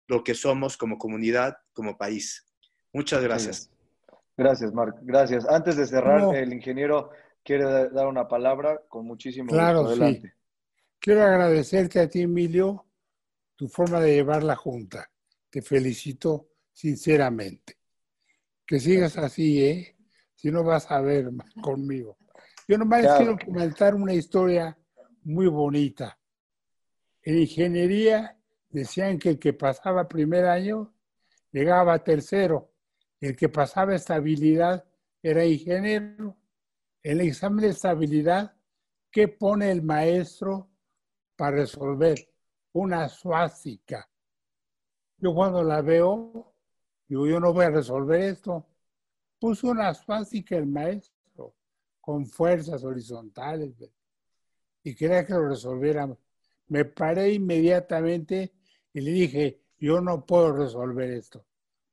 lo 0.06 0.22
que 0.22 0.34
somos 0.34 0.76
como 0.76 0.98
comunidad, 0.98 1.56
como 1.72 1.96
país. 1.96 2.44
Muchas 2.92 3.22
gracias. 3.22 3.70
Gracias, 4.36 4.72
Marc. 4.72 4.98
Gracias. 5.02 5.46
Antes 5.48 5.76
de 5.76 5.86
cerrar, 5.86 6.34
el 6.34 6.52
ingeniero 6.52 7.10
quiere 7.42 7.64
dar 7.90 8.06
una 8.06 8.26
palabra 8.26 8.82
con 8.88 9.06
muchísimo 9.06 9.48
claro, 9.48 9.94
Sí. 9.94 10.22
Quiero 10.98 11.22
agradecerte 11.22 12.00
a 12.00 12.08
ti, 12.08 12.22
Emilio, 12.22 12.86
tu 13.54 13.68
forma 13.68 14.00
de 14.00 14.14
llevar 14.14 14.42
la 14.42 14.56
junta. 14.56 15.10
Te 15.50 15.60
felicito 15.60 16.48
sinceramente. 16.72 17.76
Que 18.66 18.80
sigas 18.80 19.18
así, 19.18 19.62
¿eh? 19.62 19.96
Si 20.34 20.50
no 20.50 20.64
vas 20.64 20.90
a 20.90 21.00
ver 21.02 21.30
conmigo. 21.60 22.16
Yo 22.66 22.78
nomás 22.78 23.06
quiero 23.16 23.36
comentar 23.38 23.94
una 23.94 24.14
historia 24.14 24.76
muy 25.22 25.46
bonita. 25.46 26.18
En 27.22 27.38
ingeniería 27.38 28.38
decían 28.70 29.18
que 29.18 29.30
el 29.30 29.38
que 29.38 29.52
pasaba 29.52 30.08
primer 30.08 30.46
año 30.46 30.94
llegaba 31.52 31.94
a 31.94 32.04
tercero. 32.04 32.72
El 33.20 33.36
que 33.36 33.48
pasaba 33.48 33.94
estabilidad 33.94 34.84
era 35.22 35.44
ingeniero. 35.44 36.36
En 37.02 37.20
el 37.20 37.28
examen 37.28 37.64
de 37.64 37.70
estabilidad, 37.70 38.54
¿qué 39.10 39.28
pone 39.28 39.70
el 39.70 39.82
maestro 39.82 40.70
para 41.36 41.56
resolver? 41.56 42.34
una 42.74 43.08
suástica. 43.08 44.08
Yo 45.18 45.32
cuando 45.32 45.62
la 45.62 45.80
veo, 45.80 46.54
digo, 47.08 47.26
yo 47.26 47.40
no 47.40 47.52
voy 47.52 47.66
a 47.66 47.70
resolver 47.70 48.20
esto. 48.20 48.66
Puso 49.38 49.68
una 49.68 49.94
suástica 49.94 50.56
el 50.56 50.66
maestro 50.66 51.13
con 52.04 52.26
fuerzas 52.26 52.84
horizontales 52.84 53.72
y 54.82 54.94
quería 54.94 55.24
que 55.24 55.32
lo 55.32 55.48
resolviéramos. 55.48 56.18
Me 56.68 56.84
paré 56.84 57.32
inmediatamente 57.32 58.52
y 58.92 59.00
le 59.00 59.10
dije, 59.10 59.62
yo 59.78 60.02
no 60.02 60.26
puedo 60.26 60.52
resolver 60.52 61.10
esto. 61.12 61.46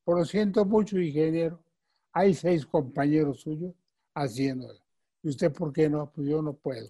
Por 0.04 0.18
lo 0.20 0.26
siento 0.26 0.66
mucho, 0.66 1.00
ingeniero. 1.00 1.64
Hay 2.12 2.34
seis 2.34 2.66
compañeros 2.66 3.40
suyos 3.40 3.74
haciéndolo. 4.14 4.82
¿Y 5.24 5.30
usted 5.30 5.54
por 5.54 5.72
qué 5.72 5.90
no? 5.90 6.12
Pues 6.12 6.28
yo 6.28 6.42
no 6.42 6.54
puedo. 6.54 6.90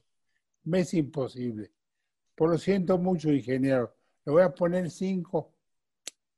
Me 0.63 0.79
es 0.79 0.93
imposible. 0.95 1.71
Por 2.33 2.49
lo 2.49 2.57
siento 2.57 2.97
mucho, 2.97 3.31
ingeniero. 3.31 3.93
Le 4.25 4.31
voy 4.31 4.41
a 4.41 4.49
poner 4.49 4.89
cinco. 4.89 5.53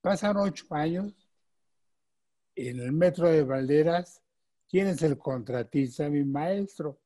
Pasan 0.01 0.35
ocho 0.35 0.65
años. 0.71 1.13
En 2.55 2.81
el 2.81 2.91
metro 2.91 3.29
de 3.29 3.43
Valderas, 3.43 4.22
¿quién 4.73 4.87
es 4.87 5.03
el 5.03 5.19
contratista? 5.19 6.09
Mi 6.09 6.23
maestro. 6.23 6.99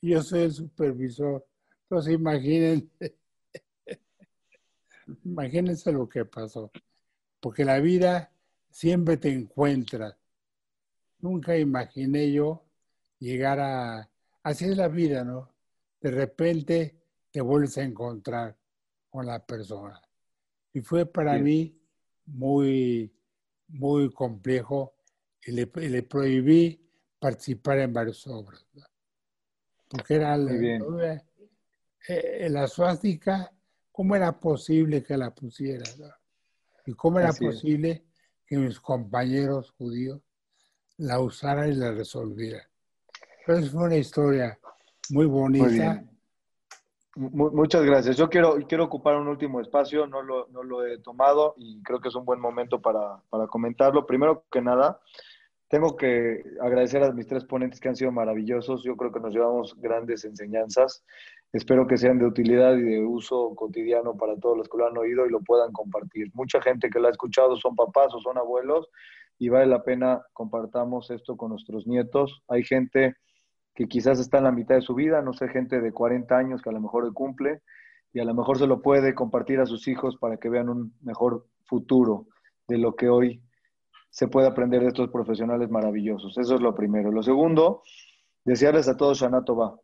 Yo 0.00 0.22
soy 0.22 0.42
el 0.42 0.52
supervisor. 0.52 1.44
Entonces 1.82 2.14
imagínense, 2.14 3.16
imagínense 5.24 5.90
lo 5.90 6.08
que 6.08 6.24
pasó. 6.24 6.70
Porque 7.40 7.64
la 7.64 7.80
vida 7.80 8.32
siempre 8.70 9.16
te 9.16 9.32
encuentra. 9.32 10.16
Nunca 11.18 11.58
imaginé 11.58 12.30
yo 12.30 12.62
llegar 13.18 13.58
a... 13.58 14.08
Así 14.44 14.66
es 14.66 14.76
la 14.76 14.86
vida, 14.86 15.24
¿no? 15.24 15.52
De 16.00 16.12
repente 16.12 17.02
te 17.32 17.40
vuelves 17.40 17.78
a 17.78 17.82
encontrar 17.82 18.56
con 19.10 19.26
la 19.26 19.44
persona. 19.44 20.00
Y 20.72 20.82
fue 20.82 21.04
para 21.04 21.36
mí 21.36 21.76
muy 22.26 23.12
muy 23.66 24.12
complejo 24.12 24.94
y 25.44 25.52
le, 25.52 25.66
le 25.74 26.02
prohibí 26.04 26.81
participar 27.22 27.78
en 27.78 27.92
varias 27.92 28.26
obras. 28.26 28.66
Porque 29.88 30.14
era 30.14 30.36
la, 30.36 31.22
eh, 32.08 32.48
la 32.50 32.66
suástica, 32.66 33.52
¿cómo 33.92 34.16
era 34.16 34.40
posible 34.40 35.04
que 35.04 35.16
la 35.16 35.32
pusiera? 35.32 35.84
¿Y 36.84 36.94
cómo 36.94 37.20
era 37.20 37.32
posible 37.32 38.04
que 38.44 38.56
mis 38.56 38.80
compañeros 38.80 39.70
judíos 39.78 40.20
la 40.96 41.20
usaran 41.20 41.70
y 41.70 41.76
la 41.76 41.92
resolvieran? 41.92 42.66
Entonces 43.46 43.70
fue 43.70 43.84
una 43.84 43.96
historia 43.96 44.58
muy 45.10 45.26
bonita. 45.26 46.04
Muchas 47.14 47.84
gracias. 47.84 48.16
Yo 48.16 48.28
quiero, 48.28 48.56
quiero 48.66 48.84
ocupar 48.84 49.16
un 49.16 49.28
último 49.28 49.60
espacio, 49.60 50.08
no 50.08 50.22
lo, 50.22 50.48
no 50.48 50.64
lo 50.64 50.84
he 50.84 50.98
tomado 50.98 51.54
y 51.56 51.82
creo 51.82 52.00
que 52.00 52.08
es 52.08 52.14
un 52.16 52.24
buen 52.24 52.40
momento 52.40 52.80
para, 52.80 53.22
para, 53.28 53.46
comentarlo. 53.46 54.06
Primero 54.06 54.46
que 54.50 54.62
nada, 54.62 54.98
tengo 55.72 55.96
que 55.96 56.44
agradecer 56.60 57.02
a 57.02 57.12
mis 57.12 57.26
tres 57.26 57.46
ponentes 57.46 57.80
que 57.80 57.88
han 57.88 57.96
sido 57.96 58.12
maravillosos. 58.12 58.84
Yo 58.84 58.94
creo 58.94 59.10
que 59.10 59.20
nos 59.20 59.32
llevamos 59.32 59.74
grandes 59.80 60.22
enseñanzas. 60.26 61.02
Espero 61.50 61.86
que 61.86 61.96
sean 61.96 62.18
de 62.18 62.26
utilidad 62.26 62.76
y 62.76 62.82
de 62.82 63.00
uso 63.00 63.54
cotidiano 63.54 64.14
para 64.14 64.36
todos 64.36 64.58
los 64.58 64.68
que 64.68 64.76
lo 64.76 64.86
han 64.86 64.98
oído 64.98 65.24
y 65.24 65.30
lo 65.30 65.40
puedan 65.40 65.72
compartir. 65.72 66.30
Mucha 66.34 66.60
gente 66.60 66.90
que 66.90 67.00
lo 67.00 67.08
ha 67.08 67.10
escuchado 67.10 67.56
son 67.56 67.74
papás 67.74 68.12
o 68.12 68.20
son 68.20 68.36
abuelos 68.36 68.90
y 69.38 69.48
vale 69.48 69.64
la 69.64 69.82
pena 69.82 70.20
compartamos 70.34 71.10
esto 71.10 71.38
con 71.38 71.48
nuestros 71.48 71.86
nietos. 71.86 72.42
Hay 72.48 72.64
gente 72.64 73.16
que 73.74 73.88
quizás 73.88 74.20
está 74.20 74.36
en 74.36 74.44
la 74.44 74.52
mitad 74.52 74.74
de 74.74 74.82
su 74.82 74.94
vida, 74.94 75.22
no 75.22 75.32
sé, 75.32 75.48
gente 75.48 75.80
de 75.80 75.90
40 75.90 76.36
años 76.36 76.60
que 76.60 76.68
a 76.68 76.74
lo 76.74 76.82
mejor 76.82 77.10
cumple 77.14 77.62
y 78.12 78.20
a 78.20 78.26
lo 78.26 78.34
mejor 78.34 78.58
se 78.58 78.66
lo 78.66 78.82
puede 78.82 79.14
compartir 79.14 79.58
a 79.58 79.64
sus 79.64 79.88
hijos 79.88 80.18
para 80.18 80.36
que 80.36 80.50
vean 80.50 80.68
un 80.68 80.92
mejor 81.00 81.46
futuro 81.64 82.26
de 82.68 82.76
lo 82.76 82.94
que 82.94 83.08
hoy 83.08 83.42
se 84.12 84.28
puede 84.28 84.46
aprender 84.46 84.82
de 84.82 84.88
estos 84.88 85.08
profesionales 85.08 85.70
maravillosos. 85.70 86.36
Eso 86.36 86.54
es 86.54 86.60
lo 86.60 86.74
primero. 86.74 87.10
Lo 87.10 87.22
segundo, 87.22 87.82
desearles 88.44 88.86
a 88.88 88.96
todos 88.96 89.18
Shana 89.18 89.42
Tova, 89.42 89.80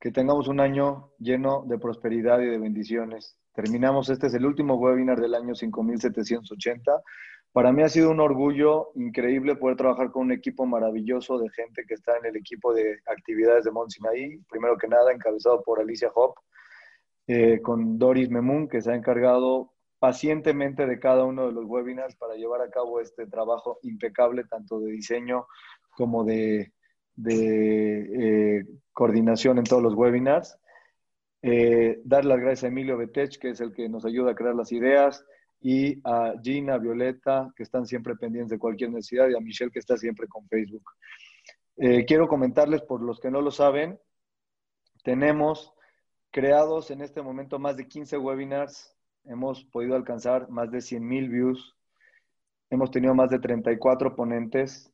que 0.00 0.12
tengamos 0.12 0.46
un 0.46 0.60
año 0.60 1.10
lleno 1.18 1.64
de 1.66 1.78
prosperidad 1.78 2.40
y 2.40 2.46
de 2.46 2.58
bendiciones. 2.58 3.36
Terminamos, 3.54 4.08
este 4.08 4.28
es 4.28 4.34
el 4.34 4.46
último 4.46 4.76
webinar 4.76 5.20
del 5.20 5.34
año 5.34 5.56
5780. 5.56 7.02
Para 7.50 7.72
mí 7.72 7.82
ha 7.82 7.88
sido 7.88 8.12
un 8.12 8.20
orgullo 8.20 8.92
increíble 8.94 9.56
poder 9.56 9.76
trabajar 9.76 10.12
con 10.12 10.26
un 10.26 10.32
equipo 10.32 10.64
maravilloso 10.64 11.38
de 11.38 11.50
gente 11.50 11.82
que 11.88 11.94
está 11.94 12.16
en 12.18 12.26
el 12.26 12.36
equipo 12.36 12.72
de 12.72 13.00
actividades 13.06 13.64
de 13.64 13.72
Mont 13.72 13.90
Primero 14.48 14.78
que 14.78 14.86
nada, 14.86 15.12
encabezado 15.12 15.60
por 15.64 15.80
Alicia 15.80 16.12
Hop, 16.14 16.36
eh, 17.26 17.60
con 17.62 17.98
Doris 17.98 18.30
Memun, 18.30 18.68
que 18.68 18.80
se 18.80 18.92
ha 18.92 18.94
encargado 18.94 19.72
pacientemente 19.98 20.86
de 20.86 20.98
cada 20.98 21.24
uno 21.24 21.46
de 21.46 21.52
los 21.52 21.64
webinars 21.64 22.16
para 22.16 22.34
llevar 22.34 22.60
a 22.60 22.70
cabo 22.70 23.00
este 23.00 23.26
trabajo 23.26 23.78
impecable, 23.82 24.44
tanto 24.44 24.78
de 24.80 24.92
diseño 24.92 25.46
como 25.96 26.24
de, 26.24 26.72
eh, 27.28 28.64
coordinación 28.92 29.58
en 29.58 29.64
todos 29.64 29.82
los 29.82 29.94
webinars. 29.94 30.58
Eh, 31.42 32.00
dar 32.04 32.24
las 32.24 32.38
gracias 32.38 32.64
a 32.64 32.68
Emilio 32.68 32.96
Betech, 32.96 33.38
que 33.38 33.50
es 33.50 33.60
el 33.60 33.72
que 33.72 33.88
nos 33.88 34.04
ayuda 34.04 34.32
a 34.32 34.34
crear 34.34 34.54
las 34.54 34.72
ideas 34.72 35.24
y 35.60 36.00
a 36.04 36.34
Gina, 36.42 36.78
Violeta, 36.78 37.52
que 37.56 37.62
están 37.62 37.86
siempre 37.86 38.16
pendientes 38.16 38.50
de 38.50 38.58
cualquier 38.58 38.90
necesidad, 38.90 39.28
y 39.28 39.34
a 39.34 39.40
Michelle, 39.40 39.70
que 39.70 39.78
está 39.78 39.96
siempre 39.96 40.26
con 40.28 40.46
Facebook. 40.48 40.84
Eh, 41.76 42.04
quiero 42.04 42.28
comentarles, 42.28 42.82
por 42.82 43.02
los 43.02 43.20
que 43.20 43.30
no 43.30 43.40
lo 43.40 43.50
saben, 43.50 43.98
tenemos 45.02 45.72
creados 46.30 46.90
en 46.90 47.00
este 47.02 47.22
momento 47.22 47.58
más 47.58 47.76
de 47.76 47.86
15 47.86 48.18
webinars, 48.18 48.95
hemos 49.26 49.64
podido 49.64 49.96
alcanzar 49.96 50.48
más 50.48 50.70
de 50.70 50.80
100 50.80 51.06
mil 51.06 51.28
views, 51.28 51.76
hemos 52.70 52.90
tenido 52.90 53.14
más 53.14 53.30
de 53.30 53.38
34 53.38 54.14
ponentes, 54.16 54.92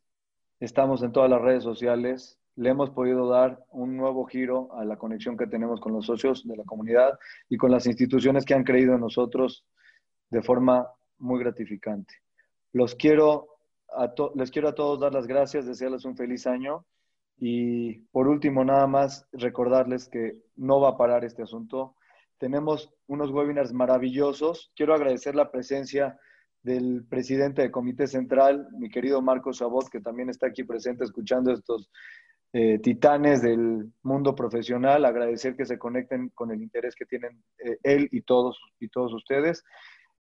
estamos 0.61 1.03
en 1.03 1.13
todas 1.13 1.31
las 1.31 1.41
redes 1.41 1.63
sociales, 1.63 2.39
le 2.57 2.71
hemos 2.71 2.91
podido 2.91 3.29
dar 3.29 3.65
un 3.71 3.97
nuevo 3.97 4.25
giro 4.25 4.75
a 4.75 4.85
la 4.85 4.97
conexión 4.97 5.37
que 5.37 5.47
tenemos 5.47 5.81
con 5.81 5.93
los 5.93 6.07
socios 6.07 6.47
de 6.47 6.57
la 6.57 6.65
comunidad 6.65 7.19
y 7.49 7.57
con 7.57 7.71
las 7.71 7.87
instituciones 7.87 8.45
que 8.45 8.55
han 8.55 8.65
creído 8.65 8.95
en 8.95 9.01
nosotros 9.01 9.65
de 10.31 10.43
forma 10.43 10.89
muy 11.19 11.41
gratificante. 11.41 12.15
Los 12.73 12.95
quiero 12.95 13.49
a 13.95 14.13
les 14.35 14.51
quiero 14.51 14.69
a 14.69 14.75
todos 14.75 15.01
dar 15.01 15.13
las 15.13 15.27
gracias, 15.27 15.67
desearles 15.67 16.05
un 16.05 16.17
feliz 16.17 16.47
año 16.47 16.87
y 17.39 17.99
por 18.11 18.29
último 18.29 18.65
nada 18.65 18.87
más 18.87 19.27
recordarles 19.33 20.09
que 20.09 20.39
no 20.57 20.81
va 20.81 20.91
a 20.91 20.97
parar 20.97 21.25
este 21.25 21.43
asunto. 21.43 21.95
Tenemos 22.43 22.93
unos 23.06 23.31
webinars 23.31 23.73
maravillosos. 23.73 24.73
Quiero 24.74 24.94
agradecer 24.94 25.36
la 25.36 25.52
presencia 25.52 26.19
del 26.64 27.05
presidente 27.09 27.62
del 27.62 27.70
Comité 27.70 28.09
Central, 28.09 28.66
mi 28.81 28.89
querido 28.89 29.23
Marcos 29.23 29.59
Chabot, 29.59 29.89
que 29.89 30.01
también 30.01 30.28
está 30.28 30.48
aquí 30.48 30.64
presente 30.64 31.05
escuchando 31.05 31.52
estos 31.52 31.89
eh, 32.52 32.81
titanes 32.81 33.43
del 33.43 33.93
mundo 34.02 34.35
profesional. 34.35 35.05
Agradecer 35.05 35.55
que 35.55 35.64
se 35.64 35.78
conecten 35.78 36.31
con 36.31 36.51
el 36.51 36.60
interés 36.60 36.97
que 36.97 37.06
tienen 37.06 37.44
eh, 37.64 37.78
él 37.85 38.09
y 38.10 38.23
todos, 38.23 38.59
y 38.81 38.89
todos 38.89 39.14
ustedes 39.14 39.62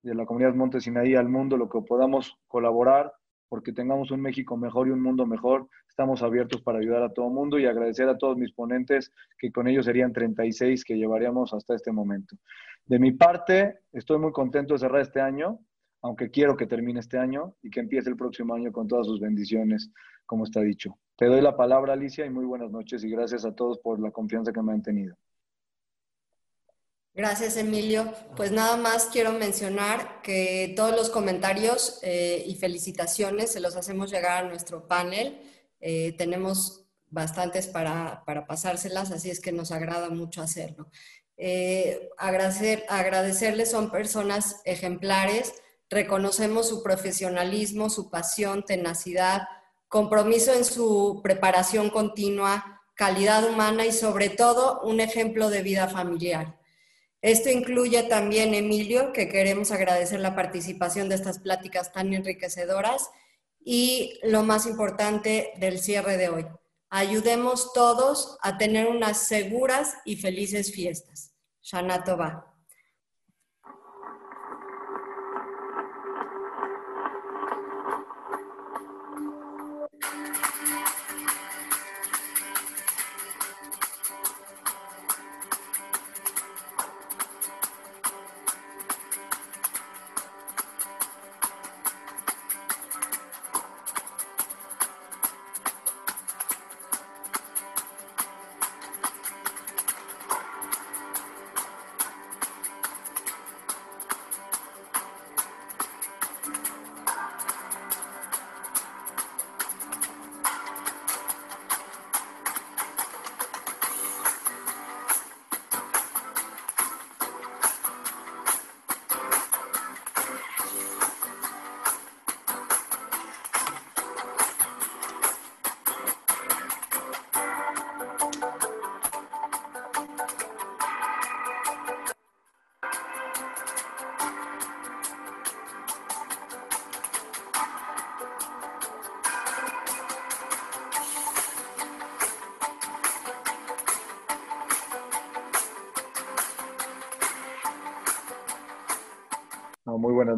de 0.03 0.15
la 0.15 0.27
comunidad 0.27 0.55
Monte 0.55 0.83
Sinaí 0.83 1.15
al 1.15 1.31
mundo, 1.31 1.57
lo 1.57 1.71
que 1.71 1.81
podamos 1.81 2.37
colaborar, 2.49 3.15
porque 3.49 3.73
tengamos 3.73 4.11
un 4.11 4.21
México 4.21 4.59
mejor 4.59 4.89
y 4.89 4.91
un 4.91 5.01
mundo 5.01 5.25
mejor. 5.25 5.71
Estamos 6.01 6.23
abiertos 6.23 6.63
para 6.63 6.79
ayudar 6.79 7.03
a 7.03 7.13
todo 7.13 7.27
el 7.27 7.35
mundo 7.35 7.59
y 7.59 7.67
agradecer 7.67 8.09
a 8.09 8.17
todos 8.17 8.35
mis 8.35 8.53
ponentes, 8.53 9.13
que 9.39 9.53
con 9.53 9.69
ellos 9.69 9.85
serían 9.85 10.15
36 10.15 10.83
que 10.83 10.97
llevaríamos 10.97 11.53
hasta 11.53 11.75
este 11.75 11.93
momento. 11.93 12.37
De 12.87 12.99
mi 12.99 13.13
parte, 13.13 13.81
estoy 13.93 14.19
muy 14.19 14.33
contento 14.33 14.73
de 14.73 14.81
cerrar 14.81 15.03
este 15.03 15.21
año, 15.21 15.61
aunque 16.01 16.31
quiero 16.31 16.57
que 16.57 16.67
termine 16.67 17.01
este 17.01 17.19
año 17.19 17.55
y 17.63 17.69
que 17.69 17.81
empiece 17.81 18.09
el 18.09 18.17
próximo 18.17 18.55
año 18.55 18.73
con 18.73 18.89
todas 18.89 19.09
sus 19.09 19.21
bendiciones, 19.21 19.91
como 20.25 20.45
está 20.45 20.63
dicho. 20.63 20.99
Te 21.17 21.27
doy 21.27 21.43
la 21.43 21.55
palabra, 21.55 21.93
Alicia, 21.93 22.25
y 22.25 22.31
muy 22.31 22.47
buenas 22.47 22.71
noches 22.71 23.05
y 23.05 23.11
gracias 23.11 23.45
a 23.45 23.55
todos 23.55 23.79
por 23.81 24.01
la 24.01 24.11
confianza 24.11 24.53
que 24.55 24.63
me 24.63 24.73
han 24.73 24.81
tenido. 24.81 25.19
Gracias, 27.13 27.59
Emilio. 27.59 28.11
Pues 28.37 28.53
nada 28.53 28.79
más 28.79 29.11
quiero 29.13 29.33
mencionar 29.33 30.23
que 30.23 30.73
todos 30.75 30.93
los 30.93 31.11
comentarios 31.11 32.01
eh, 32.03 32.43
y 32.47 32.55
felicitaciones 32.55 33.53
se 33.53 33.61
los 33.61 33.77
hacemos 33.77 34.11
llegar 34.11 34.47
a 34.47 34.49
nuestro 34.49 34.89
panel. 34.89 35.39
Eh, 35.81 36.15
tenemos 36.19 36.85
bastantes 37.09 37.67
para, 37.67 38.23
para, 38.25 38.47
pasárselas, 38.47 39.11
así 39.11 39.31
es 39.31 39.41
que 39.41 39.53
nos 39.53 39.73
agrada 39.73 40.11
mucho 40.11 40.43
hacerlo. 40.43 40.89
Eh, 41.37 42.11
agradecer, 42.19 42.85
agradecerles, 42.89 43.71
son 43.71 43.91
personas 43.91 44.61
ejemplares, 44.65 45.55
reconocemos 45.89 46.69
su 46.69 46.83
profesionalismo, 46.83 47.91
su 47.91 48.11
pasión, 48.11 48.65
tenacidad, 48.65 49.49
compromiso 49.89 50.53
en 50.53 50.65
su 50.65 51.21
preparación 51.23 51.91
continua, 51.91 52.83
calidad 52.95 53.49
humana 53.49 53.87
y 53.87 53.93
sobre 53.93 54.29
todo 54.29 54.81
un 54.83 55.01
ejemplo 55.01 55.51
de 55.51 55.63
vida 55.63 55.89
familiar. 55.89 56.61
Esto 57.23 57.51
incluye 57.51 58.03
también, 58.05 58.55
Emilio, 58.55 59.13
que 59.13 59.29
queremos 59.29 59.73
agradecer 59.73 60.21
la 60.21 60.37
participación 60.37 61.09
de 61.09 61.17
estas 61.17 61.39
pláticas 61.39 61.93
tan 61.93 62.15
enriquecedoras 62.15 63.11
y 63.65 64.19
lo 64.23 64.43
más 64.43 64.67
importante 64.67 65.53
del 65.59 65.79
cierre 65.79 66.17
de 66.17 66.29
hoy. 66.29 66.47
Ayudemos 66.89 67.73
todos 67.73 68.37
a 68.43 68.59
tener 68.59 68.89
unas 68.89 69.27
seguras 69.27 69.95
y 70.05 70.17
felices 70.17 70.73
fiestas. 70.73 71.35
Shana 71.63 72.03
Tova. 72.03 72.50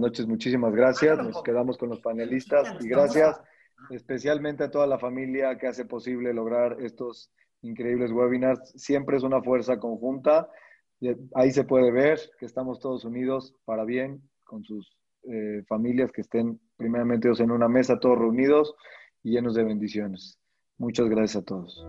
Noches, 0.03 0.27
muchísimas 0.27 0.75
gracias. 0.75 1.17
Nos 1.19 1.43
quedamos 1.43 1.79
con 1.79 1.89
los 1.89 2.01
panelistas 2.01 2.77
y 2.85 2.89
gracias 2.89 3.41
especialmente 3.91 4.65
a 4.65 4.71
toda 4.71 4.87
la 4.87 4.99
familia 4.99 5.57
que 5.59 5.67
hace 5.67 5.85
posible 5.85 6.35
lograr 6.35 6.77
estos 6.81 7.31
increíbles 7.63 8.13
webinars. 8.13 8.73
Siempre 8.77 9.17
es 9.17 9.23
una 9.23 9.43
fuerza 9.43 9.79
conjunta. 9.79 10.49
Ahí 11.35 11.51
se 11.53 11.65
puede 11.65 11.91
ver 11.91 12.21
que 12.39 12.47
estamos 12.47 12.79
todos 12.81 13.05
unidos 13.05 13.55
para 13.65 13.85
bien 13.85 14.23
con 14.45 14.63
sus 14.65 14.97
eh, 15.25 15.63
familias 15.69 16.13
que 16.13 16.21
estén 16.21 16.61
primeramente 16.77 17.29
en 17.39 17.51
una 17.51 17.69
mesa, 17.69 17.99
todos 17.99 18.19
reunidos 18.19 18.75
y 19.23 19.31
llenos 19.33 19.55
de 19.55 19.65
bendiciones. 19.65 20.39
Muchas 20.79 21.09
gracias 21.09 21.43
a 21.43 21.45
todos. 21.45 21.87